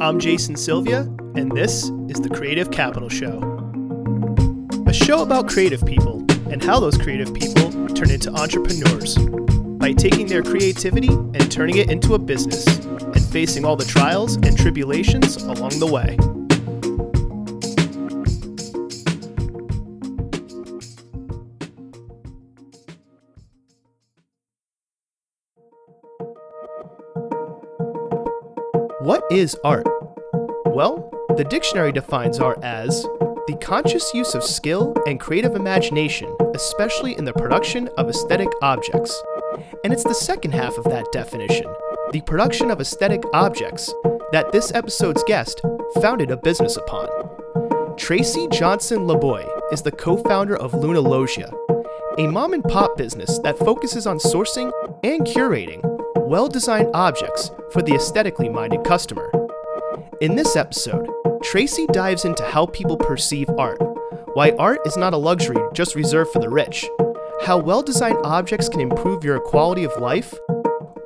I'm 0.00 0.20
Jason 0.20 0.54
Sylvia, 0.54 1.00
and 1.34 1.50
this 1.50 1.90
is 2.08 2.20
the 2.20 2.30
Creative 2.32 2.70
Capital 2.70 3.08
Show. 3.08 3.40
A 4.86 4.92
show 4.92 5.22
about 5.22 5.48
creative 5.48 5.84
people 5.84 6.24
and 6.52 6.62
how 6.62 6.78
those 6.78 6.96
creative 6.96 7.34
people 7.34 7.72
turn 7.94 8.08
into 8.08 8.30
entrepreneurs 8.32 9.18
by 9.18 9.92
taking 9.92 10.28
their 10.28 10.44
creativity 10.44 11.08
and 11.08 11.50
turning 11.50 11.78
it 11.78 11.90
into 11.90 12.14
a 12.14 12.18
business 12.18 12.64
and 12.86 13.20
facing 13.20 13.64
all 13.64 13.74
the 13.74 13.84
trials 13.84 14.36
and 14.36 14.56
tribulations 14.56 15.34
along 15.42 15.80
the 15.80 15.86
way. 15.86 16.16
Is 29.30 29.54
art? 29.62 29.86
Well, 30.64 31.12
the 31.36 31.44
dictionary 31.44 31.92
defines 31.92 32.40
art 32.40 32.64
as 32.64 33.02
the 33.46 33.58
conscious 33.60 34.14
use 34.14 34.34
of 34.34 34.42
skill 34.42 34.94
and 35.06 35.20
creative 35.20 35.54
imagination, 35.54 36.34
especially 36.54 37.14
in 37.18 37.26
the 37.26 37.34
production 37.34 37.88
of 37.98 38.08
aesthetic 38.08 38.48
objects. 38.62 39.22
And 39.84 39.92
it's 39.92 40.04
the 40.04 40.14
second 40.14 40.52
half 40.52 40.78
of 40.78 40.84
that 40.84 41.12
definition, 41.12 41.66
the 42.10 42.22
production 42.22 42.70
of 42.70 42.80
aesthetic 42.80 43.22
objects, 43.34 43.92
that 44.32 44.50
this 44.50 44.72
episode's 44.72 45.24
guest 45.24 45.60
founded 46.00 46.30
a 46.30 46.36
business 46.38 46.78
upon. 46.78 47.08
Tracy 47.98 48.46
Jonsson-Laboy 48.48 49.72
is 49.74 49.82
the 49.82 49.92
co 49.92 50.16
founder 50.16 50.56
of 50.56 50.72
Luna 50.72 51.02
Loggia, 51.02 51.52
a 52.16 52.26
mom 52.26 52.54
and 52.54 52.64
pop 52.64 52.96
business 52.96 53.38
that 53.40 53.58
focuses 53.58 54.06
on 54.06 54.18
sourcing 54.18 54.72
and 55.04 55.26
curating 55.26 55.87
well 56.28 56.46
designed 56.46 56.90
objects 56.92 57.50
for 57.72 57.80
the 57.80 57.94
aesthetically 57.94 58.50
minded 58.50 58.84
customer. 58.84 59.32
In 60.20 60.36
this 60.36 60.56
episode, 60.56 61.08
Tracy 61.42 61.86
dives 61.86 62.26
into 62.26 62.44
how 62.44 62.66
people 62.66 62.98
perceive 62.98 63.48
art, 63.56 63.78
why 64.34 64.50
art 64.58 64.80
is 64.84 64.98
not 64.98 65.14
a 65.14 65.16
luxury 65.16 65.56
just 65.72 65.94
reserved 65.94 66.30
for 66.30 66.40
the 66.40 66.50
rich, 66.50 66.86
how 67.44 67.56
well 67.56 67.82
designed 67.82 68.18
objects 68.24 68.68
can 68.68 68.80
improve 68.80 69.24
your 69.24 69.40
quality 69.40 69.84
of 69.84 70.00
life, 70.00 70.34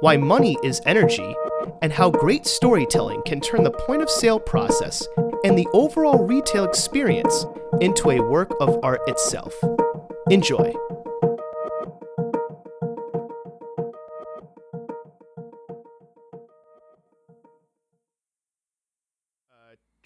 why 0.01 0.17
money 0.17 0.57
is 0.65 0.83
energy, 0.87 1.37
and 1.83 1.93
how 1.93 2.11
great 2.11 2.45
storytelling 2.45 3.23
can 3.23 3.41
turn 3.41 3.63
the 3.63 3.71
point 3.71 4.03
of 4.03 4.11
sale 4.11 4.41
process 4.41 5.07
and 5.45 5.57
the 5.57 5.69
overall 5.73 6.27
retail 6.27 6.65
experience 6.65 7.47
into 7.81 8.11
a 8.11 8.21
work 8.21 8.53
of 8.61 8.77
art 8.83 9.01
itself. 9.07 9.55
Enjoy. 10.31 10.73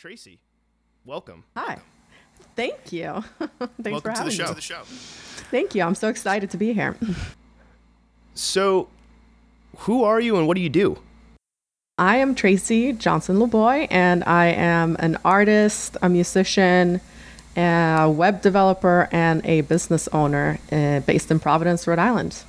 Tracy, 0.06 0.38
welcome. 1.04 1.42
Hi. 1.56 1.78
Thank 2.54 2.92
you. 2.92 3.24
Thanks 3.40 3.50
welcome 3.84 4.00
for 4.02 4.10
having 4.10 4.30
to 4.30 4.30
the 4.30 4.30
show. 4.30 4.48
me. 4.50 4.54
the 4.54 4.60
show. 4.60 4.82
Thank 5.50 5.74
you. 5.74 5.82
I'm 5.82 5.96
so 5.96 6.06
excited 6.06 6.48
to 6.50 6.56
be 6.56 6.72
here. 6.72 6.96
So, 8.32 8.88
who 9.78 10.04
are 10.04 10.20
you 10.20 10.36
and 10.36 10.46
what 10.46 10.54
do 10.54 10.60
you 10.60 10.68
do? 10.68 10.98
I 11.98 12.18
am 12.18 12.36
Tracy 12.36 12.92
Jonsson-Laboy, 12.92 13.88
and 13.90 14.22
I 14.22 14.46
am 14.46 14.94
an 15.00 15.18
artist, 15.24 15.96
a 16.00 16.08
musician, 16.08 17.00
a 17.56 18.08
web 18.08 18.42
developer, 18.42 19.08
and 19.10 19.44
a 19.44 19.62
business 19.62 20.06
owner 20.12 20.60
uh, 20.70 21.00
based 21.00 21.32
in 21.32 21.40
Providence, 21.40 21.84
Rhode 21.88 21.98
Island. 21.98 22.44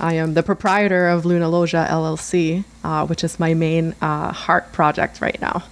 I 0.00 0.14
am 0.14 0.34
the 0.34 0.42
proprietor 0.42 1.06
of 1.06 1.24
Luna 1.24 1.48
Loggia 1.48 1.86
LLC, 1.88 2.64
uh, 2.82 3.06
which 3.06 3.22
is 3.22 3.38
my 3.38 3.54
main 3.54 3.94
uh, 4.00 4.32
heart 4.32 4.72
project 4.72 5.20
right 5.20 5.40
now. 5.40 5.62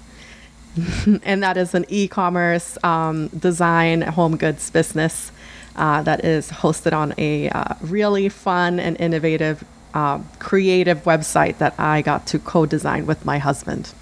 and 1.22 1.42
that 1.42 1.56
is 1.56 1.74
an 1.74 1.84
e 1.88 2.08
commerce 2.08 2.76
um, 2.84 3.28
design 3.28 4.03
home 4.03 4.37
goods 4.37 4.70
business 4.70 5.32
uh, 5.76 6.03
that 6.03 6.25
is 6.25 6.50
hosted 6.50 6.92
on 6.92 7.14
a 7.19 7.48
uh, 7.50 7.75
really 7.81 8.28
fun 8.28 8.81
and 8.81 8.98
innovative, 8.98 9.64
uh, 9.94 10.19
creative 10.38 11.04
website 11.04 11.59
that 11.59 11.75
I 11.78 12.03
got 12.03 12.26
to 12.28 12.38
co 12.38 12.66
design 12.66 13.06
with 13.06 13.25
my 13.25 13.38
husband. 13.38 13.92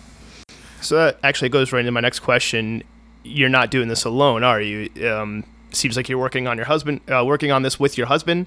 So, 0.81 0.97
that 0.97 1.19
actually 1.23 1.49
goes 1.49 1.73
right 1.73 1.81
into 1.81 1.93
my 1.93 2.01
next 2.01 2.21
question. 2.21 2.83
You're 3.23 3.49
not 3.49 3.71
doing 3.71 3.89
this 3.89 4.05
alone, 4.05 4.45
are 4.45 4.61
you? 4.61 4.91
Um, 5.09 5.45
seems 5.73 5.97
like 5.97 6.09
you're 6.09 6.19
working 6.19 6.47
on 6.47 6.57
your 6.57 6.67
husband, 6.67 7.01
uh, 7.11 7.25
working 7.25 7.51
on 7.51 7.63
this 7.63 7.81
with 7.81 7.97
your 7.99 8.07
husband. 8.07 8.47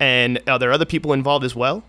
And 0.00 0.40
are 0.48 0.58
there 0.58 0.72
other 0.72 0.86
people 0.86 1.12
involved 1.12 1.44
as 1.44 1.54
well? 1.54 1.84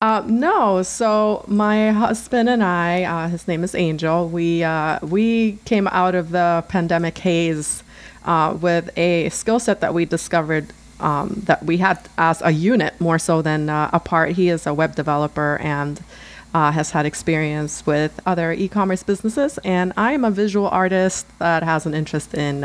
Uh, 0.00 0.22
no, 0.26 0.82
so 0.82 1.44
my 1.48 1.90
husband 1.90 2.48
and 2.48 2.62
I, 2.62 3.04
uh, 3.04 3.28
his 3.28 3.48
name 3.48 3.64
is 3.64 3.74
Angel. 3.74 4.28
We 4.28 4.62
uh, 4.62 4.98
we 5.02 5.52
came 5.64 5.88
out 5.88 6.14
of 6.14 6.30
the 6.30 6.64
pandemic 6.68 7.16
haze 7.18 7.82
uh, 8.24 8.56
with 8.60 8.90
a 8.98 9.30
skill 9.30 9.58
set 9.58 9.80
that 9.80 9.94
we 9.94 10.04
discovered 10.04 10.66
um, 11.00 11.40
that 11.46 11.64
we 11.64 11.78
had 11.78 11.98
as 12.18 12.42
a 12.42 12.50
unit 12.50 13.00
more 13.00 13.18
so 13.18 13.40
than 13.40 13.70
uh, 13.70 13.98
part. 14.00 14.32
He 14.32 14.50
is 14.50 14.66
a 14.66 14.74
web 14.74 14.94
developer 14.94 15.58
and 15.62 16.02
uh, 16.52 16.70
has 16.72 16.90
had 16.90 17.06
experience 17.06 17.86
with 17.86 18.20
other 18.26 18.52
e-commerce 18.52 19.02
businesses, 19.02 19.58
and 19.64 19.92
I 19.96 20.12
am 20.12 20.24
a 20.24 20.30
visual 20.30 20.68
artist 20.68 21.26
that 21.38 21.62
has 21.62 21.86
an 21.86 21.94
interest 21.94 22.34
in 22.34 22.62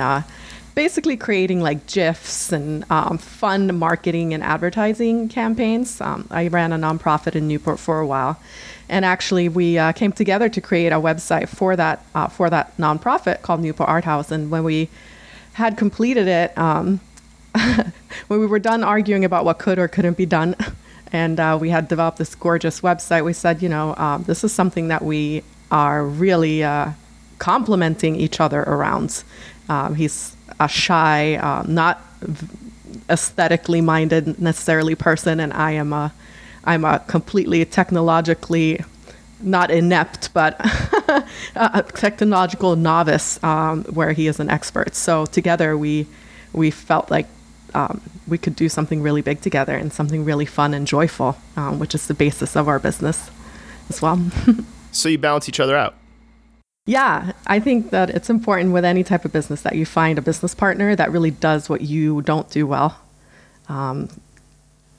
basically 0.75 1.17
creating 1.17 1.61
like 1.61 1.87
GIFs 1.87 2.51
and 2.51 2.89
um, 2.91 3.17
fun 3.17 3.77
marketing 3.77 4.33
and 4.33 4.43
advertising 4.43 5.29
campaigns. 5.29 5.99
Um, 6.01 6.27
I 6.31 6.47
ran 6.47 6.71
a 6.71 6.77
nonprofit 6.77 7.35
in 7.35 7.47
Newport 7.47 7.79
for 7.79 7.99
a 7.99 8.07
while, 8.07 8.39
and 8.87 9.05
actually 9.05 9.49
we 9.49 9.77
uh, 9.77 9.91
came 9.91 10.11
together 10.11 10.49
to 10.49 10.61
create 10.61 10.91
a 10.91 10.99
website 10.99 11.49
for 11.49 11.75
that 11.75 12.05
uh, 12.15 12.27
for 12.27 12.49
that 12.49 12.75
nonprofit 12.77 13.41
called 13.41 13.61
Newport 13.61 13.89
Art 13.89 14.03
House. 14.05 14.31
And 14.31 14.49
when 14.51 14.63
we 14.63 14.89
had 15.53 15.77
completed 15.77 16.27
it, 16.27 16.57
um, 16.57 16.99
when 18.27 18.39
we 18.39 18.45
were 18.45 18.59
done 18.59 18.83
arguing 18.83 19.25
about 19.25 19.45
what 19.45 19.59
could 19.59 19.79
or 19.79 19.87
couldn't 19.87 20.17
be 20.17 20.25
done. 20.25 20.55
And 21.11 21.39
uh, 21.39 21.57
we 21.59 21.71
had 21.71 21.87
developed 21.87 22.19
this 22.19 22.35
gorgeous 22.35 22.81
website. 22.81 23.25
We 23.25 23.33
said, 23.33 23.63
you 23.63 23.69
know, 23.69 23.95
um, 23.95 24.25
this 24.25 24.43
is 24.43 24.53
something 24.53 24.89
that 24.89 25.01
we 25.01 25.41
are 25.71 26.05
really 26.05 26.63
uh, 26.63 26.91
complementing 27.39 28.15
each 28.15 28.39
other 28.39 28.61
around. 28.61 29.23
Um, 29.69 29.95
he's 29.95 30.35
a 30.59 30.67
shy, 30.67 31.35
uh, 31.35 31.63
not 31.67 32.01
aesthetically 33.09 33.81
minded 33.81 34.39
necessarily 34.39 34.95
person, 34.95 35.39
and 35.39 35.53
I 35.53 35.71
am 35.71 35.93
a, 35.93 36.13
I'm 36.63 36.85
a 36.85 36.99
completely 36.99 37.65
technologically 37.65 38.83
not 39.41 39.71
inept, 39.71 40.33
but 40.33 40.59
a 41.55 41.83
technological 41.83 42.75
novice, 42.75 43.41
um, 43.43 43.83
where 43.85 44.11
he 44.11 44.27
is 44.27 44.39
an 44.39 44.49
expert. 44.49 44.95
So 44.95 45.25
together 45.25 45.77
we 45.77 46.07
we 46.51 46.71
felt 46.71 47.11
like 47.11 47.27
um, 47.73 48.01
we 48.27 48.37
could 48.37 48.55
do 48.55 48.69
something 48.69 49.01
really 49.01 49.21
big 49.21 49.41
together 49.41 49.75
and 49.75 49.93
something 49.93 50.25
really 50.25 50.45
fun 50.45 50.73
and 50.73 50.87
joyful, 50.87 51.37
um, 51.55 51.79
which 51.79 51.93
is 51.93 52.07
the 52.07 52.13
basis 52.13 52.55
of 52.55 52.67
our 52.67 52.79
business 52.79 53.29
as 53.89 54.01
well. 54.01 54.19
so 54.91 55.09
you 55.09 55.17
balance 55.17 55.47
each 55.47 55.59
other 55.59 55.77
out. 55.77 55.95
Yeah, 56.89 57.33
I 57.45 57.59
think 57.59 57.91
that 57.91 58.09
it's 58.09 58.31
important 58.31 58.73
with 58.73 58.83
any 58.83 59.03
type 59.03 59.23
of 59.23 59.31
business 59.31 59.61
that 59.61 59.75
you 59.75 59.85
find 59.85 60.17
a 60.17 60.23
business 60.23 60.55
partner 60.55 60.95
that 60.95 61.11
really 61.11 61.29
does 61.29 61.69
what 61.69 61.81
you 61.81 62.23
don't 62.23 62.49
do 62.49 62.65
well. 62.65 62.99
Um, 63.67 64.09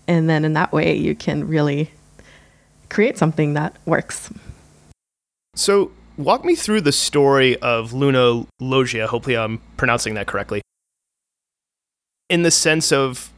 and 0.07 0.31
then 0.31 0.45
in 0.45 0.53
that 0.53 0.73
way, 0.73 0.95
you 0.95 1.17
can 1.17 1.49
really 1.49 1.91
create 2.91 3.19
something 3.19 3.55
that 3.55 3.75
works. 3.87 4.33
So, 5.57 5.91
walk 6.17 6.45
me 6.45 6.55
through 6.55 6.83
the 6.83 6.93
story 6.93 7.57
of 7.57 7.93
Luna 7.93 8.47
Loggia. 8.61 9.09
Hopefully, 9.09 9.37
I'm 9.37 9.61
pronouncing 9.77 10.15
that 10.15 10.29
correctly. 10.29 10.63
In 12.29 12.45
the 12.45 12.53
sense 12.53 12.93
of, 12.93 13.33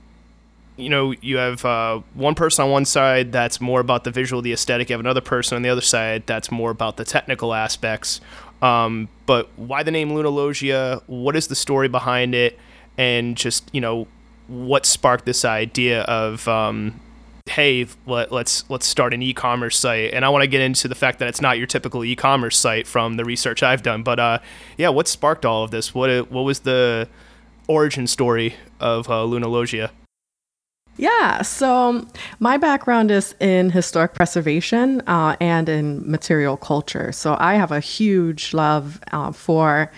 you 0.76 0.88
know, 0.88 1.12
you 1.22 1.36
have 1.36 1.64
uh, 1.64 2.00
one 2.14 2.34
person 2.34 2.64
on 2.64 2.70
one 2.70 2.84
side 2.84 3.32
that's 3.32 3.60
more 3.60 3.80
about 3.80 4.04
the 4.04 4.10
visual, 4.10 4.42
the 4.42 4.52
aesthetic. 4.52 4.88
You 4.88 4.94
have 4.94 5.00
another 5.00 5.20
person 5.20 5.56
on 5.56 5.62
the 5.62 5.68
other 5.68 5.80
side 5.80 6.26
that's 6.26 6.50
more 6.50 6.70
about 6.70 6.96
the 6.96 7.04
technical 7.04 7.54
aspects. 7.54 8.20
Um, 8.62 9.08
but 9.26 9.48
why 9.56 9.82
the 9.82 9.90
name 9.90 10.14
Luna 10.14 10.30
Loggia? 10.30 11.02
What 11.06 11.36
is 11.36 11.48
the 11.48 11.56
story 11.56 11.88
behind 11.88 12.34
it? 12.34 12.58
And 12.96 13.36
just, 13.36 13.68
you 13.74 13.80
know, 13.80 14.06
what 14.46 14.86
sparked 14.86 15.24
this 15.24 15.44
idea 15.44 16.02
of 16.02 16.46
um, 16.48 17.00
hey 17.46 17.86
let, 18.06 18.30
let's 18.30 18.68
let's 18.70 18.86
start 18.86 19.12
an 19.12 19.20
e-commerce 19.22 19.76
site 19.76 20.12
and 20.14 20.24
i 20.24 20.28
want 20.28 20.42
to 20.42 20.46
get 20.46 20.60
into 20.60 20.86
the 20.86 20.94
fact 20.94 21.18
that 21.18 21.26
it's 21.26 21.40
not 21.40 21.58
your 21.58 21.66
typical 21.66 22.04
e-commerce 22.04 22.56
site 22.56 22.86
from 22.86 23.16
the 23.16 23.24
research 23.24 23.62
i've 23.62 23.82
done 23.82 24.02
but 24.02 24.20
uh, 24.20 24.38
yeah 24.76 24.88
what 24.88 25.08
sparked 25.08 25.44
all 25.44 25.64
of 25.64 25.70
this 25.70 25.94
what 25.94 26.30
what 26.30 26.42
was 26.42 26.60
the 26.60 27.08
origin 27.66 28.06
story 28.06 28.54
of 28.78 29.08
uh, 29.08 29.24
Luna 29.24 29.48
Loggia 29.48 29.90
yeah, 30.96 31.42
so 31.42 32.06
my 32.38 32.56
background 32.56 33.10
is 33.10 33.34
in 33.40 33.70
historic 33.70 34.14
preservation 34.14 35.00
uh, 35.06 35.36
and 35.40 35.68
in 35.68 36.08
material 36.10 36.56
culture. 36.56 37.12
So 37.12 37.36
I 37.38 37.54
have 37.54 37.72
a 37.72 37.80
huge 37.80 38.52
love 38.52 39.00
uh, 39.10 39.32
for 39.32 39.90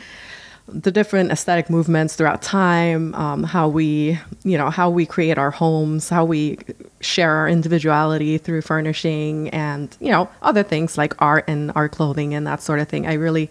the 0.67 0.91
different 0.91 1.31
aesthetic 1.31 1.69
movements 1.69 2.17
throughout 2.17 2.41
time, 2.41 3.15
um, 3.15 3.43
how 3.43 3.69
we, 3.69 4.19
you 4.45 4.57
know, 4.57 4.71
how 4.71 4.89
we 4.89 5.05
create 5.05 5.37
our 5.37 5.51
homes, 5.51 6.09
how 6.09 6.25
we 6.25 6.59
share 7.01 7.33
our 7.33 7.49
individuality 7.49 8.39
through 8.39 8.63
furnishing, 8.63 9.51
and 9.51 9.95
you 10.01 10.11
know, 10.11 10.29
other 10.43 10.63
things 10.63 10.97
like 10.97 11.21
art 11.21 11.45
and 11.49 11.71
art 11.75 11.93
clothing 11.93 12.35
and 12.35 12.47
that 12.47 12.63
sort 12.63 12.79
of 12.79 12.89
thing. 12.89 13.07
I 13.07 13.15
really 13.15 13.51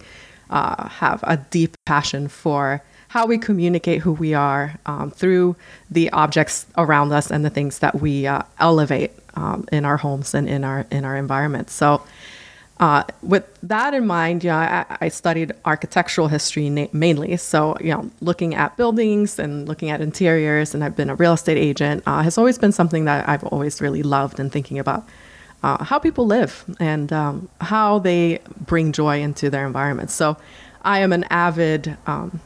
uh, 0.50 0.88
have 0.88 1.24
a 1.24 1.38
deep 1.38 1.78
passion 1.86 2.28
for 2.28 2.82
how 3.14 3.28
we 3.28 3.38
communicate 3.38 4.02
who 4.02 4.12
we 4.14 4.34
are 4.34 4.74
um, 4.88 5.12
through 5.12 5.56
the 5.92 6.10
objects 6.10 6.66
around 6.80 7.12
us 7.12 7.30
and 7.30 7.46
the 7.46 7.50
things 7.52 7.78
that 7.78 7.94
we 8.02 8.26
uh, 8.26 8.42
elevate 8.58 9.12
um, 9.36 9.68
in 9.72 9.86
our 9.86 9.98
homes 9.98 10.34
and 10.34 10.50
in 10.50 10.64
our 10.64 10.88
in 10.90 11.06
our 11.06 11.16
environment. 11.16 11.70
So 11.70 12.02
uh, 12.80 13.04
with 13.22 13.46
that 13.62 13.94
in 13.94 14.08
mind, 14.08 14.44
know, 14.44 14.56
I, 14.56 14.98
I 15.00 15.10
studied 15.10 15.52
architectural 15.64 16.28
history 16.28 16.72
na- 16.72 16.88
mainly. 16.92 17.38
So, 17.38 17.78
you 17.80 17.92
know, 17.94 18.10
looking 18.20 18.56
at 18.56 18.78
buildings 18.78 19.38
and 19.38 19.68
looking 19.68 19.92
at 19.92 20.02
interiors, 20.02 20.74
and 20.74 20.84
I've 20.84 20.96
been 20.96 21.12
a 21.12 21.16
real 21.16 21.34
estate 21.34 21.60
agent, 21.60 22.02
uh, 22.08 22.24
has 22.24 22.40
always 22.40 22.58
been 22.58 22.72
something 22.72 23.06
that 23.06 23.30
I've 23.30 23.44
always 23.44 23.80
really 23.80 24.02
loved 24.02 24.40
and 24.40 24.52
thinking 24.52 24.80
about 24.80 25.08
uh, 25.62 25.84
how 25.84 26.00
people 26.00 26.26
live 26.26 26.66
and 26.80 27.14
um, 27.14 27.48
how 27.62 28.00
they 28.00 28.40
bring 28.66 28.92
joy 28.92 29.22
into 29.22 29.52
their 29.52 29.68
environment. 29.68 30.10
So, 30.10 30.36
I 30.82 31.00
am 31.00 31.14
an 31.14 31.26
avid 31.30 31.96
um, 32.08 32.42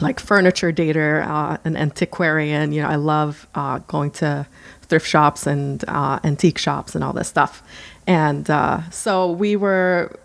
like 0.00 0.20
furniture 0.20 0.72
dater, 0.72 1.26
uh, 1.26 1.58
an 1.64 1.76
antiquarian. 1.76 2.72
You 2.72 2.82
know, 2.82 2.88
I 2.88 2.96
love 2.96 3.46
uh, 3.54 3.78
going 3.86 4.10
to 4.12 4.46
thrift 4.82 5.06
shops 5.06 5.46
and 5.46 5.84
uh, 5.88 6.20
antique 6.24 6.58
shops 6.58 6.94
and 6.94 7.02
all 7.02 7.12
this 7.12 7.28
stuff. 7.28 7.62
And 8.06 8.48
uh, 8.48 8.88
so 8.90 9.30
we 9.32 9.56
were 9.56 10.16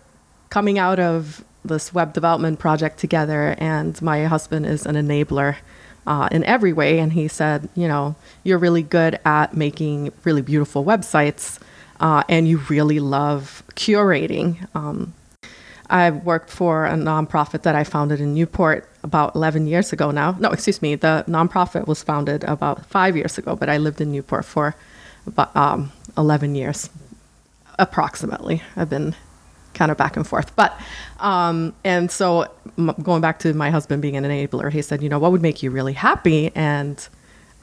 coming 0.50 0.78
out 0.78 1.00
of 1.00 1.44
this 1.64 1.94
web 1.94 2.12
development 2.12 2.58
project 2.58 2.98
together, 2.98 3.54
and 3.58 4.00
my 4.02 4.24
husband 4.24 4.66
is 4.66 4.86
an 4.86 4.96
enabler 4.96 5.56
uh, 6.06 6.28
in 6.30 6.44
every 6.44 6.72
way. 6.72 6.98
And 6.98 7.12
he 7.12 7.28
said, 7.28 7.68
you 7.74 7.88
know, 7.88 8.14
you're 8.44 8.58
really 8.58 8.82
good 8.82 9.18
at 9.24 9.56
making 9.56 10.12
really 10.24 10.42
beautiful 10.42 10.84
websites, 10.84 11.60
uh, 12.00 12.22
and 12.28 12.48
you 12.48 12.58
really 12.68 13.00
love 13.00 13.62
curating. 13.74 14.66
Um, 14.74 15.14
I 15.88 16.10
worked 16.10 16.50
for 16.50 16.86
a 16.86 16.94
nonprofit 16.94 17.62
that 17.62 17.74
I 17.74 17.84
founded 17.84 18.20
in 18.20 18.34
Newport 18.34 18.88
about 19.02 19.34
11 19.34 19.66
years 19.66 19.92
ago 19.92 20.10
now. 20.10 20.36
No, 20.38 20.50
excuse 20.50 20.80
me, 20.80 20.94
the 20.94 21.24
nonprofit 21.28 21.86
was 21.86 22.02
founded 22.02 22.44
about 22.44 22.86
five 22.86 23.16
years 23.16 23.38
ago, 23.38 23.56
but 23.56 23.68
I 23.68 23.78
lived 23.78 24.00
in 24.00 24.12
Newport 24.12 24.44
for 24.44 24.74
about 25.26 25.54
um, 25.56 25.92
11 26.16 26.54
years 26.54 26.90
approximately. 27.78 28.62
I've 28.76 28.90
been 28.90 29.14
kind 29.74 29.90
of 29.90 29.96
back 29.96 30.16
and 30.16 30.26
forth. 30.26 30.54
But, 30.56 30.78
um, 31.18 31.74
and 31.84 32.10
so 32.10 32.46
m- 32.78 32.94
going 33.02 33.20
back 33.20 33.38
to 33.40 33.54
my 33.54 33.70
husband 33.70 34.02
being 34.02 34.16
an 34.16 34.24
enabler, 34.24 34.70
he 34.70 34.82
said, 34.82 35.02
you 35.02 35.08
know, 35.08 35.18
what 35.18 35.32
would 35.32 35.42
make 35.42 35.62
you 35.62 35.70
really 35.70 35.94
happy? 35.94 36.52
And 36.54 37.06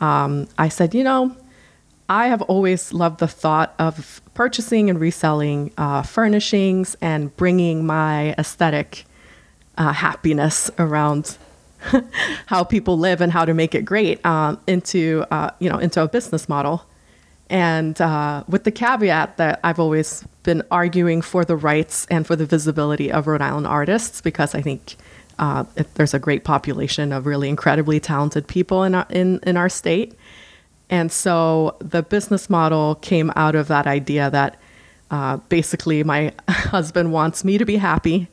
um, 0.02 0.48
I 0.58 0.70
said, 0.70 0.94
you 0.94 1.04
know, 1.04 1.36
I 2.08 2.28
have 2.28 2.42
always 2.44 2.92
loved 2.92 3.20
the 3.20 3.28
thought 3.28 3.76
of 3.78 4.22
purchasing 4.34 4.90
and 4.90 5.00
reselling 5.00 5.72
uh, 5.78 6.02
furnishings 6.02 6.96
and 7.02 7.36
bringing 7.38 7.86
my 7.86 8.34
aesthetic 8.38 9.06
uh, 9.80 9.92
happiness 9.92 10.70
around 10.78 11.38
how 12.46 12.64
people 12.64 13.00
live 13.00 13.22
and 13.22 13.32
how 13.32 13.46
to 13.46 13.54
make 13.54 13.74
it 13.74 13.86
great 13.86 14.24
um, 14.26 14.60
into 14.68 15.26
uh, 15.32 15.50
you 15.60 15.70
know 15.70 15.80
into 15.80 16.04
a 16.04 16.08
business 16.08 16.48
model 16.48 16.86
and 17.50 18.00
uh, 18.00 18.44
with 18.48 18.64
the 18.64 18.72
caveat 18.72 19.38
that 19.38 19.60
I've 19.64 19.80
always 19.80 20.24
been 20.44 20.62
arguing 20.70 21.22
for 21.22 21.44
the 21.44 21.56
rights 21.56 22.06
and 22.12 22.26
for 22.26 22.36
the 22.36 22.46
visibility 22.46 23.12
of 23.12 23.26
Rhode 23.26 23.42
Island 23.42 23.66
artists 23.66 24.22
because 24.22 24.54
I 24.54 24.62
think 24.62 24.96
uh, 25.40 25.64
there's 25.96 26.14
a 26.14 26.20
great 26.20 26.44
population 26.44 27.12
of 27.12 27.26
really 27.26 27.50
incredibly 27.50 28.00
talented 28.00 28.48
people 28.48 28.84
in 28.84 28.94
our, 28.94 29.08
in, 29.10 29.40
in 29.44 29.58
our 29.58 29.70
state. 29.70 30.14
And 30.92 31.12
so 31.12 31.76
the 31.80 32.04
business 32.04 32.50
model 32.50 32.96
came 32.96 33.32
out 33.36 33.56
of 33.56 33.68
that 33.70 33.88
idea 33.88 34.30
that 34.30 34.60
uh, 35.10 35.38
basically 35.38 36.04
my 36.04 36.34
husband 36.50 37.12
wants 37.12 37.44
me 37.44 37.58
to 37.58 37.66
be 37.66 37.78
happy. 37.78 38.28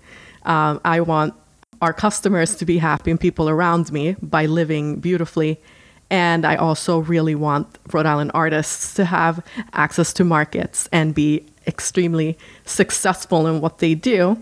Um, 0.46 0.80
I 0.84 1.00
want 1.00 1.34
our 1.82 1.92
customers 1.92 2.54
to 2.56 2.64
be 2.64 2.78
happy 2.78 3.10
and 3.10 3.20
people 3.20 3.48
around 3.48 3.92
me 3.92 4.16
by 4.22 4.46
living 4.46 5.00
beautifully. 5.00 5.60
And 6.08 6.46
I 6.46 6.56
also 6.56 6.98
really 6.98 7.34
want 7.34 7.78
Rhode 7.92 8.06
Island 8.06 8.30
artists 8.32 8.94
to 8.94 9.04
have 9.04 9.44
access 9.72 10.12
to 10.14 10.24
markets 10.24 10.88
and 10.92 11.14
be 11.14 11.44
extremely 11.66 12.38
successful 12.64 13.46
in 13.46 13.60
what 13.60 13.78
they 13.78 13.94
do 13.94 14.38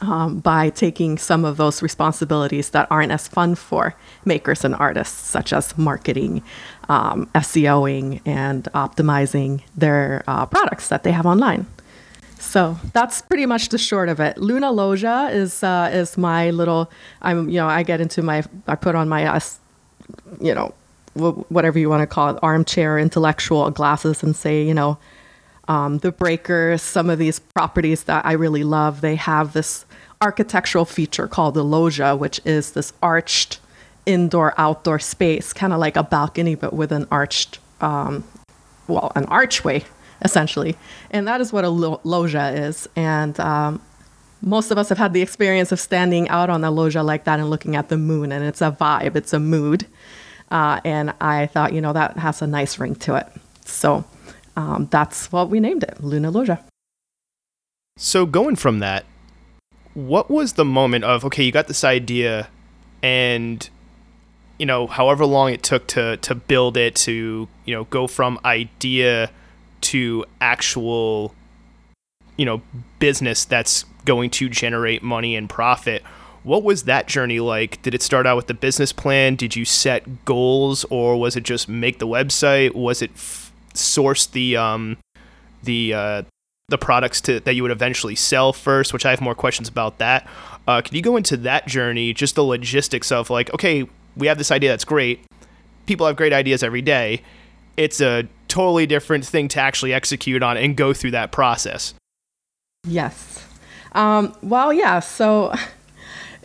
um, 0.00 0.38
by 0.40 0.70
taking 0.70 1.18
some 1.18 1.44
of 1.44 1.56
those 1.56 1.82
responsibilities 1.82 2.70
that 2.70 2.86
aren't 2.90 3.12
as 3.12 3.28
fun 3.28 3.54
for 3.54 3.94
makers 4.24 4.64
and 4.64 4.74
artists, 4.76 5.28
such 5.28 5.52
as 5.52 5.76
marketing, 5.76 6.42
um, 6.88 7.28
SEOing, 7.34 8.20
and 8.24 8.64
optimizing 8.74 9.62
their 9.76 10.24
uh, 10.26 10.46
products 10.46 10.88
that 10.88 11.02
they 11.02 11.12
have 11.12 11.26
online. 11.26 11.66
So 12.38 12.78
that's 12.92 13.20
pretty 13.20 13.46
much 13.46 13.68
the 13.68 13.78
short 13.78 14.08
of 14.08 14.20
it. 14.20 14.38
Luna 14.38 14.70
Loggia 14.70 15.28
is 15.32 15.62
uh, 15.62 15.90
is 15.92 16.16
my 16.16 16.50
little. 16.50 16.90
I'm 17.20 17.48
you 17.48 17.56
know 17.56 17.66
I 17.66 17.82
get 17.82 18.00
into 18.00 18.22
my 18.22 18.44
I 18.66 18.74
put 18.74 18.94
on 18.94 19.08
my 19.08 19.24
uh, 19.26 19.40
you 20.40 20.54
know, 20.54 20.74
whatever 21.14 21.78
you 21.78 21.88
want 21.88 22.00
to 22.00 22.06
call 22.06 22.30
it, 22.30 22.38
armchair 22.42 22.98
intellectual 22.98 23.70
glasses 23.70 24.22
and 24.22 24.36
say, 24.36 24.62
you 24.62 24.74
know, 24.74 24.98
um, 25.66 25.98
the 25.98 26.12
breakers, 26.12 26.80
some 26.80 27.10
of 27.10 27.18
these 27.18 27.38
properties 27.38 28.04
that 28.04 28.24
I 28.24 28.32
really 28.32 28.64
love, 28.64 29.00
they 29.00 29.16
have 29.16 29.52
this 29.52 29.84
architectural 30.20 30.84
feature 30.84 31.28
called 31.28 31.54
the 31.54 31.64
loggia, 31.64 32.16
which 32.16 32.40
is 32.44 32.72
this 32.72 32.92
arched 33.02 33.60
indoor 34.06 34.54
outdoor 34.58 34.98
space, 34.98 35.52
kind 35.52 35.72
of 35.72 35.78
like 35.78 35.96
a 35.96 36.02
balcony, 36.02 36.54
but 36.54 36.72
with 36.72 36.92
an 36.92 37.06
arched, 37.10 37.58
um, 37.80 38.24
well, 38.86 39.12
an 39.14 39.26
archway 39.26 39.84
essentially. 40.22 40.76
And 41.10 41.26
that 41.28 41.40
is 41.40 41.52
what 41.52 41.64
a 41.64 41.68
lo- 41.68 42.00
loggia 42.04 42.50
is. 42.50 42.88
And 42.96 43.38
um, 43.40 43.80
most 44.40 44.70
of 44.70 44.78
us 44.78 44.88
have 44.88 44.98
had 44.98 45.12
the 45.12 45.22
experience 45.22 45.72
of 45.72 45.80
standing 45.80 46.28
out 46.28 46.50
on 46.50 46.64
a 46.64 46.70
loggia 46.70 47.02
like 47.02 47.24
that 47.24 47.40
and 47.40 47.50
looking 47.50 47.76
at 47.76 47.88
the 47.88 47.96
moon, 47.96 48.32
and 48.32 48.44
it's 48.44 48.60
a 48.60 48.70
vibe, 48.70 49.16
it's 49.16 49.32
a 49.32 49.40
mood. 49.40 49.86
Uh, 50.50 50.80
and 50.84 51.12
I 51.20 51.46
thought, 51.46 51.72
you 51.72 51.80
know, 51.80 51.92
that 51.92 52.16
has 52.16 52.40
a 52.40 52.46
nice 52.46 52.78
ring 52.78 52.94
to 52.96 53.16
it. 53.16 53.26
So 53.64 54.04
um, 54.56 54.88
that's 54.90 55.30
what 55.30 55.50
we 55.50 55.60
named 55.60 55.82
it, 55.82 56.02
Luna 56.02 56.30
Loggia. 56.30 56.64
So 57.96 58.26
going 58.26 58.56
from 58.56 58.78
that, 58.78 59.04
what 59.94 60.30
was 60.30 60.52
the 60.52 60.64
moment 60.64 61.04
of 61.04 61.24
okay, 61.24 61.42
you 61.42 61.50
got 61.50 61.66
this 61.66 61.82
idea, 61.82 62.48
and 63.02 63.68
you 64.58 64.66
know, 64.66 64.86
however 64.86 65.26
long 65.26 65.52
it 65.52 65.62
took 65.62 65.88
to 65.88 66.16
to 66.18 66.34
build 66.34 66.76
it, 66.76 66.94
to 66.94 67.48
you 67.64 67.74
know, 67.74 67.84
go 67.84 68.06
from 68.06 68.38
idea 68.44 69.30
to 69.82 70.24
actual, 70.40 71.34
you 72.36 72.44
know, 72.44 72.62
business 72.98 73.44
that's 73.44 73.84
going 74.04 74.30
to 74.30 74.48
generate 74.48 75.02
money 75.02 75.36
and 75.36 75.48
profit 75.48 76.02
what 76.48 76.62
was 76.62 76.84
that 76.84 77.06
journey 77.06 77.40
like? 77.40 77.80
Did 77.82 77.94
it 77.94 78.02
start 78.02 78.26
out 78.26 78.36
with 78.36 78.46
the 78.46 78.54
business 78.54 78.92
plan? 78.92 79.36
Did 79.36 79.54
you 79.54 79.66
set 79.66 80.24
goals, 80.24 80.84
or 80.88 81.18
was 81.18 81.36
it 81.36 81.42
just 81.42 81.68
make 81.68 81.98
the 81.98 82.06
website? 82.06 82.74
Was 82.74 83.02
it 83.02 83.10
f- 83.14 83.52
source 83.74 84.26
the 84.26 84.56
um, 84.56 84.96
the 85.62 85.92
uh, 85.92 86.22
the 86.68 86.78
products 86.78 87.20
to, 87.22 87.40
that 87.40 87.54
you 87.54 87.62
would 87.62 87.70
eventually 87.70 88.14
sell 88.14 88.54
first? 88.54 88.92
Which 88.92 89.04
I 89.04 89.10
have 89.10 89.20
more 89.20 89.34
questions 89.34 89.68
about 89.68 89.98
that. 89.98 90.26
Uh, 90.66 90.80
can 90.80 90.94
you 90.94 91.02
go 91.02 91.16
into 91.16 91.36
that 91.36 91.66
journey, 91.66 92.12
just 92.12 92.34
the 92.34 92.44
logistics 92.44 93.10
of 93.10 93.30
like, 93.30 93.52
okay, 93.52 93.86
we 94.16 94.26
have 94.26 94.38
this 94.38 94.50
idea 94.50 94.70
that's 94.70 94.84
great. 94.84 95.24
People 95.86 96.06
have 96.06 96.16
great 96.16 96.32
ideas 96.32 96.62
every 96.62 96.82
day. 96.82 97.22
It's 97.78 98.00
a 98.00 98.28
totally 98.48 98.86
different 98.86 99.24
thing 99.24 99.48
to 99.48 99.60
actually 99.60 99.94
execute 99.94 100.42
on 100.42 100.56
and 100.56 100.76
go 100.76 100.92
through 100.92 101.12
that 101.12 101.32
process. 101.32 101.94
Yes. 102.86 103.46
Um, 103.92 104.34
well, 104.42 104.72
yeah. 104.72 105.00
So 105.00 105.54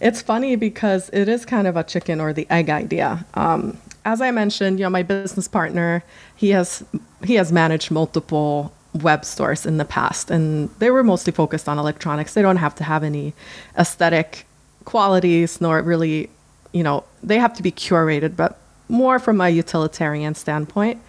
It's 0.03 0.21
funny 0.21 0.57
because 0.57 1.09
it 1.13 1.29
is 1.29 1.45
kind 1.45 1.65
of 1.65 1.77
a 1.77 1.83
chicken 1.83 2.19
or 2.19 2.33
the 2.33 2.45
egg 2.49 2.69
idea. 2.69 3.25
Um, 3.35 3.77
as 4.03 4.19
I 4.19 4.31
mentioned, 4.31 4.77
you 4.77 4.83
know, 4.83 4.89
my 4.89 5.01
business 5.01 5.47
partner, 5.47 6.03
he 6.35 6.49
has 6.49 6.83
he 7.23 7.35
has 7.35 7.53
managed 7.53 7.89
multiple 7.89 8.73
web 9.01 9.23
stores 9.23 9.65
in 9.65 9.77
the 9.77 9.85
past, 9.85 10.29
and 10.29 10.69
they 10.79 10.91
were 10.91 11.03
mostly 11.03 11.31
focused 11.31 11.69
on 11.69 11.79
electronics. 11.79 12.33
They 12.33 12.41
don't 12.41 12.57
have 12.57 12.75
to 12.75 12.83
have 12.83 13.01
any 13.01 13.33
aesthetic 13.77 14.45
qualities, 14.83 15.61
nor 15.61 15.81
really, 15.81 16.29
you 16.73 16.83
know, 16.83 17.05
they 17.23 17.39
have 17.39 17.53
to 17.53 17.63
be 17.63 17.71
curated, 17.71 18.35
but 18.35 18.59
more 18.89 19.19
from 19.19 19.39
a 19.39 19.49
utilitarian 19.49 20.35
standpoint. 20.35 20.99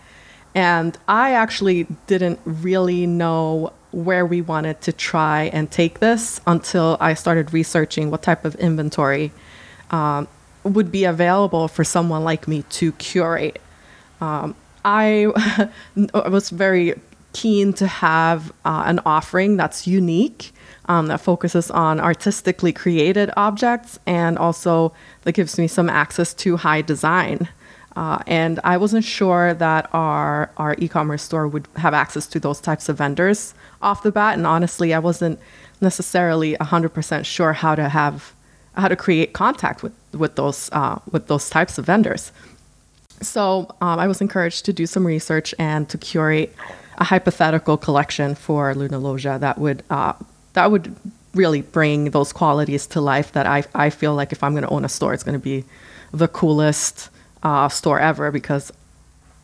And 0.54 0.96
I 1.08 1.32
actually 1.32 1.86
didn't 2.06 2.38
really 2.44 3.06
know 3.06 3.72
where 3.90 4.26
we 4.26 4.40
wanted 4.40 4.80
to 4.82 4.92
try 4.92 5.44
and 5.44 5.70
take 5.70 6.00
this 6.00 6.40
until 6.46 6.96
I 7.00 7.14
started 7.14 7.52
researching 7.52 8.10
what 8.10 8.22
type 8.22 8.44
of 8.44 8.54
inventory 8.56 9.32
um, 9.90 10.28
would 10.64 10.90
be 10.90 11.04
available 11.04 11.68
for 11.68 11.84
someone 11.84 12.24
like 12.24 12.48
me 12.48 12.62
to 12.70 12.92
curate. 12.92 13.60
Um, 14.20 14.54
I 14.84 15.68
was 16.12 16.50
very 16.50 16.94
keen 17.32 17.72
to 17.74 17.86
have 17.86 18.52
uh, 18.64 18.84
an 18.86 19.00
offering 19.04 19.56
that's 19.56 19.86
unique, 19.86 20.52
um, 20.86 21.06
that 21.08 21.20
focuses 21.20 21.70
on 21.70 22.00
artistically 22.00 22.72
created 22.72 23.30
objects, 23.36 23.98
and 24.06 24.38
also 24.38 24.92
that 25.22 25.32
gives 25.32 25.58
me 25.58 25.66
some 25.66 25.88
access 25.88 26.34
to 26.34 26.56
high 26.56 26.82
design. 26.82 27.48
Uh, 27.96 28.18
and 28.26 28.58
I 28.64 28.76
wasn't 28.76 29.04
sure 29.04 29.54
that 29.54 29.88
our 29.92 30.50
our 30.56 30.74
e-commerce 30.78 31.22
store 31.22 31.46
would 31.46 31.68
have 31.76 31.94
access 31.94 32.26
to 32.28 32.40
those 32.40 32.60
types 32.60 32.88
of 32.88 32.98
vendors 32.98 33.54
off 33.82 34.02
the 34.02 34.10
bat. 34.10 34.36
And 34.36 34.46
honestly, 34.46 34.92
I 34.92 34.98
wasn't 34.98 35.38
necessarily 35.80 36.56
100% 36.56 37.24
sure 37.24 37.52
how 37.52 37.74
to 37.74 37.88
have 37.88 38.34
how 38.76 38.88
to 38.88 38.96
create 38.96 39.32
contact 39.32 39.82
with 39.82 39.92
with 40.12 40.34
those 40.34 40.70
uh, 40.72 40.98
with 41.12 41.28
those 41.28 41.48
types 41.48 41.78
of 41.78 41.86
vendors. 41.86 42.32
So 43.20 43.74
um, 43.80 43.98
I 43.98 44.08
was 44.08 44.20
encouraged 44.20 44.64
to 44.66 44.72
do 44.72 44.86
some 44.86 45.06
research 45.06 45.54
and 45.58 45.88
to 45.88 45.96
curate 45.96 46.54
a 46.98 47.04
hypothetical 47.04 47.76
collection 47.76 48.34
for 48.34 48.74
Luna 48.74 48.98
Loggia 48.98 49.38
that 49.38 49.58
would 49.58 49.84
uh, 49.90 50.14
that 50.54 50.70
would 50.70 50.94
really 51.34 51.62
bring 51.62 52.10
those 52.10 52.32
qualities 52.32 52.86
to 52.86 53.00
life 53.00 53.32
that 53.32 53.46
I, 53.46 53.64
I 53.74 53.90
feel 53.90 54.14
like 54.14 54.32
if 54.32 54.42
I'm 54.42 54.52
going 54.52 54.62
to 54.62 54.68
own 54.68 54.84
a 54.84 54.88
store, 54.88 55.12
it's 55.12 55.24
going 55.24 55.38
to 55.38 55.44
be 55.44 55.64
the 56.12 56.28
coolest 56.28 57.10
uh, 57.44 57.68
store 57.68 58.00
ever 58.00 58.30
because 58.30 58.72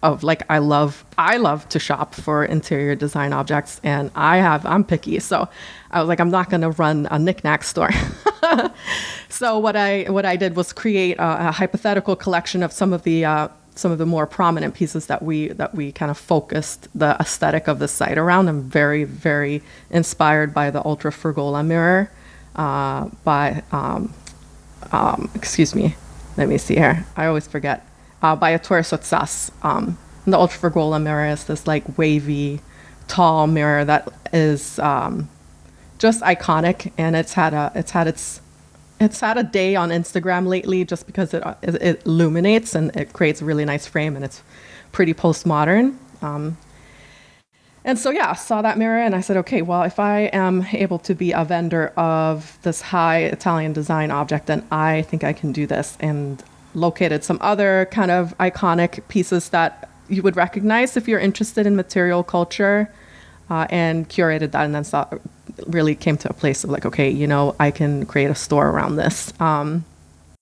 of 0.02 0.23
like 0.23 0.42
I 0.49 0.59
love 0.59 1.04
I 1.19 1.37
love 1.37 1.69
to 1.71 1.78
shop 1.78 2.14
for 2.14 2.45
interior 2.45 2.95
design 2.95 3.33
objects 3.33 3.80
and 3.85 4.11
I 4.14 4.38
have 4.38 4.64
I'm 4.64 4.83
picky 4.83 5.19
so 5.21 5.49
I 5.90 6.00
was 6.00 6.09
like 6.09 6.21
I'm 6.21 6.30
not 6.30 6.50
to 6.50 6.71
run 6.71 7.07
a 7.11 7.19
knickknack 7.19 7.64
store 7.64 7.90
so 9.28 9.59
what 9.59 9.76
I 9.76 10.04
what 10.04 10.25
I 10.25 10.37
did 10.37 10.57
was 10.57 10.73
create 10.73 11.19
a, 11.19 11.49
a 11.49 11.52
hypothetical 11.52 12.16
collection 12.16 12.62
of 12.62 12.73
some 12.73 12.92
of 12.95 13.02
the 13.02 13.26
uh, 13.26 13.49
some 13.75 13.92
of 13.92 13.99
the 13.99 14.07
more 14.07 14.26
prominent 14.26 14.75
pieces 14.75 15.07
that 15.07 15.23
we 15.23 15.49
that 15.49 15.75
we 15.75 15.92
kind 15.92 16.11
of 16.11 16.16
focused 16.16 16.88
the 16.95 17.16
aesthetic 17.21 17.69
of 17.69 17.78
the 17.78 17.88
site 17.88 18.16
around. 18.16 18.49
I'm 18.49 18.62
very 18.62 19.04
very 19.04 19.62
inspired 19.90 20.54
by 20.54 20.71
the 20.71 20.83
Ultrafragola 20.83 21.64
mirror 21.64 22.11
uh, 22.57 23.09
by 23.23 23.62
um, 23.71 24.14
um, 24.92 25.30
excuse 25.35 25.75
me, 25.75 25.95
let 26.37 26.49
me 26.49 26.57
see 26.57 26.75
here. 26.75 27.07
I 27.16 27.26
always 27.26 27.47
forget 27.47 27.87
uh, 28.22 28.36
by 28.36 28.52
Ettore 28.52 28.80
Sottsass. 28.80 29.50
Um, 29.62 29.98
the 30.26 30.36
Ultrafragola 30.36 31.02
mirror 31.02 31.26
is 31.26 31.44
this 31.44 31.66
like 31.66 31.98
wavy, 31.98 32.60
tall 33.08 33.46
mirror 33.46 33.84
that 33.84 34.08
is 34.32 34.78
um, 34.78 35.28
just 35.98 36.22
iconic, 36.22 36.92
and 36.98 37.16
it's 37.16 37.34
had 37.34 37.54
a 37.54 37.72
it's 37.74 37.92
had 37.92 38.06
its 38.06 38.40
it's 39.00 39.20
had 39.20 39.38
a 39.38 39.42
day 39.42 39.74
on 39.76 39.88
Instagram 39.88 40.46
lately 40.46 40.84
just 40.84 41.06
because 41.06 41.32
it, 41.32 41.42
it 41.62 42.02
illuminates 42.04 42.74
and 42.74 42.94
it 42.94 43.14
creates 43.14 43.40
a 43.40 43.44
really 43.46 43.64
nice 43.64 43.86
frame 43.86 44.14
and 44.14 44.24
it's 44.24 44.42
pretty 44.92 45.14
postmodern. 45.14 45.96
Um, 46.20 46.58
and 47.82 47.98
so, 47.98 48.10
yeah, 48.10 48.34
saw 48.34 48.60
that 48.60 48.76
mirror 48.76 48.98
and 48.98 49.14
I 49.14 49.22
said, 49.22 49.38
okay, 49.38 49.62
well, 49.62 49.84
if 49.84 49.98
I 49.98 50.24
am 50.34 50.66
able 50.72 50.98
to 50.98 51.14
be 51.14 51.32
a 51.32 51.44
vendor 51.44 51.88
of 51.96 52.58
this 52.60 52.82
high 52.82 53.20
Italian 53.20 53.72
design 53.72 54.10
object, 54.10 54.46
then 54.46 54.66
I 54.70 55.02
think 55.02 55.24
I 55.24 55.32
can 55.32 55.50
do 55.50 55.66
this. 55.66 55.96
And 55.98 56.42
located 56.74 57.24
some 57.24 57.38
other 57.40 57.88
kind 57.90 58.10
of 58.10 58.36
iconic 58.38 59.06
pieces 59.08 59.48
that 59.50 59.88
you 60.08 60.22
would 60.22 60.36
recognize 60.36 60.96
if 60.96 61.08
you're 61.08 61.20
interested 61.20 61.66
in 61.66 61.76
material 61.76 62.22
culture 62.22 62.92
uh, 63.48 63.66
and 63.70 64.08
curated 64.08 64.52
that 64.52 64.64
and 64.64 64.74
then 64.74 64.84
saw, 64.84 65.06
really 65.66 65.94
came 65.94 66.16
to 66.16 66.30
a 66.30 66.32
place 66.32 66.64
of 66.64 66.70
like, 66.70 66.86
okay, 66.86 67.10
you 67.10 67.26
know, 67.26 67.54
I 67.58 67.70
can 67.70 68.06
create 68.06 68.30
a 68.30 68.34
store 68.34 68.70
around 68.70 68.96
this, 68.96 69.32
um, 69.40 69.84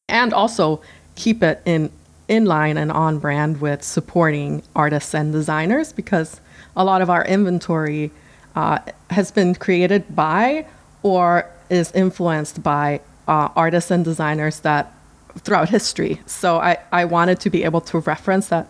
and 0.08 0.32
also 0.32 0.80
keep 1.14 1.42
it 1.42 1.62
in 1.64 1.90
in 2.28 2.44
line 2.44 2.76
and 2.76 2.92
on 2.92 3.18
brand 3.18 3.58
with 3.58 3.82
supporting 3.82 4.62
artists 4.76 5.14
and 5.14 5.32
designers 5.32 5.94
because 5.94 6.42
a 6.76 6.84
lot 6.84 7.00
of 7.00 7.08
our 7.08 7.24
inventory 7.24 8.10
uh, 8.54 8.78
has 9.08 9.30
been 9.30 9.54
created 9.54 10.14
by 10.14 10.66
or 11.02 11.48
is 11.70 11.90
influenced 11.92 12.62
by 12.62 13.00
uh, 13.26 13.48
artists 13.56 13.90
and 13.90 14.04
designers 14.04 14.60
that 14.60 14.92
throughout 15.38 15.68
history. 15.68 16.20
So 16.26 16.58
I, 16.58 16.78
I 16.92 17.04
wanted 17.04 17.40
to 17.40 17.50
be 17.50 17.64
able 17.64 17.80
to 17.82 17.98
reference 18.00 18.48
that 18.48 18.66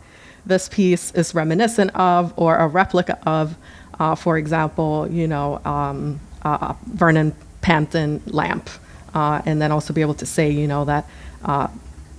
this 0.46 0.68
piece 0.68 1.10
is 1.12 1.34
reminiscent 1.34 1.94
of 1.94 2.32
or 2.36 2.56
a 2.56 2.66
replica 2.66 3.18
of, 3.26 3.56
uh, 3.98 4.14
for 4.14 4.38
example, 4.38 5.08
you 5.10 5.26
know, 5.26 5.60
um, 5.64 6.20
uh, 6.42 6.74
Verner 6.86 7.32
Panton 7.60 8.22
lamp, 8.26 8.70
uh, 9.14 9.42
and 9.44 9.60
then 9.60 9.72
also 9.72 9.92
be 9.92 10.00
able 10.00 10.14
to 10.14 10.26
say, 10.26 10.50
you 10.50 10.66
know, 10.66 10.84
that 10.84 11.04
uh, 11.44 11.68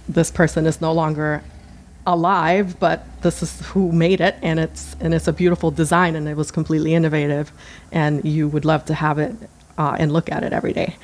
this 0.07 0.31
person 0.31 0.65
is 0.65 0.81
no 0.81 0.91
longer 0.91 1.41
alive, 2.05 2.79
but 2.79 3.05
this 3.21 3.43
is 3.43 3.61
who 3.67 3.91
made 3.91 4.21
it, 4.21 4.35
and 4.41 4.59
it's 4.59 4.95
and 4.99 5.13
it's 5.13 5.27
a 5.27 5.33
beautiful 5.33 5.71
design, 5.71 6.15
and 6.15 6.27
it 6.27 6.35
was 6.35 6.51
completely 6.51 6.93
innovative, 6.93 7.51
and 7.91 8.23
you 8.25 8.47
would 8.47 8.65
love 8.65 8.85
to 8.85 8.93
have 8.93 9.19
it 9.19 9.35
uh, 9.77 9.95
and 9.99 10.11
look 10.11 10.31
at 10.31 10.43
it 10.43 10.53
every 10.53 10.73
day. 10.73 10.95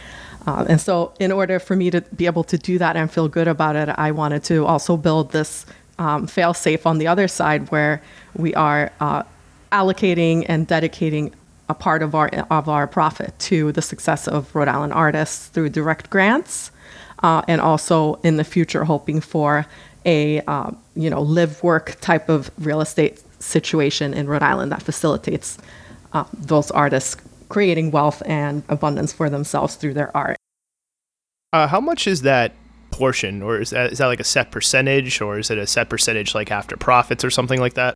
Uh, 0.46 0.66
and 0.70 0.80
so, 0.80 1.12
in 1.20 1.32
order 1.32 1.60
for 1.60 1.75
me 1.75 1.90
to 1.90 2.02
be 2.16 2.25
able 2.25 2.44
to 2.44 2.58
do 2.58 2.78
that 2.78 2.96
and 2.96 3.10
feel 3.12 3.28
good 3.28 3.48
about 3.48 3.75
it, 3.75 3.90
I 3.90 4.12
wanted 4.12 4.44
to 4.46 4.66
also 4.66 4.96
build 4.96 5.32
this 5.32 5.66
um, 5.98 6.28
fail 6.28 6.54
safe 6.54 6.86
on 6.86 6.98
the 6.98 7.08
other 7.08 7.28
side 7.28 7.72
where 7.72 8.02
we 8.36 8.54
are 8.54 8.92
uh, 9.00 9.24
allocating 9.72 10.46
and 10.48 10.68
dedicating 10.68 11.34
a 11.68 11.74
part 11.74 12.04
of 12.04 12.14
our 12.14 12.28
of 12.52 12.70
our 12.70 12.86
profit 12.86 13.38
to 13.40 13.72
the 13.72 13.82
success 13.82 14.28
of 14.28 14.54
Rhode 14.54 14.68
Island 14.68 14.94
artists 14.94 15.48
through 15.48 15.70
direct 15.70 16.10
grants, 16.10 16.72
uh, 17.24 17.42
and 17.48 17.60
also 17.60 18.16
in 18.24 18.38
the 18.38 18.44
future 18.44 18.84
hoping 18.84 19.22
for 19.22 19.66
a 20.06 20.42
uh, 20.42 20.72
you 20.96 21.10
know 21.10 21.22
live 21.22 21.64
work 21.64 21.98
type 22.02 22.30
of 22.30 22.52
real 22.60 22.82
estate 22.82 23.24
situation 23.40 24.14
in 24.14 24.28
Rhode 24.28 24.44
Island 24.44 24.72
that 24.72 24.84
facilitates 24.84 25.58
uh, 26.14 26.25
those 26.34 26.70
artists 26.72 27.18
creating 27.56 27.90
wealth 27.90 28.22
and 28.26 28.64
abundance 28.68 29.14
for 29.14 29.30
themselves 29.30 29.76
through 29.76 29.94
their 29.94 30.12
art. 30.16 30.36
Uh, 31.54 31.66
how 31.68 31.80
much 31.80 32.06
is 32.06 32.24
that 32.24 32.52
portion, 32.92 33.42
or 33.42 33.62
is 33.62 33.70
that 33.70 33.94
is 33.94 34.00
that 34.00 34.08
like 34.08 34.20
a 34.20 34.26
set 34.26 34.52
percentage, 34.52 35.22
or 35.22 35.40
is 35.40 35.50
it 35.50 35.58
a 35.58 35.66
set 35.66 35.88
percentage 35.88 36.36
like 36.36 36.52
after 36.52 36.76
profits 36.76 37.24
or 37.24 37.30
something 37.30 37.62
like 37.62 37.76
that? 37.76 37.96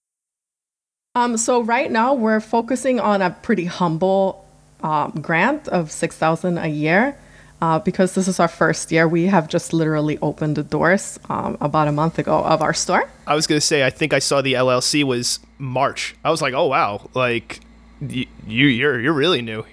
Um, 1.14 1.36
so 1.36 1.62
right 1.62 1.92
now 1.92 2.14
we're 2.14 2.40
focusing 2.40 3.02
on 3.02 3.22
a 3.22 3.32
pretty 3.32 3.66
humble 3.66 4.48
um, 4.82 5.12
grant 5.22 5.68
of 5.68 5.92
six 5.92 6.16
thousand 6.16 6.58
a 6.58 6.70
year. 6.70 7.18
Uh, 7.62 7.80
because 7.80 8.16
this 8.16 8.30
is 8.30 8.40
our 8.40 8.48
first 8.48 8.90
year, 8.90 9.06
we 9.06 9.26
have 9.26 9.50
just 9.50 9.74
literally 9.74 10.18
opened 10.22 10.56
the 10.56 10.64
doors 10.64 11.20
um, 11.28 11.58
about 11.60 11.90
a 11.90 11.92
month 11.92 12.18
ago 12.18 12.42
of 12.46 12.62
our 12.62 12.74
store. 12.74 13.10
I 13.28 13.36
was 13.36 13.46
gonna 13.46 13.60
say, 13.60 13.86
I 13.86 13.90
think 13.90 14.14
I 14.14 14.20
saw 14.20 14.42
the 14.42 14.54
LLC 14.54 15.04
was 15.04 15.42
March. 15.58 16.16
I 16.24 16.32
was 16.32 16.42
like, 16.42 16.54
oh 16.54 16.68
wow, 16.68 17.10
like 17.14 17.60
you 18.02 18.26
you're 18.48 19.00
you're 19.00 19.14
really 19.14 19.42
new. 19.42 19.66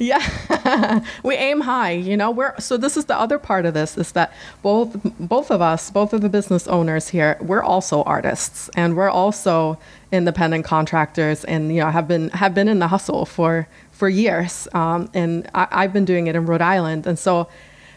Yeah, 0.00 1.04
we 1.24 1.34
aim 1.34 1.62
high. 1.62 1.90
You 1.90 2.16
know, 2.16 2.30
we're 2.30 2.56
so 2.60 2.76
this 2.76 2.96
is 2.96 3.06
the 3.06 3.18
other 3.18 3.36
part 3.36 3.66
of 3.66 3.74
this 3.74 3.98
is 3.98 4.12
that 4.12 4.32
both 4.62 4.96
both 5.18 5.50
of 5.50 5.60
us, 5.60 5.90
both 5.90 6.12
of 6.12 6.20
the 6.20 6.28
business 6.28 6.68
owners 6.68 7.08
here, 7.08 7.36
we're 7.40 7.64
also 7.64 8.04
artists 8.04 8.70
and 8.76 8.96
we're 8.96 9.10
also 9.10 9.76
independent 10.12 10.64
contractors, 10.64 11.44
and 11.44 11.74
you 11.74 11.80
know 11.80 11.90
have 11.90 12.06
been 12.06 12.28
have 12.30 12.54
been 12.54 12.68
in 12.68 12.78
the 12.78 12.86
hustle 12.86 13.26
for 13.26 13.66
for 13.90 14.08
years. 14.08 14.68
Um, 14.72 15.10
and 15.14 15.50
I, 15.52 15.66
I've 15.72 15.92
been 15.92 16.04
doing 16.04 16.28
it 16.28 16.36
in 16.36 16.46
Rhode 16.46 16.62
Island, 16.62 17.04
and 17.04 17.18
so 17.18 17.48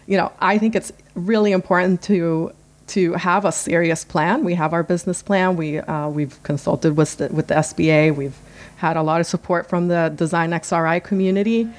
you 0.07 0.17
know 0.17 0.31
I 0.39 0.57
think 0.57 0.75
it's 0.75 0.91
really 1.13 1.51
important 1.51 2.01
to 2.03 2.51
to 2.87 3.13
have 3.13 3.45
a 3.45 3.51
serious 3.51 4.03
plan. 4.03 4.43
We 4.43 4.55
have 4.55 4.73
our 4.73 4.81
business 4.81 5.21
plan. 5.21 5.55
We 5.55 5.77
uh, 5.77 6.09
we've 6.09 6.41
consulted 6.41 6.97
with 6.97 7.17
the, 7.17 7.27
with 7.27 7.45
the 7.45 7.55
SBA. 7.55 8.15
We've 8.15 8.35
had 8.81 8.97
a 8.97 9.03
lot 9.03 9.21
of 9.21 9.27
support 9.27 9.69
from 9.69 9.87
the 9.87 10.11
DESIGNxRI 10.15 11.03
community 11.03 11.69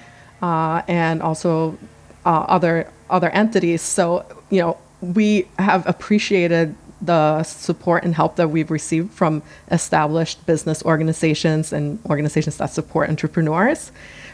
uh, 0.41 0.83
and 0.87 1.21
also 1.21 1.77
uh, 2.25 2.47
other 2.57 2.89
other 3.11 3.31
entities. 3.31 3.83
So 3.83 4.25
you 4.51 4.61
know 4.63 4.79
we 5.01 5.49
have 5.59 5.87
appreciated 5.87 6.77
the 7.03 7.43
support 7.43 8.05
and 8.05 8.15
help 8.15 8.37
that 8.37 8.49
we've 8.49 8.71
received 8.71 9.11
from 9.11 9.43
established 9.73 10.47
business 10.47 10.85
organizations 10.85 11.73
and 11.73 11.99
organizations 12.07 12.57
that 12.59 12.71
support 12.71 13.11
entrepreneurs. 13.11 13.91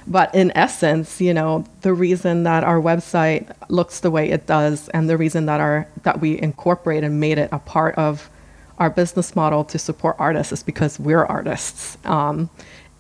But 0.07 0.35
in 0.35 0.53
essence, 0.55 1.21
you 1.21 1.33
know, 1.33 1.65
the 1.81 1.95
reason 1.95 2.43
that 2.43 2.65
our 2.65 2.81
website 2.81 3.51
looks 3.69 4.01
the 4.01 4.11
way 4.11 4.31
it 4.31 4.47
does 4.47 4.89
and 4.91 5.09
the 5.09 5.17
reason 5.17 5.47
that 5.47 5.61
our 5.61 5.89
that 6.03 6.21
we 6.21 6.41
incorporate 6.41 7.03
and 7.05 7.19
made 7.19 7.39
it 7.39 7.49
a 7.53 7.59
part 7.59 7.95
of 7.97 8.29
our 8.79 8.91
business 8.91 9.37
model 9.37 9.65
to 9.65 9.79
support 9.79 10.17
artists 10.19 10.53
is 10.53 10.63
because 10.63 10.99
we're 10.99 11.25
artists. 11.25 11.99
Um, 12.05 12.51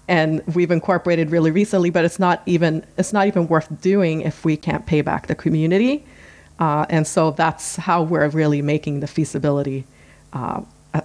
and 0.09 0.43
we've 0.55 0.71
incorporated 0.71 1.31
really 1.31 1.51
recently, 1.51 1.91
but 1.91 2.05
it's 2.05 2.19
not 2.19 2.43
even 2.47 2.85
it's 2.97 3.13
not 3.13 3.27
even 3.27 3.47
worth 3.47 3.81
doing 3.81 4.23
if 4.23 4.45
we 4.45 4.57
can't 4.57 4.87
pay 4.87 5.03
back 5.03 5.27
the 5.27 5.35
community. 5.35 6.05
Uh, 6.59 6.87
and 6.89 7.07
so 7.07 7.31
that's 7.31 7.77
how 7.77 8.03
we're 8.03 8.29
really 8.29 8.63
making 8.63 9.01
the 9.01 9.07
feasibility 9.07 9.85
uh, 10.33 10.63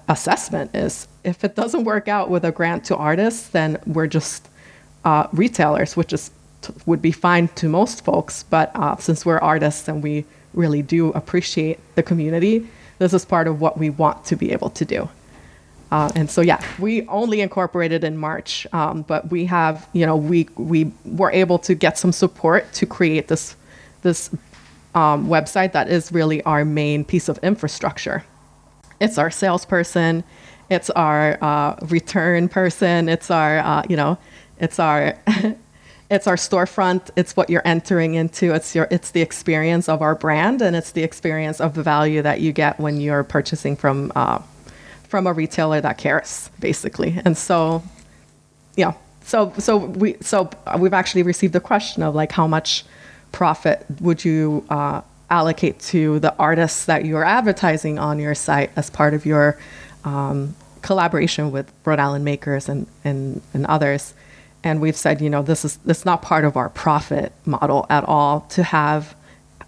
assessment 0.08 0.74
is 0.74 1.08
if 1.24 1.44
it 1.44 1.56
doesn't 1.56 1.84
work 1.84 2.08
out 2.08 2.30
with 2.30 2.44
a 2.46 2.52
grant 2.52 2.86
to 2.86 2.96
artists, 2.96 3.50
then 3.50 3.78
we're 3.86 4.08
just 4.08 4.50
uh, 5.06 5.28
retailers, 5.34 5.96
which 5.96 6.14
is 6.14 6.32
t- 6.62 6.74
would 6.86 7.02
be 7.02 7.12
fine 7.12 7.48
to 7.50 7.68
most 7.70 8.04
folks. 8.04 8.44
But 8.44 8.72
uh, 8.76 8.96
since 8.98 9.26
we're 9.26 9.40
artists 9.40 9.88
and 9.88 10.02
we 10.02 10.26
really 10.54 10.82
do 10.82 11.10
appreciate 11.12 11.80
the 11.96 12.04
community, 12.04 12.68
this 13.00 13.14
is 13.14 13.26
part 13.26 13.48
of 13.48 13.62
what 13.62 13.78
we 13.78 13.90
want 13.90 14.26
to 14.26 14.36
be 14.36 14.52
able 14.52 14.70
to 14.72 14.86
do. 14.86 15.10
Uh, 15.92 16.12
and 16.16 16.30
so, 16.30 16.42
yeah, 16.42 16.60
we 16.80 17.08
only 17.08 17.42
incorporated 17.42 18.04
in 18.04 18.18
March, 18.18 18.66
um, 18.74 19.04
but 19.04 19.30
we 19.30 19.46
have, 19.46 19.88
you 19.94 20.06
know, 20.06 20.16
we 20.16 20.50
we 20.56 20.92
were 21.06 21.32
able 21.32 21.60
to 21.60 21.76
get 21.76 22.00
some 22.00 22.12
support 22.12 22.72
to 22.74 22.86
create 22.86 23.28
this 23.28 23.56
this 24.02 24.32
um, 24.96 25.28
website 25.28 25.72
that 25.74 25.90
is 25.90 26.12
really 26.12 26.42
our 26.44 26.66
main 26.66 27.06
piece 27.06 27.30
of 27.30 27.38
infrastructure. 27.40 28.24
It's 29.00 29.18
our 29.18 29.30
salesperson, 29.30 30.24
it's 30.70 30.90
our 30.92 31.38
uh, 31.44 31.76
return 31.84 32.50
person, 32.50 33.10
it's 33.10 33.30
our, 33.30 33.60
uh, 33.60 33.84
you 33.90 33.96
know, 33.96 34.18
it's 34.60 34.80
our 34.80 35.18
it's 36.10 36.28
our 36.28 36.36
storefront. 36.36 37.10
It's 37.16 37.36
what 37.36 37.50
you're 37.50 37.66
entering 37.66 38.16
into. 38.16 38.54
It's 38.54 38.76
your 38.76 38.88
it's 38.92 39.12
the 39.12 39.22
experience 39.22 39.90
of 39.90 40.02
our 40.02 40.16
brand 40.16 40.62
and 40.62 40.76
it's 40.76 40.92
the 40.92 41.04
experience 41.04 41.60
of 41.60 41.74
the 41.74 41.84
value 41.84 42.22
that 42.22 42.42
you 42.42 42.52
get 42.52 42.80
when 42.80 43.00
you're 43.00 43.24
purchasing 43.24 43.76
from 43.76 44.12
uh, 44.16 44.42
from 45.08 45.28
a 45.28 45.34
retailer 45.34 45.82
that 45.82 45.98
cares 45.98 46.50
basically. 46.60 47.20
And 47.26 47.38
so 47.38 47.84
yeah. 48.76 48.94
So 49.24 49.54
so 49.58 49.78
we 49.78 50.18
so 50.22 50.50
we've 50.78 50.94
actually 50.94 51.24
received 51.24 51.56
a 51.56 51.62
question 51.62 52.04
of 52.04 52.14
like 52.14 52.32
how 52.32 52.48
much 52.48 52.86
profit 53.32 53.86
would 54.02 54.24
you 54.24 54.66
uh, 54.70 55.02
allocate 55.30 55.80
to 55.80 56.20
the 56.20 56.36
artists 56.38 56.86
that 56.86 57.06
you're 57.06 57.26
advertising 57.26 57.98
on 57.98 58.20
your 58.20 58.36
site 58.36 58.70
as 58.76 58.90
part 58.90 59.14
of 59.14 59.26
your 59.26 59.58
um, 60.04 60.56
collaboration 60.82 61.52
with 61.52 61.72
Rhode 61.86 62.00
Island 62.00 62.24
makers 62.24 62.70
and, 62.70 62.86
and, 63.04 63.42
and 63.54 63.66
others 63.66 64.14
and 64.64 64.82
we've 64.82 64.96
said, 64.96 65.22
you 65.22 65.30
know, 65.30 65.42
this 65.42 65.66
is 65.66 65.78
this 65.78 66.00
is 66.00 66.06
not 66.06 66.22
part 66.22 66.46
of 66.46 66.56
our 66.58 66.70
profit 66.70 67.34
model 67.46 67.86
at 67.90 68.04
all 68.06 68.42
to 68.42 68.64
have 68.64 69.16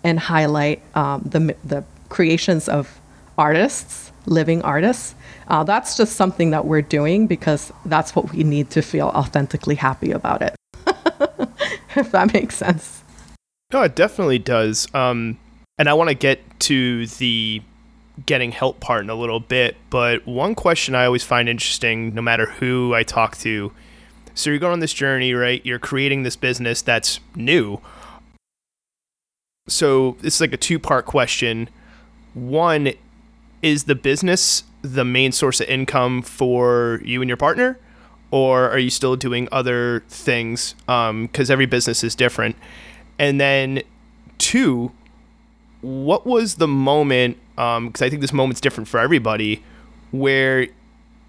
and 0.04 0.20
highlight 0.20 0.82
um, 0.96 1.22
the 1.24 1.56
the 1.64 1.84
creations 2.10 2.70
of 2.70 3.00
artists, 3.38 4.12
living 4.26 4.62
artists. 4.62 5.16
Uh, 5.48 5.64
that's 5.64 5.98
just 5.98 6.16
something 6.16 6.52
that 6.52 6.66
we're 6.66 6.82
doing 6.82 7.28
because 7.28 7.72
that's 7.86 8.16
what 8.16 8.32
we 8.32 8.44
need 8.44 8.70
to 8.72 8.82
feel 8.82 9.08
authentically 9.08 9.76
happy 9.76 10.12
about 10.12 10.42
it. 10.42 10.56
if 11.96 12.12
that 12.12 12.34
makes 12.34 12.56
sense. 12.56 13.04
No, 13.74 13.84
it 13.84 13.96
definitely 13.96 14.40
does. 14.40 14.88
Um, 14.94 15.38
and 15.78 15.90
I 15.90 15.94
want 15.94 16.10
to 16.10 16.16
get 16.16 16.42
to 16.62 17.06
the 17.08 17.62
getting 18.26 18.52
help 18.52 18.80
part 18.80 19.04
in 19.04 19.10
a 19.10 19.16
little 19.16 19.40
bit, 19.42 19.76
but 19.90 20.26
one 20.26 20.56
question 20.56 20.96
I 20.96 21.06
always 21.06 21.24
find 21.24 21.50
interesting, 21.50 22.16
no 22.16 22.22
matter 22.22 22.46
who 22.46 22.94
I 22.94 23.04
talk 23.04 23.38
to, 23.40 23.74
so 24.36 24.50
you're 24.50 24.60
going 24.60 24.74
on 24.74 24.82
this 24.82 24.94
journey, 24.94 25.34
right? 25.34 25.66
You're 25.66 25.80
creating 25.80 26.24
this 26.24 26.36
business 26.36 26.82
that's 26.82 27.22
new. 27.36 27.80
So 29.68 30.18
it's 30.22 30.42
like 30.42 30.54
a 30.54 30.58
two 30.58 30.78
part 30.78 31.06
question. 31.06 31.70
One, 32.34 32.92
is 33.62 33.86
the 33.86 33.96
business 33.96 34.64
the 34.82 35.06
main 35.06 35.32
source 35.32 35.62
of 35.62 35.68
income 35.68 36.22
for 36.22 37.02
you 37.04 37.22
and 37.22 37.30
your 37.30 37.38
partner? 37.38 37.80
Or 38.30 38.70
are 38.70 38.78
you 38.78 38.90
still 38.90 39.16
doing 39.16 39.48
other 39.52 40.04
things? 40.10 40.74
Because 40.86 41.10
um, 41.10 41.30
every 41.54 41.66
business 41.66 42.04
is 42.04 42.14
different. 42.14 42.58
And 43.18 43.40
then, 43.40 43.82
two, 44.38 44.92
what 45.80 46.26
was 46.26 46.56
the 46.56 46.68
moment? 46.68 47.38
Because 47.56 47.78
um, 47.78 47.94
I 48.02 48.10
think 48.10 48.20
this 48.20 48.34
moment's 48.34 48.60
different 48.60 48.90
for 48.90 49.00
everybody, 49.00 49.64
where 50.12 50.68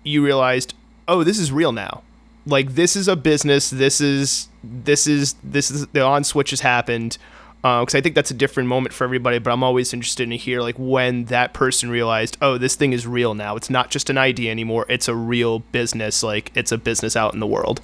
you 0.02 0.25
realized, 0.25 0.75
oh, 1.06 1.22
this 1.22 1.38
is 1.38 1.52
real 1.52 1.70
now 1.70 2.02
like 2.46 2.74
this 2.74 2.96
is 2.96 3.08
a 3.08 3.16
business. 3.16 3.70
This 3.70 4.00
is 4.00 4.48
this 4.62 5.06
is 5.06 5.34
this 5.44 5.70
is 5.70 5.86
the 5.88 6.02
on 6.02 6.24
switch 6.24 6.50
has 6.50 6.60
happened 6.60 7.18
because 7.56 7.94
uh, 7.94 7.98
I 7.98 8.00
think 8.00 8.14
that's 8.14 8.30
a 8.30 8.34
different 8.34 8.68
moment 8.68 8.94
for 8.94 9.04
everybody. 9.04 9.38
But 9.38 9.52
I'm 9.52 9.64
always 9.64 9.92
interested 9.92 10.30
to 10.30 10.36
hear 10.36 10.60
like 10.60 10.76
when 10.78 11.24
that 11.26 11.52
person 11.52 11.90
realized, 11.90 12.36
oh, 12.40 12.58
this 12.58 12.76
thing 12.76 12.92
is 12.92 13.06
real 13.06 13.34
now. 13.34 13.56
It's 13.56 13.68
not 13.68 13.90
just 13.90 14.08
an 14.08 14.18
idea 14.18 14.50
anymore. 14.50 14.86
It's 14.88 15.08
a 15.08 15.14
real 15.14 15.58
business. 15.58 16.22
Like 16.22 16.52
it's 16.54 16.72
a 16.72 16.78
business 16.78 17.16
out 17.16 17.34
in 17.34 17.40
the 17.40 17.46
world. 17.46 17.80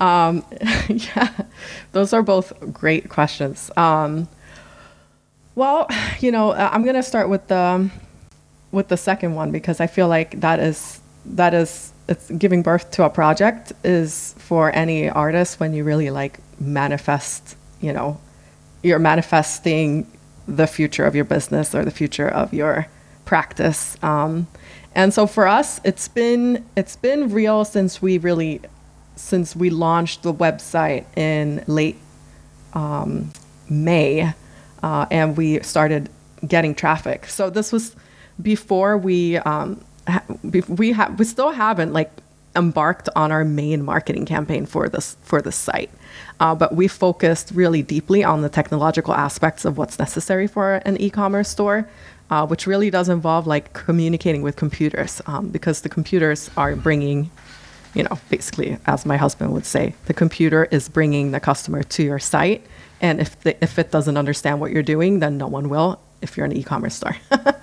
Um, 0.00 0.44
yeah, 0.88 1.30
those 1.92 2.14
are 2.14 2.22
both 2.22 2.54
great 2.72 3.10
questions. 3.10 3.70
Um, 3.76 4.28
well, 5.54 5.86
you 6.20 6.32
know, 6.32 6.52
I'm 6.52 6.84
gonna 6.84 7.02
start 7.02 7.28
with 7.28 7.46
the 7.48 7.90
with 8.72 8.88
the 8.88 8.96
second 8.96 9.34
one 9.34 9.50
because 9.50 9.80
I 9.80 9.86
feel 9.86 10.08
like 10.08 10.40
that 10.40 10.58
is 10.58 11.00
that 11.26 11.52
is 11.52 11.92
it's 12.10 12.28
giving 12.32 12.62
birth 12.62 12.90
to 12.90 13.04
a 13.04 13.08
project 13.08 13.72
is 13.84 14.34
for 14.36 14.74
any 14.74 15.08
artist 15.08 15.60
when 15.60 15.72
you 15.72 15.84
really 15.84 16.10
like 16.10 16.40
manifest, 16.58 17.56
you 17.80 17.92
know, 17.92 18.20
you're 18.82 18.98
manifesting 18.98 20.10
the 20.48 20.66
future 20.66 21.04
of 21.06 21.14
your 21.14 21.24
business 21.24 21.72
or 21.72 21.84
the 21.84 21.90
future 21.92 22.28
of 22.28 22.52
your 22.52 22.88
practice. 23.24 23.96
Um, 24.02 24.48
and 24.92 25.14
so 25.14 25.28
for 25.28 25.46
us, 25.46 25.80
it's 25.84 26.08
been 26.08 26.66
it's 26.76 26.96
been 26.96 27.30
real 27.30 27.64
since 27.64 28.02
we 28.02 28.18
really 28.18 28.60
since 29.14 29.54
we 29.54 29.70
launched 29.70 30.24
the 30.24 30.34
website 30.34 31.04
in 31.16 31.62
late 31.68 31.96
um, 32.72 33.32
May, 33.68 34.32
uh, 34.82 35.06
and 35.12 35.36
we 35.36 35.60
started 35.60 36.08
getting 36.44 36.74
traffic. 36.74 37.26
So 37.26 37.50
this 37.50 37.70
was 37.70 37.94
before 38.42 38.98
we 38.98 39.36
um, 39.36 39.84
we 40.68 40.92
have 40.92 41.18
we 41.18 41.24
still 41.24 41.50
haven't 41.50 41.92
like 41.92 42.10
embarked 42.56 43.08
on 43.14 43.30
our 43.30 43.44
main 43.44 43.84
marketing 43.84 44.26
campaign 44.26 44.66
for 44.66 44.88
this 44.88 45.16
for 45.22 45.40
the 45.40 45.52
site. 45.52 45.90
Uh, 46.40 46.54
but 46.54 46.74
we 46.74 46.88
focused 46.88 47.52
really 47.54 47.82
deeply 47.82 48.24
on 48.24 48.42
the 48.42 48.48
technological 48.48 49.14
aspects 49.14 49.64
of 49.64 49.78
what's 49.78 49.98
necessary 49.98 50.46
for 50.46 50.76
an 50.86 50.96
e-commerce 51.00 51.48
store, 51.48 51.88
uh, 52.30 52.46
which 52.46 52.66
really 52.66 52.90
does 52.90 53.08
involve 53.08 53.46
like 53.46 53.72
communicating 53.72 54.42
with 54.42 54.56
computers 54.56 55.20
um, 55.26 55.48
because 55.48 55.82
the 55.82 55.88
computers 55.88 56.50
are 56.56 56.74
bringing, 56.74 57.30
you 57.94 58.02
know, 58.02 58.18
basically, 58.30 58.78
as 58.86 59.04
my 59.04 59.16
husband 59.16 59.52
would 59.52 59.66
say, 59.66 59.94
the 60.06 60.14
computer 60.14 60.66
is 60.70 60.88
bringing 60.88 61.30
the 61.30 61.40
customer 61.40 61.82
to 61.82 62.02
your 62.02 62.18
site, 62.18 62.64
and 63.00 63.20
if 63.20 63.40
the, 63.40 63.62
if 63.62 63.78
it 63.78 63.90
doesn't 63.90 64.16
understand 64.16 64.60
what 64.60 64.72
you're 64.72 64.82
doing, 64.82 65.20
then 65.20 65.38
no 65.38 65.46
one 65.46 65.68
will, 65.68 66.00
if 66.22 66.36
you're 66.36 66.46
an 66.46 66.56
e-commerce 66.56 66.94
store. 66.94 67.16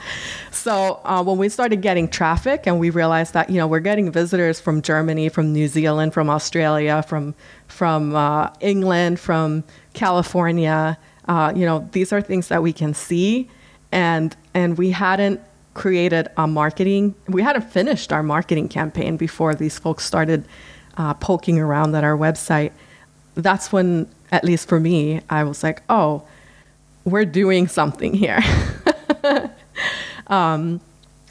so 0.52 1.00
uh, 1.04 1.24
when 1.24 1.38
we 1.38 1.50
started 1.50 1.82
getting 1.82 2.08
traffic 2.08 2.68
and 2.68 2.80
we 2.80 2.90
realized 2.90 3.34
that 3.34 3.50
you 3.50 3.58
know 3.58 3.68
we're 3.68 3.80
getting 3.80 4.12
visitors 4.12 4.60
from 4.60 4.82
Germany, 4.82 5.30
from 5.30 5.54
New 5.54 5.68
Zealand, 5.68 6.14
from 6.14 6.30
Australia, 6.30 7.04
from 7.04 7.36
from 7.68 8.16
uh, 8.16 8.50
England, 8.60 9.20
from 9.20 9.64
California, 9.94 10.98
uh, 11.28 11.54
you 11.56 11.66
know 11.66 11.88
these 11.92 12.12
are 12.12 12.22
things 12.22 12.48
that 12.48 12.64
we 12.64 12.74
can 12.74 12.94
see, 12.94 13.50
and 13.92 14.36
and 14.54 14.78
we 14.78 14.92
hadn't 14.92 15.42
created 15.78 16.28
a 16.38 16.48
marketing, 16.48 17.16
we 17.28 17.42
hadn't 17.42 17.72
finished 17.72 18.12
our 18.12 18.24
marketing 18.24 18.68
campaign 18.68 19.16
before 19.16 19.54
these 19.54 19.78
folks 19.78 20.04
started 20.04 20.44
uh, 20.98 21.14
poking 21.14 21.60
around 21.60 21.96
at 21.96 22.04
our 22.04 22.18
website. 22.18 22.72
That's 23.36 23.72
when, 23.72 24.10
at 24.32 24.44
least 24.44 24.68
for 24.68 24.80
me, 24.80 25.22
I 25.30 25.44
was 25.44 25.64
like, 25.64 25.82
oh 25.90 26.24
we're 27.08 27.26
doing 27.26 27.68
something 27.68 28.14
here. 28.14 28.40
um, 30.28 30.82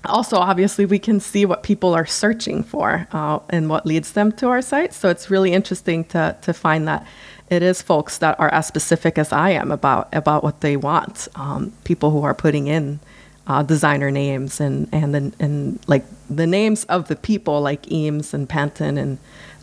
also, 0.06 0.36
obviously, 0.36 0.86
we 0.86 0.98
can 0.98 1.20
see 1.20 1.44
what 1.44 1.62
people 1.62 1.94
are 1.94 2.06
searching 2.06 2.62
for 2.62 3.06
uh, 3.12 3.40
and 3.50 3.68
what 3.68 3.84
leads 3.84 4.12
them 4.12 4.32
to 4.32 4.48
our 4.48 4.62
site. 4.62 4.94
So 4.94 5.10
it's 5.10 5.30
really 5.30 5.52
interesting 5.52 6.04
to, 6.06 6.36
to 6.42 6.54
find 6.54 6.88
that 6.88 7.06
it 7.50 7.62
is 7.62 7.82
folks 7.82 8.18
that 8.18 8.38
are 8.40 8.52
as 8.52 8.66
specific 8.66 9.18
as 9.18 9.32
I 9.32 9.50
am 9.50 9.70
about 9.70 10.12
about 10.12 10.42
what 10.42 10.62
they 10.62 10.76
want. 10.76 11.28
Um, 11.36 11.72
people 11.84 12.10
who 12.10 12.22
are 12.24 12.34
putting 12.34 12.66
in 12.66 12.98
uh, 13.46 13.62
designer 13.62 14.10
names 14.10 14.60
and 14.60 14.88
and 14.90 15.14
then 15.14 15.34
and 15.38 15.78
like 15.86 16.04
the 16.28 16.46
names 16.46 16.84
of 16.84 17.06
the 17.06 17.14
people 17.14 17.60
like 17.60 17.90
Eames 17.90 18.34
and 18.34 18.48
Panton 18.48 18.98
and 18.98 19.18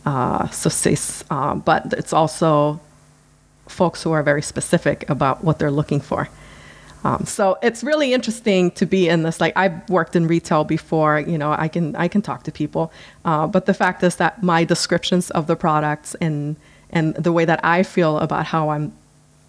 uh, 0.06 0.46
Sottsass, 0.48 1.24
uh, 1.30 1.54
but 1.56 1.92
it's 1.92 2.14
also 2.14 2.80
folks 3.66 4.02
who 4.02 4.12
are 4.12 4.22
very 4.22 4.42
specific 4.42 5.08
about 5.08 5.44
what 5.44 5.58
they're 5.58 5.70
looking 5.70 6.00
for. 6.00 6.28
Um, 7.04 7.26
so 7.26 7.58
it's 7.62 7.84
really 7.84 8.14
interesting 8.14 8.70
to 8.72 8.86
be 8.86 9.08
in 9.08 9.22
this. 9.24 9.40
Like 9.40 9.52
I've 9.56 9.88
worked 9.90 10.16
in 10.16 10.26
retail 10.26 10.64
before, 10.64 11.20
you 11.20 11.36
know, 11.36 11.52
I 11.52 11.68
can 11.68 11.94
I 11.96 12.08
can 12.08 12.22
talk 12.22 12.44
to 12.44 12.52
people, 12.52 12.90
uh, 13.26 13.46
but 13.46 13.66
the 13.66 13.74
fact 13.74 14.02
is 14.02 14.16
that 14.16 14.42
my 14.42 14.64
descriptions 14.64 15.30
of 15.30 15.46
the 15.46 15.54
products 15.54 16.14
and 16.16 16.56
and 16.90 17.14
the 17.16 17.32
way 17.32 17.44
that 17.44 17.62
I 17.62 17.82
feel 17.82 18.18
about 18.18 18.46
how 18.46 18.70
I'm, 18.70 18.92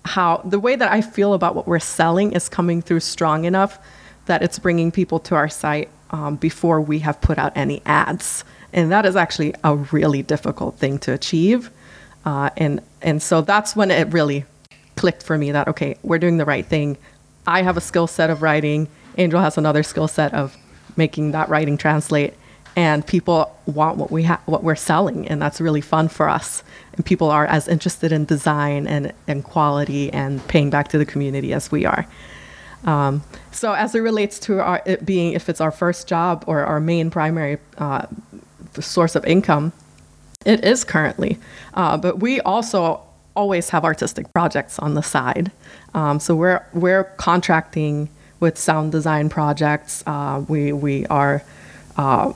how 0.04 0.42
the 0.44 0.60
way 0.60 0.76
that 0.76 0.92
I 0.92 1.02
feel 1.02 1.34
about 1.34 1.56
what 1.56 1.66
we're 1.68 1.80
selling 1.80 2.34
is 2.34 2.50
coming 2.50 2.82
through 2.82 3.00
strong 3.00 3.46
enough 3.46 3.80
that 4.26 4.42
it's 4.42 4.60
bringing 4.60 4.92
people 4.92 5.20
to 5.20 5.36
our 5.36 5.48
site 5.48 5.90
um, 6.10 6.36
before 6.36 6.82
we 6.82 7.00
have 7.00 7.22
put 7.22 7.38
out 7.38 7.54
any 7.56 7.82
ads, 7.86 8.44
and 8.74 8.92
that 8.92 9.06
is 9.06 9.16
actually 9.16 9.54
a 9.64 9.76
really 9.76 10.24
difficult 10.24 10.78
thing 10.78 11.00
to 11.00 11.14
achieve. 11.14 11.72
Uh, 12.26 12.50
and 12.58 12.82
and 13.02 13.22
so 13.22 13.42
that's 13.42 13.76
when 13.76 13.92
it 13.92 14.12
really 14.12 14.46
clicked 14.96 15.24
for 15.24 15.38
me 15.38 15.52
that 15.52 15.68
okay, 15.68 15.98
we're 16.04 16.20
doing 16.20 16.38
the 16.38 16.46
right 16.46 16.66
thing. 16.66 16.98
I 17.48 17.62
have 17.62 17.78
a 17.78 17.82
skill 17.82 18.08
set 18.08 18.30
of 18.30 18.42
writing. 18.42 18.88
Angel 19.18 19.40
has 19.40 19.58
another 19.58 19.84
skill 19.84 20.08
set 20.08 20.34
of 20.34 20.58
making 20.98 21.32
that 21.32 21.50
writing 21.50 21.78
translate. 21.78 22.34
And 22.78 23.08
people 23.08 23.56
want 23.66 23.98
what 23.98 24.12
we 24.12 24.24
ha- 24.24 24.42
what 24.48 24.62
we're 24.62 24.76
selling, 24.76 25.28
and 25.30 25.42
that's 25.42 25.62
really 25.62 25.80
fun 25.80 26.10
for 26.10 26.28
us. 26.28 26.62
And 26.94 27.06
people 27.06 27.30
are 27.30 27.46
as 27.46 27.70
interested 27.70 28.12
in 28.12 28.26
design 28.26 28.86
and, 28.86 29.14
and 29.28 29.46
quality 29.46 30.12
and 30.12 30.46
paying 30.50 30.70
back 30.70 30.90
to 30.90 30.98
the 30.98 31.06
community 31.06 31.54
as 31.54 31.72
we 31.72 31.86
are. 31.86 32.06
Um, 32.84 33.24
so 33.52 33.72
as 33.72 33.96
it 33.96 34.00
relates 34.00 34.40
to 34.40 34.60
our, 34.60 34.82
it 34.86 35.06
being 35.06 35.34
if 35.34 35.48
it's 35.48 35.62
our 35.62 35.72
first 35.72 36.08
job 36.08 36.44
or 36.48 36.66
our 36.66 36.82
main 36.82 37.10
primary 37.10 37.60
uh, 37.78 38.08
source 38.80 39.16
of 39.16 39.26
income, 39.26 39.72
it 40.46 40.64
is 40.64 40.84
currently. 40.84 41.38
Uh, 41.74 41.98
but 41.98 42.20
we 42.20 42.40
also 42.42 43.02
always 43.36 43.70
have 43.70 43.84
artistic 43.84 44.32
projects 44.34 44.80
on 44.80 44.94
the 44.94 45.04
side. 45.04 45.52
Um, 45.94 46.20
so 46.20 46.36
we're 46.36 46.66
we're 46.74 47.04
contracting 47.04 48.10
with 48.40 48.58
sound 48.58 48.92
design 48.92 49.30
projects. 49.30 50.04
Uh, 50.06 50.44
we 50.48 50.72
we 50.72 51.06
are 51.08 51.44
uh, 51.98 52.34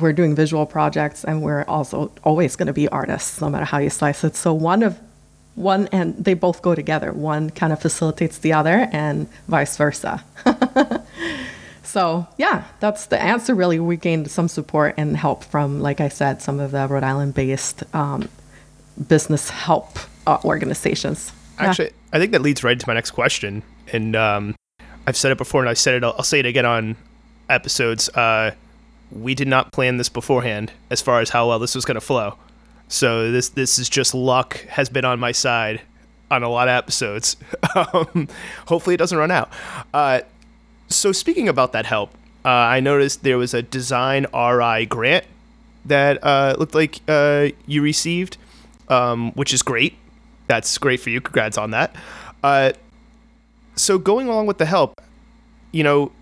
we're 0.00 0.12
doing 0.12 0.34
visual 0.34 0.66
projects, 0.66 1.24
and 1.24 1.42
we're 1.42 1.64
also 1.64 2.10
always 2.24 2.56
going 2.56 2.66
to 2.66 2.72
be 2.72 2.88
artists, 2.88 3.40
no 3.40 3.48
matter 3.50 3.64
how 3.64 3.78
you 3.78 3.90
slice 3.90 4.24
it. 4.24 4.36
So 4.36 4.54
one 4.54 4.82
of 4.82 4.98
one 5.54 5.88
and 5.90 6.14
they 6.24 6.34
both 6.34 6.62
go 6.62 6.74
together. 6.74 7.12
One 7.12 7.50
kind 7.50 7.72
of 7.72 7.80
facilitates 7.80 8.38
the 8.38 8.52
other, 8.52 8.88
and 8.92 9.28
vice 9.48 9.76
versa. 9.76 10.24
so 11.88 12.26
yeah, 12.36 12.64
that's 12.80 13.06
the 13.06 13.20
answer. 13.20 13.54
Really, 13.54 13.80
we 13.80 13.96
gained 13.96 14.30
some 14.30 14.46
support 14.46 14.94
and 14.98 15.16
help 15.16 15.42
from, 15.42 15.80
like 15.80 16.02
I 16.02 16.08
said, 16.08 16.42
some 16.42 16.60
of 16.60 16.72
the 16.72 16.86
Rhode 16.86 17.02
Island-based 17.02 17.82
um, 17.94 18.28
business 19.08 19.48
help 19.48 19.98
uh, 20.26 20.36
organizations. 20.44 21.32
Actually, 21.58 21.86
yeah. 21.86 21.92
I 22.12 22.18
think 22.18 22.32
that 22.32 22.42
leads 22.42 22.62
right 22.62 22.72
into 22.72 22.86
my 22.86 22.92
next 22.92 23.12
question, 23.12 23.62
and 23.90 24.14
um, 24.14 24.54
I've 25.06 25.16
said 25.16 25.32
it 25.32 25.38
before, 25.38 25.62
and 25.62 25.70
I 25.70 25.72
said 25.72 25.94
it. 25.94 26.04
I'll, 26.04 26.12
I'll 26.12 26.24
say 26.24 26.40
it 26.40 26.46
again 26.46 26.66
on 26.66 26.96
episodes. 27.48 28.10
Uh, 28.10 28.54
we 29.10 29.34
did 29.34 29.48
not 29.48 29.72
plan 29.72 29.96
this 29.96 30.10
beforehand, 30.10 30.72
as 30.90 31.00
far 31.00 31.22
as 31.22 31.30
how 31.30 31.48
well 31.48 31.58
this 31.58 31.74
was 31.74 31.86
going 31.86 31.94
to 31.94 32.02
flow. 32.02 32.36
So 32.88 33.32
this 33.32 33.48
this 33.48 33.78
is 33.78 33.88
just 33.88 34.14
luck 34.14 34.58
has 34.68 34.90
been 34.90 35.06
on 35.06 35.18
my 35.18 35.32
side 35.32 35.80
on 36.30 36.42
a 36.42 36.50
lot 36.50 36.68
of 36.68 36.72
episodes. 36.72 37.38
um, 37.74 38.28
hopefully, 38.66 38.92
it 38.92 38.98
doesn't 38.98 39.16
run 39.16 39.30
out. 39.30 39.50
Uh, 39.94 40.20
so 40.88 41.12
speaking 41.12 41.48
about 41.48 41.72
that 41.72 41.86
help, 41.86 42.10
uh, 42.44 42.48
I 42.48 42.80
noticed 42.80 43.22
there 43.22 43.38
was 43.38 43.54
a 43.54 43.62
design 43.62 44.26
RI 44.34 44.86
grant 44.86 45.24
that 45.84 46.22
uh, 46.22 46.54
looked 46.58 46.74
like 46.74 47.00
uh, 47.08 47.48
you 47.66 47.82
received, 47.82 48.36
um, 48.88 49.32
which 49.32 49.52
is 49.52 49.62
great. 49.62 49.96
That's 50.46 50.78
great 50.78 51.00
for 51.00 51.10
you. 51.10 51.20
Congrats 51.20 51.58
on 51.58 51.72
that. 51.72 51.94
Uh, 52.42 52.72
so 53.76 53.98
going 53.98 54.28
along 54.28 54.46
with 54.46 54.58
the 54.58 54.66
help, 54.66 55.00
you 55.72 55.82
know, 55.82 56.12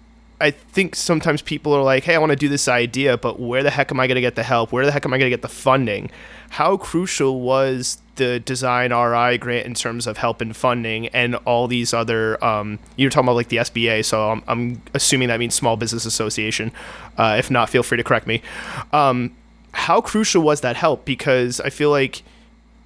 I 0.40 0.50
think 0.50 0.94
sometimes 0.94 1.40
people 1.42 1.72
are 1.74 1.83
like, 1.83 2.05
"Hey, 2.05 2.14
I 2.14 2.18
want 2.18 2.31
to 2.31 2.37
do 2.37 2.48
this 2.48 2.68
idea, 2.68 3.16
but 3.16 3.40
where 3.40 3.62
the 3.62 3.70
heck 3.70 3.90
am 3.90 4.00
I 4.00 4.07
going 4.07 4.16
to 4.16 4.20
get 4.20 4.35
the 4.35 4.42
help? 4.42 4.72
Where 4.72 4.85
the 4.85 4.92
heck 4.92 5.07
am 5.07 5.14
I 5.14 5.18
going 5.18 5.31
to 5.31 5.35
get 5.35 5.42
the 5.42 5.48
funding?" 5.48 6.11
How 6.51 6.77
crucial 6.77 7.41
was 7.41 7.99
the 8.17 8.41
Design 8.41 8.93
RI 8.93 9.39
grant 9.39 9.67
in 9.67 9.75
terms 9.75 10.07
of 10.07 10.17
help 10.17 10.41
and 10.41 10.57
funding, 10.57 11.09
and 11.09 11.35
all 11.45 11.69
these 11.69 11.93
other? 11.93 12.43
Um, 12.45 12.79
you're 12.97 13.11
talking 13.11 13.27
about 13.27 13.37
like 13.37 13.49
the 13.49 13.59
SBA, 13.59 14.05
so 14.05 14.31
I'm, 14.31 14.43
I'm 14.49 14.83
assuming 14.95 15.29
that 15.29 15.39
means 15.39 15.55
Small 15.55 15.77
Business 15.77 16.07
Association. 16.07 16.73
Uh, 17.19 17.37
if 17.39 17.51
not, 17.51 17.69
feel 17.69 17.83
free 17.83 17.97
to 17.97 18.05
correct 18.05 18.27
me. 18.27 18.43
Um, 18.93 19.37
how 19.73 20.01
crucial 20.01 20.43
was 20.43 20.63
that 20.63 20.77
help? 20.77 21.05
Because 21.05 21.61
I 21.61 21.71
feel 21.71 21.91
like 21.91 22.23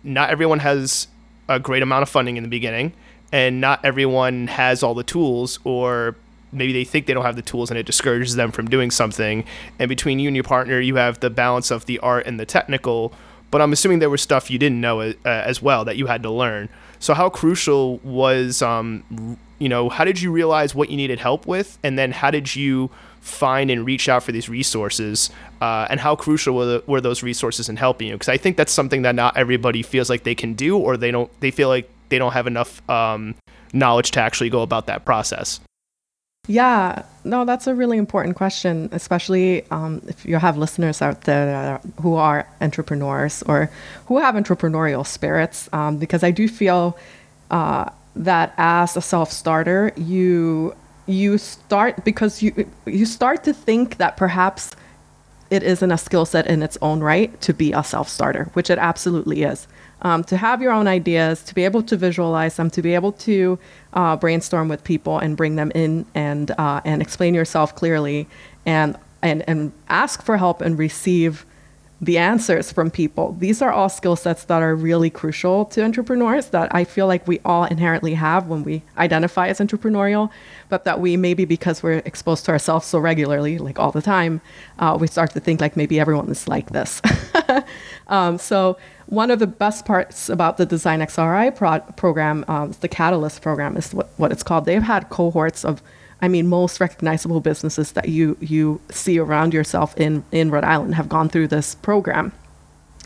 not 0.03 0.31
everyone 0.31 0.59
has 0.61 1.09
a 1.49 1.59
great 1.59 1.83
amount 1.83 2.03
of 2.03 2.09
funding 2.09 2.37
in 2.37 2.43
the 2.43 2.49
beginning 2.49 2.93
and 3.33 3.61
not 3.61 3.85
everyone 3.85 4.47
has 4.47 4.83
all 4.83 4.95
the 4.95 5.05
tools 5.05 5.59
or 5.65 6.17
maybe 6.53 6.73
they 6.73 6.85
think 6.85 7.07
they 7.07 7.15
don't 7.15 7.25
have 7.25 7.37
the 7.37 7.43
tools 7.43 7.71
and 7.71 7.79
it 7.79 7.87
discourages 7.87 8.35
them 8.35 8.51
from 8.51 8.69
doing 8.69 8.91
something 8.91 9.45
and 9.79 9.89
between 9.89 10.19
you 10.19 10.29
and 10.29 10.37
your 10.37 10.45
partner 10.45 10.81
you 10.81 10.97
have 10.97 11.21
the 11.21 11.31
balance 11.31 11.71
of 11.71 11.87
the 11.87 11.99
art 12.01 12.27
and 12.27 12.41
the 12.41 12.47
technical 12.47 13.13
but 13.51 13.61
i'm 13.61 13.73
assuming 13.73 13.99
there 13.99 14.11
was 14.11 14.23
stuff 14.23 14.51
you 14.51 14.59
didn't 14.59 14.81
know 14.81 15.01
uh, 15.01 15.15
as 15.25 15.61
well 15.63 15.85
that 15.85 15.97
you 15.97 16.07
had 16.07 16.23
to 16.23 16.31
learn. 16.31 16.69
So 16.99 17.15
how 17.15 17.31
crucial 17.31 17.99
was 17.99 18.63
um, 18.63 19.39
you 19.59 19.69
know 19.69 19.89
how 19.89 20.05
did 20.05 20.21
you 20.21 20.31
realize 20.31 20.75
what 20.75 20.91
you 20.91 20.97
needed 20.97 21.19
help 21.19 21.47
with? 21.47 21.79
And 21.83 21.99
then 21.99 22.13
how 22.13 22.31
did 22.31 22.55
you 22.55 22.91
find 23.21 23.71
and 23.71 23.85
reach 23.85 24.09
out 24.09 24.23
for 24.23 24.33
these 24.33 24.49
resources? 24.49 25.31
Uh, 25.61 25.87
and 25.91 26.01
how 26.01 26.17
crucial 26.17 26.55
were, 26.55 26.65
the, 26.65 26.85
were 26.87 27.01
those 27.01 27.23
resources 27.23 27.69
in 27.69 27.77
helping 27.77 28.09
you? 28.09 28.15
Because 28.15 28.29
i 28.29 28.37
think 28.37 28.57
that's 28.57 28.73
something 28.73 29.03
that 29.03 29.15
not 29.15 29.37
everybody 29.37 29.83
feels 29.83 30.11
like 30.11 30.25
they 30.25 30.35
can 30.35 30.55
do 30.55 30.77
or 30.77 30.97
they 30.97 31.11
don't 31.11 31.31
they 31.41 31.51
feel 31.51 31.69
like 31.69 31.89
they 32.09 32.19
don't 32.19 32.33
have 32.33 32.47
enough 32.47 32.89
um, 32.91 33.35
knowledge 33.73 34.11
to 34.13 34.21
actually 34.21 34.51
go 34.51 34.63
about 34.63 34.87
that 34.87 35.05
process? 35.05 35.61
Yeah, 36.51 37.05
no, 37.23 37.45
that's 37.45 37.69
a 37.69 37.77
really 37.77 37.97
important 37.97 38.35
question, 38.35 38.89
especially 38.91 39.65
um, 39.71 40.03
if 40.09 40.27
you 40.27 40.35
have 40.35 40.57
listeners 40.57 41.01
out 41.01 41.21
there 41.21 41.81
who 42.01 42.17
are 42.17 42.45
entrepreneurs 42.61 43.45
or 43.45 43.71
who 44.07 44.19
have 44.19 44.35
entrepreneurial 44.35 45.07
spirits, 45.07 45.69
um, 45.73 45.99
because 45.99 46.25
I 46.25 46.33
do 46.33 46.49
feel 46.49 46.99
uh, 47.53 47.91
that 48.17 48.53
as 48.59 48.97
a 48.97 49.01
self-starter, 49.01 49.93
you 49.97 50.75
you 51.07 51.39
start 51.39 52.05
because 52.05 52.43
you 52.43 52.69
you 52.85 53.07
start 53.07 53.45
to 53.45 53.55
think 53.55 53.99
that 53.99 54.17
perhaps 54.17 54.73
it 55.51 55.63
isn't 55.63 55.93
a 55.93 55.99
skill 55.99 56.27
set 56.27 56.49
in 56.49 56.65
its 56.65 56.77
own 56.83 56.99
right 56.99 57.41
to 57.43 57.55
be 57.55 57.71
a 57.73 57.85
self-starter, 57.85 58.51
which 58.55 58.71
it 58.71 58.79
absolutely 58.79 59.45
is 59.45 59.69
um, 60.03 60.25
to 60.25 60.37
have 60.37 60.63
your 60.63 60.73
own 60.73 60.87
ideas, 60.87 61.43
to 61.45 61.55
be 61.55 61.65
able 61.65 61.83
to 61.85 61.97
visualize 61.97 62.57
them, 62.57 62.71
to 62.71 62.83
be 62.83 62.95
able 62.95 63.13
to 63.13 63.59
uh, 63.93 64.17
brainstorm 64.17 64.69
with 64.69 64.83
people 64.85 65.19
and 65.19 65.37
bring 65.37 65.57
them 65.57 65.71
in 65.75 66.07
and 66.15 66.51
uh, 66.53 66.81
and 66.85 67.03
explain 67.03 67.35
yourself 67.35 67.75
clearly, 67.75 68.29
and 68.67 68.97
and 69.23 69.43
and 69.49 69.73
ask 69.89 70.23
for 70.23 70.37
help 70.37 70.61
and 70.61 70.79
receive 70.79 71.45
the 72.03 72.17
answers 72.17 72.73
from 72.73 72.91
people. 72.91 73.37
These 73.39 73.61
are 73.61 73.71
all 73.71 73.91
skill 73.91 74.17
sets 74.17 74.45
that 74.45 74.63
are 74.63 74.75
really 74.75 75.11
crucial 75.11 75.67
to 75.67 75.85
entrepreneurs 75.85 76.47
that 76.47 76.75
I 76.75 76.85
feel 76.85 77.07
like 77.07 77.29
we 77.29 77.41
all 77.45 77.65
inherently 77.65 78.15
have 78.15 78.47
when 78.47 78.65
we 78.65 78.83
identify 78.97 79.49
as 79.49 79.59
entrepreneurial, 79.59 80.31
but 80.71 80.85
that 80.85 81.01
we 81.01 81.19
maybe 81.19 81.45
because 81.45 81.83
we're 81.83 81.99
exposed 82.07 82.47
to 82.47 82.53
ourselves 82.53 82.87
so 82.87 82.99
regularly, 82.99 83.59
like 83.59 83.79
all 83.79 83.93
the 83.93 84.01
time, 84.01 84.41
uh, 84.79 84.97
we 84.99 85.07
start 85.07 85.33
to 85.33 85.41
think 85.41 85.61
like 85.61 85.77
maybe 85.77 86.01
everyone 86.01 86.31
is 86.31 86.49
like 86.49 86.71
this. 86.71 87.03
um, 88.09 88.39
so 88.39 88.79
one 89.11 89.31
of 89.33 89.41
the 89.41 89.47
best 89.47 89.85
parts 89.85 90.29
about 90.29 90.57
the 90.57 90.65
DESIGNxRI 90.65 91.55
pro- 91.57 91.81
program, 91.95 92.45
um, 92.47 92.73
the 92.81 92.89
Catalyst 92.89 93.43
program, 93.43 93.77
is 93.77 93.93
what, 93.93 94.09
what 94.17 94.33
it's 94.33 94.45
called. 94.45 94.65
They've 94.65 94.83
had 94.83 95.11
cohorts 95.11 95.65
of, 95.65 95.83
I 96.23 96.29
mean, 96.29 96.47
most 96.47 96.81
recognizable 96.81 97.41
businesses 97.41 97.93
that 97.93 98.09
you 98.09 98.37
you 98.41 98.81
see 98.91 99.19
around 99.19 99.53
yourself 99.53 99.97
in 99.97 100.25
in 100.31 100.51
Rhode 100.51 100.65
Island 100.65 100.95
have 100.95 101.09
gone 101.09 101.29
through 101.29 101.49
this 101.49 101.75
program, 101.75 102.33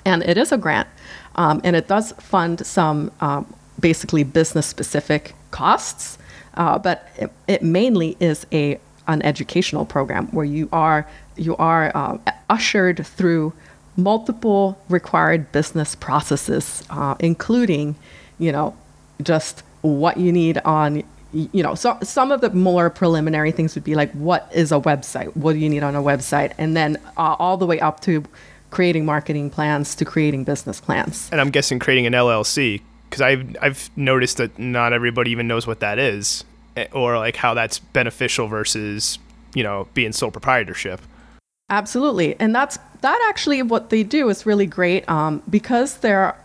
and 0.05 0.23
it 0.25 0.37
is 0.37 0.53
a 0.53 0.59
grant, 0.59 0.89
um, 1.37 1.61
and 1.65 1.75
it 1.75 1.89
does 1.89 2.13
fund 2.13 2.65
some 2.67 3.11
um, 3.21 3.53
basically 3.81 4.25
business 4.25 4.67
specific 4.67 5.35
costs, 5.53 6.19
uh, 6.55 6.79
but 6.79 7.09
it, 7.17 7.31
it 7.49 7.63
mainly 7.63 8.17
is 8.21 8.47
a 8.53 8.79
an 9.07 9.23
educational 9.23 9.87
program 9.87 10.27
where 10.29 10.45
you 10.45 10.69
are 10.73 11.07
you 11.37 11.57
are 11.57 11.91
uh, 11.95 12.19
ushered 12.51 13.07
through 13.07 13.53
multiple 13.97 14.79
required 14.89 15.51
business 15.53 15.95
processes, 15.95 16.83
uh, 16.91 17.15
including, 17.21 17.97
you 18.39 18.53
know, 18.53 18.77
just 19.23 19.63
what 19.83 20.17
you 20.17 20.33
need 20.33 20.59
on, 20.59 21.03
you 21.33 21.63
know, 21.63 21.75
so 21.75 21.99
some 22.03 22.33
of 22.33 22.41
the 22.41 22.51
more 22.51 22.91
preliminary 22.91 23.53
things 23.53 23.75
would 23.75 23.85
be 23.85 23.95
like, 23.95 24.11
what 24.13 24.51
is 24.53 24.73
a 24.73 24.81
website? 24.81 25.37
What 25.37 25.53
do 25.53 25.59
you 25.59 25.69
need 25.69 25.83
on 25.83 25.95
a 25.95 26.03
website? 26.03 26.53
And 26.59 26.77
then 26.77 26.97
uh, 27.17 27.37
all 27.39 27.57
the 27.57 27.67
way 27.67 27.81
up 27.81 28.01
to 28.01 28.25
creating 28.71 29.05
marketing 29.05 29.51
plans 29.51 29.95
to 29.95 30.05
creating 30.05 30.45
business 30.45 30.81
plans. 30.81 31.29
And 31.31 31.41
I'm 31.41 31.51
guessing 31.51 31.79
creating 31.79 32.07
an 32.07 32.13
LLC 32.13 32.83
because 33.15 33.23
I've 33.23 33.57
I've 33.63 33.91
noticed 33.97 34.39
that 34.39 34.59
not 34.59 34.93
everybody 34.93 35.31
even 35.31 35.47
knows 35.47 35.67
what 35.67 35.81
that 35.81 35.99
is, 35.99 36.45
eh, 36.77 36.89
or 36.93 37.17
like 37.17 37.37
how 37.37 37.55
that's 37.55 37.79
beneficial 37.79 38.49
versus 38.49 39.19
you 39.55 39.63
know 39.63 39.87
being 39.95 40.13
sole 40.13 40.33
proprietorship. 40.33 41.01
Absolutely, 41.71 42.39
and 42.39 42.55
that's 42.55 42.79
that 43.01 43.27
actually 43.29 43.63
what 43.63 43.89
they 43.89 44.03
do 44.03 44.29
is 44.29 44.45
really 44.45 44.67
great 44.67 45.09
um, 45.09 45.43
because 45.49 45.99
their 45.99 46.37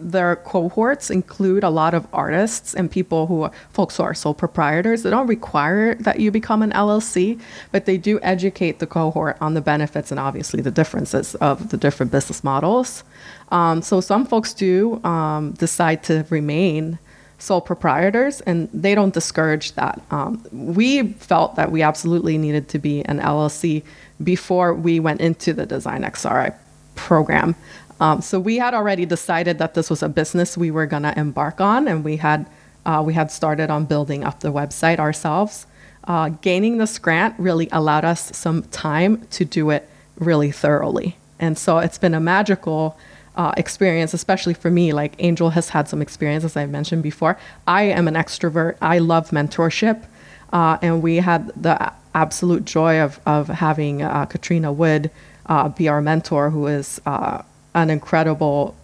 their 0.00 0.36
cohorts 0.36 1.10
include 1.10 1.64
a 1.64 1.70
lot 1.70 1.94
of 1.94 2.06
artists 2.12 2.74
and 2.74 2.88
people 2.88 3.26
who 3.26 3.42
are 3.42 3.52
folks 3.70 3.96
who 3.96 4.04
are 4.04 4.14
sole 4.14 4.34
proprietors. 4.34 5.02
They 5.02 5.10
don't 5.10 5.26
require 5.26 5.96
that 5.96 6.20
you 6.20 6.30
become 6.30 6.62
an 6.62 6.70
LLC, 6.70 7.40
but 7.72 7.86
they 7.86 7.96
do 7.96 8.20
educate 8.22 8.78
the 8.78 8.86
cohort 8.86 9.36
on 9.40 9.54
the 9.54 9.60
benefits 9.60 10.12
and 10.12 10.20
obviously 10.20 10.62
the 10.62 10.70
differences 10.70 11.34
of 11.36 11.70
the 11.70 11.76
different 11.76 12.12
business 12.12 12.44
models. 12.44 13.02
Um, 13.50 13.82
so 13.82 14.00
some 14.00 14.24
folks 14.26 14.54
do 14.54 15.02
um, 15.04 15.52
decide 15.52 16.04
to 16.04 16.24
remain 16.30 17.00
sole 17.38 17.60
proprietors, 17.60 18.40
and 18.42 18.68
they 18.74 18.94
don't 18.94 19.14
discourage 19.14 19.72
that. 19.72 20.02
Um, 20.10 20.44
we 20.52 21.12
felt 21.14 21.54
that 21.56 21.70
we 21.70 21.82
absolutely 21.82 22.36
needed 22.36 22.68
to 22.70 22.78
be 22.78 23.04
an 23.04 23.20
LLC 23.20 23.84
before 24.22 24.74
we 24.74 24.98
went 24.98 25.20
into 25.20 25.52
the 25.52 25.66
DESIGNxRI 25.66 26.54
program. 26.96 27.54
Um, 28.00 28.20
so 28.20 28.38
we 28.38 28.58
had 28.58 28.74
already 28.74 29.06
decided 29.06 29.58
that 29.58 29.74
this 29.74 29.88
was 29.88 30.02
a 30.02 30.08
business 30.08 30.56
we 30.56 30.70
were 30.70 30.86
going 30.86 31.04
to 31.04 31.16
embark 31.18 31.60
on, 31.60 31.88
and 31.88 32.04
we 32.04 32.16
had 32.16 32.46
uh, 32.86 33.02
we 33.04 33.12
had 33.12 33.30
started 33.30 33.70
on 33.70 33.84
building 33.84 34.24
up 34.24 34.40
the 34.40 34.52
website 34.52 34.98
ourselves. 34.98 35.66
Uh, 36.04 36.30
gaining 36.40 36.78
this 36.78 36.98
grant 36.98 37.34
really 37.38 37.68
allowed 37.70 38.04
us 38.04 38.34
some 38.36 38.62
time 38.64 39.26
to 39.30 39.44
do 39.44 39.70
it 39.70 39.88
really 40.18 40.50
thoroughly, 40.50 41.16
and 41.38 41.58
so 41.58 41.78
it's 41.78 41.98
been 41.98 42.14
a 42.14 42.20
magical 42.20 42.98
uh, 43.38 43.52
experience, 43.56 44.12
especially 44.12 44.52
for 44.52 44.70
me. 44.70 44.92
Like 44.92 45.14
Angel 45.20 45.50
has 45.50 45.70
had 45.70 45.88
some 45.88 46.02
experience, 46.02 46.44
as 46.44 46.56
I 46.56 46.66
mentioned 46.66 47.04
before. 47.04 47.38
I 47.66 47.84
am 47.84 48.08
an 48.08 48.14
extrovert. 48.14 48.76
I 48.82 48.98
love 48.98 49.30
mentorship. 49.30 50.04
Uh, 50.52 50.76
and 50.82 51.02
we 51.02 51.16
had 51.16 51.52
the 51.60 51.92
absolute 52.14 52.64
joy 52.64 53.00
of, 53.00 53.20
of 53.26 53.46
having 53.48 54.02
uh, 54.02 54.26
Katrina 54.26 54.72
Wood 54.72 55.10
uh, 55.46 55.68
be 55.68 55.88
our 55.88 56.02
mentor, 56.02 56.50
who 56.50 56.66
is 56.66 57.00
uh, 57.06 57.42
an 57.74 57.90
incredible 57.90 58.74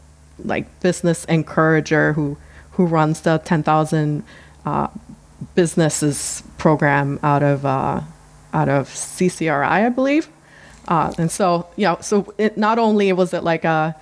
like 0.44 0.80
business 0.80 1.24
encourager 1.26 2.12
who 2.12 2.36
who 2.72 2.86
runs 2.86 3.20
the 3.20 3.38
10,000 3.38 4.24
uh, 4.66 4.88
businesses 5.54 6.42
program 6.58 7.20
out 7.22 7.42
of 7.42 7.64
out 7.64 8.68
of 8.68 8.88
CCRI, 8.88 9.64
I 9.64 9.88
believe. 9.90 10.28
And 10.88 11.30
so, 11.30 11.68
you 11.76 11.84
know, 11.84 11.98
so 12.00 12.34
it 12.36 12.58
not 12.58 12.78
only 12.78 13.12
was 13.12 13.32
it 13.32 13.44
like 13.44 13.64
a 13.64 13.94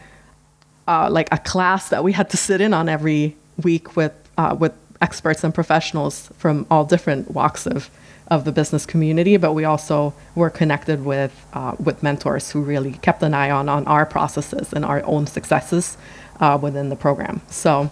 uh, 0.89 1.09
like 1.11 1.29
a 1.33 1.39
class 1.39 1.89
that 1.89 2.05
we 2.05 2.13
had 2.13 2.31
to 2.31 2.37
sit 2.37 2.61
in 2.61 2.75
on 2.75 2.89
every 2.89 3.37
week 3.63 3.97
with 3.97 4.13
uh, 4.39 4.57
with 4.59 4.73
experts 5.01 5.45
and 5.45 5.55
professionals 5.55 6.31
from 6.39 6.67
all 6.71 6.85
different 6.85 7.31
walks 7.31 7.67
of 7.67 7.91
of 8.29 8.45
the 8.45 8.53
business 8.53 8.87
community, 8.87 9.37
but 9.37 9.53
we 9.53 9.65
also 9.65 10.15
were 10.35 10.49
connected 10.51 11.05
with 11.05 11.33
uh, 11.53 11.75
with 11.79 12.03
mentors 12.03 12.51
who 12.51 12.63
really 12.63 12.93
kept 12.93 13.23
an 13.23 13.35
eye 13.35 13.51
on 13.51 13.69
on 13.69 13.87
our 13.87 14.07
processes 14.07 14.73
and 14.73 14.85
our 14.85 15.05
own 15.05 15.27
successes 15.27 15.97
uh, 16.41 16.59
within 16.61 16.89
the 16.89 16.97
program. 16.97 17.41
So. 17.49 17.91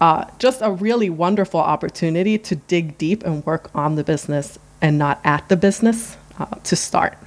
Uh, 0.00 0.24
just 0.38 0.62
a 0.62 0.70
really 0.70 1.10
wonderful 1.10 1.58
opportunity 1.58 2.38
to 2.38 2.54
dig 2.54 2.96
deep 2.98 3.24
and 3.24 3.44
work 3.44 3.68
on 3.74 3.96
the 3.96 4.04
business 4.04 4.56
and 4.80 4.96
not 4.96 5.20
at 5.24 5.48
the 5.48 5.56
business 5.56 6.16
uh, 6.38 6.46
to 6.62 6.76
start. 6.76 7.18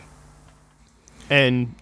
And 1.29 1.75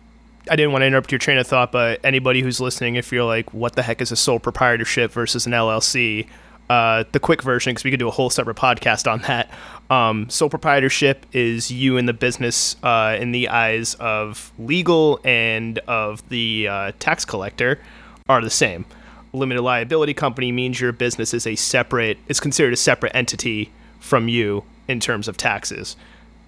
I 0.49 0.55
didn't 0.55 0.71
want 0.71 0.81
to 0.81 0.87
interrupt 0.87 1.11
your 1.11 1.19
train 1.19 1.37
of 1.37 1.47
thought, 1.47 1.71
but 1.71 1.99
anybody 2.03 2.41
who's 2.41 2.59
listening, 2.59 2.95
if 2.95 3.11
you're 3.11 3.23
like, 3.23 3.53
what 3.53 3.75
the 3.75 3.83
heck 3.83 4.01
is 4.01 4.11
a 4.11 4.15
sole 4.15 4.39
proprietorship 4.39 5.11
versus 5.11 5.45
an 5.45 5.53
LLC? 5.53 6.27
Uh, 6.69 7.03
the 7.13 7.19
quick 7.19 7.41
version, 7.41 7.71
because 7.71 7.83
we 7.83 7.89
could 7.89 7.99
do 7.99 8.07
a 8.07 8.11
whole 8.11 8.29
separate 8.29 8.57
podcast 8.57 9.11
on 9.11 9.19
that. 9.21 9.49
Um, 9.89 10.29
sole 10.29 10.49
proprietorship 10.49 11.25
is 11.33 11.71
you 11.71 11.97
in 11.97 12.05
the 12.05 12.13
business 12.13 12.75
uh, 12.83 13.17
in 13.19 13.31
the 13.31 13.49
eyes 13.49 13.95
of 13.95 14.51
legal 14.59 15.19
and 15.23 15.79
of 15.87 16.27
the 16.29 16.67
uh, 16.67 16.91
tax 16.99 17.25
collector 17.25 17.79
are 18.27 18.41
the 18.41 18.51
same. 18.51 18.85
Limited 19.33 19.61
liability 19.61 20.13
company 20.13 20.51
means 20.51 20.79
your 20.79 20.91
business 20.91 21.33
is 21.33 21.47
a 21.47 21.55
separate, 21.55 22.19
it's 22.27 22.39
considered 22.39 22.73
a 22.73 22.77
separate 22.77 23.15
entity 23.15 23.71
from 23.99 24.27
you 24.27 24.63
in 24.87 24.99
terms 24.99 25.27
of 25.27 25.37
taxes. 25.37 25.95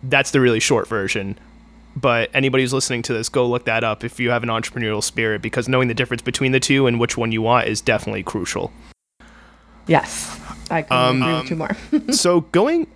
That's 0.03 0.31
the 0.31 0.39
really 0.39 0.59
short 0.59 0.87
version 0.87 1.37
but 1.95 2.29
anybody 2.33 2.63
who's 2.63 2.73
listening 2.73 3.01
to 3.03 3.13
this, 3.13 3.29
go 3.29 3.47
look 3.47 3.65
that 3.65 3.83
up 3.83 4.03
if 4.03 4.19
you 4.19 4.29
have 4.29 4.43
an 4.43 4.49
entrepreneurial 4.49 5.03
spirit 5.03 5.41
because 5.41 5.67
knowing 5.67 5.87
the 5.87 5.93
difference 5.93 6.21
between 6.21 6.51
the 6.51 6.59
two 6.59 6.87
and 6.87 6.99
which 6.99 7.17
one 7.17 7.31
you 7.31 7.41
want 7.41 7.67
is 7.67 7.81
definitely 7.81 8.23
crucial. 8.23 8.71
Yes, 9.87 10.39
I 10.69 10.83
can 10.83 10.97
um, 10.97 11.21
agree 11.21 11.33
with 11.33 11.49
you 11.49 11.55
more. 11.57 12.13
so 12.13 12.41
going, 12.41 12.87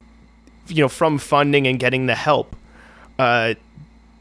you 0.67 0.83
know, 0.83 0.89
from 0.89 1.17
funding 1.17 1.67
and 1.67 1.79
getting 1.79 2.05
the 2.05 2.15
help, 2.15 2.55
uh, 3.19 3.55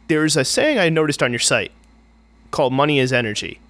there's 0.09 0.37
a 0.37 0.45
saying 0.45 0.79
I 0.79 0.89
noticed 0.89 1.23
on 1.23 1.31
your 1.31 1.39
site 1.39 1.73
called 2.51 2.73
"Money 2.73 2.99
is 2.99 3.13
Energy." 3.13 3.61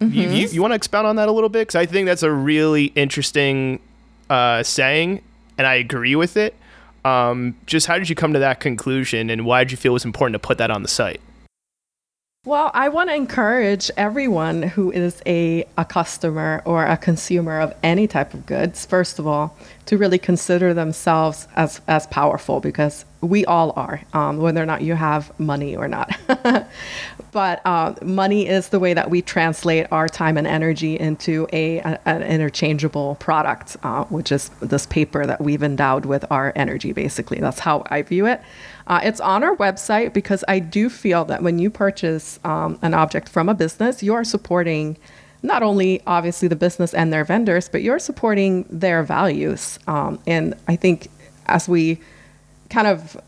Mm-hmm. 0.00 0.14
You, 0.14 0.28
you, 0.28 0.48
you 0.48 0.62
want 0.62 0.72
to 0.72 0.76
expound 0.76 1.06
on 1.06 1.16
that 1.16 1.28
a 1.28 1.32
little 1.32 1.48
bit 1.48 1.60
because 1.62 1.74
I 1.74 1.86
think 1.86 2.06
that's 2.06 2.22
a 2.22 2.30
really 2.30 2.86
interesting 2.94 3.80
uh, 4.30 4.62
saying, 4.62 5.22
and 5.56 5.66
I 5.66 5.74
agree 5.74 6.14
with 6.14 6.36
it. 6.36 6.54
Um, 7.04 7.56
just 7.66 7.86
how 7.86 7.98
did 7.98 8.08
you 8.08 8.14
come 8.14 8.32
to 8.32 8.38
that 8.38 8.60
conclusion, 8.60 9.30
and 9.30 9.44
why 9.44 9.64
did 9.64 9.70
you 9.70 9.76
feel 9.76 9.92
it 9.92 9.94
was 9.94 10.04
important 10.04 10.34
to 10.34 10.38
put 10.46 10.58
that 10.58 10.70
on 10.70 10.82
the 10.82 10.88
site? 10.88 11.20
Well, 12.44 12.70
I 12.72 12.88
want 12.88 13.10
to 13.10 13.16
encourage 13.16 13.90
everyone 13.96 14.62
who 14.62 14.92
is 14.92 15.20
a, 15.26 15.66
a 15.76 15.84
customer 15.84 16.62
or 16.64 16.86
a 16.86 16.96
consumer 16.96 17.58
of 17.58 17.74
any 17.82 18.06
type 18.06 18.32
of 18.32 18.46
goods, 18.46 18.86
first 18.86 19.18
of 19.18 19.26
all, 19.26 19.56
to 19.86 19.98
really 19.98 20.18
consider 20.18 20.72
themselves 20.72 21.48
as, 21.56 21.80
as 21.88 22.06
powerful 22.06 22.60
because 22.60 23.04
we 23.20 23.44
all 23.46 23.72
are, 23.74 24.00
um, 24.12 24.38
whether 24.38 24.62
or 24.62 24.66
not 24.66 24.82
you 24.82 24.94
have 24.94 25.36
money 25.40 25.76
or 25.76 25.88
not. 25.88 26.16
but 27.32 27.60
uh, 27.66 27.94
money 28.02 28.46
is 28.46 28.68
the 28.68 28.78
way 28.78 28.94
that 28.94 29.10
we 29.10 29.20
translate 29.20 29.86
our 29.90 30.08
time 30.08 30.36
and 30.36 30.46
energy 30.46 30.98
into 30.98 31.48
a, 31.52 31.78
a 31.78 31.98
an 32.06 32.22
interchangeable 32.22 33.16
product, 33.16 33.76
uh, 33.82 34.04
which 34.04 34.30
is 34.30 34.50
this 34.60 34.86
paper 34.86 35.26
that 35.26 35.40
we've 35.40 35.64
endowed 35.64 36.06
with 36.06 36.24
our 36.30 36.52
energy. 36.54 36.92
Basically, 36.92 37.40
that's 37.40 37.58
how 37.58 37.82
I 37.86 38.02
view 38.02 38.26
it. 38.26 38.40
Uh, 38.88 39.00
it's 39.04 39.20
on 39.20 39.44
our 39.44 39.54
website 39.56 40.14
because 40.14 40.42
I 40.48 40.58
do 40.58 40.88
feel 40.88 41.26
that 41.26 41.42
when 41.42 41.58
you 41.58 41.68
purchase 41.68 42.40
um, 42.42 42.78
an 42.80 42.94
object 42.94 43.28
from 43.28 43.50
a 43.50 43.54
business, 43.54 44.02
you 44.02 44.14
are 44.14 44.24
supporting 44.24 44.96
not 45.42 45.62
only 45.62 46.02
obviously 46.06 46.48
the 46.48 46.56
business 46.56 46.94
and 46.94 47.12
their 47.12 47.22
vendors, 47.22 47.68
but 47.68 47.82
you're 47.82 47.98
supporting 47.98 48.64
their 48.70 49.02
values. 49.02 49.78
Um, 49.86 50.18
and 50.26 50.54
I 50.66 50.76
think 50.76 51.08
as 51.46 51.68
we 51.68 52.00
kind 52.70 52.86
of 52.86 53.20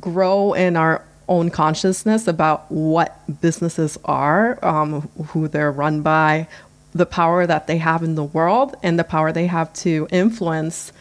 grow 0.00 0.52
in 0.52 0.76
our 0.76 1.04
own 1.28 1.48
consciousness 1.48 2.26
about 2.26 2.70
what 2.70 3.16
businesses 3.40 3.96
are, 4.04 4.62
um, 4.64 5.02
who 5.28 5.46
they're 5.46 5.72
run 5.72 6.02
by, 6.02 6.48
the 6.92 7.06
power 7.06 7.46
that 7.46 7.66
they 7.66 7.78
have 7.78 8.02
in 8.02 8.16
the 8.16 8.24
world, 8.24 8.76
and 8.82 8.98
the 8.98 9.04
power 9.04 9.32
they 9.32 9.46
have 9.46 9.72
to 9.74 10.06
influence 10.10 10.92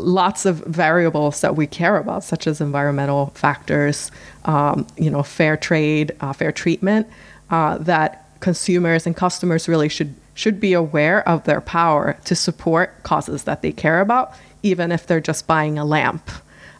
lots 0.00 0.46
of 0.46 0.58
variables 0.66 1.40
that 1.40 1.56
we 1.56 1.66
care 1.66 1.96
about, 1.96 2.24
such 2.24 2.46
as 2.46 2.60
environmental 2.60 3.26
factors, 3.34 4.10
um, 4.44 4.86
you 4.96 5.10
know, 5.10 5.22
fair 5.22 5.56
trade, 5.56 6.12
uh, 6.20 6.32
fair 6.32 6.52
treatment, 6.52 7.06
uh, 7.50 7.78
that 7.78 8.26
consumers 8.40 9.06
and 9.06 9.16
customers 9.16 9.68
really 9.68 9.88
should 9.88 10.14
should 10.34 10.60
be 10.60 10.72
aware 10.72 11.28
of 11.28 11.44
their 11.44 11.60
power 11.60 12.16
to 12.24 12.34
support 12.34 13.02
causes 13.02 13.44
that 13.44 13.60
they 13.60 13.72
care 13.72 14.00
about, 14.00 14.32
even 14.62 14.90
if 14.90 15.06
they're 15.06 15.20
just 15.20 15.46
buying 15.46 15.78
a 15.78 15.84
lamp. 15.84 16.30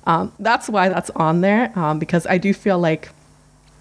Um, 0.07 0.33
that's 0.39 0.69
why 0.69 0.89
that's 0.89 1.11
on 1.11 1.43
there 1.43 1.77
um, 1.79 1.99
because 1.99 2.27
I 2.27 2.39
do 2.39 2.55
feel 2.55 2.79
like 2.79 3.11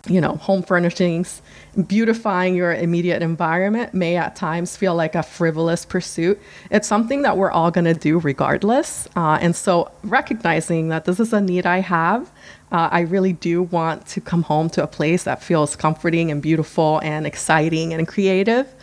you 0.08 0.22
know, 0.22 0.36
home 0.36 0.64
furnishings, 0.64 1.42
beautifying 1.88 2.56
your 2.56 2.74
immediate 2.74 3.22
environment 3.22 3.94
may 3.94 4.16
at 4.16 4.36
times 4.36 4.78
feel 4.78 4.96
like 4.96 5.16
a 5.16 5.24
frivolous 5.24 5.86
pursuit. 5.86 6.40
It's 6.72 6.88
something 6.88 7.24
that 7.24 7.38
we're 7.38 7.52
all 7.52 7.72
going 7.72 7.86
to 7.86 7.94
do 7.94 8.20
regardless. 8.20 9.08
Uh, 9.16 9.38
and 9.42 9.56
so, 9.56 9.92
recognizing 10.04 10.90
that 10.90 11.06
this 11.06 11.20
is 11.20 11.34
a 11.34 11.42
need 11.42 11.66
I 11.66 11.80
have, 11.80 12.32
uh, 12.72 12.90
I 12.92 13.02
really 13.02 13.34
do 13.34 13.64
want 13.64 14.06
to 14.08 14.22
come 14.22 14.44
home 14.44 14.70
to 14.72 14.84
a 14.84 14.88
place 14.88 15.24
that 15.24 15.44
feels 15.44 15.76
comforting 15.76 16.32
and 16.32 16.42
beautiful 16.42 17.00
and 17.04 17.26
exciting 17.26 17.94
and 17.94 18.08
creative. 18.08 18.74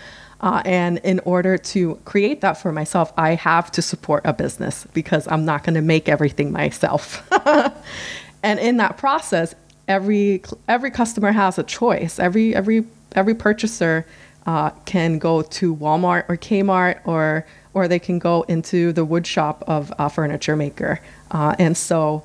Uh, 0.40 0.60
and 0.64 0.98
in 0.98 1.20
order 1.20 1.56
to 1.56 1.94
create 2.04 2.42
that 2.42 2.54
for 2.54 2.70
myself, 2.72 3.12
I 3.16 3.36
have 3.36 3.70
to 3.72 3.82
support 3.82 4.22
a 4.26 4.32
business 4.32 4.86
because 4.92 5.26
I'm 5.28 5.44
not 5.44 5.64
going 5.64 5.74
to 5.74 5.82
make 5.82 6.08
everything 6.08 6.52
myself. 6.52 7.26
and 8.42 8.58
in 8.60 8.76
that 8.76 8.98
process, 8.98 9.54
every 9.88 10.42
every 10.68 10.90
customer 10.90 11.32
has 11.32 11.58
a 11.58 11.62
choice. 11.62 12.18
Every 12.18 12.54
every 12.54 12.84
every 13.12 13.34
purchaser 13.34 14.06
uh, 14.46 14.70
can 14.84 15.18
go 15.18 15.42
to 15.42 15.74
Walmart 15.74 16.24
or 16.28 16.36
Kmart 16.36 17.00
or 17.04 17.46
or 17.74 17.88
they 17.88 17.98
can 17.98 18.18
go 18.18 18.42
into 18.42 18.92
the 18.92 19.04
wood 19.04 19.26
shop 19.26 19.62
of 19.66 19.92
a 19.98 20.08
furniture 20.08 20.56
maker. 20.56 21.00
Uh, 21.30 21.54
and 21.58 21.76
so 21.76 22.22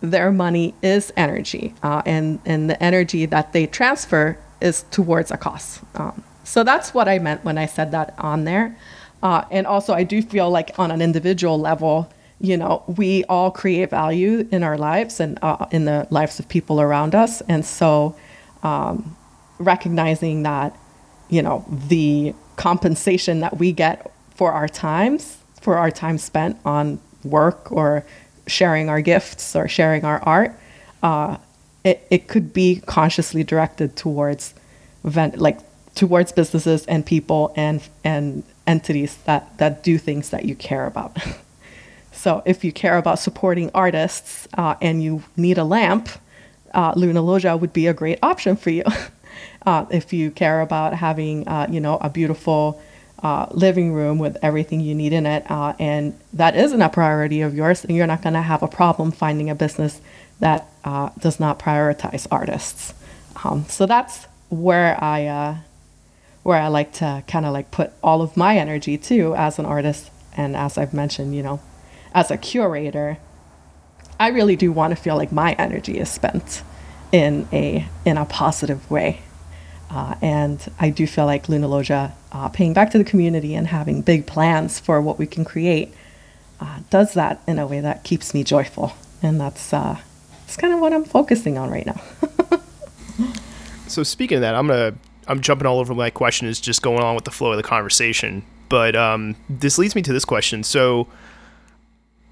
their 0.00 0.32
money 0.32 0.74
is 0.82 1.12
energy, 1.16 1.74
uh, 1.82 2.02
and 2.06 2.40
and 2.44 2.70
the 2.70 2.82
energy 2.82 3.26
that 3.26 3.52
they 3.52 3.66
transfer 3.66 4.38
is 4.60 4.84
towards 4.90 5.30
a 5.30 5.36
cost. 5.36 5.80
Um, 5.94 6.22
so 6.44 6.64
that's 6.64 6.94
what 6.94 7.08
I 7.08 7.18
meant 7.18 7.44
when 7.44 7.58
I 7.58 7.66
said 7.66 7.90
that 7.92 8.14
on 8.18 8.44
there. 8.44 8.76
Uh, 9.22 9.44
and 9.50 9.66
also, 9.66 9.92
I 9.92 10.04
do 10.04 10.22
feel 10.22 10.48
like 10.50 10.78
on 10.78 10.90
an 10.90 11.02
individual 11.02 11.58
level, 11.58 12.10
you 12.40 12.56
know, 12.56 12.84
we 12.86 13.24
all 13.24 13.50
create 13.50 13.90
value 13.90 14.46
in 14.50 14.62
our 14.62 14.78
lives 14.78 15.20
and 15.20 15.38
uh, 15.42 15.66
in 15.70 15.84
the 15.86 16.06
lives 16.10 16.38
of 16.38 16.48
people 16.48 16.80
around 16.80 17.14
us. 17.14 17.40
And 17.42 17.64
so, 17.64 18.14
um, 18.62 19.16
recognizing 19.58 20.44
that, 20.44 20.76
you 21.28 21.42
know, 21.42 21.64
the 21.68 22.34
compensation 22.56 23.40
that 23.40 23.58
we 23.58 23.72
get 23.72 24.10
for 24.34 24.52
our 24.52 24.68
times, 24.68 25.38
for 25.60 25.76
our 25.76 25.90
time 25.90 26.18
spent 26.18 26.58
on 26.64 27.00
work 27.24 27.72
or 27.72 28.04
sharing 28.46 28.88
our 28.88 29.00
gifts 29.00 29.56
or 29.56 29.66
sharing 29.66 30.04
our 30.04 30.22
art, 30.22 30.52
uh, 31.02 31.36
it, 31.82 32.06
it 32.10 32.28
could 32.28 32.52
be 32.52 32.80
consciously 32.86 33.42
directed 33.42 33.96
towards 33.96 34.54
event, 35.04 35.38
like 35.38 35.58
towards 35.94 36.30
businesses 36.30 36.86
and 36.86 37.04
people 37.04 37.52
and 37.56 37.82
and 38.04 38.44
entities 38.66 39.16
that 39.24 39.58
that 39.58 39.82
do 39.82 39.98
things 39.98 40.30
that 40.30 40.44
you 40.44 40.54
care 40.54 40.86
about. 40.86 41.16
So 42.18 42.42
if 42.44 42.64
you 42.64 42.72
care 42.72 42.98
about 42.98 43.20
supporting 43.20 43.70
artists 43.74 44.48
uh, 44.54 44.74
and 44.82 45.00
you 45.00 45.22
need 45.36 45.56
a 45.56 45.62
lamp, 45.62 46.08
uh, 46.74 46.92
Luna 46.96 47.22
Loggia 47.22 47.56
would 47.56 47.72
be 47.72 47.86
a 47.86 47.94
great 47.94 48.18
option 48.24 48.56
for 48.56 48.70
you. 48.70 48.82
uh, 49.66 49.86
if 49.92 50.12
you 50.12 50.32
care 50.32 50.60
about 50.60 50.94
having, 50.94 51.46
uh, 51.46 51.68
you 51.70 51.78
know, 51.78 51.96
a 51.98 52.10
beautiful 52.10 52.82
uh, 53.22 53.46
living 53.52 53.92
room 53.92 54.18
with 54.18 54.36
everything 54.42 54.80
you 54.80 54.96
need 54.96 55.12
in 55.12 55.26
it, 55.26 55.48
uh, 55.48 55.74
and 55.78 56.18
that 56.32 56.56
isn't 56.56 56.82
a 56.82 56.88
priority 56.88 57.40
of 57.40 57.54
yours, 57.54 57.86
you're 57.88 58.06
not 58.08 58.20
going 58.20 58.34
to 58.34 58.42
have 58.42 58.64
a 58.64 58.68
problem 58.68 59.12
finding 59.12 59.48
a 59.48 59.54
business 59.54 60.00
that 60.40 60.66
does 61.20 61.38
not 61.38 61.58
prioritize 61.60 62.26
artists. 62.32 62.94
Um, 63.44 63.64
so 63.68 63.86
that's 63.86 64.26
where 64.48 64.96
I 65.02 65.62
where 66.42 66.60
I 66.60 66.68
like 66.68 66.92
to 66.94 67.22
kind 67.28 67.44
of 67.44 67.52
like 67.52 67.70
put 67.70 67.92
all 68.02 68.22
of 68.22 68.36
my 68.36 68.56
energy 68.56 68.96
too 68.96 69.34
as 69.36 69.58
an 69.58 69.66
artist 69.66 70.10
and 70.36 70.56
as 70.56 70.78
I've 70.78 70.94
mentioned, 70.94 71.34
you 71.34 71.42
know, 71.42 71.60
as 72.14 72.30
a 72.30 72.36
curator, 72.36 73.18
I 74.20 74.28
really 74.28 74.56
do 74.56 74.72
want 74.72 74.96
to 74.96 74.96
feel 74.96 75.16
like 75.16 75.32
my 75.32 75.52
energy 75.52 75.98
is 75.98 76.10
spent 76.10 76.62
in 77.12 77.48
a 77.52 77.86
in 78.04 78.18
a 78.18 78.24
positive 78.24 78.90
way. 78.90 79.22
Uh, 79.90 80.14
and 80.20 80.70
I 80.78 80.90
do 80.90 81.06
feel 81.06 81.24
like 81.24 81.48
Luna 81.48 81.66
Loggia 81.66 82.12
uh, 82.30 82.48
paying 82.50 82.74
back 82.74 82.90
to 82.90 82.98
the 82.98 83.04
community 83.04 83.54
and 83.54 83.66
having 83.66 84.02
big 84.02 84.26
plans 84.26 84.78
for 84.78 85.00
what 85.00 85.18
we 85.18 85.26
can 85.26 85.44
create 85.46 85.94
uh, 86.60 86.80
does 86.90 87.14
that 87.14 87.40
in 87.46 87.58
a 87.58 87.66
way 87.66 87.80
that 87.80 88.04
keeps 88.04 88.34
me 88.34 88.44
joyful. 88.44 88.92
And 89.22 89.40
that's, 89.40 89.72
uh, 89.72 89.98
that's 90.40 90.56
kind 90.56 90.74
of 90.74 90.80
what 90.80 90.92
I'm 90.92 91.04
focusing 91.04 91.56
on 91.56 91.70
right 91.70 91.86
now. 91.86 92.00
so 93.86 94.02
speaking 94.02 94.36
of 94.36 94.42
that, 94.42 94.54
I'm 94.54 94.68
to, 94.68 94.94
I'm 95.26 95.40
jumping 95.40 95.66
all 95.66 95.78
over 95.78 95.94
my 95.94 96.10
question 96.10 96.46
is 96.46 96.60
just 96.60 96.82
going 96.82 97.02
on 97.02 97.14
with 97.14 97.24
the 97.24 97.30
flow 97.30 97.52
of 97.52 97.56
the 97.56 97.62
conversation. 97.62 98.44
But 98.68 98.96
um, 98.96 99.36
this 99.48 99.78
leads 99.78 99.94
me 99.94 100.02
to 100.02 100.12
this 100.12 100.24
question. 100.24 100.62
So 100.62 101.08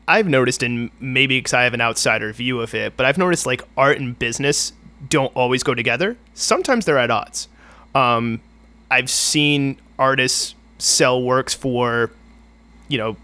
I've 0.09 0.29
noticed, 0.29 0.63
and 0.63 0.91
maybe 1.01 1.39
because 1.39 1.53
I 1.53 1.65
have 1.65 1.75
an 1.75 1.81
outsider 1.81 2.33
view 2.33 2.61
of 2.61 2.75
it, 2.75 2.97
but 2.97 3.07
I've 3.07 3.19
noticed 3.19 3.47
like 3.47 3.63
art 3.77 3.99
and 3.99 4.19
business 4.19 4.73
don't 5.09 5.35
always 5.35 5.63
go 5.63 5.75
together. 5.75 6.17
Sometimes 6.35 6.85
they're 6.85 6.99
at 6.99 7.11
odds. 7.11 7.49
Um, 7.95 8.41
I've 8.91 9.11
seen 9.11 9.81
artists 9.99 10.55
sell 10.79 11.23
works 11.23 11.55
for, 11.55 12.11
you 12.89 12.99
know, 12.99 13.17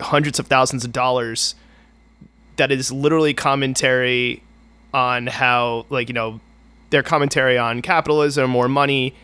hundreds 0.00 0.38
of 0.38 0.46
thousands 0.46 0.84
of 0.84 0.92
dollars 0.92 1.54
that 2.56 2.70
is 2.70 2.92
literally 2.92 3.32
commentary 3.32 4.42
on 4.92 5.26
how, 5.26 5.86
like, 5.90 6.08
you 6.08 6.14
know, 6.14 6.40
their 6.90 7.02
commentary 7.02 7.58
on 7.58 7.82
capitalism 7.82 8.54
or 8.54 8.68
money, 8.68 9.14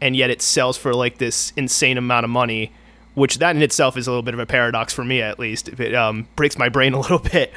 and 0.00 0.14
yet 0.14 0.30
it 0.30 0.42
sells 0.42 0.76
for 0.76 0.94
like 0.94 1.18
this 1.18 1.52
insane 1.56 1.98
amount 1.98 2.24
of 2.24 2.30
money, 2.30 2.72
which 3.16 3.38
that 3.38 3.56
in 3.56 3.62
itself 3.62 3.96
is 3.96 4.06
a 4.06 4.10
little 4.10 4.22
bit 4.22 4.34
of 4.34 4.40
a 4.40 4.46
paradox 4.46 4.92
for 4.92 5.02
me, 5.02 5.22
at 5.22 5.38
least. 5.38 5.68
It 5.68 5.94
um, 5.94 6.28
breaks 6.36 6.58
my 6.58 6.68
brain 6.68 6.92
a 6.92 7.00
little 7.00 7.18
bit. 7.18 7.52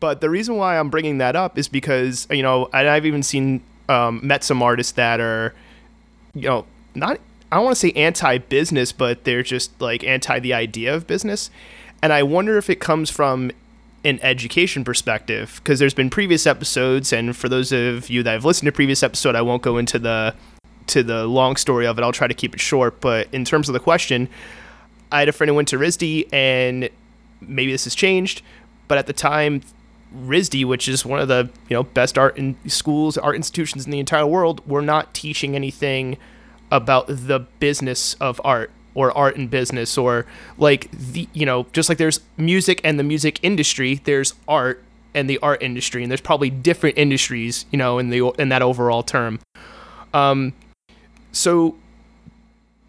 But 0.00 0.20
the 0.20 0.30
reason 0.30 0.56
why 0.56 0.78
I'm 0.78 0.90
bringing 0.90 1.18
that 1.18 1.34
up 1.34 1.58
is 1.58 1.66
because 1.66 2.28
you 2.30 2.42
know 2.42 2.68
I've 2.72 3.06
even 3.06 3.22
seen 3.22 3.62
um, 3.88 4.20
met 4.22 4.44
some 4.44 4.62
artists 4.62 4.92
that 4.92 5.18
are, 5.18 5.54
you 6.34 6.42
know, 6.48 6.66
not 6.94 7.18
I 7.50 7.56
don't 7.56 7.64
want 7.64 7.76
to 7.76 7.80
say 7.80 7.92
anti-business, 7.92 8.92
but 8.92 9.24
they're 9.24 9.42
just 9.42 9.80
like 9.80 10.04
anti 10.04 10.38
the 10.38 10.52
idea 10.52 10.94
of 10.94 11.06
business, 11.06 11.50
and 12.02 12.12
I 12.12 12.22
wonder 12.22 12.58
if 12.58 12.68
it 12.68 12.78
comes 12.78 13.08
from 13.08 13.50
an 14.04 14.20
education 14.22 14.84
perspective 14.84 15.60
because 15.64 15.78
there's 15.78 15.94
been 15.94 16.10
previous 16.10 16.46
episodes, 16.46 17.14
and 17.14 17.34
for 17.34 17.48
those 17.48 17.72
of 17.72 18.10
you 18.10 18.22
that 18.22 18.32
have 18.32 18.44
listened 18.44 18.66
to 18.66 18.72
previous 18.72 19.02
episode, 19.02 19.34
I 19.34 19.40
won't 19.40 19.62
go 19.62 19.78
into 19.78 19.98
the 19.98 20.34
to 20.88 21.02
the 21.02 21.26
long 21.26 21.56
story 21.56 21.86
of 21.86 21.98
it. 21.98 22.02
I'll 22.02 22.12
try 22.12 22.26
to 22.26 22.34
keep 22.34 22.54
it 22.54 22.60
short. 22.60 23.00
But 23.00 23.28
in 23.32 23.46
terms 23.46 23.68
of 23.70 23.72
the 23.72 23.80
question, 23.80 24.28
I 25.10 25.20
had 25.20 25.28
a 25.28 25.32
friend 25.32 25.48
who 25.48 25.54
went 25.54 25.68
to 25.68 25.78
RISD, 25.78 26.32
and 26.32 26.90
maybe 27.40 27.72
this 27.72 27.84
has 27.84 27.94
changed, 27.94 28.42
but 28.88 28.98
at 28.98 29.06
the 29.06 29.12
time 29.12 29.62
RISD, 30.14 30.64
which 30.64 30.88
is 30.88 31.04
one 31.04 31.20
of 31.20 31.28
the 31.28 31.50
you 31.68 31.74
know 31.74 31.82
best 31.82 32.18
art 32.18 32.36
in 32.36 32.56
schools, 32.66 33.18
art 33.18 33.36
institutions 33.36 33.84
in 33.84 33.90
the 33.90 33.98
entire 33.98 34.26
world, 34.26 34.66
were 34.66 34.82
not 34.82 35.14
teaching 35.14 35.54
anything 35.54 36.16
about 36.70 37.06
the 37.08 37.40
business 37.60 38.14
of 38.14 38.40
art 38.44 38.70
or 38.94 39.16
art 39.16 39.36
and 39.36 39.50
business 39.50 39.96
or 39.96 40.26
like 40.56 40.90
the 40.90 41.28
you 41.32 41.46
know 41.46 41.66
just 41.72 41.88
like 41.88 41.98
there's 41.98 42.20
music 42.36 42.80
and 42.84 42.98
the 42.98 43.04
music 43.04 43.38
industry, 43.42 44.00
there's 44.04 44.34
art 44.46 44.82
and 45.14 45.28
the 45.28 45.38
art 45.38 45.62
industry, 45.62 46.02
and 46.02 46.10
there's 46.10 46.20
probably 46.20 46.50
different 46.50 46.96
industries 46.98 47.66
you 47.70 47.78
know 47.78 47.98
in 47.98 48.10
the 48.10 48.26
in 48.38 48.48
that 48.48 48.62
overall 48.62 49.02
term. 49.02 49.40
Um, 50.14 50.54
so 51.32 51.76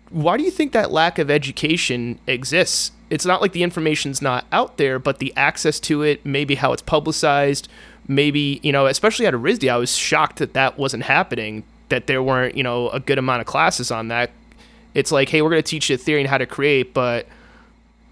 why 0.10 0.38
do 0.38 0.43
you 0.43 0.52
think 0.52 0.72
that 0.72 0.91
lack 0.91 1.19
of 1.19 1.30
education 1.30 2.19
exists 2.28 2.91
it's 3.10 3.26
not 3.26 3.41
like 3.41 3.54
the 3.54 3.63
information's 3.63 4.22
not 4.22 4.45
out 4.52 4.78
there, 4.78 5.00
but 5.00 5.19
the 5.19 5.34
access 5.36 5.80
to 5.82 6.04
it, 6.04 6.26
maybe 6.26 6.56
how 6.56 6.74
it's 6.74 6.82
publicized, 6.82 7.67
maybe, 8.08 8.60
you 8.63 8.72
know, 8.72 8.86
especially 8.86 9.26
at 9.26 9.34
RISD, 9.34 9.69
I 9.69 9.78
was 9.78 9.95
shocked 9.95 10.38
that 10.38 10.54
that 10.54 10.78
wasn't 10.78 11.04
happening, 11.04 11.63
that 11.89 12.08
there 12.08 12.22
weren't, 12.22 12.56
you 12.56 12.63
know, 12.63 12.89
a 12.89 13.00
good 13.00 13.17
amount 13.17 13.41
of 13.41 13.48
classes 13.48 13.89
on 13.89 14.10
that. 14.10 14.32
It's 14.93 15.12
like, 15.12 15.30
hey, 15.30 15.41
we're 15.41 15.50
going 15.50 15.62
to 15.62 15.69
teach 15.69 15.89
you 15.89 15.98
theory 15.98 16.22
and 16.22 16.30
how 16.30 16.38
to 16.38 16.45
create, 16.45 16.93
but 16.93 17.28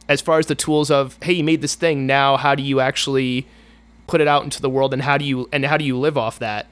as 0.10 0.22
far 0.22 0.40
as 0.40 0.48
the 0.48 0.56
tools 0.56 0.90
of, 0.90 1.18
hey, 1.22 1.34
you 1.34 1.44
made 1.44 1.62
this 1.62 1.76
thing, 1.76 2.08
now 2.08 2.38
how 2.38 2.56
do 2.56 2.64
you 2.64 2.80
actually 2.80 3.46
put 4.08 4.22
it 4.22 4.28
out 4.28 4.44
into 4.44 4.62
the 4.62 4.70
world 4.70 4.94
and 4.94 5.02
how 5.02 5.18
do 5.18 5.26
you 5.26 5.50
and 5.52 5.66
how 5.66 5.76
do 5.76 5.84
you 5.84 5.98
live 5.98 6.18
off 6.18 6.40
that? 6.40 6.68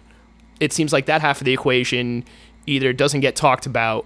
It 0.62 0.72
seems 0.72 0.94
like 0.94 1.06
that 1.08 1.20
half 1.20 1.42
of 1.42 1.46
the 1.46 1.52
equation 1.52 2.24
either 2.66 2.94
doesn't 2.94 3.20
get 3.20 3.36
talked 3.36 3.66
about 3.66 4.06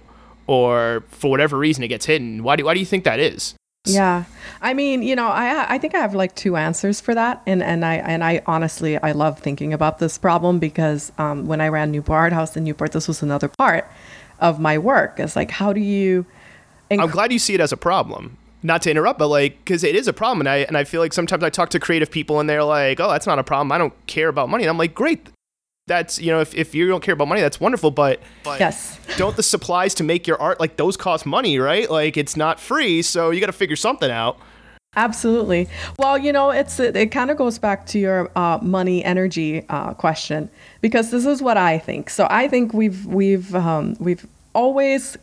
or 0.50 1.04
for 1.10 1.30
whatever 1.30 1.56
reason 1.56 1.84
it 1.84 1.88
gets 1.88 2.06
hidden. 2.06 2.42
Why 2.42 2.56
do 2.56 2.64
why 2.64 2.74
do 2.74 2.80
you 2.80 2.86
think 2.86 3.04
that 3.04 3.20
is? 3.20 3.54
Yeah. 3.84 4.24
I 4.60 4.74
mean, 4.74 5.00
you 5.04 5.14
know, 5.14 5.28
I 5.28 5.74
I 5.74 5.78
think 5.78 5.94
I 5.94 5.98
have 5.98 6.12
like 6.12 6.34
two 6.34 6.56
answers 6.56 7.00
for 7.00 7.14
that. 7.14 7.40
And 7.46 7.62
and 7.62 7.84
I 7.84 7.94
and 7.98 8.24
I 8.24 8.42
honestly 8.46 8.98
I 8.98 9.12
love 9.12 9.38
thinking 9.38 9.72
about 9.72 10.00
this 10.00 10.18
problem 10.18 10.58
because 10.58 11.12
um, 11.18 11.46
when 11.46 11.60
I 11.60 11.68
ran 11.68 11.92
Newport 11.92 12.16
Art 12.16 12.32
House 12.32 12.56
in 12.56 12.64
Newport, 12.64 12.90
this 12.90 13.06
was 13.06 13.22
another 13.22 13.46
part 13.46 13.88
of 14.40 14.58
my 14.58 14.76
work. 14.76 15.20
It's 15.20 15.36
like 15.36 15.52
how 15.52 15.72
do 15.72 15.80
you 15.80 16.26
inc- 16.90 17.00
I'm 17.00 17.10
glad 17.10 17.32
you 17.32 17.38
see 17.38 17.54
it 17.54 17.60
as 17.60 17.70
a 17.70 17.76
problem. 17.76 18.36
Not 18.64 18.82
to 18.82 18.90
interrupt, 18.90 19.20
but 19.20 19.28
like 19.28 19.56
because 19.64 19.84
it 19.84 19.94
is 19.94 20.08
a 20.08 20.12
problem, 20.12 20.40
and 20.40 20.48
I 20.48 20.56
and 20.68 20.76
I 20.76 20.82
feel 20.82 21.00
like 21.00 21.12
sometimes 21.12 21.44
I 21.44 21.48
talk 21.48 21.70
to 21.70 21.78
creative 21.78 22.10
people 22.10 22.40
and 22.40 22.50
they're 22.50 22.64
like, 22.64 22.98
"Oh, 22.98 23.08
that's 23.08 23.26
not 23.26 23.38
a 23.38 23.44
problem. 23.44 23.70
I 23.70 23.78
don't 23.78 23.94
care 24.06 24.28
about 24.28 24.50
money." 24.50 24.64
And 24.64 24.68
I'm 24.68 24.76
like, 24.76 24.94
"Great, 24.94 25.28
that's 25.90 26.20
you 26.20 26.30
know 26.30 26.40
if, 26.40 26.54
if 26.54 26.72
you 26.72 26.86
don't 26.86 27.02
care 27.02 27.14
about 27.14 27.26
money 27.26 27.40
that's 27.40 27.58
wonderful 27.58 27.90
but, 27.90 28.20
but 28.44 28.60
yes. 28.60 28.98
don't 29.16 29.36
the 29.36 29.42
supplies 29.42 29.92
to 29.92 30.04
make 30.04 30.24
your 30.24 30.40
art 30.40 30.60
like 30.60 30.76
those 30.76 30.96
cost 30.96 31.26
money 31.26 31.58
right? 31.58 31.90
Like 31.90 32.16
it's 32.16 32.36
not 32.36 32.60
free 32.60 33.02
so 33.02 33.30
you 33.30 33.40
got 33.40 33.46
to 33.46 33.52
figure 33.52 33.76
something 33.76 34.10
out. 34.10 34.38
Absolutely. 34.94 35.68
Well 35.98 36.16
you 36.16 36.32
know 36.32 36.50
it's 36.50 36.78
it, 36.78 36.94
it 36.96 37.10
kind 37.10 37.30
of 37.30 37.36
goes 37.36 37.58
back 37.58 37.86
to 37.86 37.98
your 37.98 38.30
uh, 38.36 38.60
money 38.62 39.04
energy 39.04 39.64
uh, 39.68 39.94
question 39.94 40.48
because 40.80 41.10
this 41.10 41.26
is 41.26 41.42
what 41.42 41.56
i 41.56 41.76
think. 41.76 42.08
So 42.08 42.28
i 42.30 42.46
think 42.46 42.72
we've 42.72 43.04
we've 43.06 43.52
um, 43.54 43.96
we've 43.98 44.24
always 44.54 45.18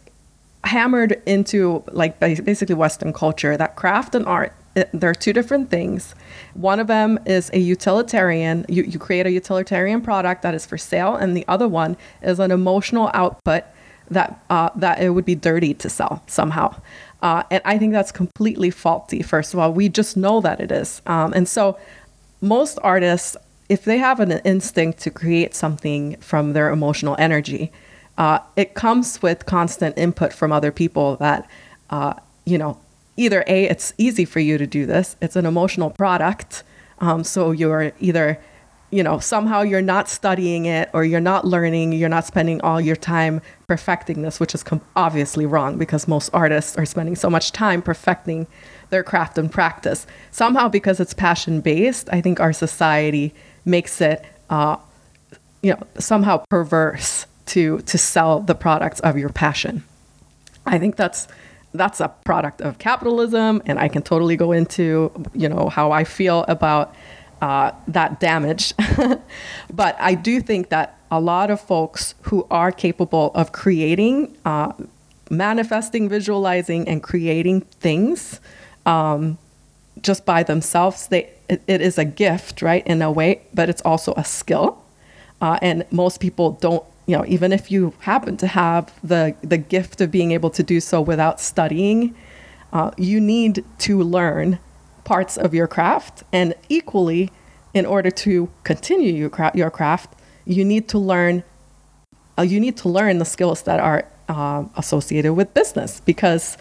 hammered 0.66 1.22
into 1.26 1.82
like 1.92 2.20
basically 2.20 2.76
western 2.76 3.14
culture 3.14 3.56
that 3.56 3.78
craft 3.78 4.16
and 4.16 4.26
art 4.26 4.54
it, 4.78 4.90
they're 4.94 5.16
two 5.16 5.34
different 5.34 5.70
things. 5.70 6.16
One 6.54 6.80
of 6.80 6.88
them 6.88 7.20
is 7.26 7.50
a 7.52 7.60
utilitarian, 7.60 8.66
you, 8.70 8.84
you 8.84 9.00
create 9.00 9.26
a 9.26 9.32
utilitarian 9.32 10.02
product 10.02 10.44
that 10.44 10.54
is 10.54 10.66
for 10.66 10.78
sale, 10.78 11.16
and 11.16 11.36
the 11.36 11.46
other 11.48 11.68
one 11.68 11.98
is 12.22 12.40
an 12.40 12.52
emotional 12.52 13.10
output 13.14 13.64
that, 14.12 14.44
uh, 14.50 14.70
that 14.76 15.02
it 15.02 15.10
would 15.10 15.26
be 15.26 15.36
dirty 15.36 15.74
to 15.74 15.90
sell 15.90 16.24
somehow. 16.28 16.74
Uh, 17.22 17.44
and 17.50 17.62
I 17.66 17.78
think 17.80 17.92
that's 17.92 18.12
completely 18.12 18.70
faulty, 18.70 19.24
first 19.24 19.54
of 19.54 19.60
all. 19.60 19.74
We 19.74 19.90
just 19.90 20.16
know 20.16 20.40
that 20.42 20.62
it 20.62 20.72
is. 20.72 21.02
Um, 21.08 21.34
and 21.34 21.48
so 21.48 21.78
most 22.40 22.78
artists, 22.84 23.36
if 23.70 23.84
they 23.84 23.98
have 23.98 24.20
an 24.20 24.32
instinct 24.46 25.00
to 25.00 25.10
create 25.10 25.56
something 25.56 26.16
from 26.18 26.54
their 26.54 26.70
emotional 26.70 27.16
energy, 27.18 27.72
uh, 28.18 28.40
it 28.56 28.76
comes 28.76 29.22
with 29.22 29.46
constant 29.46 29.98
input 29.98 30.32
from 30.34 30.52
other 30.52 30.72
people 30.72 31.16
that, 31.18 31.50
uh, 31.90 32.14
you 32.46 32.58
know, 32.58 32.78
either 33.18 33.44
A, 33.48 33.66
it's 33.66 33.94
easy 33.98 34.26
for 34.26 34.40
you 34.40 34.58
to 34.58 34.68
do 34.68 34.86
this, 34.86 35.16
it's 35.22 35.36
an 35.36 35.46
emotional 35.46 35.90
product. 35.90 36.64
Um, 37.00 37.24
so 37.24 37.52
you're 37.52 37.92
either, 38.00 38.40
you 38.90 39.04
know, 39.04 39.20
somehow 39.20 39.62
you're 39.62 39.82
not 39.82 40.08
studying 40.08 40.66
it 40.66 40.90
or 40.94 41.04
you're 41.04 41.20
not 41.20 41.46
learning, 41.46 41.94
you're 41.94 42.10
not 42.10 42.26
spending 42.26 42.62
all 42.62 42.80
your 42.80 42.96
time 42.96 43.42
perfecting 43.68 44.22
this, 44.22 44.40
which 44.40 44.56
is 44.56 44.64
com- 44.64 44.82
obviously 44.96 45.46
wrong 45.46 45.78
because 45.78 46.08
most 46.08 46.30
artists 46.34 46.78
are 46.78 46.86
spending 46.86 47.16
so 47.16 47.30
much 47.30 47.52
time 47.52 47.82
perfecting 47.82 48.48
their 48.90 49.04
craft 49.04 49.38
and 49.38 49.52
practice. 49.52 50.08
Somehow, 50.32 50.70
because 50.70 51.00
it's 51.00 51.14
passion 51.14 51.62
based, 51.62 52.10
I 52.12 52.22
think 52.22 52.40
our 52.40 52.54
society 52.54 53.34
makes 53.66 54.00
it, 54.00 54.24
uh, 54.50 54.78
you 55.62 55.74
know, 55.74 55.84
somehow 56.00 56.44
perverse 56.50 57.26
to 57.48 57.80
to 57.80 57.98
sell 57.98 58.40
the 58.42 58.56
products 58.56 59.00
of 59.02 59.18
your 59.18 59.30
passion. 59.30 59.84
I 60.66 60.78
think 60.80 60.96
that's 60.96 61.28
that's 61.78 62.00
a 62.00 62.10
product 62.26 62.62
of 62.62 62.80
capitalism, 62.80 63.62
and 63.66 63.80
I 63.80 63.88
can 63.88 64.02
totally 64.02 64.36
go 64.36 64.52
into 64.52 65.12
you 65.34 65.50
know 65.50 65.70
how 65.70 65.92
I 65.92 66.04
feel 66.04 66.44
about 66.48 66.96
uh, 67.42 67.72
that 67.88 68.20
damage. 68.20 68.74
but 69.74 69.96
I 70.00 70.16
do 70.16 70.42
think 70.42 70.70
that 70.70 70.98
a 71.10 71.20
lot 71.20 71.50
of 71.50 71.62
folks 71.62 72.16
who 72.24 72.46
are 72.52 72.72
capable 72.72 73.32
of 73.34 73.52
creating, 73.52 74.36
uh, 74.46 74.74
manifesting, 75.30 76.10
visualizing, 76.10 76.88
and 76.88 77.02
creating 77.02 77.62
things 77.62 78.42
um, 78.86 79.38
just 80.02 80.26
by 80.26 80.44
themselves, 80.44 81.08
they 81.08 81.30
it, 81.50 81.62
it 81.68 81.82
is 81.82 81.98
a 81.98 82.06
gift, 82.06 82.62
right, 82.62 82.86
in 82.86 83.02
a 83.02 83.12
way, 83.12 83.42
but 83.54 83.70
it's 83.70 83.82
also 83.84 84.14
a 84.18 84.24
skill. 84.24 84.84
Uh, 85.42 85.60
and 85.62 85.86
most 85.92 86.20
people 86.20 86.52
don't 86.54 86.84
you 87.08 87.18
know, 87.18 87.26
even 87.26 87.52
if 87.52 87.72
you 87.72 87.94
happen 88.00 88.38
to 88.38 88.48
have 88.48 88.94
the, 89.02 89.36
the 89.42 89.58
gift 89.58 90.02
of 90.02 90.12
being 90.12 90.32
able 90.34 90.50
to 90.52 90.62
do 90.62 90.80
so 90.80 91.02
without 91.02 91.40
studying, 91.40 92.14
uh, 92.74 92.92
you 92.98 93.20
need 93.20 93.64
to 93.80 94.04
learn 94.04 94.60
parts 95.06 95.38
of 95.38 95.54
your 95.54 95.68
craft. 95.68 96.24
And 96.34 96.54
equally, 96.68 97.32
in 97.74 97.86
order 97.86 98.12
to 98.12 98.52
continue 98.66 99.14
your, 99.14 99.30
cra- 99.30 99.54
your 99.56 99.72
craft, 99.72 100.14
you 100.46 100.64
need 100.64 100.88
to 100.90 101.00
learn 101.00 101.44
uh, 102.38 102.44
you 102.44 102.60
need 102.60 102.78
to 102.78 102.88
learn 102.88 103.18
the 103.18 103.26
skills 103.26 103.64
that 103.64 103.80
are 103.80 104.06
uh, 104.30 104.64
associated 104.76 105.34
with 105.34 105.52
business 105.56 106.02
because 106.02 106.56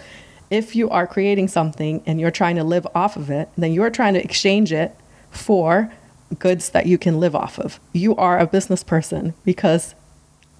if 0.48 0.74
you 0.74 0.88
are 0.88 1.06
creating 1.06 1.48
something 1.48 2.02
and 2.06 2.18
you're 2.18 2.30
trying 2.30 2.56
to 2.56 2.64
live 2.64 2.86
off 2.94 3.16
of 3.16 3.30
it, 3.30 3.50
then 3.58 3.72
you're 3.72 3.90
trying 3.90 4.14
to 4.14 4.22
exchange 4.22 4.72
it 4.72 4.94
for 5.30 5.92
goods 6.38 6.70
that 6.70 6.86
you 6.86 6.96
can 6.96 7.20
live 7.20 7.34
off 7.34 7.58
of. 7.58 7.78
You 7.92 8.16
are 8.16 8.38
a 8.38 8.46
business 8.46 8.82
person 8.82 9.34
because 9.44 9.94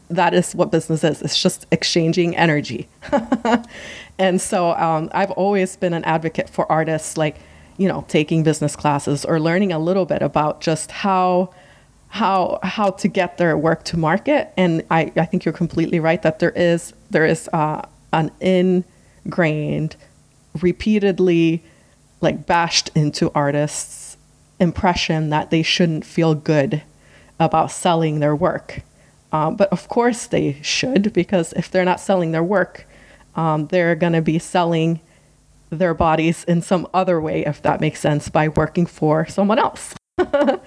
that 0.08 0.34
is 0.34 0.54
what 0.54 0.70
business 0.70 1.02
is. 1.02 1.22
It's 1.22 1.40
just 1.40 1.66
exchanging 1.70 2.36
energy. 2.36 2.88
and 4.18 4.40
so 4.40 4.70
um, 4.72 5.10
I've 5.12 5.32
always 5.32 5.76
been 5.76 5.92
an 5.92 6.04
advocate 6.04 6.48
for 6.48 6.70
artists, 6.70 7.16
like, 7.16 7.36
you 7.76 7.88
know, 7.88 8.04
taking 8.08 8.42
business 8.42 8.76
classes 8.76 9.24
or 9.24 9.40
learning 9.40 9.72
a 9.72 9.78
little 9.78 10.06
bit 10.06 10.22
about 10.22 10.60
just 10.60 10.90
how 10.90 11.52
how 12.08 12.60
how 12.62 12.90
to 12.90 13.08
get 13.08 13.36
their 13.36 13.58
work 13.58 13.84
to 13.84 13.96
market. 13.96 14.52
And 14.56 14.84
I, 14.90 15.12
I 15.16 15.24
think 15.24 15.44
you're 15.44 15.52
completely 15.52 16.00
right 16.00 16.22
that 16.22 16.38
there 16.38 16.52
is 16.52 16.92
there 17.10 17.26
is 17.26 17.48
uh, 17.52 17.82
an 18.12 18.30
ingrained, 18.40 19.96
repeatedly 20.60 21.62
like 22.20 22.46
bashed 22.46 22.90
into 22.94 23.30
artists 23.34 24.16
impression 24.58 25.28
that 25.30 25.50
they 25.50 25.62
shouldn't 25.62 26.04
feel 26.04 26.34
good 26.34 26.82
about 27.38 27.70
selling 27.70 28.20
their 28.20 28.34
work. 28.34 28.80
Um, 29.36 29.56
but 29.56 29.68
of 29.70 29.88
course 29.88 30.26
they 30.26 30.56
should, 30.62 31.12
because 31.12 31.52
if 31.52 31.70
they're 31.70 31.84
not 31.84 32.00
selling 32.00 32.32
their 32.32 32.42
work, 32.42 32.86
um, 33.34 33.66
they're 33.66 33.94
going 33.94 34.14
to 34.14 34.22
be 34.22 34.38
selling 34.38 35.00
their 35.68 35.94
bodies 35.94 36.44
in 36.44 36.62
some 36.62 36.88
other 36.94 37.20
way, 37.20 37.44
if 37.44 37.60
that 37.62 37.80
makes 37.80 38.00
sense, 38.00 38.30
by 38.30 38.48
working 38.48 38.86
for 38.86 39.26
someone 39.26 39.58
else. 39.58 39.94
uh, 40.18 40.58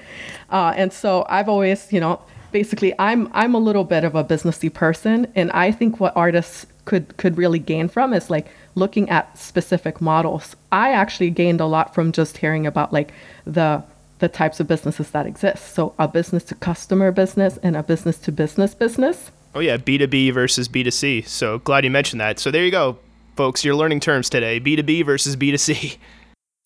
and 0.52 0.94
so 0.94 1.26
I've 1.30 1.50
always, 1.50 1.92
you 1.92 2.00
know, 2.00 2.22
basically 2.52 2.94
I'm 3.00 3.30
I'm 3.34 3.56
a 3.56 3.60
little 3.60 3.84
bit 3.84 4.04
of 4.04 4.14
a 4.14 4.24
businessy 4.24 4.72
person, 4.72 5.32
and 5.36 5.52
I 5.52 5.72
think 5.72 6.00
what 6.00 6.16
artists 6.16 6.68
could 6.86 7.18
could 7.18 7.38
really 7.38 7.60
gain 7.60 7.88
from 7.88 8.14
is 8.14 8.30
like 8.30 8.48
looking 8.76 9.10
at 9.10 9.36
specific 9.38 10.00
models. 10.00 10.56
I 10.72 10.92
actually 10.92 11.32
gained 11.32 11.62
a 11.62 11.66
lot 11.66 11.96
from 11.96 12.12
just 12.12 12.38
hearing 12.38 12.68
about 12.68 12.94
like 12.94 13.12
the 13.46 13.84
the 14.20 14.28
types 14.30 14.60
of 14.60 14.68
businesses 14.68 15.12
that 15.12 15.26
exist. 15.26 15.74
So 15.74 15.94
a 15.98 16.08
business 16.08 16.44
to 16.46 16.56
customer 16.56 17.12
business 17.12 17.58
and 17.64 17.76
a 17.76 17.84
business 17.84 18.18
to 18.20 18.32
business 18.32 18.76
business. 18.76 19.32
Oh 19.56 19.60
yeah, 19.60 19.78
B2B 19.78 20.34
versus 20.34 20.68
B2C. 20.70 21.28
So 21.28 21.60
glad 21.60 21.84
you 21.84 21.90
mentioned 21.90 22.22
that. 22.22 22.40
So 22.40 22.52
there 22.52 22.64
you 22.64 22.72
go, 22.72 23.00
folks. 23.36 23.66
You're 23.66 23.76
learning 23.76 24.02
terms 24.02 24.30
today. 24.30 24.60
B2B 24.60 25.06
versus 25.06 25.36
B2C. 25.36 25.98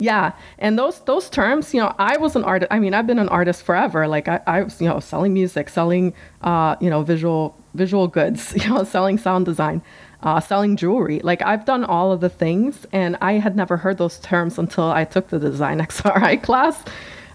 Yeah, 0.00 0.32
and 0.58 0.76
those 0.76 0.98
those 1.02 1.30
terms, 1.30 1.72
you 1.72 1.80
know, 1.80 1.94
I 2.00 2.16
was 2.16 2.34
an 2.34 2.42
artist. 2.42 2.72
I 2.72 2.80
mean, 2.80 2.94
I've 2.94 3.06
been 3.06 3.20
an 3.20 3.28
artist 3.28 3.62
forever. 3.62 4.08
Like 4.08 4.26
I, 4.26 4.40
I 4.44 4.62
was, 4.64 4.80
you 4.80 4.88
know, 4.88 4.98
selling 4.98 5.32
music, 5.32 5.68
selling, 5.68 6.12
uh, 6.42 6.74
you 6.80 6.90
know, 6.90 7.02
visual 7.02 7.56
visual 7.74 8.08
goods, 8.08 8.52
you 8.56 8.68
know, 8.68 8.82
selling 8.82 9.18
sound 9.18 9.46
design, 9.46 9.82
uh, 10.24 10.40
selling 10.40 10.76
jewelry. 10.76 11.20
Like 11.20 11.42
I've 11.42 11.64
done 11.64 11.84
all 11.84 12.10
of 12.10 12.20
the 12.20 12.28
things, 12.28 12.84
and 12.90 13.16
I 13.20 13.34
had 13.34 13.54
never 13.54 13.76
heard 13.76 13.98
those 13.98 14.18
terms 14.18 14.58
until 14.58 14.90
I 14.90 15.04
took 15.04 15.28
the 15.28 15.38
design 15.38 15.78
XRI 15.88 16.42
class 16.42 16.82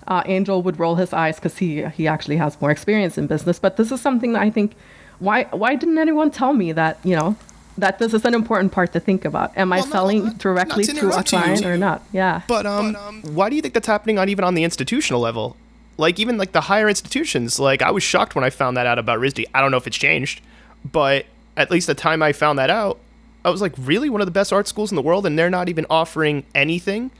uh, 0.09 0.23
Angel 0.25 0.61
would 0.63 0.79
roll 0.79 0.95
his 0.95 1.13
eyes 1.13 1.35
because 1.35 1.57
he 1.59 1.85
he 1.85 2.07
actually 2.07 2.37
has 2.37 2.59
more 2.59 2.71
experience 2.71 3.17
in 3.17 3.27
business. 3.27 3.59
But 3.59 3.77
this 3.77 3.91
is 3.91 4.01
something 4.01 4.33
that 4.33 4.41
I 4.41 4.49
think 4.49 4.75
why 5.19 5.43
why 5.51 5.75
didn't 5.75 5.99
anyone 5.99 6.31
tell 6.31 6.53
me 6.53 6.71
that 6.73 6.99
you 7.03 7.15
know 7.15 7.35
that 7.77 7.99
this 7.99 8.13
is 8.13 8.25
an 8.25 8.33
important 8.33 8.71
part 8.71 8.91
to 8.93 8.99
think 8.99 9.23
about. 9.23 9.57
Am 9.57 9.69
well, 9.69 9.79
I 9.79 9.87
selling 9.87 10.25
not, 10.25 10.37
directly 10.37 10.83
to, 10.83 10.93
to 10.93 11.17
a 11.17 11.23
client 11.23 11.65
or 11.65 11.77
not? 11.77 12.03
Yeah. 12.11 12.41
But 12.47 12.65
um, 12.65 12.93
but 12.93 12.99
um, 12.99 13.21
why 13.33 13.49
do 13.49 13.55
you 13.55 13.61
think 13.61 13.73
that's 13.73 13.87
happening 13.87 14.17
on 14.19 14.27
even 14.27 14.43
on 14.43 14.55
the 14.55 14.63
institutional 14.63 15.21
level? 15.21 15.55
Like 15.97 16.19
even 16.19 16.37
like 16.37 16.53
the 16.53 16.61
higher 16.61 16.89
institutions. 16.89 17.59
Like 17.59 17.81
I 17.81 17.91
was 17.91 18.03
shocked 18.03 18.35
when 18.35 18.43
I 18.43 18.49
found 18.49 18.75
that 18.77 18.87
out 18.87 18.99
about 18.99 19.19
RISD. 19.19 19.45
I 19.53 19.61
don't 19.61 19.71
know 19.71 19.77
if 19.77 19.87
it's 19.87 19.97
changed, 19.97 20.41
but 20.89 21.25
at 21.55 21.69
least 21.69 21.87
the 21.87 21.93
time 21.93 22.23
I 22.23 22.33
found 22.33 22.57
that 22.57 22.69
out, 22.69 22.99
I 23.45 23.49
was 23.49 23.61
like, 23.61 23.73
really 23.77 24.09
one 24.09 24.21
of 24.21 24.27
the 24.27 24.31
best 24.31 24.51
art 24.51 24.67
schools 24.67 24.91
in 24.91 24.95
the 24.95 25.01
world, 25.01 25.25
and 25.25 25.37
they're 25.37 25.49
not 25.49 25.69
even 25.69 25.85
offering 25.89 26.45
anything 26.55 27.11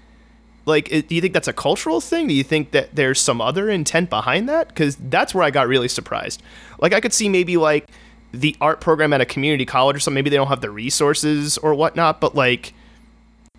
like 0.70 0.90
do 0.90 1.16
you 1.16 1.22
think 1.22 1.34
that's 1.34 1.48
a 1.48 1.54
cultural 1.54 2.00
thing? 2.00 2.28
Do 2.28 2.34
you 2.34 2.44
think 2.44 2.72
that 2.72 2.96
there's 2.96 3.20
some 3.20 3.42
other 3.42 3.70
intent 3.70 4.10
behind 4.10 4.48
that? 4.48 4.70
Because 4.70 4.96
that's 4.96 5.36
where 5.36 5.44
i 5.44 5.52
got 5.52 5.68
really 5.68 5.90
surprised. 5.90 6.42
Like 6.80 6.94
i 6.94 7.02
could 7.02 7.14
see 7.14 7.28
maybe 7.28 7.58
like 7.58 7.90
the 8.32 8.56
art 8.62 8.80
program 8.80 9.12
at 9.12 9.22
a 9.22 9.26
community 9.26 9.66
college 9.66 9.96
or 9.96 10.00
something 10.00 10.16
maybe 10.16 10.30
they 10.30 10.38
don't 10.38 10.48
have 10.48 10.62
the 10.62 10.70
resources 10.70 11.58
or 11.58 11.74
whatnot 11.74 12.22
but 12.22 12.36
like 12.36 12.74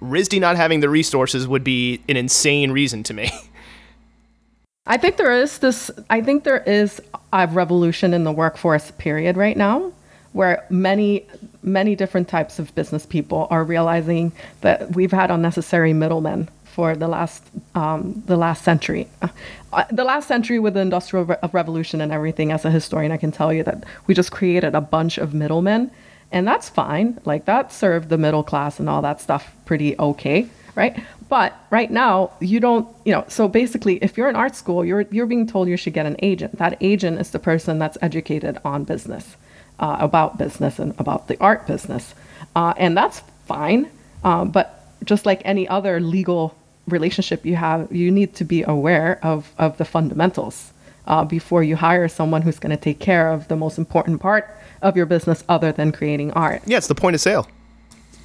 risd 0.00 0.38
not 0.40 0.56
having 0.56 0.78
the 0.78 0.88
resources 0.88 1.48
would 1.48 1.64
be 1.64 2.00
an 2.08 2.16
insane 2.16 2.70
reason 2.70 3.02
to 3.02 3.12
me. 3.12 3.30
I 4.86 4.96
think 4.96 5.18
there 5.18 5.32
is 5.32 5.58
this 5.58 5.90
i 6.08 6.20
think 6.20 6.44
there 6.44 6.62
is 6.64 7.00
a 7.32 7.46
revolution 7.46 8.14
in 8.14 8.24
the 8.24 8.32
workforce 8.32 8.90
period 8.92 9.36
right 9.36 9.56
now 9.56 9.92
where 10.32 10.64
many 10.70 11.26
many 11.62 11.94
different 11.94 12.28
types 12.28 12.58
of 12.58 12.74
business 12.74 13.04
people 13.06 13.46
are 13.50 13.64
realizing 13.64 14.32
that 14.62 14.94
we've 14.94 15.12
had 15.12 15.30
unnecessary 15.30 15.92
middlemen 15.92 16.48
for 16.80 16.96
the 16.96 17.08
last 17.08 17.42
um, 17.74 18.22
the 18.24 18.38
last 18.38 18.64
century. 18.64 19.06
Uh, 19.20 19.84
the 19.92 20.02
last 20.12 20.26
century 20.26 20.58
with 20.58 20.72
the 20.72 20.80
industrial 20.80 21.26
re- 21.26 21.36
revolution 21.52 22.00
and 22.00 22.10
everything. 22.10 22.52
As 22.52 22.64
a 22.64 22.70
historian, 22.70 23.12
I 23.12 23.18
can 23.18 23.32
tell 23.40 23.52
you 23.52 23.62
that 23.64 23.84
we 24.06 24.14
just 24.14 24.32
created 24.32 24.74
a 24.74 24.80
bunch 24.80 25.18
of 25.18 25.34
middlemen, 25.34 25.90
and 26.32 26.48
that's 26.48 26.70
fine. 26.70 27.20
Like 27.26 27.44
that 27.44 27.70
served 27.70 28.08
the 28.08 28.16
middle 28.16 28.42
class 28.42 28.80
and 28.80 28.88
all 28.88 29.02
that 29.02 29.20
stuff 29.20 29.44
pretty 29.66 29.90
okay, 29.98 30.48
right? 30.74 30.94
But 31.28 31.50
right 31.68 31.90
now, 31.90 32.30
you 32.40 32.60
don't. 32.60 32.88
You 33.04 33.12
know, 33.14 33.24
so 33.28 33.46
basically, 33.46 33.96
if 34.06 34.16
you're 34.16 34.30
in 34.30 34.36
art 34.44 34.56
school, 34.56 34.80
you're 34.82 35.04
you're 35.14 35.30
being 35.34 35.46
told 35.46 35.68
you 35.68 35.76
should 35.76 35.96
get 36.00 36.06
an 36.06 36.16
agent. 36.30 36.56
That 36.56 36.78
agent 36.80 37.20
is 37.20 37.28
the 37.30 37.42
person 37.50 37.78
that's 37.78 37.98
educated 38.00 38.54
on 38.64 38.84
business, 38.84 39.36
uh, 39.84 39.98
about 40.08 40.38
business 40.38 40.78
and 40.78 40.94
about 40.98 41.28
the 41.28 41.36
art 41.50 41.66
business, 41.66 42.14
uh, 42.56 42.72
and 42.84 42.96
that's 42.96 43.18
fine. 43.44 43.82
Uh, 44.24 44.46
but 44.46 44.66
just 45.04 45.26
like 45.26 45.40
any 45.44 45.68
other 45.68 46.00
legal 46.00 46.54
relationship 46.92 47.44
you 47.44 47.56
have, 47.56 47.90
you 47.90 48.10
need 48.10 48.34
to 48.34 48.44
be 48.44 48.62
aware 48.62 49.18
of, 49.22 49.52
of 49.58 49.78
the 49.78 49.84
fundamentals 49.84 50.72
uh, 51.06 51.24
before 51.24 51.62
you 51.62 51.76
hire 51.76 52.08
someone 52.08 52.42
who's 52.42 52.58
going 52.58 52.70
to 52.70 52.82
take 52.82 53.00
care 53.00 53.32
of 53.32 53.48
the 53.48 53.56
most 53.56 53.78
important 53.78 54.20
part 54.20 54.48
of 54.82 54.96
your 54.96 55.06
business 55.06 55.44
other 55.48 55.72
than 55.72 55.92
creating 55.92 56.32
art. 56.32 56.62
Yeah, 56.66 56.78
it's 56.78 56.86
the 56.86 56.94
point 56.94 57.14
of 57.14 57.20
sale. 57.20 57.48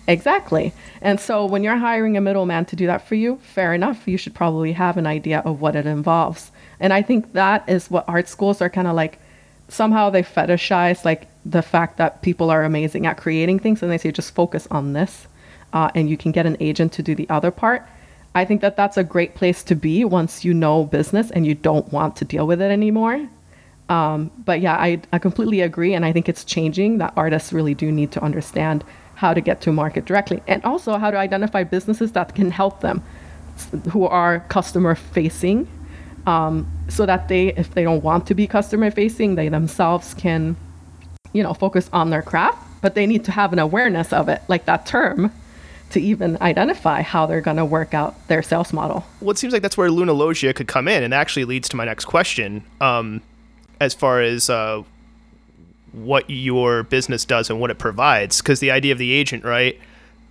Exactly. 0.07 0.71
And 1.01 1.19
so 1.19 1.45
when 1.45 1.63
you're 1.63 1.77
hiring 1.77 2.15
a 2.15 2.21
middleman 2.21 2.65
to 2.65 2.75
do 2.75 2.85
that 2.85 3.07
for 3.07 3.15
you, 3.15 3.37
fair 3.37 3.73
enough, 3.73 4.07
you 4.07 4.17
should 4.17 4.35
probably 4.35 4.73
have 4.73 4.97
an 4.97 5.07
idea 5.07 5.39
of 5.39 5.61
what 5.61 5.75
it 5.75 5.87
involves. 5.87 6.51
And 6.79 6.93
I 6.93 7.01
think 7.01 7.33
that 7.33 7.67
is 7.67 7.89
what 7.89 8.05
art 8.07 8.27
schools 8.27 8.61
are 8.61 8.69
kind 8.69 8.87
of 8.87 8.95
like 8.95 9.19
somehow 9.67 10.09
they 10.09 10.21
fetishize 10.21 11.03
like 11.03 11.27
the 11.43 11.61
fact 11.61 11.97
that 11.97 12.21
people 12.21 12.51
are 12.51 12.63
amazing 12.63 13.07
at 13.07 13.17
creating 13.17 13.59
things 13.59 13.81
and 13.81 13.91
they 13.91 13.97
say 13.97 14.11
just 14.11 14.33
focus 14.35 14.67
on 14.69 14.93
this 14.93 15.27
uh, 15.73 15.89
and 15.95 16.09
you 16.09 16.17
can 16.17 16.31
get 16.31 16.45
an 16.45 16.57
agent 16.59 16.93
to 16.93 17.01
do 17.01 17.15
the 17.15 17.27
other 17.29 17.49
part 17.49 17.87
I 18.35 18.43
think 18.43 18.59
that 18.61 18.75
that's 18.75 18.97
a 18.97 19.03
great 19.03 19.33
place 19.33 19.63
to 19.63 19.75
be 19.75 20.03
once 20.03 20.43
you 20.43 20.53
know 20.53 20.83
business 20.83 21.31
and 21.31 21.47
you 21.47 21.55
don't 21.55 21.91
want 21.93 22.17
to 22.17 22.25
deal 22.25 22.45
with 22.45 22.61
it 22.61 22.69
anymore. 22.69 23.27
Um, 23.87 24.29
but 24.43 24.59
yeah, 24.59 24.75
I, 24.75 25.01
I 25.13 25.19
completely 25.19 25.61
agree. 25.61 25.93
And 25.93 26.05
I 26.05 26.11
think 26.11 26.27
it's 26.27 26.43
changing 26.43 26.97
that 26.97 27.13
artists 27.15 27.53
really 27.53 27.73
do 27.73 27.91
need 27.91 28.11
to 28.11 28.21
understand 28.21 28.83
how 29.15 29.33
to 29.33 29.39
get 29.39 29.61
to 29.61 29.71
market 29.71 30.03
directly 30.03 30.43
and 30.47 30.63
also 30.65 30.97
how 30.97 31.09
to 31.09 31.17
identify 31.17 31.63
businesses 31.63 32.11
that 32.11 32.35
can 32.35 32.51
help 32.51 32.81
them 32.81 33.01
who 33.89 34.05
are 34.05 34.41
customer 34.49 34.95
facing 34.95 35.65
um, 36.27 36.69
so 36.89 37.05
that 37.05 37.29
they, 37.29 37.53
if 37.53 37.73
they 37.73 37.83
don't 37.83 38.03
want 38.03 38.27
to 38.27 38.33
be 38.33 38.47
customer 38.47 38.91
facing, 38.91 39.35
they 39.35 39.47
themselves 39.47 40.13
can, 40.13 40.57
you 41.31 41.41
know, 41.41 41.53
focus 41.53 41.89
on 41.93 42.09
their 42.09 42.21
craft, 42.21 42.57
but 42.81 42.95
they 42.95 43.05
need 43.05 43.23
to 43.23 43.31
have 43.31 43.53
an 43.53 43.59
awareness 43.59 44.11
of 44.11 44.27
it, 44.27 44.41
like 44.49 44.65
that 44.65 44.85
term 44.85 45.31
to 45.91 46.01
even 46.01 46.37
identify 46.41 47.01
how 47.01 47.25
they're 47.25 47.41
going 47.41 47.57
to 47.57 47.65
work 47.65 47.93
out 47.93 48.27
their 48.27 48.41
sales 48.41 48.73
model. 48.73 49.05
Well, 49.21 49.31
it 49.31 49.37
seems 49.37 49.53
like 49.53 49.61
that's 49.61 49.77
where 49.77 49.89
Luna 49.89 50.13
Loggia 50.13 50.53
could 50.53 50.67
come 50.67 50.87
in, 50.87 51.03
and 51.03 51.13
actually 51.13 51.45
leads 51.45 51.69
to 51.69 51.75
my 51.75 51.85
next 51.85 52.05
question. 52.05 52.63
Um, 52.81 53.21
as 53.79 53.93
far 53.93 54.21
as 54.21 54.49
uh, 54.49 54.83
what 55.91 56.29
your 56.29 56.83
business 56.83 57.25
does 57.25 57.49
and 57.49 57.59
what 57.59 57.71
it 57.71 57.77
provides, 57.77 58.41
because 58.41 58.59
the 58.59 58.71
idea 58.71 58.91
of 58.91 58.97
the 58.97 59.11
agent, 59.11 59.43
right, 59.43 59.79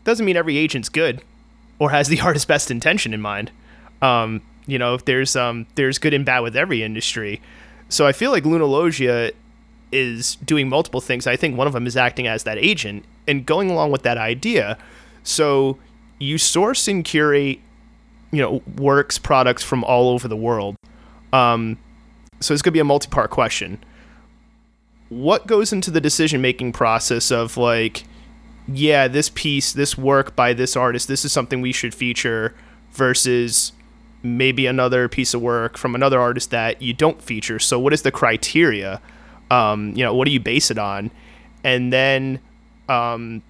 doesn't 0.05 0.25
mean 0.25 0.37
every 0.37 0.57
agent's 0.57 0.89
good 0.89 1.23
or 1.79 1.91
has 1.91 2.09
the 2.09 2.21
artist's 2.23 2.47
best 2.47 2.71
intention 2.71 3.15
in 3.15 3.21
mind. 3.21 3.51
Um, 4.03 4.43
you 4.67 4.79
know, 4.79 4.97
there's 4.97 5.37
um, 5.37 5.67
there's 5.75 5.99
good 5.99 6.15
and 6.15 6.25
bad 6.25 6.41
with 6.41 6.57
every 6.57 6.83
industry. 6.83 7.41
So 7.89 8.07
I 8.07 8.13
feel 8.13 8.31
like 8.31 8.45
Luna 8.45 8.65
Loggia 8.65 9.33
is 9.93 10.37
doing 10.37 10.69
multiple 10.69 11.01
things. 11.01 11.27
I 11.27 11.37
think 11.37 11.57
one 11.57 11.67
of 11.67 11.73
them 11.73 11.87
is 11.87 11.97
acting 11.97 12.27
as 12.27 12.45
that 12.45 12.59
agent 12.59 13.05
and 13.29 13.47
going 13.47 13.71
along 13.71 13.93
with 13.93 14.03
that 14.03 14.19
idea 14.19 14.77
so 15.25 15.79
you 16.21 16.39
source 16.39 16.87
and 16.87 17.05
curate, 17.05 17.59
you 18.31 18.41
know, 18.41 18.63
works, 18.77 19.19
products 19.19 19.65
from 19.65 19.83
all 19.83 20.11
over 20.11 20.29
the 20.29 20.37
world. 20.37 20.77
Um, 21.33 21.79
so 22.41 22.55
it's 22.55 22.63
going 22.63 22.71
to 22.71 22.77
be 22.77 22.81
a 22.81 22.85
multi 22.85 23.09
part 23.09 23.31
question. 23.31 23.83
What 25.09 25.47
goes 25.47 25.73
into 25.73 25.91
the 25.91 26.01
decision 26.01 26.41
making 26.41 26.73
process 26.73 27.31
of 27.31 27.57
like, 27.57 28.05
yeah, 28.69 29.09
this 29.09 29.31
piece, 29.31 29.73
this 29.73 29.99
work 29.99 30.37
by 30.37 30.53
this 30.53 30.77
artist, 30.77 31.09
this 31.09 31.25
is 31.25 31.33
something 31.33 31.61
we 31.61 31.73
should 31.73 31.95
feature 31.95 32.55
versus 32.93 33.73
maybe 34.23 34.67
another 34.67 35.09
piece 35.09 35.35
of 35.35 35.43
work 35.43 35.77
from 35.77 35.95
another 35.95 36.21
artist 36.21 36.51
that 36.51 36.81
you 36.81 36.93
don't 36.95 37.23
feature. 37.23 37.59
So 37.59 37.79
what 37.79 37.93
is 37.93 38.03
the 38.03 38.11
criteria? 38.11 39.01
Um, 39.51 39.93
you 39.95 40.03
know, 40.03 40.15
what 40.15 40.25
do 40.25 40.31
you 40.31 40.41
base 40.41 40.71
it 40.71 40.79
on? 40.79 41.11
And 41.63 41.93
then 41.93 42.41
um, 42.89 43.43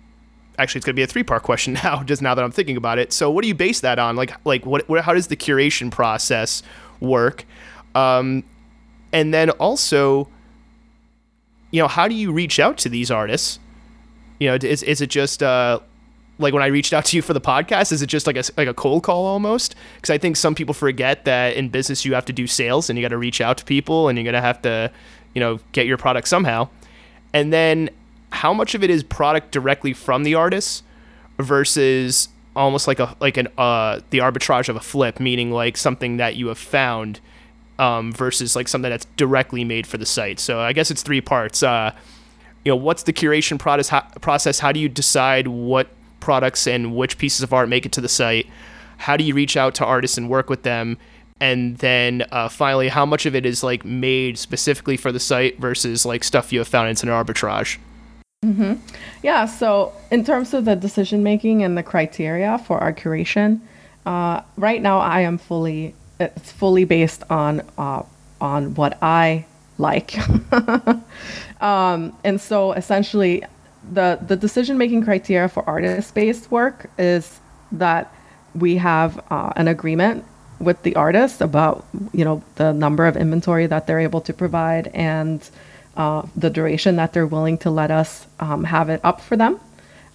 actually 0.59 0.79
it's 0.79 0.87
going 0.87 0.95
to 0.95 0.99
be 0.99 1.03
a 1.03 1.07
three 1.07 1.23
part 1.23 1.43
question 1.43 1.73
now 1.85 2.03
just 2.03 2.23
now 2.23 2.35
that 2.35 2.45
i'm 2.45 2.53
thinking 2.53 2.77
about 2.77 2.99
it 2.99 3.13
so 3.13 3.31
what 3.31 3.43
do 3.43 3.49
you 3.49 3.55
base 3.55 3.81
that 3.81 3.99
on 3.99 4.17
like 4.17 4.33
like 4.45 4.65
what, 4.67 4.89
what 4.89 5.03
how 5.05 5.13
does 5.13 5.29
the 5.29 5.37
curation 5.37 5.91
process 5.91 6.63
work 7.01 7.45
Um, 7.95 8.45
and 9.13 9.33
then 9.33 9.51
also, 9.51 10.29
you 11.71 11.81
know, 11.81 11.89
how 11.89 12.09
do 12.09 12.15
you 12.15 12.33
reach 12.33 12.59
out 12.59 12.77
to 12.79 12.89
these 12.89 13.11
artists? 13.11 13.61
You 14.41 14.49
know, 14.49 14.55
is, 14.57 14.83
is 14.83 15.01
it 15.01 15.09
just 15.09 15.43
uh, 15.43 15.79
like 16.39 16.53
when 16.53 16.63
I 16.63 16.67
reached 16.67 16.93
out 16.93 17.05
to 17.07 17.17
you 17.17 17.23
for 17.23 17.33
the 17.33 17.41
podcast? 17.41 17.93
Is 17.93 18.03
it 18.03 18.09
just 18.09 18.27
like 18.27 18.37
a 18.37 18.43
like 18.57 18.67
a 18.67 18.75
cold 18.75 19.05
call 19.05 19.25
almost? 19.25 19.77
Because 19.95 20.11
I 20.11 20.19
think 20.19 20.37
some 20.37 20.57
people 20.57 20.75
forget 20.75 21.25
that 21.27 21.55
in 21.55 21.69
business 21.69 22.05
you 22.05 22.15
have 22.15 22.25
to 22.25 22.33
do 22.33 22.49
sales 22.49 22.91
and 22.91 22.99
you 22.99 23.05
got 23.05 23.11
to 23.11 23.19
reach 23.19 23.41
out 23.41 23.59
to 23.59 23.65
people 23.65 24.09
and 24.09 24.19
you're 24.19 24.25
gonna 24.25 24.41
have 24.41 24.61
to, 24.63 24.91
you 25.35 25.41
know, 25.41 25.61
get 25.71 25.87
your 25.87 25.97
product 25.97 26.27
somehow. 26.27 26.69
And 27.33 27.53
then 27.53 27.91
how 28.35 28.53
much 28.53 28.75
of 28.75 28.83
it 28.83 28.91
is 28.91 29.03
product 29.03 29.53
directly 29.53 29.93
from 29.93 30.25
the 30.25 30.35
artists 30.35 30.83
versus 31.39 32.29
almost 32.57 32.87
like 32.87 33.01
a 33.01 33.17
like 33.21 33.37
an 33.37 33.49
uh 33.59 34.01
the 34.11 34.19
arbitrage 34.19 34.69
of 34.69 34.77
a 34.77 34.81
flip, 34.81 35.21
meaning 35.21 35.51
like 35.51 35.77
something 35.77 36.17
that 36.19 36.37
you 36.37 36.49
have 36.49 36.59
found 36.59 37.21
um, 37.79 38.13
versus 38.13 38.55
like 38.55 38.69
something 38.69 38.91
that's 38.91 39.07
directly 39.17 39.65
made 39.65 39.87
for 39.87 39.99
the 39.99 40.07
site. 40.07 40.39
So 40.39 40.61
I 40.61 40.73
guess 40.73 40.91
it's 40.91 41.03
three 41.03 41.21
parts. 41.21 41.63
Uh, 41.63 41.93
you 42.65 42.73
know, 42.73 42.77
what's 42.77 43.03
the 43.03 43.13
curation 43.13 43.59
process? 43.59 43.89
How, 43.89 44.01
process? 44.21 44.59
How 44.61 44.73
do 44.73 44.81
you 44.81 44.89
decide 44.89 45.49
what 45.49 45.89
products 46.21 46.67
and 46.67 46.95
which 46.95 47.19
pieces 47.19 47.43
of 47.43 47.53
art 47.53 47.69
make 47.69 47.85
it 47.85 47.93
to 47.93 48.01
the 48.01 48.09
site? 48.09 48.47
How 48.99 49.17
do 49.17 49.25
you 49.25 49.35
reach 49.35 49.57
out 49.57 49.75
to 49.77 49.85
artists 49.85 50.17
and 50.17 50.31
work 50.31 50.49
with 50.49 50.63
them? 50.63 50.99
And 51.41 51.79
then 51.79 52.25
uh, 52.31 52.49
finally, 52.49 52.89
how 52.89 53.05
much 53.05 53.27
of 53.27 53.35
it 53.35 53.45
is 53.45 53.63
like 53.63 53.85
made 53.85 54.39
specifically 54.39 54.97
for 54.97 55.13
the 55.13 55.21
site 55.21 55.59
versus 55.59 56.07
like 56.07 56.25
stuff 56.25 56.53
you 56.53 56.61
have 56.61 56.69
found 56.69 56.89
into 56.89 57.07
an 57.07 57.13
arbitrage? 57.13 57.79
Mm-hmm. 58.45 58.75
Yeah. 59.23 59.47
So 59.47 59.93
in 60.11 60.25
terms 60.25 60.53
of 60.53 60.67
the 60.67 60.77
decision 60.77 61.23
making 61.23 61.63
and 61.63 61.79
the 61.79 61.83
criteria 61.83 62.59
for 62.59 62.79
our 62.79 62.93
curation, 62.93 63.61
uh, 64.05 64.43
right 64.57 64.83
now 64.83 64.99
I 64.99 65.21
am 65.21 65.39
fully 65.39 65.95
it's 66.21 66.53
fully 66.53 66.85
based 66.85 67.23
on 67.31 67.63
uh, 67.79 68.03
on 68.41 68.75
what 68.75 68.99
I 69.03 69.47
like. 69.79 70.17
um, 71.61 72.17
and 72.23 72.41
so 72.41 72.73
essentially, 72.73 73.43
the 73.93 74.19
the 74.27 74.37
decision 74.37 74.79
making 74.79 75.05
criteria 75.05 75.49
for 75.49 75.69
artist 75.69 76.15
based 76.15 76.51
work 76.51 76.91
is 76.99 77.41
that 77.73 78.15
we 78.55 78.77
have 78.77 79.25
uh, 79.31 79.53
an 79.57 79.69
agreement 79.69 80.25
with 80.61 80.83
the 80.83 80.95
artist 80.97 81.41
about 81.41 81.85
you 82.13 82.25
know 82.25 82.43
the 82.57 82.73
number 82.73 83.07
of 83.07 83.17
inventory 83.17 83.67
that 83.67 83.87
they're 83.87 84.01
able 84.01 84.21
to 84.21 84.33
provide 84.33 84.89
and 84.95 85.51
uh, 85.97 86.23
the 86.37 86.51
duration 86.51 86.97
that 86.97 87.13
they're 87.13 87.27
willing 87.27 87.59
to 87.59 87.71
let 87.71 87.91
us 87.91 88.27
um, 88.41 88.65
have 88.65 88.89
it 88.89 89.01
up 89.05 89.21
for 89.21 89.37
them. 89.37 89.61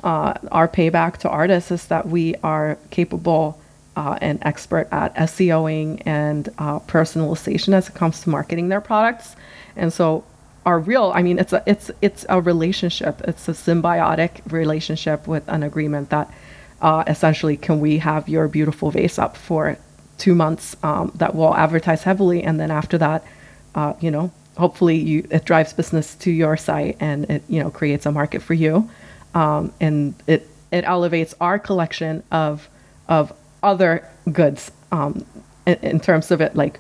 Uh, 0.04 0.34
our 0.52 0.68
payback 0.68 1.18
to 1.18 1.30
artists 1.30 1.72
is 1.72 1.88
that 1.88 2.08
we 2.08 2.36
are 2.44 2.78
capable 2.90 3.60
uh, 3.96 4.18
an 4.22 4.40
expert 4.44 4.88
at 4.92 5.14
SEOing 5.16 6.02
and 6.06 6.50
uh, 6.58 6.80
personalization 6.80 7.74
as 7.74 7.90
it 7.90 7.96
comes 7.96 8.22
to 8.22 8.30
marketing 8.30 8.70
their 8.70 8.80
products. 8.80 9.36
And 9.76 9.92
so 9.92 10.24
our 10.66 10.80
real, 10.80 11.12
I 11.14 11.22
mean, 11.22 11.40
it's 11.40 11.52
a 11.52 11.64
it's 11.66 11.92
it's 12.02 12.26
a 12.30 12.40
relationship. 12.40 13.22
It's 13.28 13.48
a 13.48 13.54
symbiotic 13.54 14.40
relationship 14.52 15.28
with 15.28 15.44
an 15.48 15.64
agreement 15.64 16.10
that 16.12 16.32
uh, 16.82 17.04
essentially 17.08 17.58
can 17.58 17.80
we 17.80 17.98
have 18.00 18.30
your 18.30 18.48
beautiful 18.48 18.92
vase 18.92 19.20
up 19.20 19.36
for 19.36 19.78
two 20.18 20.36
months 20.36 20.76
um, 20.84 21.12
that 21.16 21.34
will 21.36 21.56
advertise 21.56 22.04
heavily, 22.04 22.44
and 22.44 22.60
then 22.60 22.72
after 22.72 22.98
that, 22.98 23.24
uh, 23.76 23.94
you 24.00 24.12
know, 24.12 24.32
hopefully 24.60 24.98
you 24.98 25.28
it 25.32 25.46
drives 25.46 25.74
business 25.74 26.16
to 26.16 26.32
your 26.32 26.58
site 26.58 26.98
and 27.00 27.30
it 27.30 27.44
you 27.48 27.62
know 27.64 27.72
creates 27.72 28.06
a 28.06 28.12
market 28.12 28.42
for 28.42 28.54
you, 28.54 28.90
um, 29.34 29.74
and 29.80 30.14
it 30.28 30.48
it 30.72 30.84
elevates 30.86 31.34
our 31.42 31.58
collection 31.58 32.24
of 32.32 32.70
of 33.08 33.34
other 33.64 34.08
goods 34.32 34.72
um, 34.92 35.26
in, 35.66 35.76
in, 35.82 36.00
terms 36.00 36.32
of 36.32 36.42
it, 36.42 36.56
like 36.56 36.80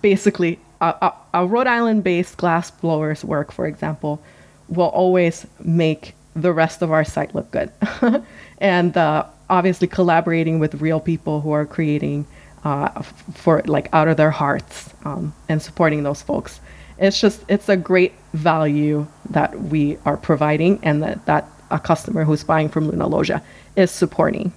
basically 0.00 0.58
a, 0.80 0.86
a, 0.86 1.12
a 1.34 1.46
Rhode 1.46 1.66
Island 1.66 2.02
based 2.02 2.36
glass 2.36 2.70
blowers 2.70 3.24
work, 3.24 3.52
for 3.52 3.66
example, 3.66 4.22
will 4.68 4.88
always 4.88 5.46
make 5.60 6.14
the 6.34 6.52
rest 6.52 6.82
of 6.82 6.90
our 6.90 7.04
site 7.04 7.34
look 7.34 7.50
good. 7.50 7.70
and 8.58 8.96
uh, 8.96 9.26
obviously 9.48 9.86
collaborating 9.86 10.58
with 10.58 10.74
real 10.80 11.00
people 11.00 11.40
who 11.40 11.52
are 11.52 11.66
creating 11.66 12.26
uh, 12.64 13.02
for 13.34 13.62
like 13.66 13.88
out 13.92 14.08
of 14.08 14.16
their 14.16 14.30
hearts 14.30 14.92
um, 15.04 15.34
and 15.48 15.62
supporting 15.62 16.02
those 16.02 16.22
folks. 16.22 16.60
It's 16.98 17.20
just, 17.20 17.44
it's 17.48 17.68
a 17.68 17.76
great 17.76 18.12
value 18.32 19.06
that 19.30 19.58
we 19.60 19.98
are 20.04 20.16
providing 20.16 20.78
and 20.82 21.02
that, 21.02 21.26
that 21.26 21.48
a 21.70 21.78
customer 21.78 22.24
who's 22.24 22.44
buying 22.44 22.68
from 22.68 22.88
Luna 22.88 23.06
Loggia 23.06 23.42
is 23.76 23.90
supporting. 23.90 24.52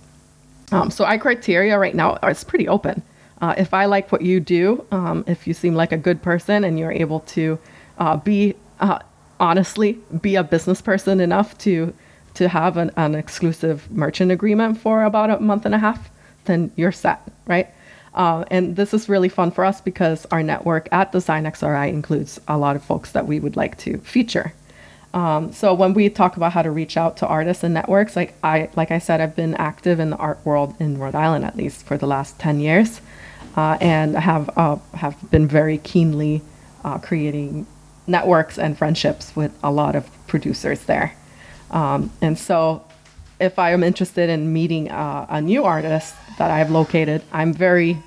Um, 0.72 0.92
so 0.92 1.06
our 1.06 1.18
criteria 1.18 1.80
right 1.80 1.96
now 1.96 2.16
is 2.16 2.44
pretty 2.44 2.68
open. 2.68 3.02
Uh, 3.42 3.54
if 3.58 3.74
I 3.74 3.86
like 3.86 4.12
what 4.12 4.22
you 4.22 4.40
do, 4.40 4.86
um, 4.92 5.24
if 5.28 5.48
you 5.48 5.54
seem 5.54 5.76
like 5.76 5.92
a 5.92 5.98
good 5.98 6.22
person 6.22 6.64
and 6.64 6.78
you're 6.78 6.92
able 6.92 7.22
to 7.22 7.60
uh, 7.98 8.18
be 8.18 8.56
uh, 8.80 9.00
honestly 9.40 10.00
be 10.22 10.36
a 10.36 10.44
business 10.44 10.82
person 10.82 11.20
enough 11.20 11.58
to 11.60 11.94
to 12.34 12.48
have 12.48 12.78
an, 12.78 12.92
an, 12.98 13.16
exclusive 13.16 13.90
merchant 13.90 14.32
agreement 14.32 14.78
for 14.78 15.04
about 15.04 15.32
a 15.32 15.40
month 15.40 15.66
and 15.66 15.74
a 15.74 15.80
half, 15.80 16.12
then 16.46 16.72
you're 16.76 16.92
set, 16.92 17.20
right? 17.48 17.68
Uh, 18.18 18.43
and 18.49 18.76
this 18.76 18.95
is 18.95 19.07
really 19.07 19.30
fun 19.30 19.51
for 19.51 19.63
us 19.63 19.80
because 19.80 20.26
our 20.32 20.41
network 20.41 20.89
at 20.91 21.11
DESIGNxRI 21.11 21.88
includes 21.89 22.41
a 22.47 22.57
lot 22.57 22.76
of 22.76 22.84
folks 22.84 23.11
that 23.11 23.28
we 23.28 23.39
would 23.39 23.55
like 23.55 23.78
to 23.78 23.99
feature. 23.99 24.51
Um, 25.13 25.53
so 25.53 25.74
when 25.74 25.93
we 25.93 26.09
talk 26.09 26.36
about 26.36 26.51
how 26.51 26.63
to 26.63 26.72
reach 26.72 26.97
out 26.97 27.18
to 27.18 27.28
artists 27.28 27.63
and 27.63 27.74
networks, 27.74 28.15
like 28.15 28.34
I 28.43 28.70
like 28.76 28.91
I 28.91 28.97
said, 28.97 29.22
I've 29.22 29.36
been 29.36 29.53
active 29.55 29.99
in 29.99 30.09
the 30.09 30.18
art 30.18 30.39
world 30.43 30.76
in 30.80 30.97
Rhode 30.97 31.15
Island 31.15 31.45
at 31.45 31.55
least 31.55 31.86
for 31.86 31.97
the 31.97 32.07
last 32.07 32.38
ten 32.39 32.59
years, 32.59 33.01
uh, 33.55 33.78
and 33.80 34.15
have 34.18 34.49
uh, 34.57 34.78
have 34.95 35.15
been 35.32 35.47
very 35.47 35.78
keenly 35.78 36.41
uh, 36.84 36.97
creating 36.97 37.68
networks 38.07 38.57
and 38.57 38.78
friendships 38.78 39.36
with 39.36 39.51
a 39.63 39.72
lot 39.72 39.95
of 39.95 40.09
producers 40.28 40.84
there. 40.86 41.15
Um, 41.72 42.11
and 42.22 42.38
so, 42.38 42.84
if 43.39 43.59
I 43.59 43.72
am 43.72 43.84
interested 43.84 44.30
in 44.30 44.53
meeting 44.53 44.89
uh, 44.89 45.28
a 45.30 45.41
new 45.41 45.63
artist 45.63 46.15
that 46.38 46.51
I 46.51 46.59
have 46.59 46.72
located, 46.72 47.22
I'm 47.32 47.53
very, 47.53 47.97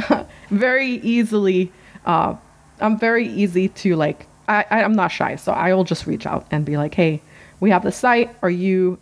very 0.50 0.94
easily, 0.96 1.72
uh, 2.06 2.34
I'm 2.80 2.98
very 2.98 3.28
easy 3.28 3.68
to 3.68 3.96
like 3.96 4.26
I, 4.48 4.64
I'm 4.70 4.92
not 4.92 5.08
shy, 5.08 5.36
so 5.36 5.52
I 5.52 5.72
will 5.72 5.84
just 5.84 6.06
reach 6.06 6.26
out 6.26 6.46
and 6.50 6.64
be 6.64 6.76
like, 6.76 6.94
hey, 6.94 7.22
we 7.60 7.70
have 7.70 7.84
the 7.84 7.92
site. 7.92 8.34
Are 8.42 8.50
you 8.50 8.98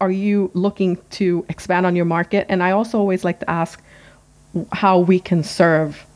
are 0.00 0.10
you 0.10 0.50
looking 0.54 0.96
to 1.10 1.44
expand 1.48 1.84
on 1.84 1.94
your 1.94 2.06
market? 2.06 2.46
And 2.48 2.62
I 2.62 2.70
also 2.70 2.98
always 2.98 3.22
like 3.22 3.40
to 3.40 3.50
ask 3.50 3.82
how 4.72 4.98
we 4.98 5.20
can 5.20 5.44
serve 5.44 6.06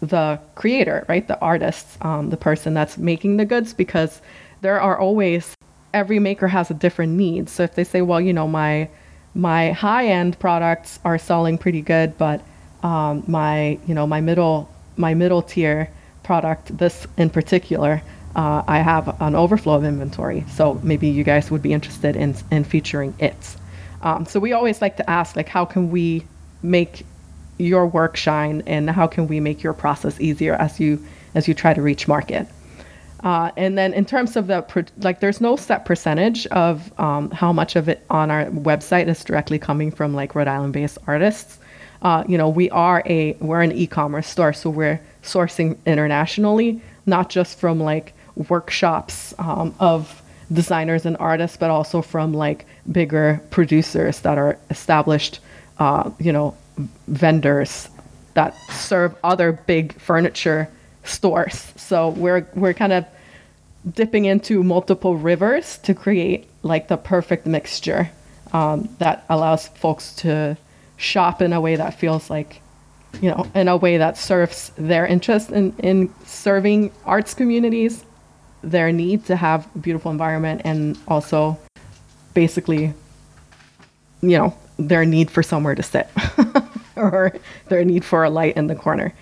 the 0.00 0.40
creator, 0.54 1.04
right? 1.08 1.28
The 1.28 1.38
artist, 1.40 2.02
um, 2.02 2.30
the 2.30 2.36
person 2.36 2.72
that's 2.72 2.96
making 2.96 3.36
the 3.36 3.44
goods, 3.44 3.74
because 3.74 4.22
there 4.62 4.80
are 4.80 4.98
always 4.98 5.54
every 5.92 6.18
maker 6.18 6.48
has 6.48 6.70
a 6.70 6.74
different 6.74 7.12
need. 7.12 7.48
So 7.48 7.62
if 7.62 7.74
they 7.74 7.84
say, 7.84 8.00
well, 8.02 8.20
you 8.20 8.32
know, 8.32 8.48
my 8.48 8.88
my 9.34 9.72
high 9.72 10.06
end 10.06 10.38
products 10.38 10.98
are 11.04 11.18
selling 11.18 11.58
pretty 11.58 11.82
good, 11.82 12.16
but 12.16 12.40
um, 12.84 13.24
my 13.26 13.78
you 13.88 13.94
know 13.94 14.06
my 14.06 14.20
middle 14.20 14.68
my 14.96 15.14
middle 15.14 15.42
tier 15.42 15.90
product, 16.22 16.76
this 16.78 17.06
in 17.16 17.30
particular, 17.30 18.02
uh, 18.36 18.62
I 18.66 18.78
have 18.78 19.20
an 19.20 19.34
overflow 19.34 19.74
of 19.74 19.84
inventory. 19.84 20.44
So 20.48 20.80
maybe 20.82 21.08
you 21.08 21.24
guys 21.24 21.50
would 21.50 21.62
be 21.62 21.72
interested 21.72 22.16
in, 22.16 22.34
in 22.50 22.64
featuring 22.64 23.14
it. 23.18 23.56
Um, 24.02 24.24
so 24.24 24.40
we 24.40 24.52
always 24.52 24.80
like 24.80 24.96
to 24.98 25.10
ask, 25.10 25.36
like, 25.36 25.48
how 25.48 25.64
can 25.64 25.90
we 25.90 26.24
make 26.62 27.04
your 27.58 27.86
work 27.86 28.16
shine, 28.16 28.62
and 28.66 28.90
how 28.90 29.06
can 29.06 29.28
we 29.28 29.40
make 29.40 29.62
your 29.62 29.72
process 29.72 30.20
easier 30.20 30.54
as 30.54 30.80
you 30.80 30.98
as 31.34 31.46
you 31.48 31.54
try 31.54 31.74
to 31.74 31.82
reach 31.82 32.08
market? 32.08 32.46
Uh, 33.22 33.50
and 33.56 33.78
then 33.78 33.94
in 33.94 34.04
terms 34.04 34.36
of 34.36 34.46
the 34.48 34.64
like, 34.98 35.20
there's 35.20 35.40
no 35.40 35.56
set 35.56 35.84
percentage 35.84 36.46
of 36.48 36.92
um, 37.00 37.30
how 37.30 37.52
much 37.52 37.76
of 37.76 37.88
it 37.88 38.04
on 38.10 38.30
our 38.30 38.46
website 38.46 39.08
is 39.08 39.24
directly 39.24 39.58
coming 39.58 39.90
from 39.90 40.14
like 40.14 40.34
Rhode 40.34 40.48
Island-based 40.48 40.98
artists. 41.06 41.58
Uh, 42.04 42.22
you 42.28 42.36
know, 42.36 42.50
we 42.50 42.68
are 42.70 43.02
a 43.06 43.32
we're 43.40 43.62
an 43.62 43.72
e-commerce 43.72 44.28
store, 44.28 44.52
so 44.52 44.68
we're 44.68 45.00
sourcing 45.22 45.76
internationally, 45.86 46.80
not 47.06 47.30
just 47.30 47.58
from 47.58 47.80
like 47.80 48.12
workshops 48.48 49.32
um, 49.38 49.74
of 49.80 50.22
designers 50.52 51.06
and 51.06 51.16
artists, 51.16 51.56
but 51.56 51.70
also 51.70 52.02
from 52.02 52.34
like 52.34 52.66
bigger 52.92 53.40
producers 53.50 54.20
that 54.20 54.36
are 54.36 54.58
established, 54.68 55.40
uh, 55.78 56.10
you 56.18 56.30
know, 56.30 56.54
vendors 57.08 57.88
that 58.34 58.54
serve 58.70 59.14
other 59.24 59.52
big 59.52 59.98
furniture 59.98 60.68
stores. 61.04 61.72
So 61.76 62.10
we're 62.10 62.46
we're 62.54 62.74
kind 62.74 62.92
of 62.92 63.06
dipping 63.90 64.26
into 64.26 64.62
multiple 64.62 65.16
rivers 65.16 65.78
to 65.78 65.94
create 65.94 66.46
like 66.62 66.88
the 66.88 66.98
perfect 66.98 67.46
mixture 67.46 68.10
um, 68.52 68.90
that 68.98 69.24
allows 69.30 69.68
folks 69.68 70.14
to 70.16 70.58
shop 71.04 71.42
in 71.42 71.52
a 71.52 71.60
way 71.60 71.76
that 71.76 71.92
feels 71.98 72.30
like 72.30 72.60
you 73.22 73.30
know 73.30 73.46
in 73.54 73.68
a 73.68 73.76
way 73.76 73.98
that 73.98 74.16
serves 74.18 74.72
their 74.76 75.06
interest 75.06 75.50
in, 75.52 75.72
in 75.78 76.12
serving 76.24 76.90
arts 77.04 77.34
communities 77.34 78.04
their 78.62 78.90
need 78.90 79.24
to 79.26 79.36
have 79.36 79.68
a 79.76 79.78
beautiful 79.78 80.10
environment 80.10 80.60
and 80.64 80.98
also 81.06 81.56
basically 82.34 82.92
you 84.22 84.36
know 84.38 84.52
their 84.78 85.04
need 85.04 85.30
for 85.30 85.42
somewhere 85.42 85.74
to 85.76 85.82
sit 85.82 86.08
or 86.96 87.32
their 87.68 87.84
need 87.84 88.04
for 88.04 88.24
a 88.24 88.30
light 88.30 88.56
in 88.56 88.66
the 88.66 88.74
corner 88.74 89.12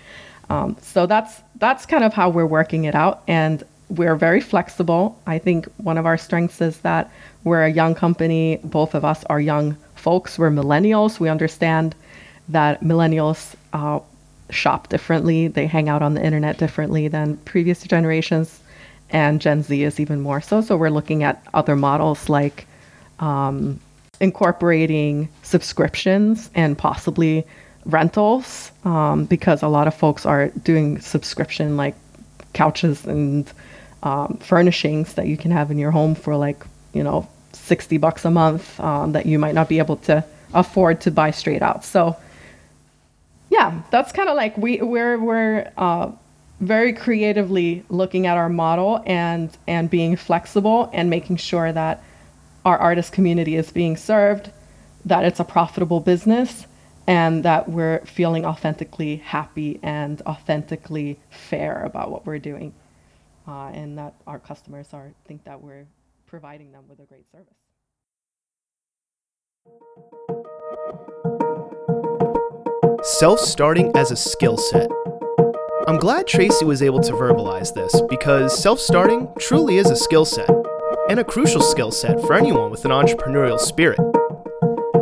Um, 0.49 0.75
so 0.81 1.05
that's 1.05 1.41
that's 1.59 1.85
kind 1.85 2.03
of 2.03 2.13
how 2.13 2.29
we're 2.29 2.45
working 2.59 2.85
it 2.85 2.95
out, 2.95 3.23
and 3.27 3.63
we're 3.89 4.15
very 4.15 4.41
flexible. 4.41 5.17
I 5.25 5.39
think 5.39 5.67
one 5.77 5.97
of 5.97 6.05
our 6.05 6.17
strengths 6.17 6.61
is 6.61 6.79
that 6.79 7.09
we're 7.43 7.63
a 7.63 7.71
young 7.71 7.95
company. 7.95 8.59
Both 8.63 8.93
of 8.95 9.05
us 9.05 9.23
are 9.29 9.39
young 9.39 9.77
folks. 10.03 10.37
We're 10.37 10.51
millennials. 10.51 11.19
We 11.19 11.29
understand 11.29 11.95
that 12.49 12.81
millennials 12.81 13.55
uh, 13.71 14.01
shop 14.49 14.89
differently. 14.89 15.47
They 15.47 15.65
hang 15.65 15.87
out 15.87 16.01
on 16.01 16.13
the 16.13 16.23
internet 16.23 16.57
differently 16.57 17.07
than 17.07 17.37
previous 17.37 17.81
generations, 17.83 18.59
and 19.09 19.39
Gen 19.39 19.63
Z 19.63 19.81
is 19.81 19.99
even 19.99 20.19
more 20.19 20.41
so. 20.41 20.59
So 20.61 20.75
we're 20.75 20.89
looking 20.89 21.23
at 21.23 21.41
other 21.53 21.77
models 21.77 22.27
like 22.27 22.67
um, 23.19 23.79
incorporating 24.19 25.29
subscriptions 25.41 26.49
and 26.53 26.77
possibly 26.77 27.47
rentals 27.85 28.71
um, 28.83 29.25
because 29.25 29.63
a 29.63 29.67
lot 29.69 29.87
of 29.87 29.93
folks 29.93 30.25
are 30.25 30.49
doing 30.63 30.99
subscription 30.99 31.77
like 31.77 31.95
couches 32.53 33.05
and 33.05 33.51
um, 34.03 34.37
furnishings 34.41 35.13
that 35.13 35.27
you 35.27 35.37
can 35.37 35.51
have 35.51 35.71
in 35.71 35.77
your 35.77 35.91
home 35.91 36.13
for 36.15 36.35
like 36.35 36.63
you 36.93 37.03
know 37.03 37.27
60 37.63 37.97
bucks 37.97 38.25
a 38.25 38.31
month 38.31 38.79
um, 38.79 39.13
that 39.13 39.25
you 39.25 39.39
might 39.39 39.55
not 39.55 39.69
be 39.69 39.79
able 39.79 39.97
to 39.97 40.23
afford 40.53 41.01
to 41.01 41.11
buy 41.11 41.31
straight 41.31 41.61
out. 41.61 41.83
So 41.83 42.15
yeah 43.49 43.81
that's 43.91 44.11
kind 44.11 44.29
of 44.29 44.35
like 44.35 44.57
we 44.57 44.81
we're 44.81 45.19
we're 45.19 45.71
uh, 45.77 46.11
very 46.59 46.93
creatively 46.93 47.83
looking 47.89 48.25
at 48.25 48.37
our 48.37 48.49
model 48.49 49.03
and 49.05 49.55
and 49.67 49.89
being 49.89 50.15
flexible 50.15 50.89
and 50.93 51.09
making 51.09 51.37
sure 51.37 51.71
that 51.71 52.03
our 52.65 52.77
artist 52.77 53.11
community 53.13 53.55
is 53.55 53.71
being 53.71 53.97
served 53.97 54.49
that 55.05 55.25
it's 55.25 55.39
a 55.39 55.43
profitable 55.43 55.99
business 55.99 56.65
and 57.07 57.43
that 57.43 57.67
we're 57.69 57.99
feeling 58.05 58.45
authentically 58.45 59.17
happy 59.17 59.79
and 59.83 60.21
authentically 60.21 61.19
fair 61.29 61.83
about 61.83 62.09
what 62.09 62.25
we're 62.25 62.39
doing. 62.39 62.73
Uh, 63.45 63.67
and 63.73 63.97
that 63.97 64.13
our 64.25 64.39
customers 64.39 64.87
are 64.93 65.11
think 65.25 65.43
that 65.43 65.61
we're 65.61 65.85
providing 66.33 66.71
them 66.71 66.85
with 66.89 66.99
a 66.99 67.05
great 67.05 67.29
service 67.31 67.53
Self-starting 73.03 73.95
as 73.95 74.09
a 74.09 74.15
skill 74.15 74.57
set. 74.57 74.89
I'm 75.87 75.97
glad 75.97 76.25
Tracy 76.25 76.65
was 76.65 76.81
able 76.81 77.01
to 77.01 77.11
verbalize 77.11 77.75
this 77.75 78.01
because 78.09 78.57
self-starting 78.59 79.27
truly 79.37 79.77
is 79.77 79.91
a 79.91 79.95
skill 79.95 80.25
set 80.25 80.49
and 81.07 81.19
a 81.19 81.23
crucial 81.23 81.61
skill 81.61 81.91
set 81.91 82.19
for 82.21 82.33
anyone 82.33 82.71
with 82.71 82.83
an 82.83 82.89
entrepreneurial 82.89 83.59
spirit. 83.59 83.99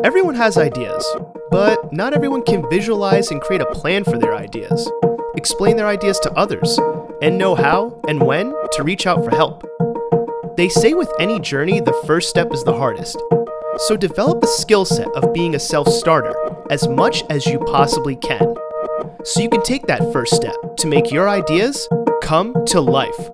Everyone 0.03 0.35
has 0.35 0.57
ideas, 0.57 1.05
but 1.49 1.93
not 1.93 2.13
everyone 2.13 2.43
can 2.43 2.69
visualize 2.69 3.31
and 3.31 3.39
create 3.39 3.61
a 3.61 3.67
plan 3.67 4.03
for 4.03 4.17
their 4.17 4.35
ideas, 4.35 4.91
explain 5.37 5.77
their 5.77 5.87
ideas 5.87 6.19
to 6.19 6.33
others, 6.33 6.77
and 7.21 7.37
know 7.37 7.55
how 7.55 8.01
and 8.09 8.21
when 8.21 8.53
to 8.73 8.83
reach 8.83 9.07
out 9.07 9.23
for 9.23 9.31
help. 9.31 9.63
They 10.57 10.67
say 10.67 10.93
with 10.93 11.09
any 11.17 11.39
journey, 11.39 11.79
the 11.79 11.93
first 12.05 12.29
step 12.29 12.53
is 12.53 12.63
the 12.65 12.73
hardest. 12.73 13.17
So 13.77 13.95
develop 13.95 14.43
a 14.43 14.47
skill 14.47 14.83
set 14.83 15.07
of 15.15 15.33
being 15.33 15.55
a 15.55 15.59
self 15.59 15.87
starter 15.87 16.35
as 16.69 16.89
much 16.89 17.23
as 17.29 17.45
you 17.45 17.57
possibly 17.59 18.17
can. 18.17 18.55
So 19.23 19.39
you 19.41 19.49
can 19.49 19.63
take 19.63 19.87
that 19.87 20.11
first 20.11 20.35
step 20.35 20.55
to 20.77 20.87
make 20.87 21.09
your 21.09 21.29
ideas 21.29 21.87
come 22.21 22.53
to 22.65 22.81
life. 22.81 23.29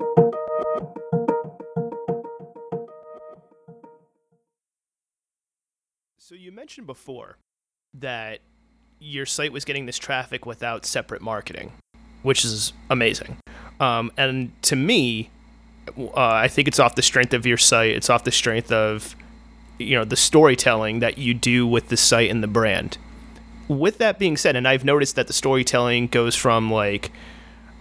So 6.20 6.36
you 6.36 6.52
mentioned 6.52 6.86
before 6.86 7.38
that 7.96 8.42
your 9.00 9.26
site 9.26 9.52
was 9.52 9.66
getting 9.66 9.88
this 9.88 9.98
traffic 9.98 10.46
without 10.46 10.86
separate 10.86 11.24
marketing, 11.24 11.72
which 12.22 12.46
is 12.46 12.74
amazing. 12.92 13.38
Um, 13.80 14.12
and 14.18 14.52
to 14.64 14.76
me, 14.76 15.32
uh, 15.98 16.12
I 16.16 16.48
think 16.48 16.68
it's 16.68 16.80
off 16.80 16.96
the 16.96 17.02
strength 17.02 17.34
of 17.34 17.46
your 17.46 17.58
site. 17.58 17.92
It's 17.92 18.10
off 18.10 18.24
the 18.24 18.32
strength 18.32 18.72
of 18.72 19.16
you 19.80 19.96
know 19.96 20.06
the 20.06 20.16
storytelling 20.16 21.00
that 21.00 21.18
you 21.18 21.34
do 21.34 21.68
with 21.68 21.90
the 21.90 21.98
site 21.98 22.30
and 22.30 22.44
the 22.44 22.48
brand. 22.48 22.98
With 23.68 23.98
that 23.98 24.18
being 24.18 24.38
said, 24.38 24.56
and 24.56 24.68
I've 24.68 24.86
noticed 24.86 25.16
that 25.16 25.28
the 25.28 25.34
storytelling 25.34 26.08
goes 26.08 26.36
from 26.36 26.72
like 26.72 27.12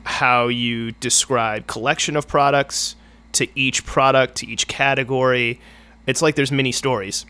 how 0.05 0.49
you 0.49 0.93
describe 0.93 1.67
collection 1.67 2.17
of 2.17 2.29
products 2.29 2.97
to 3.33 3.49
each 3.59 3.85
product 3.85 4.37
to 4.37 4.47
each 4.47 4.69
category. 4.69 5.61
It's 6.07 6.23
like 6.23 6.35
there's 6.35 6.53
many 6.53 6.73
stories. 6.73 7.27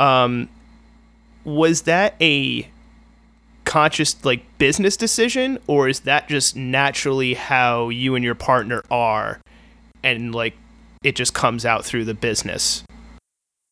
Um, 0.00 0.48
was 1.44 1.82
that 1.82 2.14
a 2.20 2.68
conscious 3.64 4.24
like 4.24 4.42
business 4.58 4.96
decision 4.96 5.58
or 5.66 5.88
is 5.88 6.00
that 6.00 6.28
just 6.28 6.56
naturally 6.56 7.34
how 7.34 7.88
you 7.88 8.14
and 8.14 8.24
your 8.24 8.34
partner 8.34 8.82
are 8.90 9.40
and 10.02 10.34
like 10.34 10.54
it 11.02 11.16
just 11.16 11.34
comes 11.34 11.64
out 11.64 11.84
through 11.84 12.04
the 12.04 12.14
business 12.14 12.84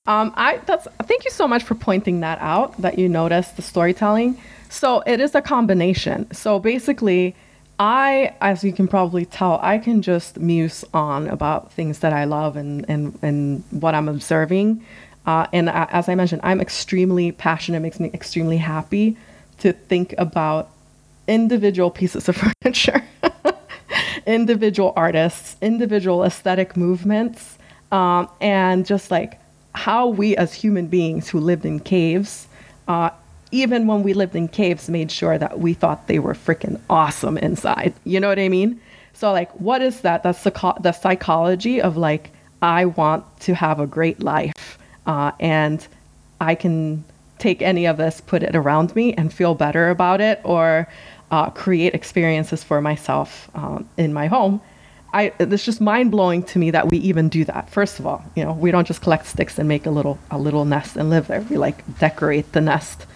um, 0.07 0.33
I 0.35 0.57
that's 0.67 0.89
thank 1.05 1.25
you 1.25 1.31
so 1.31 1.47
much 1.47 1.63
for 1.63 1.75
pointing 1.75 2.21
that 2.21 2.39
out 2.41 2.77
that 2.81 2.99
you 2.99 3.09
noticed 3.09 3.57
the 3.57 3.63
storytelling. 3.63 4.39
So 4.69 5.03
it 5.07 5.21
is 5.21 5.35
a 5.35 5.43
combination. 5.43 6.31
So 6.33 6.59
basically, 6.59 7.37
I, 7.79 8.35
as 8.41 8.65
you 8.65 8.73
can 8.73 8.89
probably 8.89 9.25
tell, 9.25 9.59
I 9.63 9.79
can 9.79 10.03
just 10.03 10.39
muse 10.39 10.85
on 10.95 11.29
about 11.29 11.73
things 11.73 12.01
that 12.01 12.13
I 12.13 12.25
love 12.25 12.57
and 12.57 12.85
and 12.89 13.19
and 13.23 13.63
what 13.71 13.95
I'm 13.95 14.09
observing. 14.09 14.85
Uh, 15.27 15.47
and 15.53 15.69
I, 15.69 15.87
as 15.91 16.09
I 16.09 16.15
mentioned, 16.15 16.41
I'm 16.45 16.61
extremely 16.61 17.31
passionate. 17.31 17.79
It 17.79 17.81
makes 17.81 18.01
me 18.01 18.11
extremely 18.15 18.57
happy 18.57 19.17
to 19.59 19.73
think 19.73 20.15
about 20.17 20.71
individual 21.29 21.91
pieces 21.91 22.29
of 22.29 22.37
furniture, 22.63 23.05
individual 24.27 24.93
artists, 24.97 25.57
individual 25.61 26.25
aesthetic 26.25 26.77
movements, 26.77 27.59
um, 27.93 28.29
and 28.41 28.87
just 28.87 29.11
like 29.11 29.41
how 29.75 30.09
we 30.09 30.37
as 30.37 30.55
human 30.55 30.87
beings 30.87 31.29
who 31.29 31.41
lived 31.41 31.65
in 31.65 31.81
caves, 31.81 32.47
uh, 32.89 33.11
even 33.53 33.87
when 33.87 34.03
we 34.03 34.13
lived 34.13 34.37
in 34.37 34.49
caves, 34.49 34.89
made 34.89 35.11
sure 35.11 35.37
that 35.39 35.59
we 35.59 35.75
thought 35.75 36.07
they 36.07 36.19
were 36.19 36.35
freaking 36.35 36.81
awesome 36.89 37.37
inside. 37.39 37.93
You 38.05 38.21
know 38.21 38.29
what 38.29 38.39
I 38.39 38.49
mean? 38.49 38.81
So, 39.13 39.33
like, 39.33 39.51
what 39.61 39.83
is 39.83 40.01
that? 40.03 40.23
That's 40.23 40.43
the, 40.45 40.75
the 40.81 40.93
psychology 40.93 41.81
of 41.83 41.97
like, 41.97 42.31
I 42.63 42.87
want 42.87 43.25
to 43.41 43.55
have 43.55 43.81
a 43.81 43.87
great 43.87 44.21
life, 44.21 44.79
uh, 45.07 45.33
and 45.41 45.87
I 46.41 46.55
can 46.55 47.05
take 47.39 47.63
any 47.63 47.87
of 47.87 47.97
this, 47.97 48.21
put 48.21 48.43
it 48.43 48.55
around 48.55 48.95
me, 48.95 49.15
and 49.15 49.33
feel 49.33 49.55
better 49.55 49.91
about 49.91 50.21
it, 50.21 50.41
or 50.45 50.89
uh, 51.31 51.51
create 51.51 51.95
experiences 51.95 52.63
for 52.65 52.81
myself 52.81 53.51
um, 53.55 53.89
in 53.97 54.13
my 54.13 54.27
home 54.27 54.61
I, 55.13 55.33
it's 55.39 55.65
just 55.65 55.81
mind 55.81 56.11
blowing 56.11 56.43
to 56.45 56.59
me 56.59 56.71
that 56.71 56.89
we 56.89 56.99
even 56.99 57.29
do 57.29 57.45
that. 57.47 57.69
First 57.69 57.99
of 57.99 58.07
all, 58.07 58.25
you 58.37 58.45
know, 58.45 58.53
we 58.53 58.71
don't 58.71 58.87
just 58.87 59.03
collect 59.03 59.27
sticks 59.27 59.59
and 59.59 59.69
make 59.69 59.87
a 59.87 59.91
little 59.91 60.19
a 60.31 60.39
little 60.39 60.65
nest 60.65 60.97
and 60.97 61.11
live 61.11 61.27
there. 61.27 61.41
We 61.43 61.59
like 61.59 61.99
decorate 61.99 62.53
the 62.53 62.61
nest. 62.61 63.07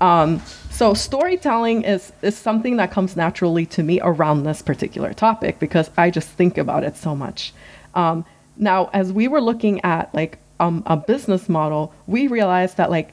Um, 0.00 0.40
so 0.70 0.94
storytelling 0.94 1.82
is 1.82 2.12
is 2.22 2.36
something 2.36 2.76
that 2.76 2.92
comes 2.92 3.16
naturally 3.16 3.66
to 3.66 3.82
me 3.82 4.00
around 4.00 4.44
this 4.44 4.62
particular 4.62 5.12
topic 5.12 5.58
because 5.58 5.90
I 5.96 6.10
just 6.10 6.28
think 6.28 6.56
about 6.56 6.84
it 6.84 6.96
so 6.96 7.16
much. 7.16 7.52
Um, 7.94 8.24
now, 8.56 8.90
as 8.92 9.12
we 9.12 9.26
were 9.26 9.40
looking 9.40 9.80
at 9.80 10.14
like 10.14 10.38
um, 10.60 10.84
a 10.86 10.96
business 10.96 11.48
model, 11.48 11.92
we 12.06 12.28
realized 12.28 12.76
that 12.76 12.90
like 12.90 13.12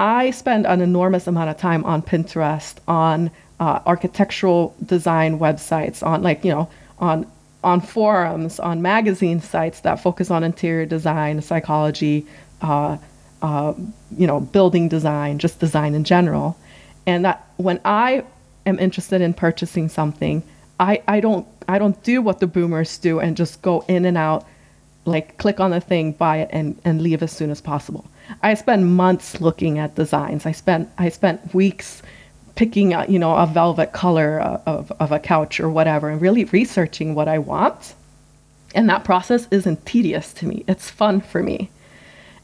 I 0.00 0.30
spend 0.30 0.66
an 0.66 0.80
enormous 0.80 1.26
amount 1.26 1.50
of 1.50 1.58
time 1.58 1.84
on 1.84 2.00
Pinterest, 2.00 2.76
on 2.88 3.30
uh, 3.60 3.80
architectural 3.84 4.74
design 4.86 5.38
websites, 5.38 6.02
on 6.02 6.22
like 6.22 6.42
you 6.42 6.50
know 6.50 6.70
on 6.98 7.30
on 7.62 7.82
forums, 7.82 8.58
on 8.58 8.80
magazine 8.80 9.42
sites 9.42 9.80
that 9.80 9.96
focus 9.96 10.30
on 10.30 10.42
interior 10.42 10.86
design, 10.86 11.42
psychology, 11.42 12.26
uh, 12.62 12.96
uh, 13.42 13.74
you 14.16 14.26
know, 14.26 14.40
building 14.40 14.88
design, 14.88 15.38
just 15.38 15.60
design 15.60 15.94
in 15.94 16.04
general. 16.04 16.56
And 17.06 17.26
that 17.26 17.46
when 17.58 17.78
I 17.84 18.24
am 18.64 18.78
interested 18.78 19.20
in 19.20 19.34
purchasing 19.34 19.90
something, 19.90 20.42
I, 20.78 21.02
I 21.06 21.20
don't 21.20 21.46
I 21.68 21.78
don't 21.78 22.02
do 22.02 22.22
what 22.22 22.40
the 22.40 22.46
boomers 22.46 22.96
do 22.96 23.20
and 23.20 23.36
just 23.36 23.60
go 23.60 23.84
in 23.86 24.06
and 24.06 24.16
out, 24.16 24.46
like 25.04 25.36
click 25.36 25.60
on 25.60 25.72
the 25.72 25.80
thing, 25.80 26.12
buy 26.12 26.38
it, 26.38 26.48
and, 26.52 26.80
and 26.86 27.02
leave 27.02 27.22
as 27.22 27.32
soon 27.32 27.50
as 27.50 27.60
possible. 27.60 28.09
I 28.42 28.54
spend 28.54 28.96
months 28.96 29.40
looking 29.40 29.78
at 29.78 29.94
designs. 29.94 30.46
I 30.46 30.52
spent 30.52 30.88
I 30.98 31.08
spent 31.08 31.54
weeks 31.54 32.02
picking 32.54 32.92
a, 32.92 33.06
you 33.06 33.18
know 33.18 33.34
a 33.36 33.46
velvet 33.46 33.92
color 33.92 34.40
uh, 34.40 34.60
of, 34.66 34.92
of 35.00 35.12
a 35.12 35.18
couch 35.18 35.60
or 35.60 35.70
whatever 35.70 36.08
and 36.10 36.20
really 36.20 36.44
researching 36.44 37.14
what 37.14 37.28
i 37.28 37.38
want. 37.38 37.94
And 38.74 38.88
that 38.88 39.04
process 39.04 39.48
isn't 39.50 39.84
tedious 39.84 40.32
to 40.34 40.46
me. 40.46 40.64
It's 40.68 40.90
fun 40.90 41.20
for 41.20 41.42
me. 41.42 41.70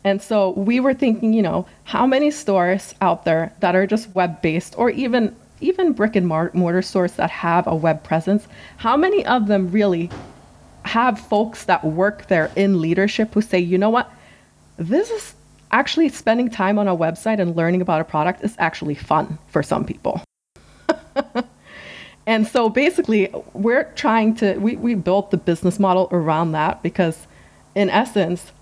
And 0.03 0.20
so 0.20 0.51
we 0.51 0.80
were 0.80 0.95
thinking 0.95 1.32
you 1.32 1.43
know 1.43 1.66
how 1.84 2.07
many 2.07 2.30
stores 2.30 2.95
out 3.01 3.24
there 3.24 3.53
that 3.61 3.74
are 3.74 3.87
just 3.87 4.14
web 4.14 4.43
based 4.43 4.74
or 4.78 4.91
even 4.91 5.34
even 5.61 5.93
brick 5.93 6.16
and 6.16 6.26
mortar 6.26 6.82
stores 6.82 7.12
that 7.12 7.30
have 7.30 7.66
a 7.66 7.74
web 7.74 8.03
presence 8.05 8.47
how 8.76 8.95
many 8.95 9.24
of 9.24 9.47
them 9.47 9.70
really 9.70 10.11
have 10.87 11.18
folks 11.18 11.64
that 11.64 11.84
work 11.84 12.28
there 12.28 12.51
in 12.57 12.80
leadership 12.80 13.34
who 13.34 13.43
say 13.43 13.59
you 13.59 13.76
know 13.76 13.91
what? 13.91 14.11
This 14.76 15.11
is 15.11 15.34
actually 15.77 16.09
spending 16.09 16.49
time 16.49 16.79
on 16.79 16.89
a 16.89 16.97
website 16.97 17.39
and 17.39 17.55
learning 17.55 17.83
about 17.83 18.01
a 18.01 18.05
product 18.05 18.43
is 18.43 18.57
actually 18.59 18.95
fun 18.95 19.39
for 19.49 19.62
some 19.62 19.85
people. 19.85 20.22
and 22.27 22.47
so 22.47 22.70
basically, 22.70 23.29
we're 23.53 23.85
trying 23.93 24.35
to, 24.37 24.57
we, 24.57 24.77
we 24.77 24.95
built 24.95 25.31
the 25.31 25.37
business 25.37 25.79
model 25.79 26.09
around 26.11 26.53
that 26.53 26.83
because, 26.83 27.27
in 27.74 27.91
essence, 27.91 28.53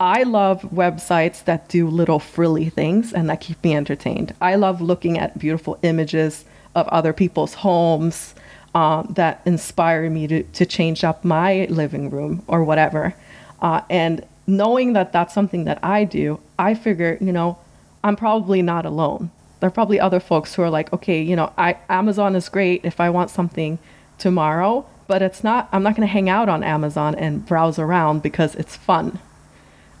I 0.00 0.24
love 0.24 0.62
websites 0.62 1.44
that 1.44 1.68
do 1.68 1.86
little 1.88 2.18
frilly 2.18 2.68
things 2.68 3.12
and 3.12 3.30
that 3.30 3.40
keep 3.40 3.62
me 3.62 3.76
entertained. 3.76 4.34
I 4.40 4.56
love 4.56 4.80
looking 4.80 5.18
at 5.18 5.38
beautiful 5.38 5.78
images 5.82 6.44
of 6.74 6.88
other 6.88 7.12
people's 7.12 7.54
homes 7.54 8.34
um, 8.74 9.06
that 9.14 9.40
inspire 9.46 10.10
me 10.10 10.26
to, 10.26 10.42
to 10.42 10.66
change 10.66 11.04
up 11.04 11.24
my 11.24 11.66
living 11.70 12.10
room 12.10 12.42
or 12.48 12.64
whatever. 12.64 13.14
Uh, 13.62 13.82
and 13.88 14.26
knowing 14.46 14.92
that 14.92 15.12
that's 15.12 15.34
something 15.34 15.64
that 15.64 15.78
I 15.82 16.04
do, 16.04 16.40
I 16.58 16.74
figure, 16.74 17.18
you 17.20 17.32
know, 17.32 17.58
I'm 18.04 18.16
probably 18.16 18.62
not 18.62 18.86
alone. 18.86 19.30
There 19.60 19.68
are 19.68 19.72
probably 19.72 19.98
other 19.98 20.20
folks 20.20 20.54
who 20.54 20.62
are 20.62 20.70
like, 20.70 20.92
okay, 20.92 21.20
you 21.20 21.34
know, 21.34 21.52
I, 21.56 21.76
Amazon 21.88 22.36
is 22.36 22.48
great 22.48 22.84
if 22.84 23.00
I 23.00 23.10
want 23.10 23.30
something 23.30 23.78
tomorrow, 24.18 24.86
but 25.06 25.22
it's 25.22 25.42
not, 25.42 25.68
I'm 25.72 25.82
not 25.82 25.96
going 25.96 26.06
to 26.06 26.12
hang 26.12 26.28
out 26.28 26.48
on 26.48 26.62
Amazon 26.62 27.14
and 27.14 27.44
browse 27.46 27.78
around 27.78 28.22
because 28.22 28.54
it's 28.54 28.76
fun 28.76 29.18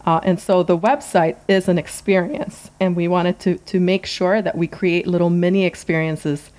uh, 0.06 0.20
and 0.22 0.38
so 0.38 0.62
the 0.62 0.78
website 0.78 1.36
is 1.48 1.68
an 1.68 1.78
experience, 1.78 2.70
and 2.78 2.94
we 2.94 3.08
wanted 3.08 3.40
to, 3.40 3.58
to 3.58 3.80
make 3.80 4.06
sure 4.06 4.40
that 4.40 4.56
we 4.56 4.68
create 4.68 5.04
little 5.04 5.30
mini 5.30 5.64
experiences 5.64 6.50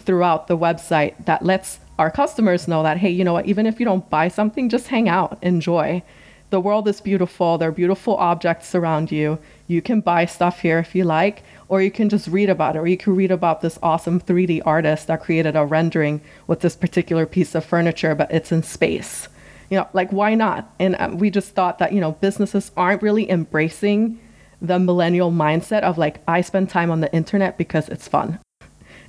throughout 0.00 0.48
the 0.48 0.58
website 0.58 1.24
that 1.24 1.44
lets 1.44 1.78
our 1.96 2.10
customers 2.10 2.66
know 2.66 2.82
that, 2.82 2.96
hey, 2.96 3.10
you 3.10 3.22
know 3.22 3.32
what, 3.32 3.46
even 3.46 3.66
if 3.66 3.78
you 3.78 3.86
don't 3.86 4.10
buy 4.10 4.26
something, 4.26 4.68
just 4.68 4.88
hang 4.88 5.08
out, 5.08 5.38
enjoy. 5.42 6.02
The 6.50 6.60
world 6.60 6.88
is 6.88 7.00
beautiful, 7.00 7.58
there 7.58 7.68
are 7.68 7.72
beautiful 7.72 8.16
objects 8.16 8.74
around 8.74 9.12
you. 9.12 9.38
You 9.66 9.82
can 9.82 10.00
buy 10.00 10.24
stuff 10.24 10.60
here 10.60 10.78
if 10.78 10.94
you 10.94 11.04
like, 11.04 11.42
or 11.68 11.82
you 11.82 11.90
can 11.90 12.08
just 12.08 12.28
read 12.28 12.48
about 12.48 12.74
it, 12.74 12.78
or 12.78 12.86
you 12.86 12.96
can 12.96 13.14
read 13.14 13.30
about 13.30 13.60
this 13.60 13.78
awesome 13.82 14.20
3D 14.20 14.62
artist 14.64 15.08
that 15.08 15.22
created 15.22 15.56
a 15.56 15.66
rendering 15.66 16.22
with 16.46 16.60
this 16.60 16.74
particular 16.74 17.26
piece 17.26 17.54
of 17.54 17.64
furniture, 17.64 18.14
but 18.14 18.32
it's 18.32 18.50
in 18.50 18.62
space 18.62 19.28
you 19.70 19.76
know, 19.76 19.88
like 19.92 20.10
why 20.10 20.34
not? 20.34 20.72
And 20.78 20.96
um, 20.98 21.18
we 21.18 21.30
just 21.30 21.50
thought 21.50 21.78
that, 21.78 21.92
you 21.92 22.00
know, 22.00 22.12
businesses 22.12 22.70
aren't 22.76 23.02
really 23.02 23.30
embracing 23.30 24.18
the 24.60 24.78
millennial 24.78 25.30
mindset 25.30 25.82
of 25.82 25.98
like, 25.98 26.20
I 26.26 26.40
spend 26.40 26.70
time 26.70 26.90
on 26.90 27.00
the 27.00 27.12
internet 27.12 27.58
because 27.58 27.88
it's 27.88 28.08
fun. 28.08 28.40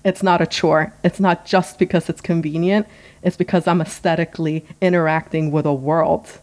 It's 0.04 0.24
not 0.24 0.42
a 0.42 0.48
chore. 0.48 0.94
It's 1.04 1.20
not 1.20 1.46
just 1.46 1.80
because 1.80 2.10
it's 2.10 2.22
convenient. 2.22 2.88
It's 3.24 3.38
because 3.38 3.68
I'm 3.68 3.82
aesthetically 3.82 4.66
interacting 4.82 5.52
with 5.52 5.66
a 5.66 5.74
world. 5.74 6.40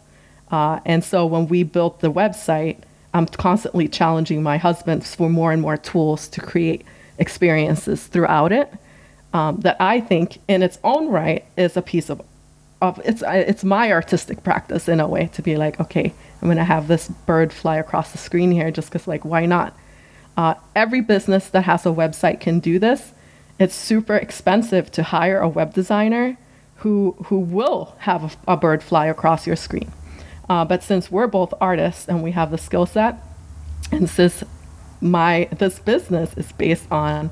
Uh, 0.50 0.80
and 0.84 1.02
so 1.04 1.26
when 1.26 1.48
we 1.48 1.62
built 1.62 2.00
the 2.00 2.12
website, 2.12 2.78
I'm 3.12 3.26
constantly 3.26 3.88
challenging 3.88 4.42
my 4.42 4.58
husband 4.58 5.04
for 5.06 5.28
more 5.28 5.52
and 5.52 5.62
more 5.62 5.76
tools 5.76 6.28
to 6.28 6.40
create 6.40 6.84
experiences 7.18 8.06
throughout 8.06 8.52
it 8.52 8.72
um, 9.32 9.60
that 9.60 9.76
I 9.80 10.00
think, 10.00 10.38
in 10.48 10.62
its 10.62 10.78
own 10.84 11.08
right, 11.08 11.44
is 11.56 11.76
a 11.76 11.82
piece 11.82 12.10
of 12.10 12.22
of 12.82 13.00
it's 13.06 13.22
it's 13.26 13.64
my 13.64 13.90
artistic 13.90 14.44
practice 14.44 14.86
in 14.86 15.00
a 15.00 15.08
way 15.08 15.30
to 15.32 15.40
be 15.40 15.56
like 15.56 15.80
okay 15.80 16.12
i'm 16.42 16.54
to 16.54 16.62
have 16.62 16.88
this 16.88 17.08
bird 17.08 17.50
fly 17.50 17.76
across 17.76 18.12
the 18.12 18.18
screen 18.18 18.50
here 18.50 18.70
just 18.70 18.90
because 18.90 19.08
like 19.08 19.24
why 19.24 19.46
not? 19.46 19.74
Uh, 20.36 20.52
every 20.74 21.00
business 21.00 21.48
that 21.48 21.62
has 21.62 21.86
a 21.86 21.88
website 21.88 22.38
can 22.38 22.60
do 22.60 22.78
this. 22.78 23.12
It's 23.58 23.74
super 23.74 24.14
expensive 24.14 24.92
to 24.92 25.02
hire 25.02 25.40
a 25.40 25.48
web 25.48 25.72
designer 25.72 26.36
who 26.76 27.16
who 27.26 27.38
will 27.38 27.94
have 28.00 28.36
a, 28.46 28.52
a 28.52 28.56
bird 28.58 28.82
fly 28.82 29.06
across 29.06 29.46
your 29.46 29.56
screen 29.56 29.90
uh, 30.48 30.64
but 30.64 30.82
since 30.82 31.10
we're 31.10 31.26
both 31.26 31.52
artists 31.60 32.08
and 32.08 32.22
we 32.22 32.32
have 32.32 32.50
the 32.50 32.58
skill 32.58 32.86
set 32.86 33.16
and 33.90 34.08
since 34.08 34.42
my 35.00 35.48
this 35.52 35.78
business 35.78 36.34
is 36.36 36.52
based 36.52 36.90
on 36.90 37.30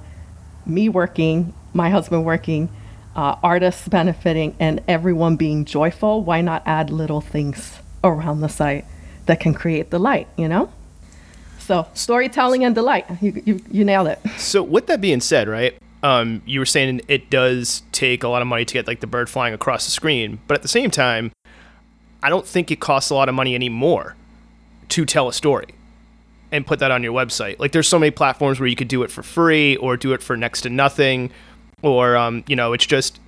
me 0.66 0.88
working 0.88 1.52
my 1.72 1.90
husband 1.90 2.24
working 2.24 2.68
uh, 3.16 3.36
artists 3.42 3.86
benefiting, 3.88 4.56
and 4.58 4.82
everyone 4.88 5.36
being 5.36 5.64
joyful, 5.64 6.22
why 6.22 6.40
not 6.40 6.62
add 6.66 6.90
little 6.90 7.20
things 7.20 7.78
around 8.02 8.40
the 8.40 8.48
site 8.48 8.84
that 9.26 9.40
can 9.40 9.54
create 9.54 9.90
delight, 9.90 10.28
you 10.36 10.48
know? 10.48 10.70
So, 11.58 11.86
storytelling 11.94 12.64
and 12.64 12.74
delight. 12.74 13.06
You, 13.22 13.42
you, 13.44 13.60
you 13.70 13.84
nailed 13.84 14.08
it. 14.08 14.20
So, 14.36 14.62
with 14.62 14.86
that 14.88 15.00
being 15.00 15.20
said, 15.20 15.48
right? 15.48 15.78
Um, 16.02 16.42
you 16.44 16.58
were 16.58 16.66
saying 16.66 17.00
it 17.08 17.30
does 17.30 17.82
take 17.90 18.22
a 18.22 18.28
lot 18.28 18.42
of 18.42 18.48
money 18.48 18.66
to 18.66 18.74
get 18.74 18.86
like 18.86 19.00
the 19.00 19.06
bird 19.06 19.30
flying 19.30 19.54
across 19.54 19.86
the 19.86 19.90
screen, 19.90 20.40
but 20.46 20.54
at 20.54 20.62
the 20.62 20.68
same 20.68 20.90
time, 20.90 21.32
I 22.24 22.30
don't 22.30 22.46
think 22.46 22.70
it 22.70 22.80
costs 22.80 23.10
a 23.10 23.14
lot 23.14 23.28
of 23.28 23.34
money 23.34 23.54
anymore 23.54 24.16
to 24.88 25.04
tell 25.04 25.28
a 25.28 25.32
story 25.32 25.66
and 26.50 26.66
put 26.66 26.78
that 26.78 26.90
on 26.90 27.02
your 27.02 27.12
website. 27.12 27.58
Like 27.58 27.72
there's 27.72 27.86
so 27.86 27.98
many 27.98 28.10
platforms 28.10 28.58
where 28.58 28.66
you 28.66 28.76
could 28.76 28.88
do 28.88 29.02
it 29.02 29.10
for 29.10 29.22
free 29.22 29.76
or 29.76 29.98
do 29.98 30.14
it 30.14 30.22
for 30.22 30.34
next 30.34 30.62
to 30.62 30.70
nothing 30.70 31.30
or 31.82 32.16
um, 32.16 32.42
you 32.46 32.56
know 32.56 32.72
it's 32.72 32.86
just 32.86 33.20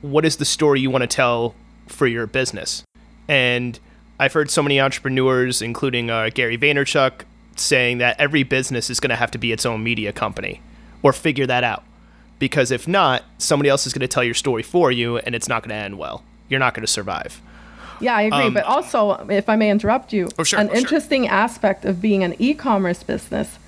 what 0.00 0.24
is 0.24 0.38
the 0.38 0.44
story 0.46 0.80
you 0.80 0.88
want 0.88 1.02
to 1.02 1.06
tell 1.06 1.54
for 1.86 2.06
your 2.06 2.26
business? 2.26 2.82
And 3.28 3.78
i've 4.18 4.32
heard 4.32 4.48
so 4.48 4.62
many 4.62 4.80
entrepreneurs 4.80 5.60
including 5.60 6.08
uh, 6.08 6.30
gary 6.32 6.56
vaynerchuk 6.56 7.24
saying 7.56 7.98
that 7.98 8.18
every 8.20 8.44
business 8.44 8.88
is 8.88 9.00
going 9.00 9.10
to 9.10 9.16
have 9.16 9.30
to 9.32 9.38
be 9.38 9.50
its 9.50 9.66
own 9.66 9.82
media 9.82 10.12
company 10.12 10.62
or 11.02 11.12
figure 11.12 11.46
that 11.46 11.64
out. 11.64 11.82
Because 12.38 12.70
if 12.70 12.88
not 12.88 13.24
somebody 13.38 13.68
else 13.68 13.86
is 13.86 13.92
going 13.92 14.00
to 14.00 14.08
tell 14.08 14.24
your 14.24 14.34
story 14.34 14.62
for 14.62 14.90
you 14.90 15.18
and 15.18 15.34
it's 15.34 15.48
not 15.48 15.62
going 15.62 15.70
to 15.70 15.74
end 15.74 15.98
well. 15.98 16.22
You're 16.48 16.60
not 16.60 16.74
going 16.74 16.86
to 16.86 16.92
survive 16.92 17.42
yeah, 18.04 18.16
I 18.16 18.22
agree. 18.22 18.46
Um, 18.46 18.54
but 18.54 18.64
also, 18.64 19.26
if 19.28 19.48
I 19.48 19.56
may 19.56 19.70
interrupt 19.70 20.12
you, 20.12 20.28
oh, 20.38 20.44
sure, 20.44 20.58
an 20.58 20.70
oh, 20.70 20.74
interesting 20.74 21.24
sure. 21.24 21.32
aspect 21.32 21.84
of 21.84 22.00
being 22.00 22.22
an 22.22 22.34
e-commerce 22.38 23.02
business 23.02 23.58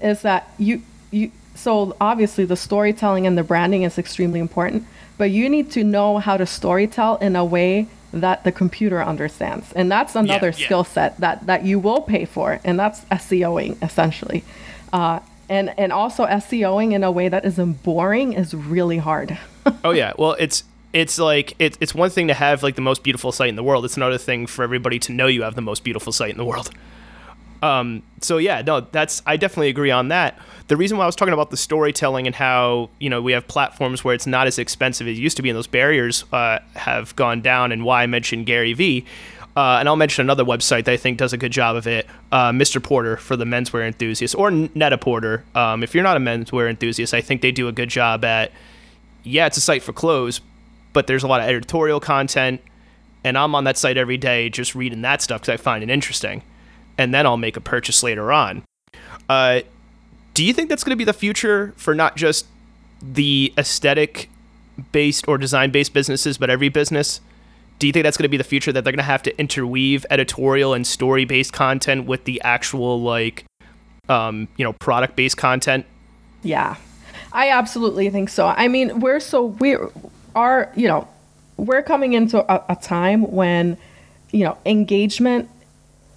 is 0.00 0.22
that 0.22 0.50
you 0.58 0.82
you 1.10 1.30
so 1.54 1.96
obviously 2.00 2.44
the 2.44 2.56
storytelling 2.56 3.26
and 3.26 3.36
the 3.36 3.42
branding 3.42 3.82
is 3.82 3.98
extremely 3.98 4.40
important, 4.40 4.84
but 5.18 5.30
you 5.30 5.48
need 5.48 5.70
to 5.72 5.82
know 5.82 6.18
how 6.18 6.36
to 6.36 6.44
storytell 6.44 7.20
in 7.22 7.34
a 7.36 7.44
way 7.44 7.88
that 8.12 8.44
the 8.44 8.52
computer 8.52 9.02
understands. 9.02 9.72
And 9.72 9.90
that's 9.90 10.14
another 10.14 10.48
yeah, 10.48 10.56
yeah. 10.56 10.64
skill 10.66 10.84
set 10.84 11.18
that, 11.18 11.46
that 11.46 11.64
you 11.64 11.78
will 11.78 12.02
pay 12.02 12.24
for, 12.24 12.60
and 12.64 12.78
that's 12.78 13.00
SEOing 13.06 13.82
essentially. 13.82 14.44
Uh, 14.92 15.20
and, 15.48 15.72
and 15.78 15.92
also 15.92 16.26
SEOing 16.26 16.92
in 16.92 17.04
a 17.04 17.10
way 17.10 17.28
that 17.28 17.44
isn't 17.44 17.82
boring 17.82 18.32
is 18.32 18.54
really 18.54 18.98
hard. 18.98 19.38
oh 19.84 19.92
yeah, 19.92 20.12
well 20.18 20.32
it's 20.38 20.64
it's 20.96 21.18
like 21.18 21.54
it, 21.58 21.76
it's 21.78 21.94
one 21.94 22.08
thing 22.08 22.28
to 22.28 22.34
have 22.34 22.62
like 22.62 22.74
the 22.74 22.80
most 22.80 23.02
beautiful 23.02 23.30
site 23.30 23.50
in 23.50 23.56
the 23.56 23.62
world. 23.62 23.84
It's 23.84 23.98
another 23.98 24.16
thing 24.16 24.46
for 24.46 24.62
everybody 24.62 24.98
to 25.00 25.12
know 25.12 25.26
you 25.26 25.42
have 25.42 25.54
the 25.54 25.60
most 25.60 25.84
beautiful 25.84 26.10
site 26.10 26.30
in 26.30 26.38
the 26.38 26.44
world. 26.44 26.70
Um, 27.62 28.02
so 28.22 28.38
yeah, 28.38 28.62
no, 28.62 28.80
that's 28.80 29.20
I 29.26 29.36
definitely 29.36 29.68
agree 29.68 29.90
on 29.90 30.08
that. 30.08 30.38
The 30.68 30.76
reason 30.76 30.96
why 30.96 31.04
I 31.04 31.06
was 31.06 31.14
talking 31.14 31.34
about 31.34 31.50
the 31.50 31.56
storytelling 31.58 32.26
and 32.26 32.34
how 32.34 32.88
you 32.98 33.10
know 33.10 33.20
we 33.20 33.32
have 33.32 33.46
platforms 33.46 34.04
where 34.04 34.14
it's 34.14 34.26
not 34.26 34.46
as 34.46 34.58
expensive 34.58 35.06
as 35.06 35.18
it 35.18 35.20
used 35.20 35.36
to 35.36 35.42
be, 35.42 35.50
and 35.50 35.56
those 35.56 35.66
barriers 35.66 36.24
uh, 36.32 36.60
have 36.74 37.14
gone 37.14 37.42
down, 37.42 37.72
and 37.72 37.84
why 37.84 38.02
I 38.02 38.06
mentioned 38.06 38.46
Gary 38.46 38.72
Vee. 38.72 39.04
Uh, 39.54 39.78
and 39.78 39.88
I'll 39.88 39.96
mention 39.96 40.22
another 40.22 40.44
website 40.44 40.84
that 40.84 40.92
I 40.92 40.96
think 40.98 41.18
does 41.18 41.32
a 41.32 41.38
good 41.38 41.52
job 41.52 41.76
of 41.76 41.86
it, 41.86 42.06
uh, 42.30 42.50
Mr. 42.50 42.82
Porter 42.82 43.16
for 43.16 43.36
the 43.36 43.46
menswear 43.46 43.86
enthusiast, 43.86 44.34
or 44.34 44.50
Net-a-Porter. 44.50 45.44
Um, 45.54 45.82
if 45.82 45.94
you're 45.94 46.04
not 46.04 46.18
a 46.18 46.20
menswear 46.20 46.68
enthusiast, 46.68 47.14
I 47.14 47.22
think 47.22 47.40
they 47.40 47.52
do 47.52 47.66
a 47.68 47.72
good 47.72 47.88
job 47.88 48.24
at. 48.24 48.52
Yeah, 49.24 49.46
it's 49.46 49.56
a 49.56 49.60
site 49.60 49.82
for 49.82 49.94
clothes, 49.94 50.40
but 50.96 51.06
there's 51.06 51.22
a 51.22 51.26
lot 51.26 51.42
of 51.42 51.46
editorial 51.46 52.00
content, 52.00 52.62
and 53.22 53.36
I'm 53.36 53.54
on 53.54 53.64
that 53.64 53.76
site 53.76 53.98
every 53.98 54.16
day 54.16 54.48
just 54.48 54.74
reading 54.74 55.02
that 55.02 55.20
stuff 55.20 55.42
because 55.42 55.52
I 55.52 55.58
find 55.58 55.84
it 55.84 55.90
interesting 55.90 56.42
and 56.96 57.12
then 57.12 57.26
I'll 57.26 57.36
make 57.36 57.54
a 57.54 57.60
purchase 57.60 58.02
later 58.02 58.32
on. 58.32 58.64
Uh, 59.28 59.60
do 60.32 60.42
you 60.42 60.54
think 60.54 60.70
that's 60.70 60.82
going 60.84 60.92
to 60.92 60.96
be 60.96 61.04
the 61.04 61.12
future 61.12 61.74
for 61.76 61.94
not 61.94 62.16
just 62.16 62.46
the 63.02 63.52
aesthetic 63.58 64.30
based 64.90 65.28
or 65.28 65.36
design 65.36 65.70
based 65.70 65.92
businesses, 65.92 66.38
but 66.38 66.48
every 66.48 66.70
business? 66.70 67.20
Do 67.78 67.86
you 67.86 67.92
think 67.92 68.04
that's 68.04 68.16
going 68.16 68.24
to 68.24 68.30
be 68.30 68.38
the 68.38 68.44
future 68.44 68.72
that 68.72 68.82
they're 68.82 68.92
going 68.94 68.96
to 68.96 69.02
have 69.02 69.22
to 69.24 69.38
interweave 69.38 70.06
editorial 70.08 70.72
and 70.72 70.86
story 70.86 71.26
based 71.26 71.52
content 71.52 72.06
with 72.06 72.24
the 72.24 72.40
actual 72.40 73.02
like, 73.02 73.44
um, 74.08 74.48
you 74.56 74.64
know, 74.64 74.72
product 74.72 75.14
based 75.14 75.36
content? 75.36 75.84
Yeah, 76.42 76.76
I 77.34 77.50
absolutely 77.50 78.08
think 78.08 78.30
so. 78.30 78.46
I 78.46 78.68
mean, 78.68 79.00
we're 79.00 79.20
so 79.20 79.44
we 79.44 79.76
are, 80.36 80.70
you 80.76 80.86
know, 80.86 81.08
we're 81.56 81.82
coming 81.82 82.12
into 82.12 82.38
a, 82.38 82.64
a 82.68 82.76
time 82.76 83.32
when, 83.32 83.78
you 84.30 84.44
know, 84.44 84.58
engagement 84.64 85.48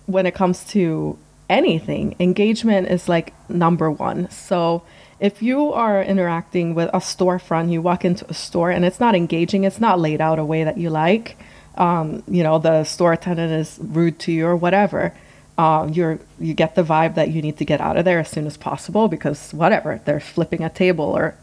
when 0.06 0.26
it 0.26 0.36
comes 0.36 0.64
to 0.66 1.18
anything, 1.50 2.16
engagement 2.20 2.88
is 2.88 3.10
like 3.10 3.34
number 3.50 3.90
one. 3.90 4.30
So 4.30 4.84
if 5.20 5.42
you 5.42 5.74
are 5.74 6.04
interacting 6.04 6.76
with 6.76 6.90
a 6.90 7.00
storefront, 7.00 7.72
you 7.72 7.82
walk 7.82 8.06
into 8.06 8.26
a 8.30 8.34
store 8.34 8.72
and 8.72 8.86
it's 8.86 9.00
not 9.00 9.16
engaging, 9.16 9.64
it's 9.64 9.80
not 9.80 10.00
laid 10.00 10.22
out 10.22 10.40
a 10.40 10.46
way 10.46 10.64
that 10.64 10.78
you 10.78 10.90
like. 10.90 11.38
Um, 11.76 12.24
you 12.28 12.44
know, 12.44 12.60
the 12.60 12.84
store 12.84 13.14
attendant 13.14 13.52
is 13.52 13.80
rude 13.82 14.20
to 14.20 14.32
you 14.32 14.46
or 14.46 14.56
whatever. 14.56 15.14
Uh, 15.58 15.90
you're 15.92 16.20
you 16.40 16.54
get 16.54 16.76
the 16.76 16.84
vibe 16.84 17.16
that 17.16 17.30
you 17.32 17.42
need 17.42 17.58
to 17.58 17.66
get 17.66 17.82
out 17.82 17.98
of 17.98 18.06
there 18.06 18.20
as 18.20 18.30
soon 18.30 18.48
as 18.48 18.56
possible 18.56 19.08
because 19.08 19.54
whatever 19.54 20.02
they're 20.06 20.20
flipping 20.20 20.64
a 20.64 20.70
table 20.70 21.06
or, 21.06 21.36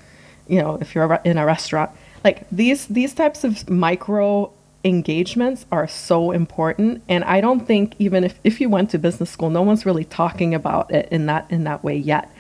you 0.49 0.61
know, 0.61 0.79
if 0.81 0.95
you're 0.95 1.21
in 1.25 1.37
a 1.37 1.45
restaurant, 1.45 1.91
like 2.27 2.39
these 2.51 2.87
these 2.99 3.15
types 3.15 3.41
of 3.45 3.69
micro 3.71 4.51
engagements 4.85 5.67
are 5.73 5.89
so 5.89 6.19
important 6.31 7.03
and 7.09 7.25
i 7.25 7.41
don't 7.41 7.67
think 7.67 7.95
even 7.99 8.23
if, 8.29 8.39
if 8.45 8.61
you 8.61 8.69
went 8.69 8.91
to 8.91 8.99
business 8.99 9.31
school 9.31 9.51
no 9.51 9.63
one's 9.63 9.85
really 9.85 10.05
talking 10.05 10.55
about 10.55 10.93
it 10.93 11.09
in 11.11 11.27
that 11.27 11.45
in 11.51 11.65
that 11.65 11.83
way 11.83 11.97
yet 11.97 12.31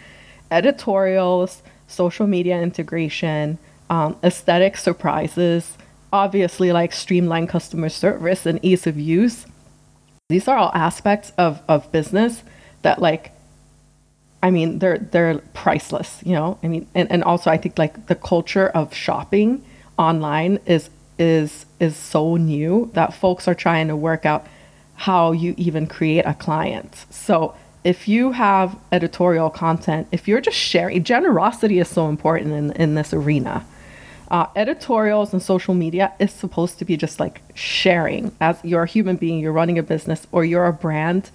editorials 0.50 1.62
social 1.86 2.26
media 2.26 2.60
integration 2.60 3.58
um, 3.88 4.16
aesthetic 4.22 4.76
surprises, 4.76 5.76
obviously 6.12 6.72
like 6.72 6.92
streamlined 6.92 7.48
customer 7.48 7.88
service 7.88 8.46
and 8.46 8.58
ease 8.62 8.86
of 8.86 8.98
use. 8.98 9.46
These 10.28 10.48
are 10.48 10.56
all 10.56 10.72
aspects 10.74 11.32
of, 11.38 11.62
of 11.68 11.90
business 11.92 12.42
that 12.82 13.00
like 13.00 13.32
I 14.42 14.50
mean 14.50 14.78
they're 14.80 14.98
they're 14.98 15.38
priceless, 15.54 16.20
you 16.24 16.32
know? 16.32 16.58
I 16.62 16.68
mean 16.68 16.86
and, 16.94 17.10
and 17.10 17.24
also 17.24 17.50
I 17.50 17.56
think 17.56 17.78
like 17.78 18.06
the 18.06 18.14
culture 18.14 18.68
of 18.68 18.94
shopping 18.94 19.64
online 19.98 20.60
is 20.66 20.90
is 21.18 21.66
is 21.80 21.96
so 21.96 22.36
new 22.36 22.90
that 22.94 23.14
folks 23.14 23.48
are 23.48 23.54
trying 23.54 23.88
to 23.88 23.96
work 23.96 24.26
out 24.26 24.46
how 24.94 25.32
you 25.32 25.54
even 25.56 25.86
create 25.86 26.24
a 26.26 26.34
client. 26.34 27.06
So 27.10 27.54
if 27.84 28.08
you 28.08 28.32
have 28.32 28.76
editorial 28.90 29.50
content, 29.50 30.08
if 30.10 30.26
you're 30.26 30.40
just 30.40 30.56
sharing, 30.56 31.04
generosity 31.04 31.78
is 31.78 31.88
so 31.88 32.08
important 32.08 32.52
in, 32.52 32.72
in 32.72 32.94
this 32.94 33.12
arena. 33.12 33.64
Uh, 34.28 34.46
editorials 34.56 35.32
and 35.32 35.40
social 35.40 35.72
media 35.72 36.12
is 36.18 36.32
supposed 36.32 36.80
to 36.80 36.84
be 36.84 36.96
just 36.96 37.20
like 37.20 37.40
sharing. 37.54 38.32
As 38.40 38.58
you're 38.64 38.82
a 38.82 38.88
human 38.88 39.16
being, 39.16 39.38
you're 39.38 39.52
running 39.52 39.78
a 39.78 39.84
business 39.84 40.26
or 40.32 40.44
you're 40.44 40.66
a 40.66 40.72
brand 40.72 41.30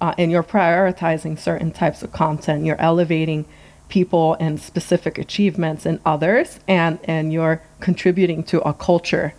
uh, 0.00 0.14
and 0.16 0.30
you're 0.30 0.44
prioritizing 0.44 1.38
certain 1.38 1.72
types 1.72 2.02
of 2.02 2.12
content, 2.12 2.64
you're 2.64 2.80
elevating 2.80 3.46
people 3.88 4.36
and 4.40 4.60
specific 4.60 5.18
achievements 5.18 5.86
in 5.86 6.00
others, 6.04 6.60
and, 6.66 6.98
and 7.04 7.32
you're 7.32 7.62
contributing 7.80 8.42
to 8.44 8.60
a 8.62 8.72
culture 8.74 9.34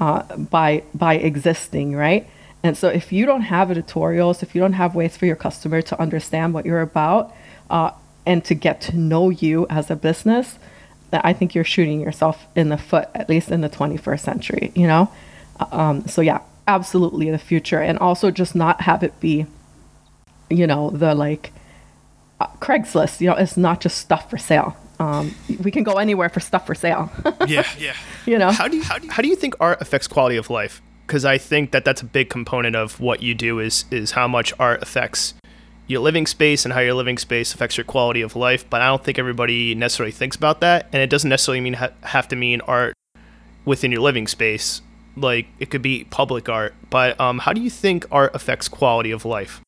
uh, 0.00 0.36
by, 0.36 0.82
by 0.94 1.14
existing, 1.14 1.94
right? 1.94 2.28
And 2.62 2.76
so 2.76 2.88
if 2.88 3.12
you 3.12 3.26
don't 3.26 3.42
have 3.42 3.70
editorials, 3.70 4.42
if 4.42 4.54
you 4.54 4.60
don't 4.60 4.74
have 4.74 4.94
ways 4.94 5.16
for 5.16 5.26
your 5.26 5.36
customer 5.36 5.82
to 5.82 6.00
understand 6.00 6.54
what 6.54 6.66
you're 6.66 6.80
about 6.80 7.34
uh, 7.70 7.92
and 8.26 8.44
to 8.44 8.54
get 8.54 8.80
to 8.82 8.96
know 8.96 9.30
you 9.30 9.66
as 9.68 9.90
a 9.90 9.96
business, 9.96 10.58
I 11.12 11.32
think 11.32 11.54
you're 11.54 11.64
shooting 11.64 12.00
yourself 12.00 12.46
in 12.54 12.68
the 12.68 12.76
foot, 12.76 13.08
at 13.14 13.28
least 13.28 13.50
in 13.50 13.60
the 13.60 13.68
21st 13.68 14.20
century, 14.20 14.72
you 14.74 14.86
know? 14.86 15.10
Uh, 15.58 15.66
um, 15.70 16.06
so 16.06 16.20
yeah, 16.20 16.40
absolutely 16.66 17.30
the 17.30 17.38
future. 17.38 17.80
And 17.80 17.98
also 17.98 18.30
just 18.30 18.54
not 18.54 18.82
have 18.82 19.02
it 19.02 19.18
be, 19.20 19.46
you 20.50 20.66
know, 20.66 20.90
the 20.90 21.14
like 21.14 21.52
uh, 22.40 22.46
Craigslist, 22.60 23.20
you 23.20 23.28
know, 23.28 23.34
it's 23.34 23.56
not 23.56 23.80
just 23.80 23.98
stuff 23.98 24.30
for 24.30 24.38
sale. 24.38 24.76
Um, 24.98 25.34
we 25.62 25.70
can 25.70 25.84
go 25.84 25.94
anywhere 25.94 26.28
for 26.28 26.40
stuff 26.40 26.66
for 26.66 26.74
sale. 26.74 27.10
yeah, 27.46 27.66
yeah. 27.78 27.94
You 28.26 28.36
know, 28.36 28.50
how 28.50 28.68
do 28.68 28.76
you, 28.76 28.82
how 28.82 28.98
do 28.98 29.06
you, 29.06 29.12
how 29.12 29.22
do 29.22 29.28
you 29.28 29.36
think 29.36 29.54
art 29.58 29.80
affects 29.80 30.06
quality 30.06 30.36
of 30.36 30.50
life? 30.50 30.82
because 31.08 31.24
I 31.24 31.38
think 31.38 31.70
that 31.70 31.86
that's 31.86 32.02
a 32.02 32.04
big 32.04 32.28
component 32.28 32.76
of 32.76 33.00
what 33.00 33.22
you 33.22 33.34
do 33.34 33.58
is 33.58 33.86
is 33.90 34.12
how 34.12 34.28
much 34.28 34.52
art 34.60 34.82
affects 34.82 35.34
your 35.86 36.00
living 36.00 36.26
space 36.26 36.66
and 36.66 36.74
how 36.74 36.80
your 36.80 36.92
living 36.92 37.16
space 37.16 37.54
affects 37.54 37.78
your 37.78 37.84
quality 37.84 38.20
of 38.20 38.36
life. 38.36 38.68
But 38.68 38.82
I 38.82 38.88
don't 38.88 39.02
think 39.02 39.18
everybody 39.18 39.74
necessarily 39.74 40.12
thinks 40.12 40.36
about 40.36 40.60
that, 40.60 40.86
and 40.92 41.02
it 41.02 41.08
doesn't 41.08 41.30
necessarily 41.30 41.62
mean 41.62 41.72
ha- 41.74 41.92
have 42.02 42.28
to 42.28 42.36
mean 42.36 42.60
art 42.60 42.94
within 43.64 43.90
your 43.90 44.02
living 44.02 44.28
space. 44.28 44.82
Like 45.16 45.46
it 45.58 45.70
could 45.70 45.82
be 45.82 46.04
public 46.04 46.48
art, 46.48 46.74
but 46.90 47.18
um, 47.18 47.38
how 47.40 47.54
do 47.54 47.62
you 47.62 47.70
think 47.70 48.04
art 48.12 48.34
affects 48.34 48.68
quality 48.68 49.10
of 49.10 49.24
life? 49.24 49.62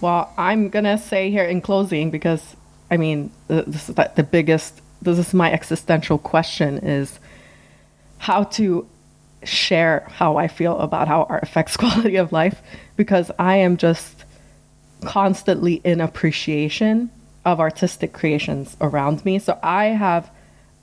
Well, 0.00 0.32
I'm 0.38 0.68
gonna 0.68 0.98
say 0.98 1.30
here 1.30 1.44
in 1.44 1.60
closing 1.60 2.10
because 2.10 2.56
I 2.90 2.96
mean 2.96 3.30
this 3.48 3.88
is 3.88 3.94
the 3.94 4.28
biggest. 4.30 4.80
This 5.02 5.18
is 5.18 5.34
my 5.34 5.52
existential 5.52 6.18
question: 6.18 6.78
is 6.78 7.18
how 8.18 8.44
to 8.44 8.86
share 9.42 10.06
how 10.10 10.36
I 10.36 10.48
feel 10.48 10.78
about 10.78 11.08
how 11.08 11.24
art 11.24 11.42
affects 11.42 11.76
quality 11.82 12.16
of 12.16 12.32
life 12.32 12.60
because 12.96 13.30
I 13.38 13.56
am 13.56 13.76
just 13.76 14.24
constantly 15.04 15.74
in 15.84 16.00
appreciation 16.00 17.10
of 17.44 17.60
artistic 17.60 18.12
creations 18.12 18.76
around 18.80 19.24
me. 19.24 19.38
So 19.38 19.58
I 19.62 19.86
have 19.86 20.30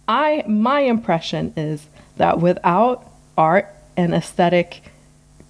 I 0.07 0.43
my 0.47 0.81
impression 0.81 1.53
is 1.55 1.87
that 2.17 2.39
without 2.39 3.09
art 3.37 3.73
and 3.97 4.13
aesthetic 4.13 4.81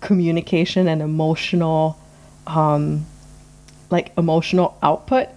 communication 0.01 0.87
and 0.87 1.01
emotional 1.01 1.97
um 2.45 3.05
like 3.89 4.11
emotional 4.17 4.77
output, 4.81 5.29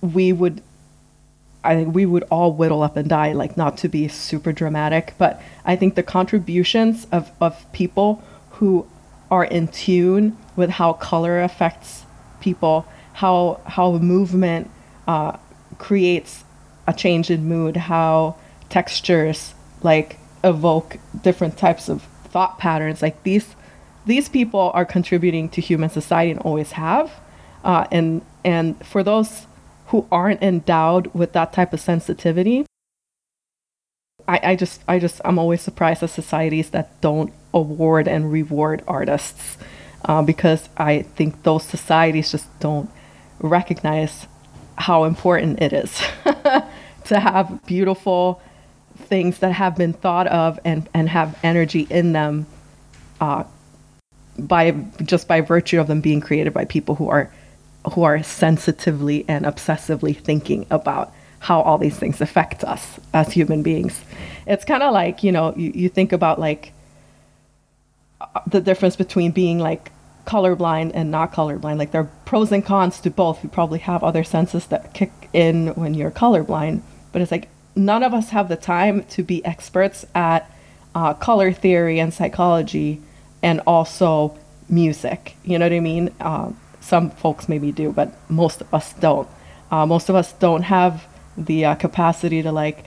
we 0.00 0.32
would 0.32 0.62
I 1.64 1.74
think 1.74 1.94
we 1.94 2.04
would 2.04 2.24
all 2.24 2.52
whittle 2.52 2.82
up 2.82 2.96
and 2.96 3.08
die, 3.08 3.32
like 3.32 3.56
not 3.56 3.78
to 3.78 3.88
be 3.88 4.06
super 4.06 4.52
dramatic, 4.52 5.14
but 5.16 5.40
I 5.64 5.76
think 5.76 5.94
the 5.94 6.02
contributions 6.02 7.06
of, 7.10 7.30
of 7.40 7.72
people 7.72 8.22
who 8.50 8.86
are 9.30 9.44
in 9.44 9.68
tune 9.68 10.36
with 10.56 10.68
how 10.68 10.92
color 10.92 11.40
affects 11.40 12.04
people, 12.40 12.86
how 13.14 13.60
how 13.64 13.92
movement 13.92 14.70
uh, 15.08 15.38
creates 15.78 16.44
a 16.86 16.92
change 16.92 17.30
in 17.30 17.48
mood, 17.48 17.76
how 17.76 18.36
textures 18.68 19.54
like 19.82 20.18
evoke 20.42 20.98
different 21.22 21.56
types 21.56 21.88
of 21.88 22.02
thought 22.24 22.58
patterns. 22.58 23.00
Like 23.00 23.22
these 23.22 23.56
these 24.06 24.28
people 24.28 24.70
are 24.74 24.84
contributing 24.84 25.48
to 25.50 25.62
human 25.62 25.88
society 25.88 26.30
and 26.30 26.40
always 26.40 26.72
have, 26.72 27.10
uh, 27.64 27.86
and 27.90 28.22
and 28.44 28.86
for 28.86 29.02
those 29.02 29.46
who 29.88 30.06
aren't 30.12 30.42
endowed 30.42 31.08
with 31.14 31.32
that 31.32 31.52
type 31.52 31.72
of 31.72 31.80
sensitivity 31.80 32.64
I, 34.26 34.40
I 34.42 34.56
just 34.56 34.82
I 34.88 34.98
just 34.98 35.20
I'm 35.24 35.38
always 35.38 35.60
surprised 35.60 36.02
at 36.02 36.10
societies 36.10 36.70
that 36.70 37.00
don't 37.00 37.32
award 37.52 38.08
and 38.08 38.32
reward 38.32 38.82
artists 38.86 39.58
uh, 40.04 40.22
because 40.22 40.68
I 40.76 41.02
think 41.02 41.42
those 41.42 41.64
societies 41.64 42.30
just 42.30 42.46
don't 42.60 42.90
recognize 43.40 44.26
how 44.76 45.04
important 45.04 45.62
it 45.62 45.72
is 45.72 46.02
to 47.04 47.20
have 47.20 47.64
beautiful 47.66 48.40
things 48.96 49.38
that 49.38 49.52
have 49.52 49.76
been 49.76 49.92
thought 49.92 50.26
of 50.28 50.58
and, 50.64 50.88
and 50.94 51.08
have 51.08 51.38
energy 51.42 51.86
in 51.90 52.12
them 52.12 52.46
uh, 53.20 53.44
by 54.38 54.72
just 55.02 55.28
by 55.28 55.40
virtue 55.40 55.80
of 55.80 55.86
them 55.86 56.00
being 56.00 56.20
created 56.20 56.52
by 56.52 56.64
people 56.64 56.94
who 56.94 57.08
are 57.08 57.32
who 57.92 58.02
are 58.02 58.22
sensitively 58.22 59.24
and 59.28 59.44
obsessively 59.44 60.16
thinking 60.16 60.66
about 60.70 61.12
how 61.40 61.60
all 61.60 61.76
these 61.76 61.98
things 61.98 62.20
affect 62.20 62.64
us 62.64 62.98
as 63.12 63.32
human 63.32 63.62
beings. 63.62 64.02
It's 64.46 64.64
kind 64.64 64.82
of 64.82 64.94
like, 64.94 65.22
you 65.22 65.30
know, 65.30 65.54
you, 65.56 65.72
you 65.74 65.88
think 65.90 66.12
about 66.12 66.40
like 66.40 66.72
the 68.46 68.60
difference 68.60 68.96
between 68.96 69.30
being 69.32 69.58
like 69.58 69.92
colorblind 70.24 70.92
and 70.94 71.10
not 71.10 71.32
colorblind. 71.32 71.78
Like 71.78 71.90
there 71.90 72.00
are 72.00 72.10
pros 72.24 72.50
and 72.50 72.64
cons 72.64 73.00
to 73.00 73.10
both. 73.10 73.42
You 73.42 73.50
probably 73.50 73.80
have 73.80 74.02
other 74.02 74.24
senses 74.24 74.66
that 74.68 74.94
kick 74.94 75.12
in 75.34 75.68
when 75.74 75.92
you're 75.92 76.10
colorblind, 76.10 76.80
but 77.12 77.20
it's 77.20 77.30
like 77.30 77.48
none 77.76 78.02
of 78.02 78.14
us 78.14 78.30
have 78.30 78.48
the 78.48 78.56
time 78.56 79.04
to 79.04 79.22
be 79.22 79.44
experts 79.44 80.06
at 80.14 80.50
uh, 80.94 81.12
color 81.12 81.52
theory 81.52 81.98
and 81.98 82.14
psychology 82.14 83.02
and 83.42 83.60
also 83.66 84.38
music. 84.68 85.36
You 85.44 85.58
know 85.58 85.66
what 85.66 85.72
I 85.74 85.80
mean? 85.80 86.14
Um, 86.20 86.58
some 86.84 87.10
folks 87.10 87.48
maybe 87.48 87.72
do, 87.72 87.90
but 87.92 88.12
most 88.30 88.60
of 88.60 88.72
us 88.72 88.92
don't. 88.94 89.28
Uh, 89.70 89.86
most 89.86 90.08
of 90.08 90.14
us 90.14 90.32
don't 90.34 90.62
have 90.62 91.06
the 91.36 91.64
uh, 91.64 91.74
capacity 91.74 92.42
to 92.42 92.52
like 92.52 92.84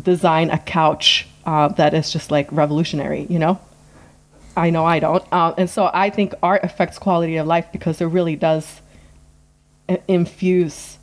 design 0.00 0.50
a 0.50 0.58
couch 0.58 1.26
uh, 1.44 1.68
that 1.68 1.92
is 1.92 2.10
just 2.10 2.30
like 2.30 2.50
revolutionary, 2.52 3.26
you 3.28 3.38
know? 3.38 3.60
I 4.56 4.70
know 4.70 4.84
I 4.84 5.00
don't. 5.00 5.24
Uh, 5.32 5.54
and 5.58 5.68
so 5.68 5.90
I 5.92 6.10
think 6.10 6.34
art 6.42 6.62
affects 6.62 6.98
quality 6.98 7.36
of 7.36 7.46
life 7.46 7.66
because 7.72 8.00
it 8.00 8.06
really 8.06 8.36
does 8.36 8.80
infuse 10.06 10.98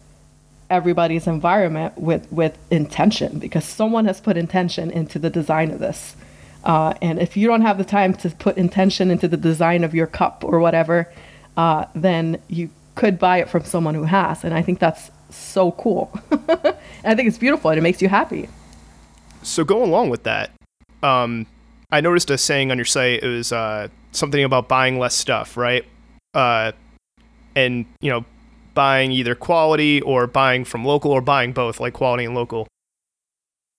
everybody's 0.70 1.28
environment 1.28 1.98
with, 1.98 2.32
with 2.32 2.58
intention 2.72 3.40
because 3.40 3.66
someone 3.66 4.06
has 4.06 4.22
put 4.22 4.38
intention 4.38 4.92
into 4.92 5.20
the 5.20 5.30
design 5.30 5.72
of 5.72 5.80
this. 5.80 6.16
Uh, 6.64 6.94
and 7.02 7.20
if 7.20 7.36
you 7.36 7.48
don't 7.48 7.62
have 7.62 7.78
the 7.78 7.84
time 7.84 8.14
to 8.14 8.30
put 8.30 8.58
intention 8.58 9.10
into 9.10 9.28
the 9.28 9.38
design 9.38 9.84
of 9.84 9.96
your 9.96 10.08
cup 10.08 10.44
or 10.46 10.60
whatever, 10.60 11.12
uh, 11.60 11.86
then 11.94 12.42
you 12.48 12.70
could 12.96 13.20
buy 13.20 13.40
it 13.40 13.50
from 13.50 13.66
someone 13.66 13.94
who 13.94 14.04
has. 14.04 14.46
And 14.46 14.54
I 14.54 14.62
think 14.62 14.80
that's 14.80 15.12
so 15.30 15.74
cool. 15.74 16.10
I 17.04 17.16
think 17.16 17.28
it's 17.28 17.38
beautiful 17.38 17.70
and 17.70 17.78
it 17.78 17.82
makes 17.82 18.02
you 18.02 18.08
happy. 18.08 18.48
So 19.44 19.66
go 19.66 19.84
along 19.84 20.10
with 20.10 20.24
that. 20.24 20.52
Um, 21.04 21.48
I 21.92 22.00
noticed 22.00 22.30
a 22.30 22.38
saying 22.38 22.72
on 22.72 22.78
your 22.78 22.86
site. 22.86 23.22
It 23.24 23.28
was 23.28 23.52
uh, 23.52 23.90
something 24.14 24.42
about 24.42 24.70
buying 24.70 25.00
less 25.00 25.16
stuff, 25.16 25.58
right? 25.58 25.84
Uh, 26.34 26.72
and 27.58 27.86
you 28.00 28.10
know, 28.10 28.24
buying 28.74 29.12
either 29.12 29.36
quality 29.36 30.00
or 30.02 30.28
buying 30.28 30.64
from 30.64 30.86
local 30.86 31.12
or 31.12 31.20
buying 31.20 31.52
both, 31.52 31.82
like 31.82 31.92
quality 31.92 32.24
and 32.24 32.36
local. 32.36 32.68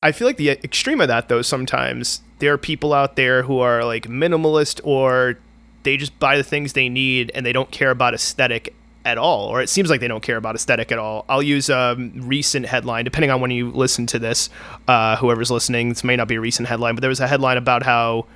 I 0.02 0.12
feel 0.12 0.26
like 0.26 0.36
the 0.36 0.50
extreme 0.50 1.00
of 1.00 1.08
that, 1.08 1.30
though, 1.30 1.40
sometimes 1.40 2.20
there 2.40 2.52
are 2.52 2.58
people 2.58 2.92
out 2.92 3.16
there 3.16 3.44
who 3.44 3.58
are 3.60 3.84
like 3.84 4.06
minimalist 4.06 4.82
or 4.84 5.38
they 5.82 5.96
just 5.96 6.18
buy 6.18 6.36
the 6.36 6.42
things 6.42 6.72
they 6.72 6.88
need 6.88 7.30
and 7.34 7.44
they 7.44 7.52
don't 7.52 7.70
care 7.70 7.90
about 7.90 8.14
aesthetic 8.14 8.74
at 9.04 9.16
all, 9.16 9.46
or 9.46 9.62
it 9.62 9.68
seems 9.68 9.88
like 9.88 10.00
they 10.00 10.08
don't 10.08 10.22
care 10.22 10.36
about 10.36 10.54
aesthetic 10.54 10.92
at 10.92 10.98
all. 10.98 11.24
I'll 11.28 11.42
use 11.42 11.70
a 11.70 11.96
recent 12.14 12.66
headline, 12.66 13.04
depending 13.04 13.30
on 13.30 13.40
when 13.40 13.50
you 13.50 13.70
listen 13.70 14.06
to 14.08 14.18
this. 14.18 14.50
Uh, 14.86 15.16
whoever's 15.16 15.50
listening, 15.50 15.88
this 15.88 16.04
may 16.04 16.16
not 16.16 16.28
be 16.28 16.34
a 16.34 16.40
recent 16.40 16.68
headline, 16.68 16.94
but 16.94 17.00
there 17.00 17.08
was 17.08 17.20
a 17.20 17.26
headline 17.26 17.56
about 17.56 17.82
how, 17.82 18.26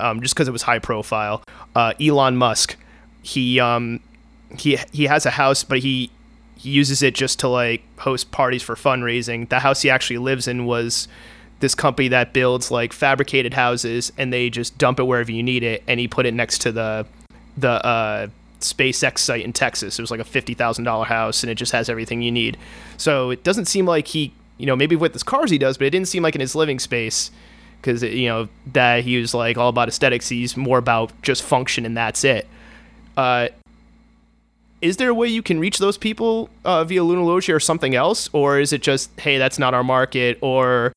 um, 0.00 0.20
just 0.20 0.34
because 0.34 0.48
it 0.48 0.52
was 0.52 0.62
high 0.62 0.78
profile, 0.78 1.42
uh, 1.74 1.94
Elon 2.00 2.36
Musk, 2.36 2.76
he 3.22 3.58
um, 3.58 4.00
he 4.58 4.78
he 4.92 5.04
has 5.04 5.24
a 5.24 5.30
house, 5.30 5.64
but 5.64 5.78
he 5.78 6.10
he 6.56 6.70
uses 6.70 7.02
it 7.02 7.14
just 7.14 7.38
to 7.40 7.48
like 7.48 7.82
host 7.98 8.30
parties 8.32 8.62
for 8.62 8.74
fundraising. 8.74 9.48
The 9.48 9.60
house 9.60 9.82
he 9.82 9.90
actually 9.90 10.18
lives 10.18 10.46
in 10.46 10.66
was 10.66 11.08
this 11.62 11.76
company 11.76 12.08
that 12.08 12.32
builds 12.32 12.72
like 12.72 12.92
fabricated 12.92 13.54
houses 13.54 14.12
and 14.18 14.32
they 14.32 14.50
just 14.50 14.76
dump 14.78 14.98
it 14.98 15.04
wherever 15.04 15.30
you 15.30 15.44
need 15.44 15.62
it 15.62 15.80
and 15.86 16.00
he 16.00 16.08
put 16.08 16.26
it 16.26 16.34
next 16.34 16.58
to 16.60 16.72
the 16.72 17.06
the 17.56 17.84
uh, 17.86 18.26
SpaceX 18.60 19.18
site 19.18 19.44
in 19.44 19.52
Texas. 19.52 19.98
It 19.98 20.02
was 20.02 20.10
like 20.10 20.18
a 20.18 20.24
fifty 20.24 20.54
thousand 20.54 20.84
dollar 20.84 21.04
house 21.04 21.44
and 21.44 21.50
it 21.50 21.54
just 21.54 21.70
has 21.70 21.88
everything 21.88 22.20
you 22.20 22.32
need. 22.32 22.58
So 22.96 23.30
it 23.30 23.44
doesn't 23.44 23.66
seem 23.66 23.86
like 23.86 24.08
he 24.08 24.32
you 24.58 24.66
know 24.66 24.74
maybe 24.74 24.96
with 24.96 25.12
his 25.12 25.22
cars 25.22 25.50
he 25.50 25.58
does, 25.58 25.78
but 25.78 25.86
it 25.86 25.90
didn't 25.90 26.08
seem 26.08 26.24
like 26.24 26.34
in 26.34 26.40
his 26.40 26.56
living 26.56 26.80
space 26.80 27.30
because 27.80 28.02
you 28.02 28.26
know 28.26 28.48
that 28.72 29.04
he 29.04 29.20
was 29.20 29.32
like 29.32 29.56
all 29.56 29.68
about 29.68 29.86
aesthetics. 29.86 30.28
He's 30.28 30.56
more 30.56 30.78
about 30.78 31.12
just 31.22 31.44
function 31.44 31.86
and 31.86 31.96
that's 31.96 32.24
it. 32.24 32.48
Uh, 33.16 33.48
is 34.80 34.96
there 34.96 35.10
a 35.10 35.14
way 35.14 35.28
you 35.28 35.42
can 35.42 35.60
reach 35.60 35.78
those 35.78 35.96
people 35.96 36.50
uh, 36.64 36.82
via 36.82 37.04
Luna 37.04 37.24
Loggia 37.24 37.54
or 37.54 37.60
something 37.60 37.94
else, 37.94 38.28
or 38.32 38.58
is 38.58 38.72
it 38.72 38.82
just 38.82 39.12
hey 39.20 39.38
that's 39.38 39.60
not 39.60 39.74
our 39.74 39.84
market, 39.84 40.38
or 40.40 40.92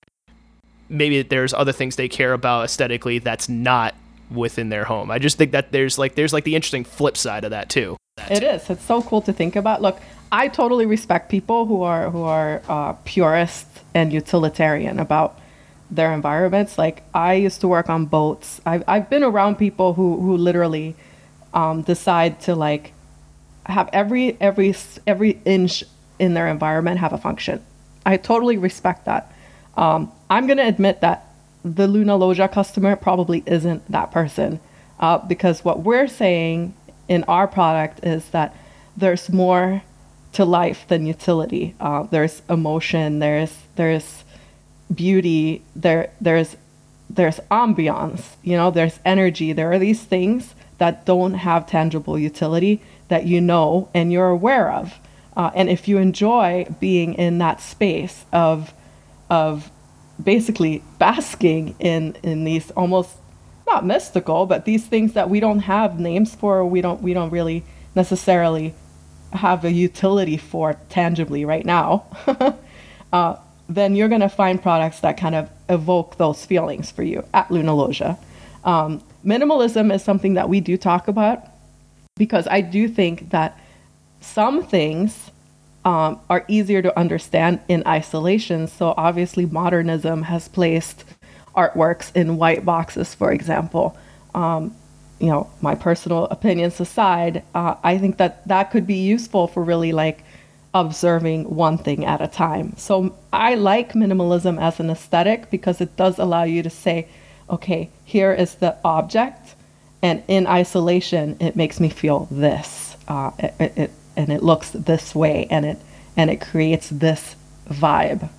maybe 0.89 1.21
there's 1.21 1.53
other 1.53 1.71
things 1.71 1.95
they 1.95 2.07
care 2.07 2.33
about 2.33 2.65
aesthetically 2.65 3.19
that's 3.19 3.49
not 3.49 3.95
within 4.31 4.69
their 4.69 4.85
home. 4.85 5.11
I 5.11 5.19
just 5.19 5.37
think 5.37 5.51
that 5.51 5.71
there's 5.71 5.97
like 5.97 6.15
there's 6.15 6.33
like 6.33 6.43
the 6.43 6.55
interesting 6.55 6.83
flip 6.83 7.17
side 7.17 7.43
of 7.43 7.51
that 7.51 7.69
too. 7.69 7.97
It 8.29 8.43
is. 8.43 8.69
It's 8.69 8.83
so 8.83 9.01
cool 9.01 9.21
to 9.21 9.33
think 9.33 9.55
about. 9.55 9.81
Look, 9.81 9.99
I 10.31 10.47
totally 10.47 10.85
respect 10.85 11.29
people 11.29 11.65
who 11.65 11.83
are 11.83 12.09
who 12.09 12.23
are 12.23 12.61
uh, 12.67 12.93
purist 13.05 13.67
and 13.93 14.11
utilitarian 14.11 14.99
about 14.99 15.39
their 15.91 16.13
environments. 16.13 16.77
Like 16.77 17.03
I 17.13 17.33
used 17.33 17.61
to 17.61 17.67
work 17.67 17.89
on 17.89 18.05
boats. 18.05 18.61
I've 18.65 18.83
I've 18.87 19.09
been 19.09 19.23
around 19.23 19.57
people 19.57 19.93
who 19.93 20.19
who 20.19 20.37
literally 20.37 20.95
um, 21.53 21.81
decide 21.83 22.41
to 22.41 22.55
like 22.55 22.93
have 23.65 23.89
every 23.93 24.37
every 24.39 24.75
every 25.05 25.39
inch 25.45 25.83
in 26.19 26.33
their 26.33 26.47
environment 26.47 26.99
have 26.99 27.13
a 27.13 27.17
function. 27.17 27.63
I 28.05 28.17
totally 28.17 28.57
respect 28.57 29.05
that. 29.05 29.31
Um, 29.75 30.11
I'm 30.29 30.47
gonna 30.47 30.67
admit 30.67 31.01
that 31.01 31.27
the 31.63 31.87
Luna 31.87 32.15
Loggia 32.15 32.47
customer 32.47 32.95
probably 32.95 33.43
isn't 33.45 33.89
that 33.91 34.11
person, 34.11 34.59
uh, 34.99 35.19
because 35.19 35.65
what 35.65 35.81
we're 35.81 36.07
saying 36.07 36.73
in 37.07 37.23
our 37.25 37.47
product 37.47 38.05
is 38.05 38.29
that 38.29 38.55
there's 38.97 39.29
more 39.29 39.83
to 40.33 40.45
life 40.45 40.85
than 40.87 41.05
utility. 41.05 41.75
Uh, 41.79 42.03
there's 42.03 42.41
emotion. 42.49 43.19
There's 43.19 43.57
there's 43.75 44.23
beauty. 44.93 45.61
There 45.75 46.11
there's 46.19 46.55
there's 47.09 47.39
ambiance. 47.51 48.35
You 48.43 48.57
know, 48.57 48.71
there's 48.71 48.99
energy. 49.05 49.53
There 49.53 49.71
are 49.71 49.79
these 49.79 50.03
things 50.03 50.55
that 50.77 51.05
don't 51.05 51.35
have 51.35 51.67
tangible 51.67 52.19
utility 52.19 52.81
that 53.07 53.25
you 53.25 53.39
know 53.39 53.89
and 53.93 54.11
you're 54.11 54.29
aware 54.29 54.71
of. 54.71 54.99
Uh, 55.37 55.51
and 55.55 55.69
if 55.69 55.87
you 55.87 55.97
enjoy 55.97 56.65
being 56.79 57.13
in 57.13 57.37
that 57.39 57.61
space 57.61 58.25
of 58.31 58.73
of 59.29 59.71
basically 60.21 60.83
basking 60.97 61.75
in 61.79 62.15
in 62.23 62.43
these 62.43 62.71
almost 62.71 63.17
not 63.67 63.85
mystical, 63.85 64.45
but 64.45 64.65
these 64.65 64.85
things 64.85 65.13
that 65.13 65.29
we 65.29 65.39
don't 65.39 65.59
have 65.59 65.99
names 65.99 66.35
for, 66.35 66.65
we 66.65 66.81
don't 66.81 67.01
we 67.01 67.13
don't 67.13 67.31
really 67.31 67.63
necessarily 67.95 68.73
have 69.33 69.65
a 69.65 69.71
utility 69.71 70.37
for 70.37 70.75
tangibly 70.89 71.45
right 71.45 71.65
now. 71.65 72.05
uh, 73.13 73.35
then 73.67 73.95
you're 73.95 74.07
going 74.07 74.21
to 74.21 74.29
find 74.29 74.61
products 74.61 74.99
that 74.99 75.17
kind 75.17 75.35
of 75.35 75.49
evoke 75.69 76.17
those 76.17 76.45
feelings 76.45 76.91
for 76.91 77.03
you 77.03 77.25
at 77.33 77.49
Luna 77.49 77.73
Loggia. 77.73 78.17
Um, 78.63 79.01
minimalism 79.25 79.93
is 79.93 80.03
something 80.03 80.35
that 80.35 80.49
we 80.49 80.59
do 80.59 80.77
talk 80.77 81.07
about 81.07 81.43
because 82.15 82.47
I 82.47 82.61
do 82.61 82.87
think 82.87 83.31
that 83.31 83.59
some 84.21 84.63
things 84.63 85.31
um, 85.85 86.19
are 86.29 86.43
easier 86.47 86.81
to 86.81 86.99
understand 86.99 87.59
in 87.69 87.83
isolation. 87.87 88.67
So 88.67 88.93
obviously, 88.97 89.45
modernism 89.45 90.23
has 90.23 90.47
placed 90.47 91.05
artworks 91.55 92.13
in 92.15 92.37
white 92.37 92.65
boxes, 92.65 93.13
for 93.13 93.31
example. 93.31 93.95
Um, 94.33 94.75
you 95.19 95.27
know, 95.27 95.49
my 95.61 95.75
personal 95.75 96.25
opinions 96.25 96.79
aside, 96.81 97.43
uh, 97.53 97.75
I 97.83 97.97
think 97.97 98.17
that 98.17 98.45
that 98.47 98.71
could 98.71 98.85
be 98.85 98.95
useful 98.95 99.47
for 99.47 99.63
really 99.63 99.93
like 99.93 100.23
observing 100.73 101.55
one 101.55 101.77
thing 101.77 102.03
at 102.03 102.19
a 102.19 102.27
time. 102.27 102.75
So 102.75 103.15
I 103.31 103.55
like 103.55 103.93
minimalism 103.93 104.59
as 104.61 104.79
an 104.81 104.89
aesthetic 104.89 105.49
because 105.49 105.79
it 105.79 105.95
does 105.95 106.19
allow 106.19 106.43
you 106.43 106.63
to 106.63 106.69
say, 106.69 107.07
okay, 107.49 107.89
here 108.03 108.33
is 108.33 108.55
the 108.55 108.75
object, 108.83 109.55
and 110.01 110.21
in 110.27 110.47
isolation, 110.47 111.37
it 111.39 111.55
makes 111.55 111.79
me 111.79 111.89
feel 111.89 112.27
this. 112.29 112.97
Uh, 113.07 113.31
it, 113.39 113.77
it, 113.77 113.91
and 114.15 114.29
it 114.29 114.43
looks 114.43 114.71
this 114.71 115.15
way 115.15 115.47
and 115.49 115.65
it 115.65 115.77
and 116.17 116.29
it 116.29 116.39
creates 116.39 116.89
this 116.89 117.35
vibe. 117.69 118.29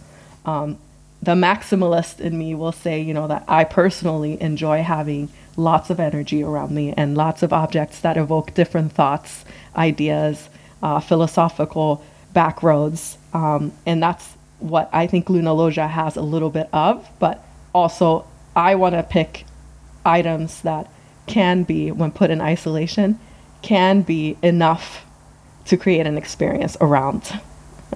Um, 0.44 0.78
the 1.22 1.34
maximalist 1.34 2.20
in 2.20 2.38
me 2.38 2.54
will 2.54 2.72
say, 2.72 3.00
you 3.00 3.12
know, 3.12 3.26
that 3.26 3.44
I 3.48 3.64
personally 3.64 4.40
enjoy 4.40 4.82
having 4.82 5.28
lots 5.56 5.90
of 5.90 5.98
energy 5.98 6.42
around 6.42 6.70
me 6.72 6.92
and 6.96 7.16
lots 7.16 7.42
of 7.42 7.52
objects 7.52 8.00
that 8.00 8.16
evoke 8.16 8.54
different 8.54 8.92
thoughts, 8.92 9.44
ideas, 9.74 10.48
uh, 10.82 11.00
philosophical 11.00 12.04
backroads. 12.34 13.16
Um, 13.32 13.72
and 13.84 14.02
that's 14.02 14.36
what 14.58 14.88
I 14.92 15.06
think 15.06 15.28
Luna 15.28 15.52
Loggia 15.52 15.88
has 15.88 16.16
a 16.16 16.22
little 16.22 16.50
bit 16.50 16.68
of, 16.72 17.08
but 17.18 17.44
also 17.74 18.26
I 18.54 18.74
want 18.74 18.94
to 18.94 19.02
pick 19.02 19.44
items 20.04 20.62
that 20.62 20.90
can 21.26 21.64
be, 21.64 21.90
when 21.90 22.12
put 22.12 22.30
in 22.30 22.40
isolation, 22.40 23.18
can 23.62 24.02
be 24.02 24.36
enough 24.42 25.05
to 25.66 25.76
create 25.76 26.06
an 26.06 26.16
experience 26.16 26.76
around. 26.80 27.40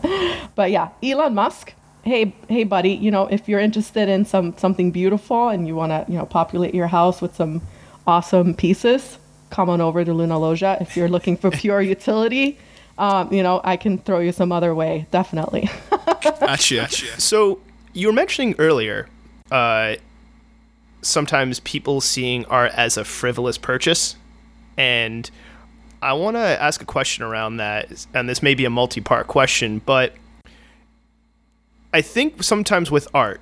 but 0.55 0.71
yeah, 0.71 0.91
Elon 1.03 1.35
Musk. 1.35 1.75
Hey, 2.03 2.35
hey, 2.49 2.64
buddy. 2.64 2.93
You 2.93 3.11
know, 3.11 3.27
if 3.27 3.49
you're 3.49 3.61
interested 3.61 4.09
in 4.09 4.25
some 4.25 4.57
something 4.57 4.91
beautiful 4.91 5.49
and 5.49 5.66
you 5.66 5.77
want 5.77 5.91
to, 5.91 6.11
you 6.11 6.18
know, 6.18 6.27
populate 6.27 6.75
your 6.75 6.87
house 6.87 7.21
with 7.21 7.37
some 7.37 7.61
awesome 8.07 8.55
pieces, 8.55 9.18
come 9.51 9.68
on 9.68 9.81
over 9.81 10.05
to 10.05 10.12
Luna 10.12 10.39
Loggia 10.39 10.79
If 10.81 10.97
you're 10.97 11.09
looking 11.09 11.37
for 11.37 11.51
pure 11.62 11.83
utility, 11.83 12.59
um, 12.99 13.33
you 13.33 13.43
know, 13.43 13.61
I 13.64 13.77
can 13.77 13.99
throw 13.99 14.21
you 14.21 14.33
some 14.33 14.53
other 14.53 14.75
way, 14.75 15.07
definitely. 15.11 15.68
gotcha. 15.91 16.77
gotcha. 16.77 17.21
So 17.21 17.61
you 17.93 18.07
were 18.07 18.12
mentioning 18.12 18.55
earlier, 18.59 19.09
uh, 19.51 19.97
sometimes 21.03 21.61
people 21.61 22.01
seeing 22.01 22.45
art 22.47 22.73
as 22.75 22.97
a 22.97 23.05
frivolous 23.05 23.59
purchase, 23.59 24.16
and 24.77 25.31
I 26.03 26.15
want 26.15 26.37
to 26.37 26.41
ask 26.41 26.81
a 26.81 26.87
question 26.87 27.25
around 27.25 27.59
that, 27.59 28.07
and 28.15 28.29
this 28.29 28.43
may 28.43 28.55
be 28.55 28.65
a 28.65 28.71
multi 28.71 29.01
part 29.01 29.27
question, 29.27 29.81
but 29.85 30.15
I 31.93 32.01
think 32.01 32.43
sometimes 32.43 32.91
with 32.91 33.07
art, 33.13 33.41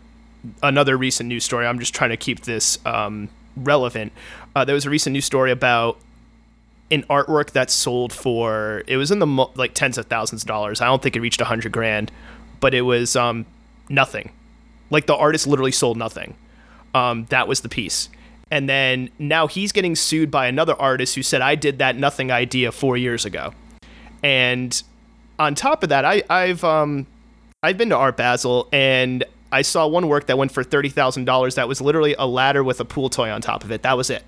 another 0.62 0.96
recent 0.96 1.28
news 1.28 1.44
story, 1.44 1.66
I'm 1.66 1.78
just 1.78 1.94
trying 1.94 2.10
to 2.10 2.16
keep 2.16 2.40
this 2.40 2.78
um, 2.84 3.28
relevant. 3.56 4.12
Uh, 4.56 4.64
there 4.64 4.74
was 4.74 4.86
a 4.86 4.90
recent 4.90 5.12
news 5.12 5.24
story 5.24 5.52
about 5.52 5.98
an 6.90 7.04
artwork 7.04 7.52
that 7.52 7.70
sold 7.70 8.12
for, 8.12 8.82
it 8.86 8.96
was 8.96 9.10
in 9.10 9.18
the 9.18 9.26
like 9.54 9.74
tens 9.74 9.98
of 9.98 10.06
thousands 10.06 10.42
of 10.42 10.48
dollars. 10.48 10.80
I 10.80 10.86
don't 10.86 11.02
think 11.02 11.14
it 11.14 11.20
reached 11.20 11.40
a 11.40 11.44
hundred 11.44 11.70
grand, 11.70 12.10
but 12.60 12.74
it 12.74 12.82
was 12.82 13.14
um, 13.14 13.46
nothing. 13.88 14.32
Like 14.90 15.06
the 15.06 15.14
artist 15.14 15.46
literally 15.46 15.72
sold 15.72 15.96
nothing. 15.96 16.34
Um, 16.94 17.26
that 17.26 17.46
was 17.46 17.60
the 17.60 17.68
piece 17.68 18.08
and 18.50 18.68
then 18.68 19.10
now 19.18 19.46
he's 19.46 19.72
getting 19.72 19.94
sued 19.94 20.30
by 20.30 20.46
another 20.46 20.74
artist 20.74 21.14
who 21.14 21.22
said 21.22 21.40
I 21.40 21.54
did 21.54 21.78
that 21.78 21.96
nothing 21.96 22.30
idea 22.30 22.72
four 22.72 22.96
years 22.96 23.24
ago. 23.24 23.52
And 24.22 24.82
on 25.38 25.54
top 25.54 25.82
of 25.82 25.90
that, 25.90 26.04
I, 26.04 26.22
I've 26.28 26.64
um, 26.64 27.06
I've 27.62 27.76
been 27.76 27.90
to 27.90 27.96
Art 27.96 28.16
Basel 28.16 28.68
and 28.72 29.24
I 29.52 29.62
saw 29.62 29.86
one 29.86 30.08
work 30.08 30.26
that 30.26 30.38
went 30.38 30.52
for 30.52 30.64
thirty 30.64 30.88
thousand 30.88 31.24
dollars. 31.24 31.54
That 31.56 31.68
was 31.68 31.80
literally 31.80 32.14
a 32.18 32.26
ladder 32.26 32.64
with 32.64 32.80
a 32.80 32.84
pool 32.84 33.08
toy 33.08 33.30
on 33.30 33.40
top 33.40 33.64
of 33.64 33.70
it. 33.70 33.82
That 33.82 33.96
was 33.96 34.10
it. 34.10 34.24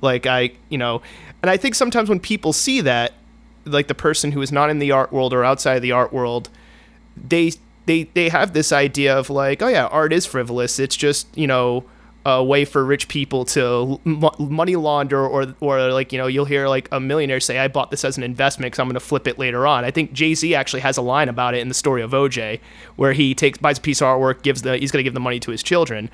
Like 0.00 0.26
I, 0.26 0.52
you 0.68 0.78
know, 0.78 1.02
and 1.42 1.50
I 1.50 1.56
think 1.56 1.74
sometimes 1.74 2.08
when 2.08 2.20
people 2.20 2.52
see 2.52 2.80
that, 2.82 3.12
like 3.64 3.88
the 3.88 3.94
person 3.94 4.32
who 4.32 4.42
is 4.42 4.52
not 4.52 4.70
in 4.70 4.78
the 4.78 4.92
art 4.92 5.12
world 5.12 5.32
or 5.32 5.44
outside 5.44 5.76
of 5.76 5.82
the 5.82 5.92
art 5.92 6.12
world, 6.12 6.50
they 7.16 7.52
they 7.86 8.04
they 8.14 8.28
have 8.28 8.52
this 8.52 8.72
idea 8.72 9.16
of 9.16 9.30
like, 9.30 9.62
oh 9.62 9.68
yeah, 9.68 9.86
art 9.86 10.12
is 10.12 10.26
frivolous. 10.26 10.78
It's 10.78 10.96
just 10.96 11.26
you 11.36 11.46
know 11.46 11.84
a 12.26 12.42
way 12.42 12.64
for 12.64 12.82
rich 12.84 13.08
people 13.08 13.44
to 13.44 14.00
money 14.04 14.76
launder 14.76 15.26
or 15.26 15.54
or 15.60 15.92
like 15.92 16.10
you 16.10 16.18
know 16.18 16.26
you'll 16.26 16.46
hear 16.46 16.68
like 16.68 16.88
a 16.90 16.98
millionaire 16.98 17.38
say 17.38 17.58
I 17.58 17.68
bought 17.68 17.90
this 17.90 18.04
as 18.04 18.16
an 18.16 18.22
investment 18.22 18.72
because 18.72 18.78
I'm 18.80 18.86
going 18.86 18.94
to 18.94 19.00
flip 19.00 19.28
it 19.28 19.38
later 19.38 19.66
on. 19.66 19.84
I 19.84 19.90
think 19.90 20.12
Jay 20.12 20.34
Z 20.34 20.54
actually 20.54 20.80
has 20.80 20.96
a 20.96 21.02
line 21.02 21.28
about 21.28 21.54
it 21.54 21.58
in 21.58 21.68
the 21.68 21.74
story 21.74 22.00
of 22.00 22.12
OJ 22.12 22.60
where 22.96 23.12
he 23.12 23.34
takes 23.34 23.58
buys 23.58 23.76
a 23.78 23.80
piece 23.80 24.00
of 24.00 24.06
artwork, 24.06 24.42
gives 24.42 24.62
the 24.62 24.78
he's 24.78 24.90
going 24.90 25.00
to 25.00 25.04
give 25.04 25.14
the 25.14 25.20
money 25.20 25.38
to 25.40 25.50
his 25.50 25.62
children. 25.62 26.08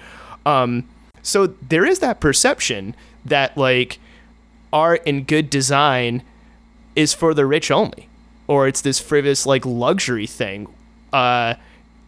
Um, 0.44 0.88
so 1.22 1.46
there 1.46 1.84
is 1.84 2.00
that 2.00 2.20
perception 2.20 2.96
that 3.24 3.56
like 3.56 3.98
art 4.72 5.02
and 5.06 5.26
good 5.26 5.48
design 5.48 6.22
is 6.96 7.14
for 7.14 7.34
the 7.34 7.46
rich 7.46 7.70
only, 7.70 8.08
or 8.48 8.66
it's 8.66 8.80
this 8.80 8.98
frivolous 8.98 9.46
like 9.46 9.64
luxury 9.64 10.26
thing, 10.26 10.66
uh, 11.12 11.54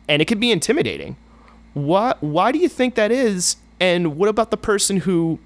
and 0.09 0.21
it 0.21 0.27
can 0.27 0.41
be 0.41 0.51
intimidating. 0.51 1.17
Why 1.75 2.15
why 2.21 2.51
do 2.51 2.59
you 2.59 2.69
think 2.69 2.97
that 2.97 3.13
is? 3.13 3.57
And 3.83 4.17
what 4.17 4.29
about 4.29 4.53
the 4.53 4.57
person 4.57 4.99
who, 4.99 5.41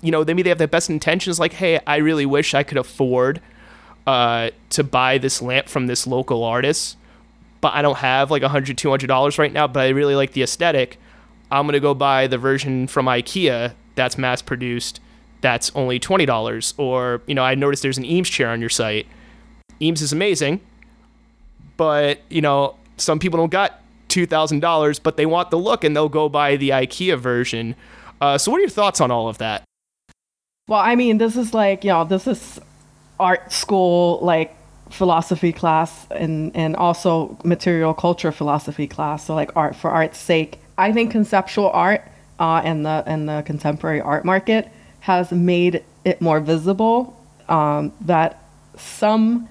you 0.00 0.12
know, 0.12 0.24
maybe 0.24 0.42
they 0.42 0.48
have 0.48 0.58
the 0.58 0.68
best 0.68 0.90
intentions, 0.90 1.40
like, 1.40 1.54
hey, 1.54 1.80
I 1.88 1.96
really 1.96 2.24
wish 2.24 2.54
I 2.54 2.62
could 2.62 2.78
afford 2.78 3.40
uh, 4.06 4.50
to 4.70 4.84
buy 4.84 5.18
this 5.18 5.42
lamp 5.42 5.68
from 5.68 5.88
this 5.88 6.06
local 6.06 6.44
artist, 6.44 6.96
but 7.60 7.74
I 7.74 7.82
don't 7.82 7.98
have 7.98 8.30
like 8.30 8.44
$100, 8.44 8.76
$200 8.76 9.38
right 9.38 9.52
now, 9.52 9.66
but 9.66 9.80
I 9.80 9.88
really 9.88 10.14
like 10.14 10.34
the 10.34 10.42
aesthetic. 10.44 11.00
I'm 11.50 11.64
going 11.64 11.72
to 11.72 11.80
go 11.80 11.92
buy 11.92 12.28
the 12.28 12.38
version 12.38 12.86
from 12.86 13.06
IKEA 13.06 13.74
that's 13.96 14.16
mass 14.16 14.40
produced 14.40 15.00
that's 15.40 15.72
only 15.74 15.98
$20 15.98 16.74
or 16.78 17.22
you 17.26 17.34
know 17.34 17.42
I 17.42 17.56
noticed 17.56 17.82
there's 17.82 17.98
an 17.98 18.04
Eames 18.04 18.30
chair 18.30 18.50
on 18.50 18.60
your 18.60 18.70
site. 18.70 19.08
Eames 19.82 20.00
is 20.00 20.12
amazing, 20.12 20.60
but 21.76 22.20
you 22.28 22.40
know 22.40 22.76
some 22.98 23.18
people 23.18 23.38
don't 23.38 23.50
got 23.50 23.80
$2,000 24.10 25.02
but 25.02 25.16
they 25.16 25.26
want 25.26 25.50
the 25.50 25.58
look 25.58 25.84
and 25.84 25.96
they'll 25.96 26.08
go 26.08 26.28
buy 26.28 26.56
the 26.56 26.70
IKEA 26.70 27.18
version. 27.18 27.74
Uh, 28.20 28.36
so 28.36 28.50
what 28.50 28.58
are 28.58 28.60
your 28.60 28.68
thoughts 28.68 29.00
on 29.00 29.10
all 29.10 29.28
of 29.28 29.38
that? 29.38 29.64
Well, 30.68 30.80
I 30.80 30.94
mean, 30.94 31.18
this 31.18 31.36
is 31.36 31.54
like, 31.54 31.84
you 31.84 31.90
know, 31.90 32.04
this 32.04 32.26
is 32.26 32.60
art 33.18 33.52
school 33.52 34.18
like 34.22 34.56
philosophy 34.90 35.52
class 35.52 36.06
and 36.10 36.54
and 36.56 36.74
also 36.74 37.38
material 37.44 37.94
culture 37.94 38.32
philosophy 38.32 38.88
class 38.88 39.26
so 39.26 39.34
like 39.34 39.54
art 39.54 39.76
for 39.76 39.88
art's 39.88 40.18
sake 40.18 40.58
i 40.78 40.90
think 40.92 41.12
conceptual 41.12 41.70
art 41.70 42.02
uh, 42.40 42.60
and 42.64 42.84
the 42.84 43.04
and 43.06 43.28
the 43.28 43.42
contemporary 43.42 44.00
art 44.00 44.24
market 44.24 44.68
has 45.00 45.30
made 45.30 45.84
it 46.04 46.20
more 46.20 46.40
visible 46.40 47.16
um, 47.48 47.92
that 48.00 48.42
some 48.76 49.48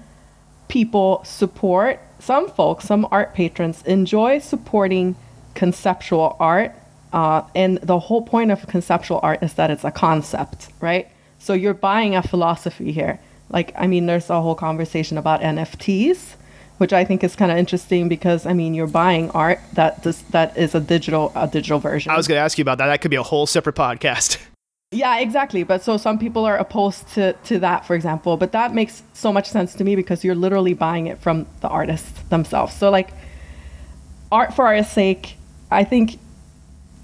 people 0.68 1.22
support 1.24 2.00
some 2.20 2.48
folks 2.48 2.84
some 2.84 3.06
art 3.10 3.34
patrons 3.34 3.82
enjoy 3.82 4.38
supporting 4.38 5.16
conceptual 5.54 6.36
art 6.38 6.74
uh, 7.12 7.42
and 7.56 7.78
the 7.78 7.98
whole 7.98 8.22
point 8.22 8.50
of 8.50 8.66
conceptual 8.68 9.18
art 9.22 9.42
is 9.42 9.54
that 9.54 9.70
it's 9.70 9.84
a 9.84 9.90
concept 9.90 10.68
right 10.80 11.08
so 11.38 11.52
you're 11.52 11.74
buying 11.74 12.14
a 12.14 12.22
philosophy 12.22 12.92
here 12.92 13.18
like 13.48 13.72
i 13.76 13.86
mean 13.86 14.06
there's 14.06 14.30
a 14.30 14.40
whole 14.40 14.54
conversation 14.54 15.18
about 15.18 15.40
nfts 15.40 16.34
which 16.78 16.92
i 16.92 17.04
think 17.04 17.24
is 17.24 17.34
kind 17.34 17.50
of 17.50 17.58
interesting 17.58 18.08
because 18.08 18.46
i 18.46 18.52
mean 18.52 18.74
you're 18.74 18.86
buying 18.86 19.30
art 19.30 19.58
that 19.72 20.02
does, 20.02 20.22
that 20.30 20.56
is 20.56 20.74
a 20.74 20.80
digital 20.80 21.32
a 21.34 21.48
digital 21.48 21.78
version 21.78 22.10
I 22.12 22.16
was 22.16 22.28
going 22.28 22.38
to 22.38 22.42
ask 22.42 22.58
you 22.58 22.62
about 22.62 22.78
that. 22.78 22.86
That 22.86 23.00
could 23.00 23.10
be 23.10 23.16
a 23.16 23.22
whole 23.22 23.46
separate 23.46 23.76
podcast. 23.76 24.38
yeah 24.92 25.18
exactly 25.18 25.62
but 25.62 25.82
so 25.82 25.96
some 25.96 26.18
people 26.18 26.44
are 26.44 26.56
opposed 26.56 27.06
to 27.08 27.32
to 27.44 27.60
that 27.60 27.86
for 27.86 27.94
example 27.94 28.36
but 28.36 28.50
that 28.52 28.74
makes 28.74 29.04
so 29.12 29.32
much 29.32 29.48
sense 29.48 29.74
to 29.74 29.84
me 29.84 29.94
because 29.94 30.24
you're 30.24 30.34
literally 30.34 30.74
buying 30.74 31.06
it 31.06 31.16
from 31.18 31.46
the 31.60 31.68
artists 31.68 32.22
themselves 32.24 32.74
so 32.74 32.90
like 32.90 33.10
art 34.32 34.52
for 34.52 34.66
art's 34.66 34.90
sake 34.90 35.36
i 35.70 35.84
think 35.84 36.18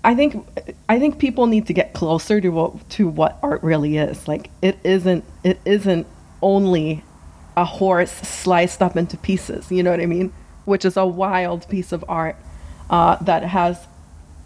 I 0.06 0.14
think 0.14 0.46
I 0.88 1.00
think 1.00 1.18
people 1.18 1.48
need 1.48 1.66
to 1.66 1.72
get 1.72 1.92
closer 1.92 2.40
to 2.40 2.48
what 2.50 2.88
to 2.90 3.08
what 3.08 3.40
art 3.42 3.60
really 3.64 3.96
is. 3.96 4.28
Like 4.28 4.50
it 4.62 4.78
isn't 4.84 5.24
it 5.42 5.58
isn't 5.64 6.06
only 6.40 7.02
a 7.56 7.64
horse 7.64 8.12
sliced 8.12 8.80
up 8.80 8.96
into 8.96 9.16
pieces. 9.16 9.72
You 9.72 9.82
know 9.82 9.90
what 9.90 10.00
I 10.00 10.06
mean? 10.06 10.32
Which 10.64 10.84
is 10.84 10.96
a 10.96 11.04
wild 11.04 11.68
piece 11.68 11.90
of 11.90 12.04
art 12.08 12.36
uh, 12.88 13.16
that 13.16 13.42
has. 13.42 13.88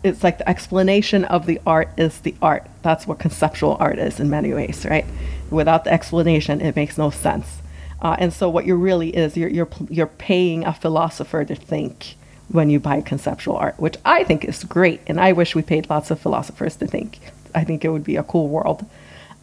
It's 0.02 0.24
like 0.24 0.38
the 0.38 0.48
explanation 0.48 1.24
of 1.24 1.46
the 1.46 1.60
art 1.66 1.90
is 1.96 2.20
the 2.20 2.34
art. 2.40 2.66
That's 2.82 3.06
what 3.06 3.18
conceptual 3.18 3.76
art 3.78 3.98
is 3.98 4.18
in 4.18 4.30
many 4.30 4.52
ways, 4.54 4.86
right? 4.88 5.04
Without 5.50 5.84
the 5.84 5.92
explanation, 5.92 6.60
it 6.60 6.76
makes 6.76 6.96
no 6.96 7.10
sense. 7.10 7.60
Uh, 8.00 8.16
and 8.18 8.32
so, 8.32 8.48
what 8.48 8.66
you 8.66 8.76
really 8.76 9.10
is, 9.10 9.36
you're 9.36 9.50
you're 9.50 9.68
you're 9.90 10.06
paying 10.06 10.64
a 10.64 10.72
philosopher 10.72 11.44
to 11.44 11.54
think 11.54 12.16
when 12.48 12.70
you 12.70 12.80
buy 12.80 13.00
conceptual 13.00 13.56
art, 13.56 13.78
which 13.78 13.96
I 14.04 14.24
think 14.24 14.44
is 14.44 14.64
great. 14.64 15.00
And 15.06 15.20
I 15.20 15.32
wish 15.32 15.54
we 15.54 15.62
paid 15.62 15.90
lots 15.90 16.10
of 16.10 16.18
philosophers 16.18 16.76
to 16.76 16.86
think. 16.86 17.18
I 17.54 17.64
think 17.64 17.84
it 17.84 17.90
would 17.90 18.04
be 18.04 18.16
a 18.16 18.22
cool 18.22 18.48
world. 18.48 18.86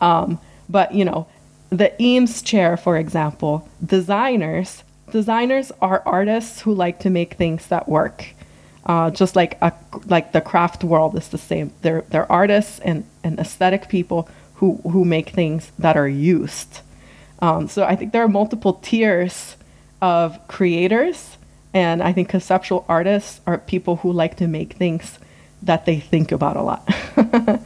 Um, 0.01 0.39
but 0.67 0.93
you 0.93 1.05
know, 1.05 1.27
the 1.69 1.93
Eames 2.01 2.41
chair, 2.41 2.77
for 2.77 2.97
example, 2.97 3.67
designers 3.85 4.83
designers 5.11 5.71
are 5.81 6.03
artists 6.05 6.61
who 6.61 6.73
like 6.73 6.99
to 6.99 7.09
make 7.09 7.35
things 7.35 7.67
that 7.67 7.87
work. 7.87 8.33
Uh, 8.87 9.11
just 9.11 9.35
like 9.35 9.57
a, 9.61 9.73
like 10.05 10.31
the 10.31 10.39
craft 10.39 10.81
world 10.81 11.15
is 11.17 11.27
the 11.27 11.37
same. 11.37 11.73
They're 11.81 12.05
they're 12.09 12.31
artists 12.31 12.79
and, 12.79 13.03
and 13.21 13.37
aesthetic 13.37 13.89
people 13.89 14.29
who 14.55 14.79
who 14.89 15.03
make 15.03 15.29
things 15.31 15.71
that 15.77 15.97
are 15.97 16.07
used. 16.07 16.79
Um, 17.39 17.67
so 17.67 17.83
I 17.83 17.97
think 17.97 18.13
there 18.13 18.23
are 18.23 18.29
multiple 18.29 18.73
tiers 18.73 19.57
of 20.01 20.39
creators, 20.47 21.37
and 21.73 22.01
I 22.01 22.13
think 22.13 22.29
conceptual 22.29 22.85
artists 22.87 23.41
are 23.45 23.57
people 23.57 23.97
who 23.97 24.11
like 24.11 24.37
to 24.37 24.47
make 24.47 24.73
things 24.73 25.19
that 25.61 25.85
they 25.85 25.99
think 25.99 26.31
about 26.31 26.55
a 26.55 26.61
lot. 26.61 26.87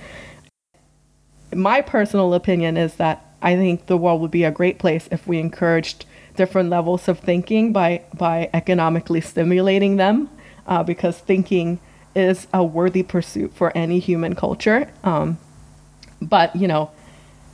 My 1.54 1.82
personal 1.82 2.34
opinion 2.34 2.78
is 2.78 2.96
that 2.96 3.26
I 3.42 3.56
think 3.56 3.86
the 3.86 3.98
world 3.98 4.22
would 4.22 4.32
be 4.32 4.44
a 4.44 4.52
great 4.52 4.80
place 4.80 5.08
if 5.12 5.28
we 5.28 5.40
encouraged 5.40 6.06
different 6.36 6.70
levels 6.70 7.08
of 7.08 7.20
thinking 7.20 7.74
by 7.74 8.02
by 8.14 8.50
economically 8.54 9.22
stimulating 9.22 9.98
them, 9.98 10.30
uh, 10.68 10.84
because 10.84 11.18
thinking 11.18 11.80
is 12.16 12.48
a 12.54 12.64
worthy 12.64 13.04
pursuit 13.04 13.54
for 13.54 13.76
any 13.76 14.00
human 14.00 14.36
culture. 14.36 14.92
Um, 15.04 15.38
but 16.22 16.56
you 16.56 16.68
know, 16.68 16.92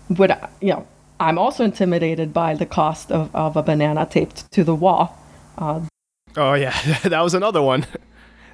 would 0.10 0.32
you 0.62 0.70
know? 0.70 0.88
I'm 1.20 1.40
also 1.40 1.64
intimidated 1.64 2.32
by 2.32 2.54
the 2.54 2.68
cost 2.68 3.12
of, 3.12 3.36
of 3.36 3.58
a 3.58 3.64
banana 3.64 4.06
taped 4.06 4.52
to 4.52 4.64
the 4.64 4.76
wall. 4.76 5.18
Uh, 5.58 5.82
Oh 6.38 6.54
yeah, 6.54 6.80
that 7.04 7.22
was 7.22 7.34
another 7.34 7.62
one. 7.62 7.86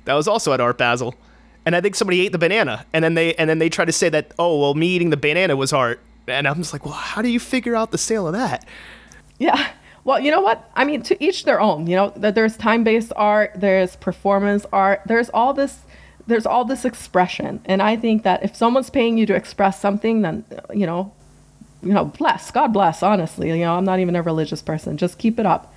That 0.05 0.15
was 0.15 0.27
also 0.27 0.51
at 0.51 0.59
Art 0.59 0.77
Basel, 0.77 1.15
and 1.65 1.77
I 1.77 1.79
think 1.79 1.95
somebody 1.95 2.19
ate 2.25 2.33
the 2.33 2.37
banana, 2.37 2.85
and 2.91 3.05
then 3.05 3.13
they 3.13 3.35
and 3.35 3.49
then 3.49 3.59
they 3.59 3.69
tried 3.69 3.85
to 3.85 3.93
say 3.93 4.09
that 4.09 4.33
oh 4.37 4.59
well, 4.59 4.73
me 4.73 4.87
eating 4.87 5.11
the 5.11 5.15
banana 5.15 5.55
was 5.55 5.71
art, 5.71 6.01
and 6.27 6.45
I'm 6.45 6.57
just 6.57 6.73
like, 6.73 6.83
well, 6.83 6.93
how 6.93 7.21
do 7.21 7.29
you 7.29 7.39
figure 7.39 7.73
out 7.73 7.91
the 7.91 7.97
sale 7.97 8.27
of 8.27 8.33
that? 8.33 8.67
Yeah. 9.39 9.69
Well, 10.05 10.19
you 10.19 10.31
know 10.31 10.41
what? 10.41 10.69
I 10.75 10.83
mean, 10.83 11.01
to 11.03 11.23
each 11.23 11.45
their 11.45 11.61
own. 11.61 11.87
You 11.87 11.95
know, 11.95 12.13
there's 12.15 12.57
time-based 12.57 13.13
art, 13.15 13.51
there's 13.55 13.95
performance 13.95 14.65
art, 14.73 15.01
there's 15.05 15.29
all 15.29 15.53
this 15.53 15.79
there's 16.25 16.45
all 16.45 16.63
this 16.63 16.85
expression. 16.85 17.61
And 17.65 17.81
I 17.81 17.97
think 17.97 18.23
that 18.23 18.43
if 18.43 18.55
someone's 18.55 18.89
paying 18.89 19.17
you 19.17 19.25
to 19.25 19.35
express 19.35 19.79
something, 19.79 20.21
then 20.21 20.45
you 20.73 20.85
know, 20.85 21.13
you 21.81 21.93
know, 21.93 22.05
bless, 22.05 22.51
God 22.51 22.67
bless, 22.67 23.03
honestly. 23.03 23.49
You 23.49 23.65
know, 23.65 23.75
I'm 23.75 23.85
not 23.85 23.99
even 23.99 24.15
a 24.15 24.21
religious 24.21 24.61
person. 24.61 24.97
Just 24.97 25.17
keep 25.17 25.39
it 25.39 25.45
up. 25.45 25.73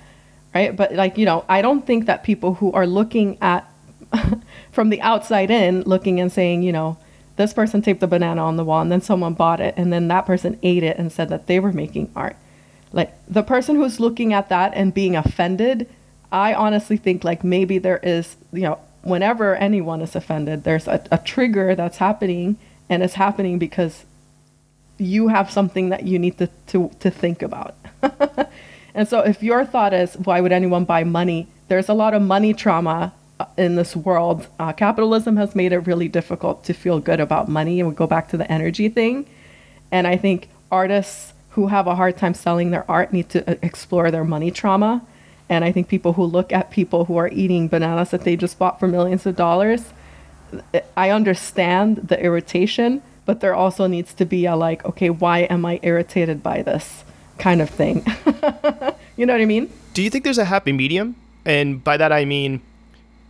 Right? 0.55 0.75
But 0.75 0.93
like, 0.93 1.17
you 1.17 1.25
know, 1.25 1.45
I 1.49 1.61
don't 1.61 1.85
think 1.85 2.05
that 2.05 2.23
people 2.23 2.55
who 2.55 2.71
are 2.71 2.87
looking 2.87 3.37
at 3.41 3.69
from 4.71 4.89
the 4.89 5.01
outside 5.01 5.51
in, 5.51 5.83
looking 5.83 6.19
and 6.19 6.31
saying, 6.31 6.63
you 6.63 6.71
know, 6.71 6.97
this 7.35 7.53
person 7.53 7.81
taped 7.81 8.01
a 8.01 8.07
banana 8.07 8.43
on 8.43 8.55
the 8.55 8.63
wall 8.63 8.81
and 8.81 8.91
then 8.91 9.01
someone 9.01 9.33
bought 9.33 9.59
it 9.59 9.75
and 9.77 9.93
then 9.93 10.07
that 10.07 10.25
person 10.25 10.57
ate 10.63 10.83
it 10.83 10.97
and 10.97 11.11
said 11.11 11.29
that 11.29 11.47
they 11.47 11.59
were 11.59 11.71
making 11.71 12.11
art 12.15 12.35
like 12.97 13.13
the 13.27 13.43
person 13.43 13.77
who's 13.77 13.99
looking 13.99 14.33
at 14.33 14.49
that 14.49 14.73
and 14.73 14.93
being 14.93 15.15
offended 15.15 15.87
i 16.31 16.53
honestly 16.53 16.97
think 16.97 17.23
like 17.23 17.43
maybe 17.43 17.77
there 17.77 17.99
is 18.03 18.35
you 18.51 18.63
know 18.63 18.77
whenever 19.03 19.55
anyone 19.55 20.01
is 20.01 20.15
offended 20.15 20.65
there's 20.65 20.87
a, 20.87 21.01
a 21.11 21.17
trigger 21.19 21.73
that's 21.75 21.97
happening 21.97 22.57
and 22.89 23.03
it's 23.03 23.13
happening 23.13 23.57
because 23.57 24.03
you 24.97 25.27
have 25.27 25.51
something 25.51 25.89
that 25.89 26.05
you 26.05 26.17
need 26.19 26.37
to 26.37 26.49
to, 26.67 26.91
to 26.99 27.09
think 27.09 27.41
about. 27.41 27.75
And 28.95 29.07
so 29.07 29.19
if 29.19 29.43
your 29.43 29.63
thought 29.63 29.93
is 29.93 30.15
why 30.15 30.41
would 30.41 30.51
anyone 30.51 30.83
buy 30.83 31.03
money? 31.03 31.47
There's 31.67 31.87
a 31.87 31.93
lot 31.93 32.15
of 32.15 32.21
money 32.23 32.51
trauma 32.51 33.13
uh, 33.39 33.45
in 33.55 33.75
this 33.75 33.95
world. 33.95 34.47
Uh, 34.57 34.73
capitalism 34.73 35.37
has 35.37 35.53
made 35.53 35.71
it 35.71 35.81
really 35.81 36.07
difficult 36.07 36.63
to 36.63 36.73
feel 36.73 36.99
good 36.99 37.19
about 37.19 37.47
money 37.47 37.79
and 37.79 37.87
we 37.87 37.93
go 37.93 38.07
back 38.07 38.27
to 38.29 38.37
the 38.37 38.51
energy 38.51 38.89
thing. 38.89 39.27
And 39.91 40.07
i 40.07 40.17
think 40.17 40.49
artists 40.71 41.33
who 41.57 41.65
have 41.65 41.87
a 41.87 41.95
hard 41.95 42.15
time 42.15 42.35
selling 42.35 42.69
their 42.69 42.89
art 42.89 43.11
need 43.11 43.29
to 43.29 43.41
uh, 43.49 43.55
explore 43.63 44.11
their 44.11 44.23
money 44.23 44.51
trauma. 44.51 45.01
And 45.49 45.65
I 45.65 45.71
think 45.71 45.87
people 45.87 46.13
who 46.13 46.23
look 46.23 46.53
at 46.53 46.69
people 46.69 47.05
who 47.05 47.17
are 47.17 47.29
eating 47.29 47.67
bananas 47.67 48.11
that 48.11 48.21
they 48.21 48.35
just 48.35 48.59
bought 48.59 48.79
for 48.79 48.87
millions 48.87 49.25
of 49.25 49.35
dollars, 49.35 49.91
I 50.95 51.09
understand 51.09 52.09
the 52.09 52.23
irritation, 52.23 53.01
but 53.25 53.39
there 53.39 53.55
also 53.55 53.87
needs 53.87 54.13
to 54.13 54.23
be 54.23 54.45
a 54.45 54.55
like, 54.55 54.85
okay, 54.85 55.09
why 55.09 55.39
am 55.49 55.65
I 55.65 55.79
irritated 55.81 56.43
by 56.43 56.61
this 56.61 57.03
kind 57.39 57.59
of 57.59 57.71
thing? 57.71 58.05
you 59.17 59.25
know 59.25 59.33
what 59.33 59.41
I 59.41 59.45
mean? 59.45 59.67
Do 59.95 60.03
you 60.03 60.11
think 60.11 60.25
there's 60.25 60.37
a 60.37 60.45
happy 60.45 60.73
medium? 60.73 61.15
And 61.43 61.83
by 61.83 61.97
that 61.97 62.11
I 62.11 62.23
mean, 62.23 62.61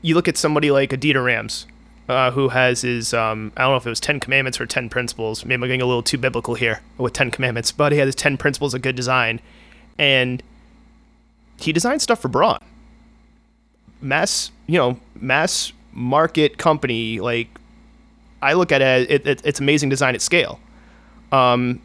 you 0.02 0.16
look 0.16 0.28
at 0.28 0.36
somebody 0.36 0.70
like 0.70 0.90
Dieter 0.90 1.24
Rams, 1.24 1.66
uh, 2.10 2.32
who 2.32 2.50
has 2.50 2.82
his 2.82 3.14
um, 3.14 3.52
I 3.58 3.64
don't 3.64 3.72
know 3.72 3.78
if 3.78 3.86
it 3.86 3.90
was 3.90 4.00
Ten 4.00 4.20
Commandments 4.20 4.60
or 4.60 4.66
Ten 4.66 4.90
Principles. 4.90 5.46
Maybe 5.46 5.56
I'm 5.56 5.62
getting 5.62 5.82
a 5.82 5.86
little 5.86 6.04
too 6.04 6.18
biblical 6.18 6.56
here 6.56 6.82
with 6.98 7.14
Ten 7.14 7.32
Commandments, 7.32 7.72
but 7.72 7.92
he 7.92 7.98
had 7.98 8.08
his 8.08 8.16
Ten 8.16 8.38
Principles 8.38 8.74
of 8.74 8.82
good 8.82 8.96
design, 8.96 9.42
and 9.98 10.42
he 11.58 11.72
designed 11.72 12.02
stuff 12.02 12.22
for 12.22 12.28
Braun. 12.28 12.60
Mass, 14.02 14.52
you 14.68 14.78
know, 14.78 15.00
mass 15.20 15.74
market 15.92 16.58
company. 16.58 17.20
Like 17.20 17.50
I 18.42 18.54
look 18.54 18.72
at 18.72 18.82
it, 18.82 19.12
it, 19.12 19.28
it 19.28 19.42
it's 19.44 19.60
amazing 19.60 19.90
design 19.90 20.16
at 20.16 20.22
scale. 20.22 20.60
Um, 21.32 21.82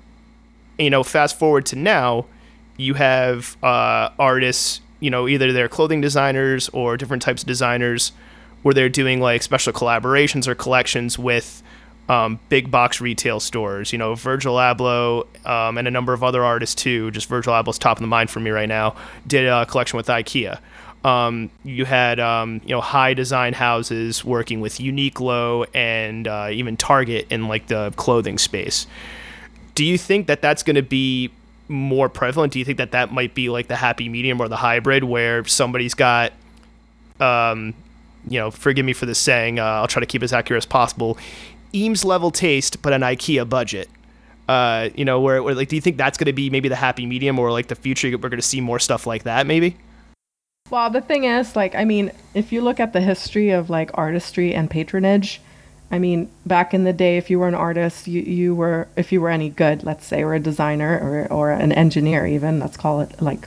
you 0.78 0.90
know, 0.90 1.03
fast 1.03 1.39
forward 1.39 1.66
to 1.66 1.77
now, 1.77 2.27
you 2.77 2.94
have 2.94 3.57
uh, 3.62 4.11
artists. 4.19 4.81
You 5.01 5.11
know, 5.11 5.27
either 5.27 5.53
they're 5.53 5.69
clothing 5.69 6.01
designers 6.01 6.69
or 6.69 6.97
different 6.97 7.23
types 7.24 7.43
of 7.43 7.49
designers 7.49 8.12
where 8.62 8.74
they're 8.74 8.89
doing 8.89 9.20
like 9.20 9.43
special 9.43 9.72
collaborations 9.72 10.47
or 10.47 10.55
collections 10.55 11.18
with 11.18 11.62
um, 12.09 12.39
big 12.48 12.70
box 12.70 13.01
retail 13.01 13.40
stores. 13.40 13.93
You 13.93 13.98
know, 13.98 14.14
Virgil 14.14 14.56
Abloh 14.56 15.26
um, 15.47 15.78
and 15.78 15.86
a 15.86 15.90
number 15.90 16.12
of 16.12 16.22
other 16.22 16.43
artists 16.44 16.74
too. 16.74 17.10
Just 17.10 17.28
Virgil 17.28 17.52
Abloh's 17.52 17.78
top 17.78 17.97
of 17.97 18.01
the 18.01 18.09
mind 18.09 18.30
for 18.30 18.40
me 18.40 18.51
right 18.51 18.68
now. 18.68 18.97
Did 19.26 19.47
a 19.47 19.66
collection 19.66 19.97
with 19.97 20.06
IKEA. 20.06 20.59
Um, 21.05 21.51
you 21.64 21.84
had 21.84 22.20
um, 22.20 22.60
you 22.64 22.70
know 22.70 22.80
high 22.80 23.14
design 23.14 23.55
houses 23.55 24.24
working 24.24 24.60
with 24.60 24.74
Uniqlo 24.74 25.66
and 25.74 26.28
uh, 26.28 26.48
even 26.52 26.76
Target 26.76 27.26
in 27.30 27.48
like 27.48 27.66
the 27.66 27.93
clothing 27.97 28.39
space. 28.39 28.86
Do 29.74 29.84
you 29.84 29.98
think 29.98 30.26
that 30.26 30.43
that's 30.43 30.62
going 30.62 30.76
to 30.76 30.82
be 30.82 31.32
more 31.68 32.09
prevalent? 32.09 32.52
Do 32.52 32.59
you 32.59 32.64
think 32.64 32.78
that 32.78 32.93
that 32.93 33.12
might 33.12 33.34
be 33.34 33.48
like 33.48 33.68
the 33.68 33.76
happy 33.76 34.09
medium 34.09 34.40
or 34.40 34.48
the 34.48 34.56
hybrid 34.56 35.02
where 35.02 35.44
somebody's 35.44 35.94
got, 35.94 36.32
um, 37.18 37.74
you 38.28 38.39
know, 38.39 38.51
forgive 38.51 38.85
me 38.85 38.93
for 38.93 39.07
this 39.07 39.19
saying, 39.19 39.59
uh, 39.59 39.65
I'll 39.65 39.89
try 39.89 40.01
to 40.01 40.07
keep 40.07 40.23
as 40.23 40.32
accurate 40.32 40.62
as 40.62 40.66
possible, 40.66 41.19
Eames 41.74 42.05
level 42.05 42.31
taste 42.31 42.82
but 42.82 42.93
an 42.93 43.03
IKEA 43.03 43.49
budget. 43.49 43.89
Uh, 44.49 44.90
you 44.94 45.05
know, 45.05 45.20
where, 45.20 45.43
where 45.43 45.55
like, 45.55 45.69
do 45.69 45.77
you 45.77 45.82
think 45.82 45.97
that's 45.97 46.19
going 46.19 46.27
to 46.27 46.32
be 46.32 46.51
maybe 46.51 46.69
the 46.69 46.77
happy 46.77 47.07
medium 47.07 47.39
or 47.39 47.51
like 47.51 47.69
the 47.69 47.74
future? 47.74 48.11
We're 48.11 48.28
going 48.28 48.36
to 48.36 48.43
see 48.43 48.61
more 48.61 48.78
stuff 48.78 49.07
like 49.07 49.23
that, 49.23 49.47
maybe. 49.47 49.77
Well, 50.70 50.90
the 50.90 51.01
thing 51.01 51.24
is, 51.24 51.55
like, 51.55 51.74
I 51.74 51.85
mean, 51.85 52.12
if 52.35 52.53
you 52.53 52.61
look 52.62 52.81
at 52.81 52.93
the 52.93 53.01
history 53.01 53.51
of 53.51 53.70
like 53.70 53.90
artistry 53.94 54.55
and 54.55 54.70
patronage, 54.70 55.40
I 55.90 55.99
mean, 55.99 56.31
back 56.47 56.73
in 56.73 56.85
the 56.85 56.93
day, 56.93 57.19
if 57.19 57.28
you 57.28 57.39
were 57.39 57.49
an 57.49 57.55
artist, 57.55 58.07
you, 58.07 58.23
you 58.23 58.55
were, 58.55 58.89
if 58.97 59.12
you 59.12 59.20
were 59.20 59.28
any 59.28 59.51
good, 59.51 59.85
let's 59.85 60.07
say, 60.07 60.23
or 60.23 60.35
a 60.35 60.40
designer 60.40 60.99
or, 60.99 61.31
or 61.31 61.51
an 61.51 61.70
engineer, 61.73 62.27
even, 62.27 62.59
let's 62.59 62.78
call 62.78 63.01
it 63.03 63.20
like 63.20 63.47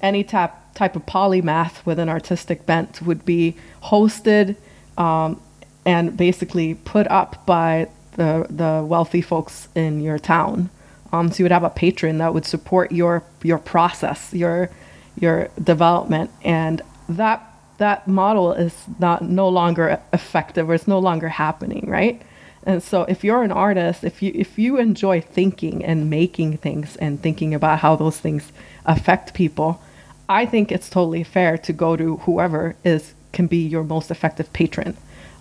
any 0.00 0.24
type, 0.24 0.52
type 0.74 0.96
of 0.96 1.04
polymath 1.04 1.84
with 1.84 1.98
an 1.98 2.08
artistic 2.08 2.64
bent 2.64 3.02
would 3.02 3.26
be 3.26 3.54
hosted 3.82 4.56
um, 4.96 5.40
and 5.84 6.16
basically 6.16 6.74
put 6.74 7.06
up 7.08 7.46
by 7.46 7.88
the, 8.12 8.46
the 8.50 8.84
wealthy 8.86 9.22
folks 9.22 9.68
in 9.74 10.00
your 10.00 10.18
town. 10.18 10.70
Um, 11.12 11.30
so 11.30 11.38
you 11.38 11.44
would 11.44 11.52
have 11.52 11.64
a 11.64 11.70
patron 11.70 12.18
that 12.18 12.34
would 12.34 12.44
support 12.44 12.92
your, 12.92 13.22
your 13.42 13.58
process, 13.58 14.34
your, 14.34 14.70
your 15.18 15.48
development. 15.62 16.30
And 16.42 16.82
that 17.08 17.44
that 17.78 18.06
model 18.08 18.52
is 18.52 18.74
not 18.98 19.22
no 19.22 19.48
longer 19.48 20.00
effective 20.12 20.68
or 20.68 20.74
it's 20.74 20.88
no 20.88 20.98
longer 20.98 21.28
happening, 21.28 21.88
right? 21.88 22.20
And 22.64 22.82
so 22.82 23.02
if 23.02 23.24
you're 23.24 23.42
an 23.42 23.52
artist, 23.52 24.04
if 24.04 24.20
you 24.20 24.32
if 24.34 24.58
you 24.58 24.78
enjoy 24.78 25.20
thinking 25.20 25.84
and 25.84 26.10
making 26.10 26.58
things 26.58 26.96
and 26.96 27.22
thinking 27.22 27.54
about 27.54 27.78
how 27.78 27.96
those 27.96 28.18
things 28.18 28.52
affect 28.84 29.32
people, 29.32 29.80
I 30.28 30.44
think 30.44 30.70
it's 30.70 30.90
totally 30.90 31.24
fair 31.24 31.56
to 31.58 31.72
go 31.72 31.96
to 31.96 32.16
whoever 32.18 32.76
is 32.84 33.14
can 33.32 33.46
be 33.46 33.58
your 33.58 33.84
most 33.84 34.10
effective 34.10 34.52
patron. 34.52 34.96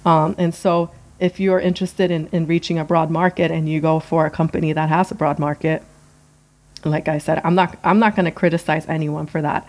Um, 0.06 0.36
and 0.38 0.54
so 0.54 0.92
if 1.20 1.40
you're 1.40 1.60
interested 1.60 2.12
in, 2.12 2.28
in 2.32 2.46
reaching 2.48 2.78
a 2.78 2.86
broad 2.86 3.10
market 3.10 3.52
and 3.52 3.68
you 3.68 3.82
go 3.82 4.00
for 4.00 4.26
a 4.26 4.30
company 4.30 4.74
that 4.74 4.90
has 4.90 5.12
a 5.12 5.16
broad 5.16 5.40
market, 5.40 5.84
like 6.86 7.08
I 7.08 7.18
said, 7.18 7.42
I'm 7.44 7.56
not 7.56 7.78
I'm 7.84 8.00
not 8.00 8.16
going 8.16 8.26
to 8.26 8.32
criticize 8.32 8.88
anyone 8.88 9.28
for 9.28 9.42
that. 9.42 9.68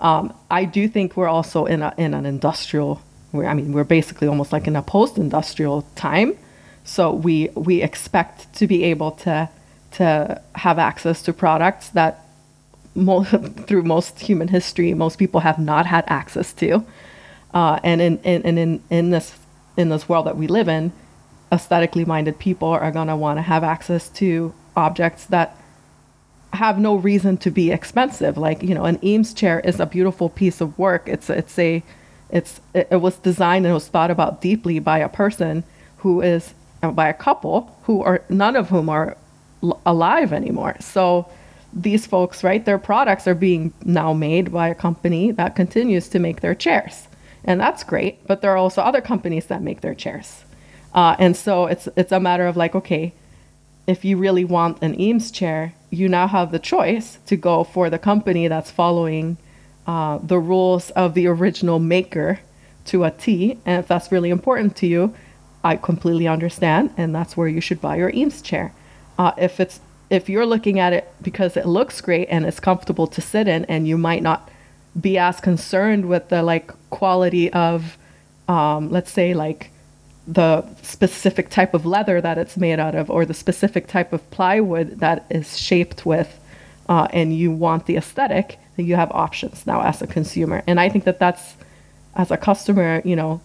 Um, 0.00 0.32
I 0.50 0.64
do 0.64 0.88
think 0.88 1.16
we're 1.16 1.28
also 1.28 1.66
in 1.66 1.82
a, 1.82 1.94
in 1.96 2.14
an 2.14 2.26
industrial. 2.26 3.00
I 3.34 3.54
mean, 3.54 3.72
we're 3.72 3.84
basically 3.84 4.26
almost 4.26 4.52
like 4.52 4.66
in 4.66 4.76
a 4.76 4.82
post-industrial 4.82 5.82
time, 5.96 6.36
so 6.84 7.12
we 7.12 7.50
we 7.54 7.82
expect 7.82 8.52
to 8.54 8.66
be 8.66 8.84
able 8.84 9.12
to 9.12 9.48
to 9.92 10.42
have 10.54 10.78
access 10.78 11.22
to 11.22 11.32
products 11.32 11.90
that 11.90 12.24
mo- 12.94 13.24
through 13.66 13.82
most 13.82 14.20
human 14.20 14.48
history 14.48 14.92
most 14.94 15.18
people 15.18 15.40
have 15.40 15.58
not 15.58 15.86
had 15.86 16.04
access 16.08 16.52
to, 16.54 16.84
uh, 17.54 17.80
and 17.82 18.00
in, 18.00 18.18
in 18.18 18.58
in 18.58 18.82
in 18.90 19.10
this 19.10 19.34
in 19.76 19.88
this 19.88 20.08
world 20.08 20.26
that 20.26 20.36
we 20.36 20.46
live 20.46 20.68
in, 20.68 20.92
aesthetically 21.52 22.04
minded 22.04 22.38
people 22.38 22.68
are 22.68 22.90
gonna 22.90 23.16
want 23.16 23.38
to 23.38 23.42
have 23.42 23.64
access 23.64 24.08
to 24.10 24.52
objects 24.76 25.26
that 25.26 25.56
have 26.52 26.78
no 26.78 26.94
reason 26.94 27.36
to 27.38 27.50
be 27.50 27.70
expensive. 27.70 28.38
Like 28.38 28.62
you 28.62 28.74
know, 28.74 28.84
an 28.84 28.98
Eames 29.04 29.34
chair 29.34 29.60
is 29.60 29.80
a 29.80 29.86
beautiful 29.86 30.28
piece 30.28 30.60
of 30.60 30.78
work. 30.78 31.08
It's 31.08 31.30
it's 31.30 31.58
a 31.58 31.82
it's 32.30 32.60
it, 32.74 32.88
it 32.90 32.96
was 32.96 33.16
designed 33.16 33.64
and 33.64 33.74
was 33.74 33.88
thought 33.88 34.10
about 34.10 34.40
deeply 34.40 34.78
by 34.78 34.98
a 34.98 35.08
person 35.08 35.64
who 35.98 36.20
is 36.20 36.54
uh, 36.82 36.90
by 36.90 37.08
a 37.08 37.14
couple 37.14 37.76
who 37.84 38.02
are 38.02 38.22
none 38.28 38.56
of 38.56 38.68
whom 38.68 38.88
are 38.88 39.16
l- 39.62 39.80
alive 39.84 40.32
anymore. 40.32 40.76
So 40.80 41.28
these 41.72 42.06
folks, 42.06 42.42
right, 42.42 42.64
their 42.64 42.78
products 42.78 43.26
are 43.26 43.34
being 43.34 43.72
now 43.84 44.12
made 44.12 44.52
by 44.52 44.68
a 44.68 44.74
company 44.74 45.32
that 45.32 45.54
continues 45.56 46.08
to 46.08 46.18
make 46.18 46.40
their 46.40 46.54
chairs, 46.54 47.07
and 47.48 47.58
that's 47.58 47.82
great. 47.82 48.14
But 48.26 48.42
there 48.42 48.52
are 48.52 48.58
also 48.58 48.82
other 48.82 49.00
companies 49.00 49.46
that 49.46 49.62
make 49.62 49.80
their 49.80 49.94
chairs, 49.94 50.44
uh, 50.94 51.16
and 51.18 51.34
so 51.34 51.66
it's 51.66 51.88
it's 51.96 52.12
a 52.12 52.20
matter 52.20 52.46
of 52.46 52.56
like, 52.56 52.74
okay, 52.76 53.14
if 53.86 54.04
you 54.04 54.18
really 54.18 54.44
want 54.44 54.82
an 54.82 55.00
Eames 55.00 55.30
chair, 55.30 55.72
you 55.90 56.08
now 56.08 56.28
have 56.28 56.52
the 56.52 56.58
choice 56.58 57.18
to 57.26 57.36
go 57.36 57.64
for 57.64 57.88
the 57.88 57.98
company 57.98 58.46
that's 58.46 58.70
following 58.70 59.38
uh, 59.86 60.18
the 60.22 60.38
rules 60.38 60.90
of 60.90 61.14
the 61.14 61.26
original 61.26 61.78
maker 61.78 62.40
to 62.84 63.04
a 63.04 63.10
T. 63.10 63.58
And 63.64 63.80
if 63.80 63.88
that's 63.88 64.12
really 64.12 64.30
important 64.30 64.76
to 64.76 64.86
you, 64.86 65.14
I 65.64 65.76
completely 65.76 66.28
understand, 66.28 66.92
and 66.98 67.14
that's 67.14 67.36
where 67.36 67.48
you 67.48 67.62
should 67.62 67.80
buy 67.80 67.96
your 67.96 68.10
Eames 68.10 68.42
chair. 68.42 68.74
Uh, 69.18 69.32
if 69.38 69.58
it's 69.58 69.80
if 70.10 70.28
you're 70.28 70.46
looking 70.46 70.78
at 70.78 70.92
it 70.92 71.04
because 71.22 71.56
it 71.56 71.66
looks 71.66 72.00
great 72.00 72.28
and 72.30 72.46
it's 72.46 72.60
comfortable 72.60 73.06
to 73.06 73.20
sit 73.22 73.48
in, 73.48 73.64
and 73.64 73.88
you 73.88 73.96
might 73.96 74.22
not 74.22 74.50
be 74.98 75.18
as 75.18 75.40
concerned 75.40 76.08
with 76.08 76.28
the 76.28 76.42
like 76.42 76.72
quality 76.90 77.52
of, 77.52 77.98
um, 78.48 78.90
let's 78.90 79.10
say 79.10 79.34
like 79.34 79.70
the 80.26 80.62
specific 80.82 81.48
type 81.48 81.72
of 81.72 81.86
leather 81.86 82.20
that 82.20 82.36
it's 82.36 82.56
made 82.56 82.78
out 82.78 82.94
of 82.94 83.08
or 83.10 83.24
the 83.24 83.34
specific 83.34 83.86
type 83.86 84.12
of 84.12 84.30
plywood 84.30 85.00
that 85.00 85.24
is 85.30 85.58
shaped 85.58 86.04
with 86.04 86.38
uh, 86.88 87.08
and 87.12 87.34
you 87.34 87.50
want 87.50 87.86
the 87.86 87.96
aesthetic 87.96 88.58
then 88.76 88.84
you 88.84 88.94
have 88.94 89.10
options 89.12 89.66
now 89.66 89.80
as 89.80 90.02
a 90.02 90.06
consumer. 90.06 90.62
And 90.66 90.78
i 90.78 90.90
think 90.90 91.04
that 91.04 91.18
that's 91.18 91.54
as 92.14 92.30
a 92.30 92.36
customer 92.36 93.00
you 93.04 93.16
know 93.16 93.40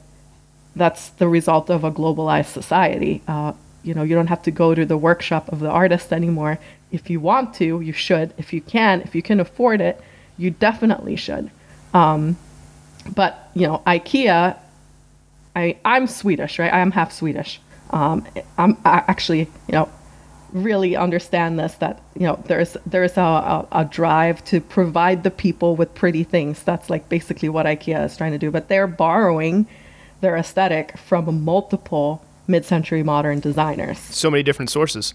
that's 0.76 1.10
the 1.10 1.28
result 1.28 1.70
of 1.70 1.84
a 1.84 1.92
globalized 1.92 2.48
society. 2.48 3.22
Uh, 3.28 3.54
you 3.84 3.94
know 3.94 4.04
you 4.04 4.16
don't 4.16 4.28
have 4.28 4.44
to 4.44 4.52
go 4.52 4.74
to 4.74 4.86
the 4.86 4.98
workshop 4.98 5.52
of 5.52 5.60
the 5.60 5.70
artist 5.70 6.12
anymore. 6.12 6.60
If 6.92 7.10
you 7.10 7.20
want 7.20 7.54
to 7.56 7.82
you 7.82 7.94
should. 7.94 8.34
If 8.38 8.54
you 8.54 8.62
can 8.62 9.02
if 9.02 9.16
you 9.16 9.22
can 9.22 9.40
afford 9.40 9.82
it 9.82 10.02
you 10.38 10.52
definitely 10.52 11.16
should 11.16 11.50
um, 11.94 12.38
but 13.16 13.50
you 13.54 13.68
know 13.68 13.82
ikea 13.86 14.58
I, 15.56 15.78
I'm 15.86 16.08
Swedish, 16.08 16.60
right? 16.60 16.74
I 16.74 16.80
am 16.80 16.92
half 16.92 17.12
Swedish. 17.12 17.62
Um, 17.92 18.26
I'm 18.58 18.78
I 18.86 19.04
actually, 19.08 19.42
you 19.68 19.74
know, 19.74 19.90
really 20.52 20.96
understand 20.96 21.60
this 21.60 21.76
that 21.76 22.02
you 22.16 22.24
know 22.24 22.44
there's 22.48 22.76
there's 22.86 23.18
a, 23.18 23.22
a, 23.22 23.68
a, 23.72 23.86
drive 23.86 24.44
to 24.46 24.62
provide 24.62 25.24
the 25.24 25.32
people 25.32 25.76
with 25.76 25.94
pretty 25.94 26.24
things. 26.24 26.64
That's 26.64 26.90
like 26.90 27.08
basically 27.08 27.50
what 27.50 27.66
IKEA 27.66 28.06
is 28.06 28.18
trying 28.18 28.32
to 28.32 28.40
do. 28.40 28.50
But 28.50 28.68
they're 28.68 28.88
borrowing 28.88 29.68
their 30.22 30.36
aesthetic 30.36 30.98
from 30.98 31.44
multiple 31.44 32.24
mid-century 32.48 33.04
modern 33.04 33.40
designers. 33.40 34.00
So 34.00 34.32
many 34.32 34.44
different 34.44 34.70
sources. 34.70 35.14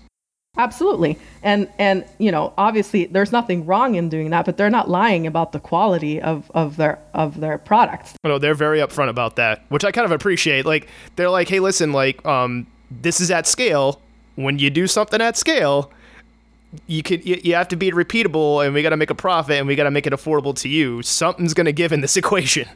Absolutely. 0.59 1.16
And 1.43 1.68
and 1.78 2.05
you 2.18 2.32
know, 2.32 2.52
obviously 2.59 3.06
there's 3.06 3.30
nothing 3.30 3.64
wrong 3.64 3.94
in 3.94 4.09
doing 4.09 4.30
that, 4.30 4.44
but 4.44 4.56
they're 4.56 4.68
not 4.68 4.90
lying 4.90 5.26
about 5.26 5.52
the 5.52 5.60
quality 5.60 6.20
of, 6.20 6.51
of 6.52 6.76
their 6.76 6.98
of 7.14 7.40
their 7.40 7.59
products. 7.59 8.14
No, 8.24 8.39
they're 8.39 8.55
very 8.55 8.80
upfront 8.80 9.09
about 9.09 9.36
that, 9.36 9.62
which 9.68 9.85
I 9.85 9.93
kind 9.93 10.05
of 10.05 10.10
appreciate. 10.10 10.66
Like 10.66 10.89
they're 11.14 11.30
like, 11.30 11.48
"Hey, 11.48 11.60
listen, 11.60 11.93
like 11.93 12.26
um 12.26 12.66
this 12.90 13.20
is 13.20 13.30
at 13.30 13.47
scale. 13.47 14.01
When 14.35 14.59
you 14.59 14.70
do 14.70 14.86
something 14.89 15.20
at 15.20 15.36
scale, 15.36 15.93
you 16.89 17.05
could 17.05 17.24
you, 17.24 17.40
you 17.43 17.55
have 17.55 17.68
to 17.68 17.76
be 17.76 17.93
repeatable 17.93 18.64
and 18.64 18.74
we 18.74 18.82
got 18.82 18.90
to 18.90 18.97
make 18.97 19.10
a 19.10 19.14
profit 19.14 19.59
and 19.59 19.68
we 19.68 19.76
got 19.76 19.85
to 19.85 19.90
make 19.93 20.09
it 20.09 20.12
affordable 20.12 20.56
to 20.56 20.68
you. 20.68 21.02
Something's 21.02 21.55
going 21.55 21.66
to 21.66 21.72
give 21.72 21.93
in 21.93 22.01
this 22.01 22.16
equation." 22.22 22.68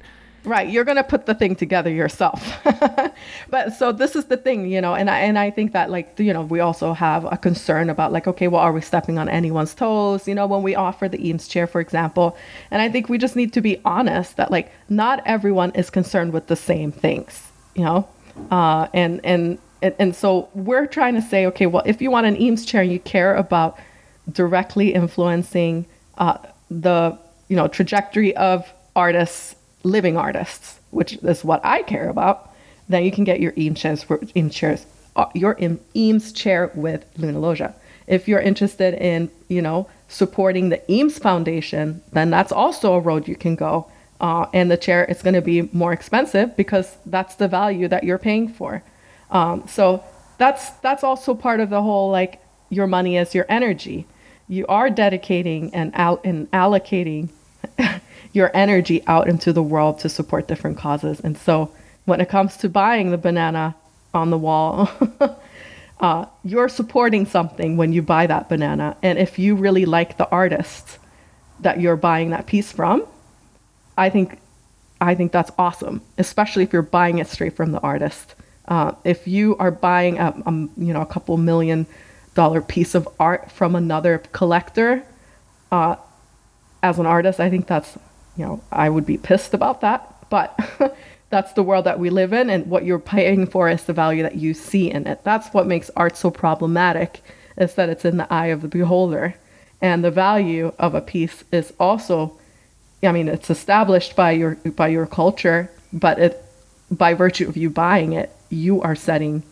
Right, 0.44 0.68
you're 0.68 0.82
going 0.82 0.96
to 0.96 1.04
put 1.04 1.26
the 1.26 1.34
thing 1.34 1.54
together 1.54 1.90
yourself. 1.90 2.58
but 3.48 3.74
so 3.74 3.92
this 3.92 4.16
is 4.16 4.24
the 4.24 4.36
thing, 4.36 4.66
you 4.66 4.80
know, 4.80 4.94
and 4.94 5.08
I 5.08 5.20
and 5.20 5.38
I 5.38 5.50
think 5.50 5.72
that 5.72 5.88
like 5.88 6.18
you 6.18 6.32
know 6.32 6.42
we 6.42 6.58
also 6.58 6.94
have 6.94 7.24
a 7.30 7.36
concern 7.36 7.88
about 7.88 8.12
like 8.12 8.26
okay, 8.26 8.48
well, 8.48 8.60
are 8.60 8.72
we 8.72 8.80
stepping 8.80 9.18
on 9.18 9.28
anyone's 9.28 9.72
toes? 9.72 10.26
You 10.26 10.34
know, 10.34 10.48
when 10.48 10.64
we 10.64 10.74
offer 10.74 11.08
the 11.08 11.24
Eames 11.24 11.46
chair, 11.46 11.68
for 11.68 11.80
example, 11.80 12.36
and 12.72 12.82
I 12.82 12.88
think 12.88 13.08
we 13.08 13.18
just 13.18 13.36
need 13.36 13.52
to 13.52 13.60
be 13.60 13.80
honest 13.84 14.36
that 14.36 14.50
like 14.50 14.72
not 14.88 15.22
everyone 15.26 15.70
is 15.76 15.90
concerned 15.90 16.32
with 16.32 16.48
the 16.48 16.56
same 16.56 16.90
things, 16.90 17.52
you 17.76 17.84
know, 17.84 18.08
uh, 18.50 18.88
and 18.92 19.20
and 19.22 19.58
and, 19.80 19.94
and 20.00 20.16
so 20.16 20.48
we're 20.54 20.86
trying 20.86 21.14
to 21.14 21.22
say, 21.22 21.46
okay, 21.46 21.66
well, 21.66 21.84
if 21.86 22.02
you 22.02 22.10
want 22.10 22.26
an 22.26 22.40
Eames 22.40 22.66
chair, 22.66 22.82
and 22.82 22.90
you 22.90 22.98
care 22.98 23.36
about 23.36 23.78
directly 24.32 24.92
influencing 24.92 25.86
uh, 26.18 26.38
the 26.68 27.16
you 27.46 27.54
know 27.54 27.68
trajectory 27.68 28.34
of 28.36 28.72
artists 28.96 29.54
living 29.82 30.16
artists, 30.16 30.80
which 30.90 31.14
is 31.14 31.44
what 31.44 31.64
I 31.64 31.82
care 31.82 32.08
about, 32.08 32.52
then 32.88 33.04
you 33.04 33.12
can 33.12 33.24
get 33.24 33.40
your 33.40 33.52
Eames 33.56 33.80
chairs, 33.80 34.02
for, 34.02 34.20
Eames 34.36 34.54
chairs 34.54 34.86
uh, 35.16 35.26
your 35.34 35.58
Eames 35.94 36.32
chair 36.32 36.70
with 36.74 37.04
Luna 37.18 37.38
Loggia. 37.38 37.74
If 38.06 38.28
you're 38.28 38.40
interested 38.40 38.94
in, 38.94 39.30
you 39.48 39.62
know, 39.62 39.88
supporting 40.08 40.70
the 40.70 40.80
Eames 40.90 41.18
Foundation, 41.18 42.02
then 42.12 42.30
that's 42.30 42.52
also 42.52 42.94
a 42.94 43.00
road 43.00 43.28
you 43.28 43.36
can 43.36 43.54
go. 43.54 43.90
Uh, 44.20 44.46
and 44.52 44.70
the 44.70 44.76
chair 44.76 45.04
is 45.04 45.20
going 45.22 45.34
to 45.34 45.42
be 45.42 45.68
more 45.72 45.92
expensive 45.92 46.56
because 46.56 46.96
that's 47.06 47.34
the 47.34 47.48
value 47.48 47.88
that 47.88 48.04
you're 48.04 48.18
paying 48.18 48.48
for. 48.48 48.82
Um, 49.30 49.66
so 49.66 50.04
that's 50.38 50.70
that's 50.80 51.02
also 51.04 51.34
part 51.34 51.60
of 51.60 51.70
the 51.70 51.82
whole 51.82 52.10
like 52.10 52.40
your 52.68 52.86
money 52.86 53.16
is 53.16 53.34
your 53.34 53.46
energy. 53.48 54.06
You 54.48 54.66
are 54.66 54.90
dedicating 54.90 55.74
and 55.74 55.92
out 55.94 56.20
and 56.24 56.50
allocating 56.52 57.30
your 58.32 58.50
energy 58.54 59.02
out 59.06 59.28
into 59.28 59.52
the 59.52 59.62
world 59.62 59.98
to 60.00 60.08
support 60.08 60.48
different 60.48 60.78
causes. 60.78 61.20
And 61.20 61.36
so 61.36 61.72
when 62.04 62.20
it 62.20 62.28
comes 62.28 62.56
to 62.58 62.68
buying 62.68 63.10
the 63.10 63.18
banana 63.18 63.74
on 64.14 64.30
the 64.30 64.38
wall, 64.38 64.90
uh, 66.00 66.26
you're 66.44 66.68
supporting 66.68 67.26
something 67.26 67.76
when 67.76 67.92
you 67.92 68.02
buy 68.02 68.26
that 68.26 68.48
banana. 68.48 68.96
And 69.02 69.18
if 69.18 69.38
you 69.38 69.54
really 69.54 69.84
like 69.84 70.16
the 70.16 70.28
artist 70.30 70.98
that 71.60 71.80
you're 71.80 71.96
buying 71.96 72.30
that 72.30 72.46
piece 72.46 72.72
from, 72.72 73.06
I 73.96 74.08
think 74.10 74.38
I 75.00 75.16
think 75.16 75.32
that's 75.32 75.50
awesome, 75.58 76.00
especially 76.16 76.62
if 76.62 76.72
you're 76.72 76.80
buying 76.80 77.18
it 77.18 77.26
straight 77.26 77.56
from 77.56 77.72
the 77.72 77.80
artist. 77.80 78.36
Uh, 78.68 78.92
if 79.02 79.26
you 79.26 79.56
are 79.56 79.72
buying 79.72 80.18
a, 80.18 80.28
a, 80.46 80.52
you 80.52 80.92
know 80.92 81.02
a 81.02 81.06
couple 81.06 81.36
million 81.36 81.86
dollar 82.34 82.62
piece 82.62 82.94
of 82.94 83.08
art 83.18 83.50
from 83.50 83.74
another 83.74 84.18
collector, 84.32 85.02
uh, 85.72 85.96
as 86.82 86.98
an 86.98 87.06
artist, 87.06 87.40
I 87.40 87.50
think 87.50 87.66
that's 87.66 87.98
you 88.36 88.44
know 88.44 88.60
I 88.70 88.88
would 88.88 89.06
be 89.06 89.18
pissed 89.18 89.54
about 89.54 89.80
that. 89.80 90.08
But 90.30 90.58
that's 91.30 91.52
the 91.52 91.62
world 91.62 91.84
that 91.86 91.98
we 91.98 92.10
live 92.10 92.32
in, 92.32 92.50
and 92.50 92.66
what 92.66 92.84
you're 92.84 92.98
paying 92.98 93.46
for 93.46 93.68
is 93.68 93.84
the 93.84 93.92
value 93.92 94.22
that 94.22 94.36
you 94.36 94.54
see 94.54 94.90
in 94.90 95.06
it. 95.06 95.24
That's 95.24 95.52
what 95.52 95.66
makes 95.66 95.90
art 95.96 96.16
so 96.16 96.30
problematic, 96.30 97.22
is 97.56 97.74
that 97.74 97.88
it's 97.88 98.04
in 98.04 98.16
the 98.16 98.32
eye 98.32 98.46
of 98.46 98.62
the 98.62 98.68
beholder, 98.68 99.34
and 99.80 100.04
the 100.04 100.10
value 100.10 100.72
of 100.78 100.94
a 100.94 101.00
piece 101.00 101.44
is 101.52 101.72
also 101.78 102.38
I 103.02 103.12
mean, 103.12 103.28
it's 103.28 103.50
established 103.50 104.14
by 104.14 104.32
your 104.32 104.54
by 104.76 104.88
your 104.88 105.06
culture, 105.06 105.70
but 105.92 106.18
it 106.18 106.44
by 106.90 107.14
virtue 107.14 107.48
of 107.48 107.56
you 107.56 107.70
buying 107.70 108.12
it, 108.12 108.30
you 108.50 108.80
are 108.82 108.94
setting 108.94 109.42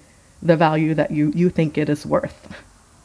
the 0.42 0.56
value 0.56 0.94
that 0.94 1.10
you 1.10 1.32
you 1.34 1.50
think 1.50 1.76
it 1.76 1.88
is 1.88 2.06
worth. 2.06 2.54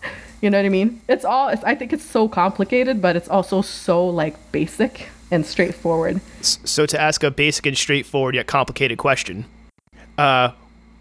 you 0.42 0.50
know 0.50 0.60
what 0.60 0.66
I 0.66 0.70
mean? 0.70 1.02
It's 1.08 1.26
all. 1.26 1.50
It's, 1.50 1.64
I 1.64 1.74
think 1.74 1.94
it's 1.94 2.06
so 2.06 2.28
complicated, 2.28 3.02
but 3.02 3.16
it's 3.16 3.28
also 3.28 3.62
so 3.62 4.08
like 4.08 4.52
basic 4.52 5.10
and 5.36 5.46
straightforward. 5.46 6.22
So 6.42 6.86
to 6.86 7.00
ask 7.00 7.24
a 7.24 7.30
basic 7.30 7.66
and 7.66 7.78
straightforward 7.78 8.34
yet 8.34 8.48
complicated 8.48 8.98
question, 8.98 9.46
uh, 10.18 10.52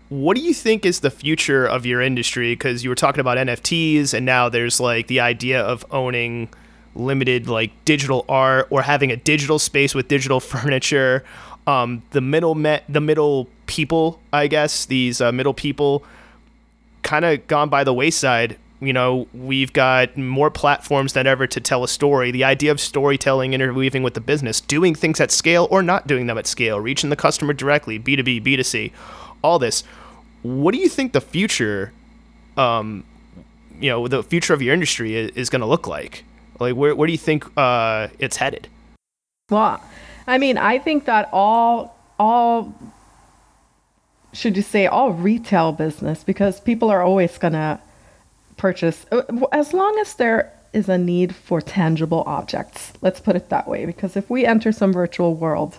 what 0.09 0.36
do 0.36 0.43
you 0.43 0.52
think 0.52 0.85
is 0.85 1.01
the 1.01 1.11
future 1.11 1.65
of 1.65 1.86
your 1.86 2.02
industry? 2.02 2.52
Because 2.52 2.85
you 2.85 2.90
were 2.90 2.97
talking 2.97 3.20
about 3.20 3.39
NFTs, 3.39 4.12
and 4.12 4.27
now 4.27 4.48
there's 4.48 4.81
like 4.81 5.06
the 5.06 5.20
idea 5.20 5.62
of 5.62 5.85
owning 5.90 6.48
limited 6.94 7.48
like 7.48 7.73
digital 7.85 8.24
art 8.28 8.69
or 8.70 8.82
having 8.82 9.11
a 9.11 9.16
digital 9.16 9.59
space 9.59 9.94
with 9.94 10.09
digital 10.09 10.40
furniture. 10.52 11.24
Um, 11.66 12.02
the 12.11 12.20
middle 12.20 12.55
the 12.55 13.01
middle 13.01 13.48
people, 13.66 14.20
I 14.32 14.48
guess 14.48 14.85
these 14.85 15.20
uh, 15.20 15.32
middle 15.32 15.55
people, 15.55 16.05
kind 17.02 17.24
of 17.24 17.47
gone 17.47 17.70
by 17.70 17.85
the 17.85 17.94
wayside. 17.94 18.59
You 18.86 18.93
know, 18.93 19.27
we've 19.32 19.73
got 19.73 20.16
more 20.16 20.51
platforms 20.51 21.12
than 21.12 21.27
ever 21.27 21.47
to 21.47 21.61
tell 21.61 21.85
a 21.85 21.89
story. 21.89 22.31
The 22.31 22.44
idea 22.44 22.70
of 22.70 22.81
storytelling, 22.81 23.55
interweaving 23.55 24.02
with 24.02 24.15
the 24.15 24.20
business, 24.20 24.61
doing 24.61 24.94
things 24.94 25.20
at 25.20 25.31
scale 25.31 25.69
or 25.70 25.82
not 25.82 26.06
doing 26.06 26.27
them 26.27 26.39
at 26.39 26.47
scale, 26.47 26.81
reaching 26.81 27.11
the 27.11 27.16
customer 27.16 27.52
directly, 27.52 27.98
B 27.98 28.16
two 28.16 28.23
B, 28.23 28.40
B 28.40 28.56
2 28.56 28.62
C, 28.62 28.93
all 29.43 29.59
this. 29.59 29.85
What 30.43 30.73
do 30.73 30.78
you 30.78 30.89
think 30.89 31.12
the 31.12 31.20
future, 31.20 31.93
um, 32.56 33.05
you 33.81 33.90
know, 33.90 34.09
the 34.09 34.23
future 34.23 34.52
of 34.52 34.61
your 34.61 34.74
industry 34.74 35.16
is, 35.16 35.31
is 35.31 35.51
going 35.51 35.61
to 35.61 35.66
look 35.66 35.86
like? 35.86 36.24
Like, 36.61 36.77
where 36.77 36.94
where 36.94 37.06
do 37.06 37.12
you 37.12 37.19
think 37.19 37.47
uh, 37.56 38.09
it's 38.19 38.36
headed? 38.36 38.69
Well, 39.51 39.82
I 40.27 40.39
mean, 40.39 40.56
I 40.59 40.78
think 40.78 41.05
that 41.06 41.28
all 41.32 41.97
all 42.19 42.74
should 44.32 44.56
you 44.56 44.62
say 44.62 44.86
all 44.86 45.12
retail 45.12 45.73
business 45.73 46.24
because 46.24 46.61
people 46.61 46.90
are 46.90 47.02
always 47.02 47.39
gonna 47.39 47.81
purchase 48.57 49.07
uh, 49.13 49.23
as 49.53 49.73
long 49.73 49.99
as 50.01 50.15
there 50.15 50.53
is 50.75 50.89
a 50.89 50.99
need 50.99 51.35
for 51.35 51.61
tangible 51.61 52.25
objects. 52.27 52.93
Let's 53.01 53.21
put 53.21 53.37
it 53.37 53.49
that 53.49 53.69
way. 53.69 53.87
Because 53.87 54.17
if 54.17 54.29
we 54.29 54.45
enter 54.45 54.73
some 54.73 54.93
virtual 54.93 55.35
world 55.35 55.79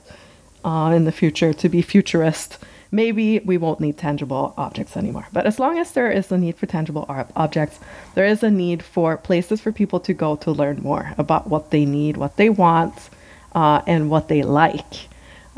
uh, 0.63 0.91
in 0.95 1.03
the 1.03 1.11
future 1.11 1.53
to 1.53 1.69
be 1.69 1.81
futurist, 1.81 2.57
maybe 2.91 3.39
we 3.39 3.57
won't 3.57 3.81
need 3.81 3.97
tangible 3.97 4.53
objects 4.57 4.95
anymore. 4.95 5.27
But 5.33 5.45
as 5.45 5.59
long 5.59 5.77
as 5.77 5.91
there 5.91 6.09
is 6.09 6.31
a 6.31 6.37
need 6.37 6.55
for 6.55 6.65
tangible 6.65 7.05
objects, 7.35 7.79
there 8.15 8.25
is 8.25 8.41
a 8.41 8.49
need 8.49 8.81
for 8.81 9.17
places 9.17 9.59
for 9.59 9.71
people 9.71 9.99
to 9.99 10.13
go 10.13 10.37
to 10.37 10.51
learn 10.51 10.81
more 10.81 11.13
about 11.17 11.49
what 11.49 11.71
they 11.71 11.85
need, 11.85 12.15
what 12.17 12.37
they 12.37 12.49
want, 12.49 13.09
uh, 13.53 13.81
and 13.85 14.09
what 14.09 14.29
they 14.29 14.43
like. 14.43 15.09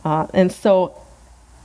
Uh, 0.04 0.28
and 0.34 0.52
so, 0.52 1.00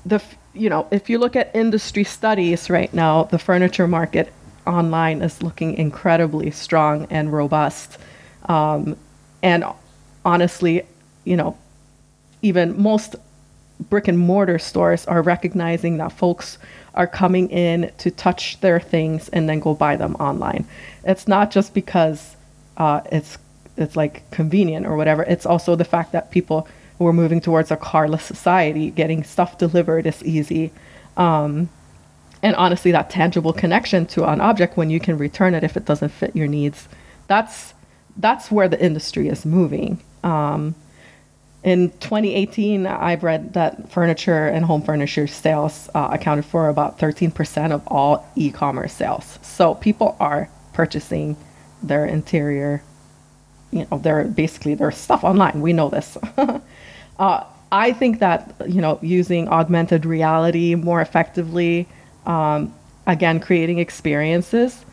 the 0.04 0.22
you 0.54 0.68
know, 0.68 0.86
if 0.90 1.08
you 1.08 1.18
look 1.18 1.34
at 1.34 1.54
industry 1.54 2.04
studies 2.04 2.68
right 2.68 2.92
now, 2.92 3.24
the 3.24 3.38
furniture 3.38 3.88
market 3.88 4.30
online 4.66 5.22
is 5.22 5.42
looking 5.42 5.74
incredibly 5.74 6.50
strong 6.50 7.06
and 7.10 7.32
robust. 7.32 7.98
Um, 8.46 8.96
and 9.42 9.64
honestly, 10.24 10.82
you 11.24 11.36
know, 11.36 11.56
even 12.42 12.80
most 12.80 13.16
brick 13.88 14.08
and 14.08 14.18
mortar 14.18 14.58
stores 14.58 15.06
are 15.06 15.22
recognizing 15.22 15.96
that 15.96 16.12
folks 16.12 16.58
are 16.94 17.06
coming 17.06 17.48
in 17.50 17.90
to 17.98 18.10
touch 18.10 18.60
their 18.60 18.78
things 18.78 19.28
and 19.30 19.48
then 19.48 19.60
go 19.60 19.74
buy 19.74 19.96
them 19.96 20.14
online. 20.16 20.64
It's 21.04 21.26
not 21.26 21.50
just 21.50 21.74
because 21.74 22.36
uh, 22.76 23.00
it's 23.10 23.38
it's 23.76 23.96
like 23.96 24.30
convenient 24.30 24.86
or 24.86 24.96
whatever. 24.96 25.22
It's 25.22 25.46
also 25.46 25.76
the 25.76 25.84
fact 25.84 26.12
that 26.12 26.30
people 26.30 26.68
who 26.98 27.06
are 27.06 27.12
moving 27.12 27.40
towards 27.40 27.70
a 27.70 27.76
carless 27.76 28.22
society, 28.22 28.90
getting 28.90 29.24
stuff 29.24 29.56
delivered 29.56 30.06
is 30.06 30.22
easy. 30.22 30.70
Um, 31.16 31.70
and 32.42 32.56
honestly, 32.56 32.90
that 32.92 33.08
tangible 33.08 33.52
connection 33.52 34.06
to 34.06 34.28
an 34.28 34.40
object 34.40 34.76
when 34.76 34.90
you 34.90 34.98
can 34.98 35.16
return 35.16 35.54
it 35.54 35.62
if 35.62 35.76
it 35.76 35.84
doesn't 35.84 36.08
fit 36.08 36.34
your 36.34 36.48
needs, 36.48 36.88
that's 37.28 37.74
that's 38.16 38.50
where 38.50 38.68
the 38.68 38.82
industry 38.84 39.28
is 39.28 39.46
moving. 39.46 40.02
Um, 40.22 40.74
in 41.62 41.90
2018, 42.00 42.86
I've 42.86 43.22
read 43.22 43.54
that 43.54 43.90
furniture 43.90 44.48
and 44.48 44.64
home 44.64 44.82
furniture 44.82 45.26
sales 45.28 45.88
uh, 45.94 46.08
accounted 46.10 46.44
for 46.44 46.68
about 46.68 46.98
13% 46.98 47.70
of 47.70 47.86
all 47.86 48.28
e 48.34 48.50
commerce 48.50 48.92
sales. 48.92 49.38
So 49.42 49.76
people 49.76 50.16
are 50.18 50.50
purchasing 50.72 51.36
their 51.82 52.04
interior, 52.04 52.82
you 53.70 53.86
know, 53.90 53.98
their 53.98 54.24
basically 54.24 54.74
their 54.74 54.90
stuff 54.90 55.22
online. 55.22 55.60
We 55.60 55.72
know 55.72 55.88
this. 55.88 56.18
uh, 57.18 57.44
I 57.70 57.92
think 57.92 58.18
that, 58.18 58.54
you 58.66 58.80
know, 58.80 58.98
using 59.00 59.48
augmented 59.48 60.04
reality 60.04 60.74
more 60.74 61.00
effectively, 61.00 61.88
um, 62.26 62.74
again, 63.06 63.40
creating 63.40 63.78
experiences, 63.78 64.84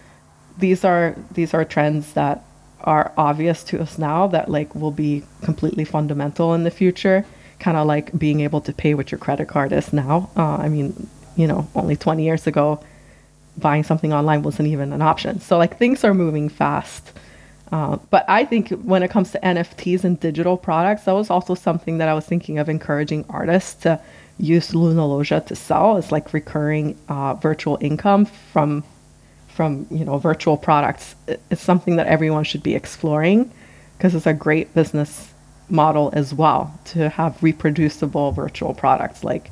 these 0.58 0.84
are 0.84 1.16
these 1.32 1.54
are 1.54 1.64
trends 1.64 2.14
that 2.14 2.44
are 2.82 3.12
obvious 3.18 3.64
to 3.66 3.82
us 3.82 3.98
now 3.98 4.28
that 4.28 4.50
like 4.50 4.74
will 4.76 4.92
be 4.92 5.24
completely 5.42 5.84
fundamental 5.86 6.54
in 6.54 6.64
the 6.64 6.72
future 6.72 7.26
kind 7.60 7.76
of 7.76 7.86
like 7.86 8.18
being 8.18 8.40
able 8.40 8.62
to 8.62 8.74
pay 8.74 8.94
with 8.94 9.12
your 9.12 9.20
credit 9.20 9.48
card 9.48 9.72
is 9.74 9.92
now. 9.92 10.30
Uh, 10.36 10.58
i 10.58 10.70
mean 10.70 11.08
you 11.36 11.48
know 11.48 11.68
only 11.76 11.96
20 11.96 12.24
years 12.24 12.48
ago 12.48 12.82
buying 13.58 13.84
something 13.84 14.14
online 14.14 14.42
wasn't 14.44 14.68
even 14.68 14.94
an 14.94 15.02
option. 15.02 15.40
So 15.42 15.58
like 15.58 15.78
things 15.78 16.04
are 16.04 16.14
moving 16.14 16.50
fast. 16.50 17.12
Uh, 17.72 17.98
but 18.10 18.26
i 18.28 18.44
think 18.44 18.70
when 18.70 19.04
it 19.04 19.12
comes 19.12 19.30
to 19.32 19.40
nfts 19.40 20.04
and 20.04 20.20
digital 20.20 20.58
products 20.58 21.04
that 21.04 21.12
was 21.14 21.30
also 21.30 21.54
something 21.54 22.00
that 22.00 22.10
i 22.10 22.16
was 22.16 22.26
thinking 22.26 22.58
of 22.58 22.68
encouraging 22.68 23.24
artists 23.30 23.76
to 23.84 24.02
use 24.40 24.74
Luna 24.74 25.06
Loggia 25.06 25.42
to 25.42 25.56
sell 25.56 25.98
as 25.98 26.12
like 26.12 26.34
recurring 26.34 26.98
uh, 27.10 27.36
virtual 27.36 27.78
income 27.82 28.26
from 28.26 28.84
from 29.48 29.86
you 29.92 30.06
know 30.06 30.18
virtual 30.18 30.56
products 30.56 31.16
it's 31.28 31.62
something 31.62 31.98
that 31.98 32.08
everyone 32.08 32.46
should 32.46 32.64
be 32.64 32.76
exploring 32.76 33.52
because 33.98 34.16
it's 34.16 34.26
a 34.26 34.34
great 34.34 34.74
business 34.74 35.34
model 35.70 36.10
as 36.14 36.34
well 36.34 36.74
to 36.86 37.10
have 37.10 37.44
reproducible 37.44 38.32
virtual 38.32 38.74
products 38.74 39.24
like 39.24 39.52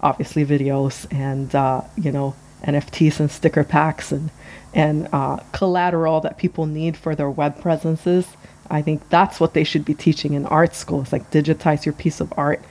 obviously 0.00 0.44
videos 0.44 1.12
and 1.12 1.54
uh, 1.54 1.82
you 1.96 2.12
know 2.12 2.34
NFTs 2.62 3.20
and 3.20 3.30
sticker 3.30 3.64
packs 3.64 4.12
and 4.12 4.30
and 4.74 5.08
uh, 5.12 5.38
collateral 5.52 6.20
that 6.20 6.38
people 6.38 6.66
need 6.66 6.96
for 6.96 7.14
their 7.14 7.30
web 7.30 7.60
presences. 7.60 8.26
I 8.70 8.82
think 8.82 9.08
that's 9.08 9.40
what 9.40 9.54
they 9.54 9.64
should 9.64 9.84
be 9.84 9.94
teaching 9.94 10.34
in 10.34 10.44
art 10.46 10.74
schools, 10.74 11.10
like 11.10 11.30
digitize 11.30 11.86
your 11.86 11.94
piece 11.94 12.20
of 12.20 12.32
art 12.36 12.62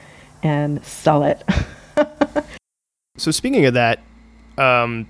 and 0.44 0.84
sell 0.86 1.24
it. 1.24 1.44
so 3.18 3.32
speaking 3.32 3.66
of 3.66 3.74
that, 3.74 4.00
um, 4.58 5.08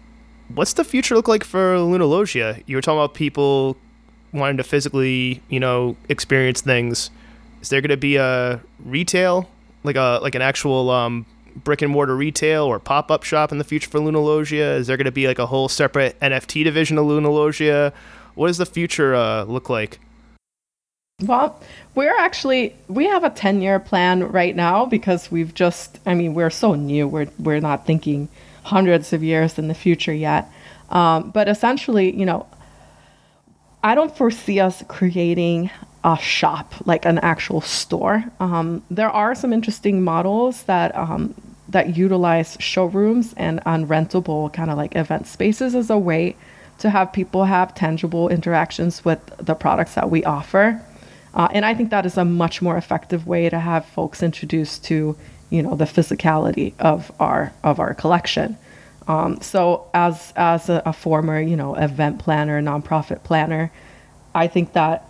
what's 0.53 0.73
the 0.73 0.83
future 0.83 1.15
look 1.15 1.27
like 1.27 1.43
for 1.43 1.79
Luna 1.79 2.05
Loggia? 2.05 2.61
You 2.65 2.75
were 2.75 2.81
talking 2.81 2.99
about 2.99 3.13
people 3.13 3.77
wanting 4.33 4.57
to 4.57 4.63
physically, 4.63 5.41
you 5.49 5.59
know, 5.59 5.97
experience 6.09 6.61
things. 6.61 7.09
Is 7.61 7.69
there 7.69 7.81
going 7.81 7.89
to 7.89 7.97
be 7.97 8.17
a 8.17 8.61
retail, 8.83 9.49
like 9.83 9.95
a 9.95 10.19
like 10.21 10.35
an 10.35 10.41
actual 10.41 10.89
um, 10.89 11.25
brick 11.63 11.81
and 11.81 11.91
mortar 11.91 12.15
retail 12.15 12.63
or 12.63 12.79
pop 12.79 13.11
up 13.11 13.23
shop 13.23 13.51
in 13.51 13.57
the 13.57 13.63
future 13.63 13.89
for 13.89 13.99
Luna 13.99 14.19
Loggia? 14.19 14.75
Is 14.75 14.87
there 14.87 14.97
going 14.97 15.05
to 15.05 15.11
be 15.11 15.27
like 15.27 15.39
a 15.39 15.47
whole 15.47 15.69
separate 15.69 16.19
NFT 16.19 16.63
division 16.63 16.97
of 16.97 17.05
Luna 17.05 17.29
Loggia? 17.29 17.93
What 18.35 18.47
does 18.47 18.57
the 18.57 18.65
future 18.65 19.15
uh, 19.15 19.43
look 19.43 19.69
like? 19.69 19.99
Well, 21.23 21.59
we're 21.95 22.15
actually 22.15 22.75
we 22.87 23.07
have 23.07 23.23
a 23.23 23.31
10-year 23.31 23.79
plan 23.79 24.21
right 24.25 24.55
now 24.55 24.85
because 24.85 25.31
we've 25.31 25.51
just 25.51 25.97
I 26.05 26.13
mean, 26.13 26.35
we're 26.35 26.51
so 26.51 26.75
new. 26.75 27.07
We're 27.07 27.27
we're 27.39 27.59
not 27.59 27.87
thinking 27.87 28.29
hundreds 28.61 29.13
of 29.13 29.23
years 29.23 29.57
in 29.57 29.67
the 29.67 29.73
future 29.73 30.13
yet. 30.13 30.47
Um, 30.91 31.31
but 31.31 31.49
essentially, 31.49 32.15
you 32.15 32.23
know, 32.23 32.45
I 33.83 33.95
don't 33.95 34.15
foresee 34.15 34.59
us 34.59 34.83
creating 34.89 35.71
a 36.03 36.19
shop, 36.19 36.75
like 36.85 37.05
an 37.05 37.17
actual 37.17 37.61
store. 37.61 38.23
Um, 38.39 38.83
there 38.91 39.09
are 39.09 39.33
some 39.33 39.51
interesting 39.51 40.03
models 40.03 40.65
that 40.65 40.95
um, 40.95 41.33
that 41.67 41.97
utilize 41.97 42.57
showrooms 42.59 43.33
and 43.37 43.59
unrentable 43.65 44.53
kind 44.53 44.69
of 44.69 44.77
like 44.77 44.95
event 44.95 45.25
spaces 45.25 45.73
as 45.73 45.89
a 45.89 45.97
way 45.97 46.35
to 46.77 46.91
have 46.91 47.11
people 47.11 47.45
have 47.45 47.73
tangible 47.73 48.29
interactions 48.29 49.03
with 49.03 49.19
the 49.37 49.55
products 49.55 49.95
that 49.95 50.11
we 50.11 50.23
offer. 50.23 50.79
Uh, 51.33 51.47
and 51.51 51.65
I 51.65 51.73
think 51.73 51.89
that 51.91 52.05
is 52.05 52.17
a 52.17 52.25
much 52.25 52.61
more 52.61 52.77
effective 52.77 53.27
way 53.27 53.49
to 53.49 53.59
have 53.59 53.85
folks 53.85 54.23
introduced 54.23 54.83
to, 54.85 55.15
you 55.49 55.61
know, 55.61 55.75
the 55.75 55.85
physicality 55.85 56.73
of 56.79 57.11
our 57.19 57.53
of 57.63 57.79
our 57.79 57.93
collection. 57.93 58.57
Um, 59.07 59.41
so 59.41 59.89
as 59.93 60.33
as 60.35 60.69
a, 60.69 60.81
a, 60.85 60.93
former, 60.93 61.39
you 61.39 61.55
know, 61.55 61.75
event 61.75 62.19
planner, 62.19 62.61
nonprofit 62.61 63.23
planner, 63.23 63.71
I 64.35 64.47
think 64.47 64.73
that 64.73 65.05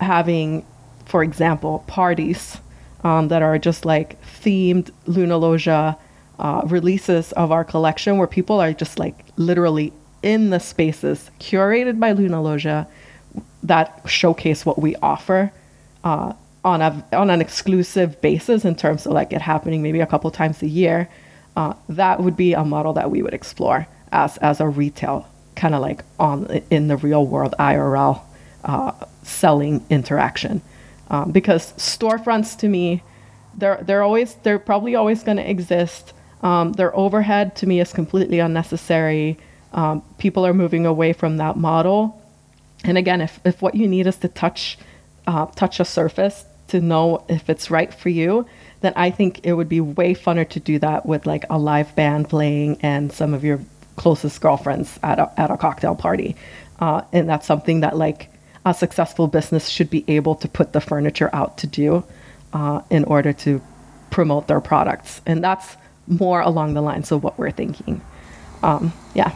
having, 0.00 0.66
for 1.04 1.22
example, 1.22 1.84
parties 1.86 2.58
um, 3.04 3.28
that 3.28 3.42
are 3.42 3.58
just 3.58 3.84
like 3.84 4.20
themed 4.22 4.90
Luna 5.06 5.36
Loggia 5.36 5.96
uh, 6.38 6.62
releases 6.66 7.32
of 7.32 7.52
our 7.52 7.64
collection 7.64 8.18
where 8.18 8.26
people 8.26 8.60
are 8.60 8.72
just 8.72 8.98
like 8.98 9.24
literally 9.36 9.92
in 10.22 10.50
the 10.50 10.58
spaces 10.58 11.30
curated 11.38 12.00
by 12.00 12.12
Luna 12.12 12.42
Loggia 12.42 12.88
that 13.66 14.02
showcase 14.06 14.64
what 14.64 14.78
we 14.78 14.96
offer 14.96 15.52
uh, 16.04 16.32
on 16.64 16.82
a 16.82 17.04
on 17.12 17.30
an 17.30 17.40
exclusive 17.40 18.20
basis 18.20 18.64
in 18.64 18.74
terms 18.74 19.06
of 19.06 19.12
like 19.12 19.32
it 19.32 19.40
happening 19.40 19.82
maybe 19.82 20.00
a 20.00 20.06
couple 20.06 20.30
times 20.30 20.62
a 20.62 20.68
year. 20.68 21.08
Uh, 21.56 21.74
that 21.88 22.20
would 22.20 22.36
be 22.36 22.52
a 22.52 22.64
model 22.64 22.92
that 22.92 23.10
we 23.10 23.22
would 23.22 23.34
explore 23.34 23.86
as 24.12 24.36
as 24.38 24.60
a 24.60 24.68
retail 24.68 25.26
kind 25.54 25.74
of 25.74 25.80
like 25.80 26.04
on 26.18 26.46
in 26.70 26.88
the 26.88 26.96
real 26.96 27.26
world 27.26 27.54
IRL 27.58 28.20
uh, 28.64 28.92
selling 29.22 29.84
interaction. 29.90 30.62
Um, 31.08 31.30
because 31.30 31.72
storefronts 31.74 32.58
to 32.58 32.68
me 32.68 33.02
they're 33.56 33.82
they're 33.82 34.02
always 34.02 34.34
they're 34.42 34.58
probably 34.58 34.94
always 34.94 35.22
going 35.22 35.38
to 35.38 35.48
exist. 35.48 36.12
Um, 36.42 36.72
their 36.74 36.94
overhead 36.96 37.56
to 37.56 37.66
me 37.66 37.80
is 37.80 37.92
completely 37.92 38.38
unnecessary. 38.38 39.38
Um, 39.72 40.02
people 40.18 40.46
are 40.46 40.54
moving 40.54 40.84
away 40.84 41.12
from 41.12 41.38
that 41.38 41.56
model 41.56 42.20
and 42.86 42.96
again 42.96 43.20
if, 43.20 43.40
if 43.44 43.60
what 43.60 43.74
you 43.74 43.86
need 43.86 44.06
is 44.06 44.16
to 44.16 44.28
touch 44.28 44.78
uh, 45.26 45.46
touch 45.46 45.80
a 45.80 45.84
surface 45.84 46.44
to 46.68 46.80
know 46.80 47.24
if 47.28 47.50
it's 47.50 47.70
right 47.70 47.92
for 47.92 48.08
you 48.08 48.46
then 48.80 48.92
i 48.96 49.10
think 49.10 49.44
it 49.44 49.52
would 49.52 49.68
be 49.68 49.80
way 49.80 50.14
funner 50.14 50.48
to 50.48 50.60
do 50.60 50.78
that 50.78 51.04
with 51.06 51.26
like 51.26 51.44
a 51.50 51.58
live 51.58 51.94
band 51.96 52.28
playing 52.28 52.78
and 52.82 53.12
some 53.12 53.34
of 53.34 53.44
your 53.44 53.60
closest 53.96 54.40
girlfriends 54.40 54.98
at 55.02 55.18
a, 55.18 55.32
at 55.40 55.50
a 55.50 55.56
cocktail 55.56 55.94
party 55.94 56.36
uh, 56.80 57.02
and 57.12 57.28
that's 57.28 57.46
something 57.46 57.80
that 57.80 57.96
like 57.96 58.30
a 58.66 58.74
successful 58.74 59.28
business 59.28 59.68
should 59.68 59.88
be 59.88 60.04
able 60.08 60.34
to 60.34 60.48
put 60.48 60.72
the 60.72 60.80
furniture 60.80 61.30
out 61.32 61.56
to 61.58 61.66
do 61.68 62.04
uh, 62.52 62.82
in 62.90 63.04
order 63.04 63.32
to 63.32 63.62
promote 64.10 64.48
their 64.48 64.60
products. 64.60 65.20
And 65.24 65.42
that's 65.42 65.76
more 66.08 66.40
along 66.40 66.74
the 66.74 66.80
lines 66.80 67.12
of 67.12 67.22
what 67.22 67.38
we're 67.38 67.52
thinking. 67.52 68.00
Um, 68.62 68.92
yeah. 69.14 69.30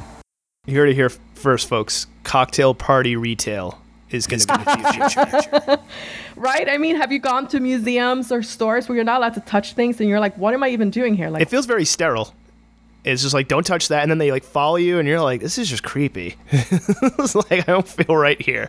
You 0.66 0.76
heard 0.76 0.90
it 0.90 0.94
here 0.94 1.08
first, 1.34 1.68
folks. 1.68 2.06
Cocktail 2.22 2.74
party 2.74 3.16
retail 3.16 3.80
is 4.10 4.26
going 4.26 4.40
to 4.40 4.46
be 4.46 4.64
the 4.64 4.92
future. 4.92 5.78
right? 6.36 6.68
I 6.68 6.76
mean, 6.76 6.96
have 6.96 7.10
you 7.10 7.18
gone 7.18 7.48
to 7.48 7.60
museums 7.60 8.30
or 8.30 8.42
stores 8.42 8.88
where 8.88 8.94
you're 8.94 9.04
not 9.04 9.18
allowed 9.18 9.34
to 9.34 9.40
touch 9.40 9.72
things 9.72 10.00
and 10.00 10.08
you're 10.08 10.20
like, 10.20 10.36
what 10.36 10.52
am 10.52 10.62
I 10.62 10.68
even 10.68 10.90
doing 10.90 11.14
here? 11.14 11.30
Like, 11.30 11.42
it 11.42 11.48
feels 11.48 11.64
very 11.64 11.86
sterile. 11.86 12.34
It's 13.04 13.22
just 13.22 13.32
like, 13.32 13.48
don't 13.48 13.64
touch 13.64 13.88
that. 13.88 14.02
And 14.02 14.10
then 14.10 14.18
they 14.18 14.30
like 14.30 14.44
follow 14.44 14.76
you 14.76 14.98
and 14.98 15.08
you're 15.08 15.22
like, 15.22 15.40
this 15.40 15.56
is 15.56 15.68
just 15.68 15.82
creepy. 15.82 16.36
it's 16.50 17.34
like, 17.34 17.66
I 17.66 17.72
don't 17.72 17.88
feel 17.88 18.14
right 18.14 18.40
here. 18.40 18.68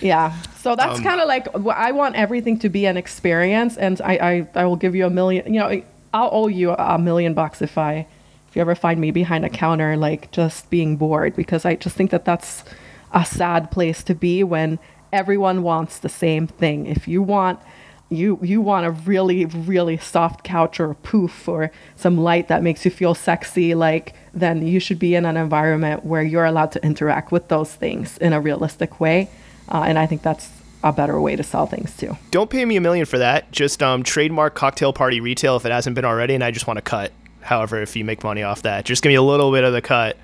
Yeah. 0.00 0.40
So 0.58 0.74
that's 0.74 0.98
um, 0.98 1.04
kind 1.04 1.20
of 1.20 1.28
like 1.28 1.54
I 1.68 1.92
want 1.92 2.16
everything 2.16 2.58
to 2.60 2.68
be 2.68 2.86
an 2.86 2.96
experience, 2.96 3.76
and 3.76 4.00
I, 4.00 4.46
I 4.54 4.60
I 4.60 4.64
will 4.66 4.76
give 4.76 4.94
you 4.94 5.04
a 5.04 5.10
million. 5.10 5.52
You 5.52 5.58
know, 5.58 5.82
I'll 6.14 6.30
owe 6.30 6.46
you 6.46 6.70
a 6.70 6.96
million 6.96 7.34
bucks 7.34 7.60
if 7.60 7.76
I 7.76 8.06
if 8.50 8.56
you 8.56 8.60
ever 8.62 8.74
find 8.74 9.00
me 9.00 9.12
behind 9.12 9.44
a 9.44 9.48
counter 9.48 9.96
like 9.96 10.30
just 10.32 10.68
being 10.70 10.96
bored 10.96 11.36
because 11.36 11.64
I 11.64 11.76
just 11.76 11.94
think 11.94 12.10
that 12.10 12.24
that's 12.24 12.64
a 13.12 13.24
sad 13.24 13.70
place 13.70 14.02
to 14.02 14.14
be 14.14 14.42
when 14.42 14.80
everyone 15.12 15.62
wants 15.62 15.98
the 15.98 16.08
same 16.08 16.48
thing. 16.48 16.86
If 16.86 17.06
you 17.06 17.22
want 17.22 17.60
you 18.08 18.40
you 18.42 18.60
want 18.60 18.84
a 18.84 18.90
really 18.90 19.44
really 19.44 19.96
soft 19.96 20.42
couch 20.42 20.80
or 20.80 20.90
a 20.90 20.94
poof 20.96 21.46
or 21.46 21.70
some 21.94 22.18
light 22.18 22.48
that 22.48 22.60
makes 22.60 22.84
you 22.84 22.90
feel 22.90 23.14
sexy 23.14 23.72
like 23.72 24.14
then 24.34 24.66
you 24.66 24.80
should 24.80 24.98
be 24.98 25.14
in 25.14 25.24
an 25.24 25.36
environment 25.36 26.04
where 26.04 26.22
you're 26.22 26.44
allowed 26.44 26.72
to 26.72 26.84
interact 26.84 27.30
with 27.30 27.46
those 27.46 27.72
things 27.72 28.18
in 28.18 28.32
a 28.32 28.40
realistic 28.40 28.98
way 28.98 29.30
uh, 29.68 29.84
and 29.86 29.96
I 29.96 30.06
think 30.06 30.22
that's 30.22 30.50
a 30.82 30.92
better 30.92 31.20
way 31.20 31.36
to 31.36 31.42
sell 31.42 31.66
things 31.66 31.96
too. 31.96 32.16
Don't 32.30 32.50
pay 32.50 32.64
me 32.64 32.76
a 32.76 32.80
million 32.80 33.06
for 33.06 33.18
that. 33.18 33.52
Just 33.52 33.82
um, 33.82 34.02
trademark 34.02 34.54
cocktail 34.54 34.92
party 34.92 35.20
retail 35.20 35.56
if 35.56 35.66
it 35.66 35.72
hasn't 35.72 35.94
been 35.94 36.04
already, 36.04 36.34
and 36.34 36.42
I 36.42 36.50
just 36.50 36.66
want 36.66 36.78
to 36.78 36.82
cut. 36.82 37.12
However, 37.42 37.80
if 37.80 37.96
you 37.96 38.04
make 38.04 38.22
money 38.22 38.42
off 38.42 38.62
that, 38.62 38.84
just 38.84 39.02
give 39.02 39.10
me 39.10 39.16
a 39.16 39.22
little 39.22 39.52
bit 39.52 39.64
of 39.64 39.72
the 39.72 39.82
cut, 39.82 40.16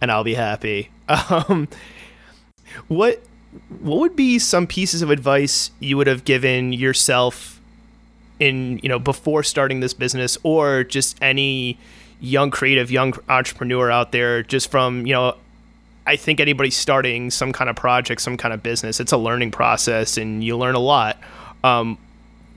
and 0.00 0.10
I'll 0.10 0.24
be 0.24 0.34
happy. 0.34 0.90
Um, 1.08 1.68
what 2.88 3.22
what 3.80 4.00
would 4.00 4.16
be 4.16 4.40
some 4.40 4.66
pieces 4.66 5.02
of 5.02 5.10
advice 5.10 5.70
you 5.78 5.96
would 5.96 6.08
have 6.08 6.24
given 6.24 6.72
yourself 6.72 7.60
in 8.40 8.78
you 8.82 8.88
know 8.88 8.98
before 8.98 9.44
starting 9.44 9.78
this 9.80 9.94
business, 9.94 10.36
or 10.42 10.82
just 10.82 11.16
any 11.22 11.78
young 12.20 12.50
creative, 12.50 12.90
young 12.90 13.14
entrepreneur 13.28 13.88
out 13.90 14.10
there, 14.10 14.42
just 14.42 14.68
from 14.68 15.06
you 15.06 15.12
know 15.12 15.36
I 16.06 16.16
think 16.16 16.38
anybody 16.38 16.70
starting 16.70 17.30
some 17.30 17.52
kind 17.52 17.68
of 17.68 17.74
project, 17.74 18.20
some 18.20 18.36
kind 18.36 18.54
of 18.54 18.62
business, 18.62 19.00
it's 19.00 19.12
a 19.12 19.16
learning 19.16 19.50
process 19.50 20.16
and 20.16 20.42
you 20.42 20.56
learn 20.56 20.76
a 20.76 20.80
lot. 20.80 21.18
Um, 21.64 21.98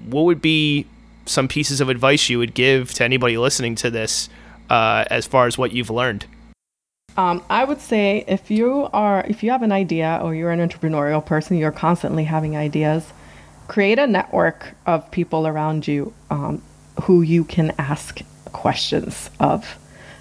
what 0.05 0.25
would 0.25 0.41
be 0.41 0.85
some 1.29 1.47
pieces 1.47 1.79
of 1.79 1.89
advice 1.89 2.29
you 2.29 2.39
would 2.39 2.53
give 2.53 2.93
to 2.95 3.03
anybody 3.03 3.37
listening 3.37 3.75
to 3.75 3.91
this 3.91 4.29
uh, 4.69 5.05
as 5.09 5.27
far 5.27 5.47
as 5.47 5.57
what 5.57 5.71
you've 5.71 5.89
learned? 5.89 6.25
Um, 7.17 7.43
I 7.49 7.63
would 7.63 7.81
say 7.81 8.23
if 8.27 8.49
you 8.49 8.89
are 8.93 9.25
if 9.27 9.43
you 9.43 9.51
have 9.51 9.61
an 9.61 9.71
idea 9.71 10.19
or 10.23 10.33
you're 10.33 10.51
an 10.51 10.67
entrepreneurial 10.67 11.25
person, 11.25 11.57
you're 11.57 11.71
constantly 11.71 12.23
having 12.23 12.55
ideas. 12.55 13.11
Create 13.67 13.99
a 13.99 14.07
network 14.07 14.73
of 14.85 15.09
people 15.11 15.45
around 15.45 15.87
you 15.87 16.13
um, 16.31 16.61
who 17.03 17.21
you 17.21 17.43
can 17.43 17.73
ask 17.77 18.21
questions 18.51 19.29
of, 19.39 19.77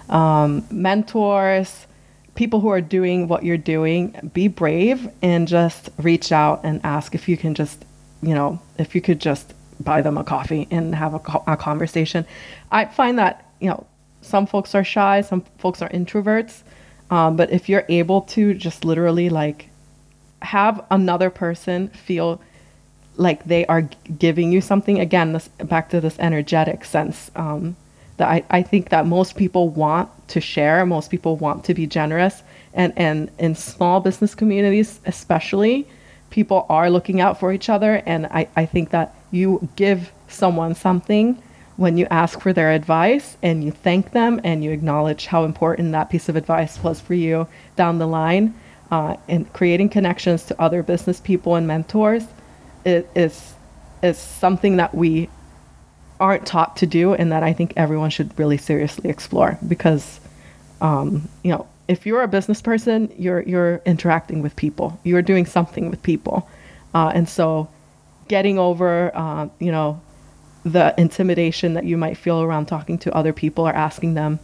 um, 0.09 0.63
mentors, 0.69 1.87
people 2.35 2.59
who 2.59 2.69
are 2.69 2.81
doing 2.81 3.27
what 3.27 3.43
you're 3.43 3.57
doing, 3.57 4.31
be 4.33 4.47
brave 4.47 5.09
and 5.21 5.47
just 5.47 5.89
reach 5.97 6.31
out 6.31 6.61
and 6.63 6.79
ask 6.83 7.15
if 7.15 7.27
you 7.27 7.35
can 7.37 7.55
just, 7.55 7.83
you 8.21 8.35
know, 8.35 8.61
if 8.77 8.93
you 8.93 9.01
could 9.01 9.19
just 9.19 9.53
buy 9.79 10.01
them 10.01 10.17
a 10.17 10.23
coffee 10.23 10.67
and 10.71 10.95
have 10.95 11.13
a, 11.13 11.21
a 11.47 11.57
conversation. 11.57 12.25
I 12.71 12.85
find 12.85 13.17
that, 13.17 13.49
you 13.59 13.69
know, 13.69 13.85
some 14.21 14.45
folks 14.45 14.75
are 14.75 14.83
shy, 14.83 15.21
some 15.21 15.43
folks 15.57 15.81
are 15.81 15.89
introverts. 15.89 16.63
Um, 17.09 17.35
but 17.35 17.51
if 17.51 17.69
you're 17.69 17.85
able 17.89 18.21
to 18.21 18.53
just 18.53 18.85
literally 18.85 19.29
like 19.29 19.69
have 20.41 20.85
another 20.91 21.29
person 21.29 21.89
feel 21.89 22.41
like 23.17 23.43
they 23.45 23.65
are 23.65 23.81
giving 24.17 24.51
you 24.51 24.61
something, 24.61 24.99
again, 24.99 25.33
this 25.33 25.47
back 25.47 25.89
to 25.89 25.99
this 25.99 26.17
energetic 26.19 26.85
sense. 26.85 27.31
Um, 27.35 27.75
that 28.17 28.29
I, 28.29 28.43
I 28.49 28.61
think 28.63 28.89
that 28.89 29.05
most 29.05 29.37
people 29.37 29.69
want 29.69 30.09
to 30.29 30.41
share, 30.41 30.85
most 30.85 31.09
people 31.09 31.37
want 31.37 31.63
to 31.65 31.73
be 31.73 31.87
generous. 31.87 32.43
And, 32.73 32.93
and 32.95 33.31
in 33.39 33.55
small 33.55 33.99
business 34.01 34.35
communities, 34.35 34.99
especially, 35.05 35.87
people 36.29 36.65
are 36.69 36.89
looking 36.89 37.21
out 37.21 37.39
for 37.39 37.51
each 37.51 37.69
other. 37.69 38.01
And 38.05 38.27
I, 38.27 38.47
I 38.55 38.65
think 38.65 38.89
that 38.91 39.15
you 39.31 39.67
give 39.75 40.11
someone 40.27 40.75
something 40.75 41.41
when 41.77 41.97
you 41.97 42.05
ask 42.11 42.41
for 42.41 42.51
their 42.51 42.71
advice 42.71 43.37
and 43.41 43.63
you 43.63 43.71
thank 43.71 44.11
them 44.11 44.41
and 44.43 44.63
you 44.63 44.71
acknowledge 44.71 45.27
how 45.27 45.45
important 45.45 45.91
that 45.93 46.09
piece 46.09 46.27
of 46.27 46.35
advice 46.35 46.83
was 46.83 46.99
for 46.99 47.13
you 47.13 47.47
down 47.75 47.99
the 47.99 48.07
line. 48.07 48.53
Uh, 48.91 49.15
and 49.27 49.51
creating 49.53 49.87
connections 49.87 50.45
to 50.45 50.59
other 50.59 50.81
business 50.81 51.19
people 51.21 51.55
and 51.55 51.67
mentors 51.67 52.25
is, 52.85 53.53
is 54.01 54.17
something 54.17 54.77
that 54.77 54.95
we 54.95 55.29
aren't 56.19 56.45
taught 56.45 56.75
to 56.77 56.85
do 56.85 57.13
and 57.13 57.31
that 57.31 57.43
I 57.43 57.53
think 57.53 57.73
everyone 57.77 58.09
should 58.09 58.37
really 58.37 58.57
seriously 58.57 59.09
explore 59.09 59.57
because 59.67 60.19
um, 60.81 61.29
you 61.43 61.51
know 61.51 61.67
if 61.89 62.05
you're 62.05 62.21
a 62.21 62.27
business 62.27 62.61
person 62.61 63.11
you're 63.17 63.41
you're 63.41 63.81
interacting 63.85 64.41
with 64.41 64.55
people 64.55 64.99
you're 65.03 65.21
doing 65.21 65.45
something 65.45 65.89
with 65.89 66.01
people 66.03 66.47
uh, 66.93 67.11
and 67.13 67.27
so 67.27 67.67
getting 68.27 68.57
over 68.57 69.11
uh, 69.15 69.47
you 69.59 69.71
know 69.71 69.99
the 70.63 70.93
intimidation 70.97 71.73
that 71.73 71.85
you 71.85 71.97
might 71.97 72.15
feel 72.15 72.41
around 72.41 72.67
talking 72.67 72.97
to 72.97 73.13
other 73.13 73.33
people 73.33 73.67
or 73.67 73.73
asking 73.73 74.13
them 74.13 74.39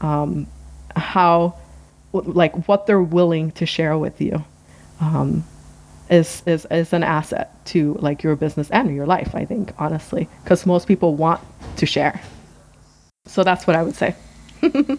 um, 0.00 0.46
how 0.96 1.54
like 2.12 2.68
what 2.68 2.86
they're 2.86 3.02
willing 3.02 3.52
to 3.52 3.66
share 3.66 3.96
with 3.96 4.20
you 4.20 4.44
um, 5.00 5.44
is, 6.10 6.42
is, 6.46 6.66
is 6.70 6.92
an 6.92 7.02
asset 7.02 7.64
to 7.66 7.94
like 8.00 8.22
your 8.22 8.36
business 8.36 8.70
and 8.70 8.94
your 8.94 9.06
life, 9.06 9.34
I 9.34 9.44
think, 9.44 9.72
honestly, 9.78 10.28
because 10.42 10.66
most 10.66 10.88
people 10.88 11.14
want 11.14 11.40
to 11.76 11.86
share. 11.86 12.20
So 13.26 13.44
that's 13.44 13.66
what 13.66 13.76
I 13.76 13.82
would 13.82 13.94
say. 13.94 14.16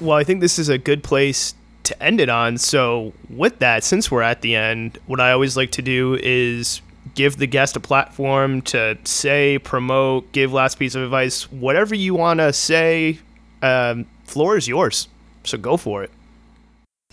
well, 0.00 0.16
I 0.16 0.24
think 0.24 0.40
this 0.40 0.58
is 0.58 0.68
a 0.68 0.78
good 0.78 1.02
place 1.02 1.54
to 1.84 2.02
end 2.02 2.20
it 2.20 2.28
on. 2.28 2.58
So, 2.58 3.12
with 3.30 3.58
that, 3.60 3.84
since 3.84 4.10
we're 4.10 4.22
at 4.22 4.42
the 4.42 4.54
end, 4.54 4.98
what 5.06 5.20
I 5.20 5.32
always 5.32 5.56
like 5.56 5.72
to 5.72 5.82
do 5.82 6.18
is 6.22 6.80
give 7.14 7.36
the 7.38 7.46
guest 7.46 7.76
a 7.76 7.80
platform 7.80 8.62
to 8.62 8.96
say, 9.04 9.58
promote, 9.58 10.30
give 10.32 10.52
last 10.52 10.78
piece 10.78 10.94
of 10.94 11.02
advice, 11.02 11.50
whatever 11.50 11.94
you 11.94 12.14
want 12.14 12.40
to 12.40 12.52
say, 12.52 13.18
um, 13.62 14.06
floor 14.24 14.56
is 14.56 14.68
yours. 14.68 15.08
So 15.44 15.58
go 15.58 15.76
for 15.76 16.02
it. 16.02 16.10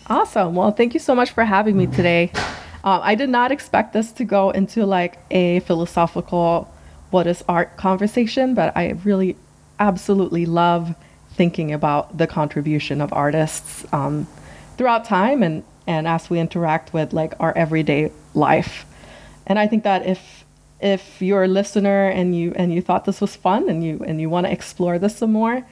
Awesome. 0.07 0.56
Well, 0.56 0.72
thank 0.72 0.94
you 0.94 0.99
so 0.99 1.16
much 1.16 1.32
for 1.32 1.44
having 1.44 1.78
me 1.78 1.88
today. 1.88 2.32
Um, 2.84 3.02
I 3.02 3.16
did 3.16 3.30
not 3.30 3.52
expect 3.52 3.94
this 3.94 4.12
to 4.14 4.26
go 4.26 4.52
into 4.52 4.86
like 4.86 5.18
a 5.32 5.62
philosophical 5.62 6.72
what 7.10 7.26
is 7.26 7.44
art 7.48 7.78
conversation, 7.78 8.53
but 8.53 8.76
I 8.76 8.90
really 9.03 9.38
absolutely 9.80 10.45
love 10.45 10.94
thinking 11.36 11.74
about 11.74 12.18
the 12.18 12.28
contribution 12.28 13.02
of 13.02 13.12
artists 13.14 13.86
um, 13.94 14.28
throughout 14.78 15.06
time 15.06 15.44
and, 15.44 15.64
and 15.88 16.07
as 16.07 16.30
we 16.30 16.40
interact 16.40 16.94
with 16.94 17.14
like 17.14 17.34
our 17.40 17.56
everyday 17.57 18.12
life. 18.34 18.86
And 19.48 19.60
I 19.60 19.68
think 19.68 19.84
that 19.84 20.06
if 20.06 20.45
if 20.82 21.22
you're 21.22 21.45
a 21.45 21.48
listener 21.48 22.10
and 22.10 22.36
you 22.36 22.53
and 22.56 22.74
you 22.74 22.82
thought 22.82 23.06
this 23.06 23.22
was 23.22 23.36
fun 23.36 23.70
and 23.70 23.84
you 23.84 24.03
and 24.06 24.20
you 24.20 24.30
want 24.30 24.45
to 24.45 24.52
explore 24.52 24.99
this 24.99 25.18
some 25.18 25.32
more, 25.32 25.66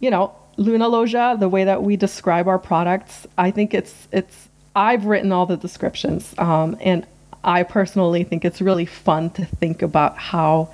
you 0.00 0.10
know, 0.10 0.34
Luna 0.56 0.88
Loggia, 0.88 1.36
the 1.38 1.48
way 1.48 1.64
that 1.64 1.82
we 1.82 1.96
describe 1.96 2.46
our 2.48 2.58
products, 2.58 3.26
I 3.38 3.50
think 3.50 3.74
it's 3.74 4.08
it's 4.12 4.48
I've 4.76 5.06
written 5.06 5.32
all 5.32 5.46
the 5.46 5.56
descriptions, 5.56 6.34
um, 6.38 6.76
and 6.80 7.06
I 7.42 7.62
personally 7.62 8.22
think 8.24 8.44
it's 8.44 8.60
really 8.60 8.86
fun 8.86 9.30
to 9.30 9.44
think 9.44 9.82
about 9.82 10.18
how 10.18 10.68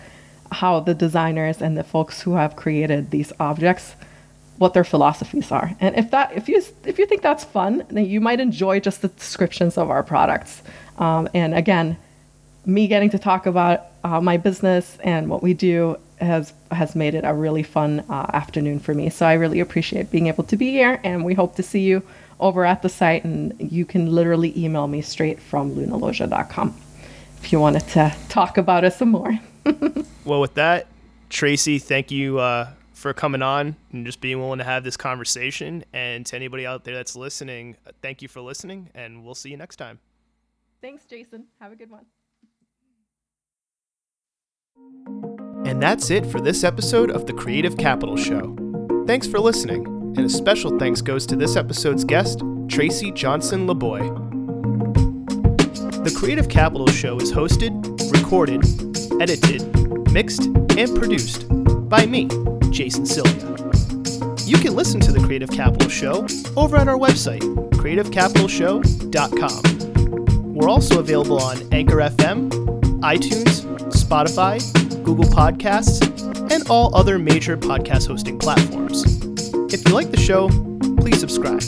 how 0.51 0.81
the 0.81 0.95
designers 0.95 1.61
and 1.61 1.77
the 1.77 1.85
folks 1.85 2.23
who 2.23 2.35
have 2.35 2.57
created 2.57 3.11
these 3.11 3.33
objects 3.39 3.95
what 4.59 4.75
their 4.75 4.85
philosophies 4.85 5.51
are. 5.51 5.75
And 5.81 5.97
if 5.97 6.11
that 6.11 6.33
if 6.33 6.49
you 6.49 6.63
if 6.85 6.99
you 6.99 7.07
think 7.07 7.23
that's 7.23 7.45
fun, 7.45 7.85
then 7.91 8.07
you 8.07 8.21
might 8.21 8.41
enjoy 8.41 8.81
just 8.81 9.03
the 9.03 9.09
descriptions 9.09 9.77
of 9.77 9.91
our 9.91 10.03
products. 10.03 10.63
Um, 10.99 11.29
and 11.35 11.55
again, 11.55 11.97
me 12.67 12.87
getting 12.87 13.11
to 13.11 13.19
talk 13.19 13.47
about 13.47 13.87
uh, 14.05 14.21
my 14.21 14.37
business 14.37 14.97
and 15.03 15.29
what 15.29 15.43
we 15.43 15.55
do 15.55 15.97
has 16.19 16.53
has 16.71 16.95
made 16.95 17.15
it 17.15 17.25
a 17.25 17.35
really 17.35 17.63
fun 17.63 18.05
uh, 18.09 18.31
afternoon 18.33 18.79
for 18.79 18.95
me. 18.95 19.11
So 19.11 19.27
I 19.27 19.35
really 19.35 19.61
appreciate 19.61 20.11
being 20.11 20.29
able 20.29 20.45
to 20.45 20.57
be 20.57 20.71
here, 20.71 21.01
and 21.05 21.25
we 21.25 21.35
hope 21.35 21.57
to 21.57 21.63
see 21.63 21.81
you 21.81 22.03
over 22.41 22.65
at 22.65 22.83
the 22.83 22.89
site. 22.89 23.25
And 23.25 23.55
you 23.59 23.85
can 23.85 24.13
literally 24.13 24.53
email 24.57 24.87
me 24.87 25.03
straight 25.03 25.41
from 25.41 25.75
lunaloggia.com 25.75 26.75
if 27.43 27.53
you 27.53 27.61
wanted 27.61 27.87
to 27.89 28.15
talk 28.29 28.57
about 28.57 28.85
us 28.85 28.99
some 28.99 29.11
more. 29.11 29.39
well, 30.25 30.41
with 30.41 30.55
that, 30.55 30.87
Tracy, 31.29 31.79
thank 31.79 32.11
you 32.11 32.39
uh, 32.39 32.71
for 33.05 33.13
coming 33.13 33.43
on 33.43 33.77
and 33.93 34.07
just 34.07 34.23
being 34.23 34.41
willing 34.41 34.57
to 34.57 34.65
have 34.65 34.83
this 34.83 34.97
conversation. 34.97 35.85
And 35.93 36.25
to 36.25 36.37
anybody 36.37 36.65
out 36.65 36.85
there 36.85 36.95
that's 36.95 37.15
listening, 37.15 37.77
thank 38.01 38.23
you 38.23 38.29
for 38.29 38.41
listening, 38.41 38.89
and 38.95 39.23
we'll 39.23 39.35
see 39.35 39.51
you 39.51 39.59
next 39.59 39.77
time. 39.77 39.99
Thanks, 40.81 41.05
Jason. 41.05 41.45
Have 41.61 41.71
a 41.71 41.77
good 41.77 41.91
one. 41.91 42.07
And 45.67 45.83
that's 45.83 46.11
it 46.11 46.25
for 46.25 46.41
this 46.41 46.65
episode 46.65 47.11
of 47.11 47.27
the 47.27 47.35
Creative 47.35 47.77
Capital 47.77 48.17
Show. 48.17 48.57
Thanks 49.07 49.27
for 49.27 49.39
listening, 49.39 49.85
and 50.17 50.21
a 50.21 50.31
special 50.31 50.79
thanks 50.79 51.03
goes 51.03 51.27
to 51.27 51.37
this 51.37 51.57
episode's 51.57 52.05
guest, 52.05 52.39
Tracy 52.69 53.13
Jonsson-Laboy. 53.13 54.33
The 56.05 56.17
Creative 56.19 56.49
Capital 56.49 56.87
Show 56.87 57.19
is 57.19 57.31
hosted, 57.31 57.71
recorded, 58.17 58.65
edited, 59.21 60.11
mixed, 60.11 60.47
and 60.79 60.97
produced 60.97 61.45
by 61.91 62.07
me, 62.07 62.29
Jason 62.75 63.07
Sylvia. 63.07 63.49
You 64.45 64.59
can 64.59 64.75
listen 64.75 65.01
to 65.01 65.13
the 65.13 65.23
Creative 65.25 65.49
Capital 65.49 65.89
Show 65.89 66.27
over 66.57 66.77
at 66.77 66.89
our 66.89 66.99
website, 66.99 67.41
creativecapitalshow.com. 67.71 70.55
We're 70.55 70.69
also 70.69 70.99
available 70.99 71.41
on 71.41 71.63
Anchor 71.73 71.99
FM, 71.99 72.51
iTunes, 73.01 73.63
Spotify, 73.93 74.59
Google 75.05 75.27
Podcasts, 75.27 76.03
and 76.51 76.69
all 76.69 76.93
other 76.97 77.17
major 77.19 77.57
podcast 77.57 78.09
hosting 78.09 78.41
platforms. 78.41 79.05
If 79.73 79.87
you 79.87 79.95
like 79.95 80.11
the 80.11 80.21
show, 80.21 80.49
please 80.99 81.21
subscribe. 81.21 81.63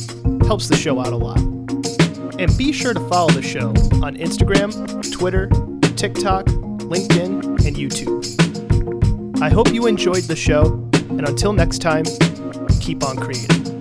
Helps 0.46 0.66
the 0.68 0.76
show 0.76 0.98
out 0.98 1.12
a 1.12 1.16
lot. 1.16 1.38
And 2.40 2.58
be 2.58 2.72
sure 2.72 2.94
to 2.94 3.08
follow 3.08 3.30
the 3.30 3.42
show 3.42 3.68
on 4.02 4.16
Instagram, 4.16 4.72
Twitter, 5.12 5.48
TikTok, 5.96 6.46
LinkedIn, 6.46 7.64
and 7.64 7.76
YouTube. 7.76 8.24
I 9.40 9.50
hope 9.50 9.72
you 9.72 9.86
enjoyed 9.86 10.24
the 10.24 10.36
show, 10.36 10.85
and 11.10 11.28
until 11.28 11.52
next 11.52 11.78
time, 11.78 12.04
keep 12.80 13.02
on 13.04 13.16
creating. 13.16 13.75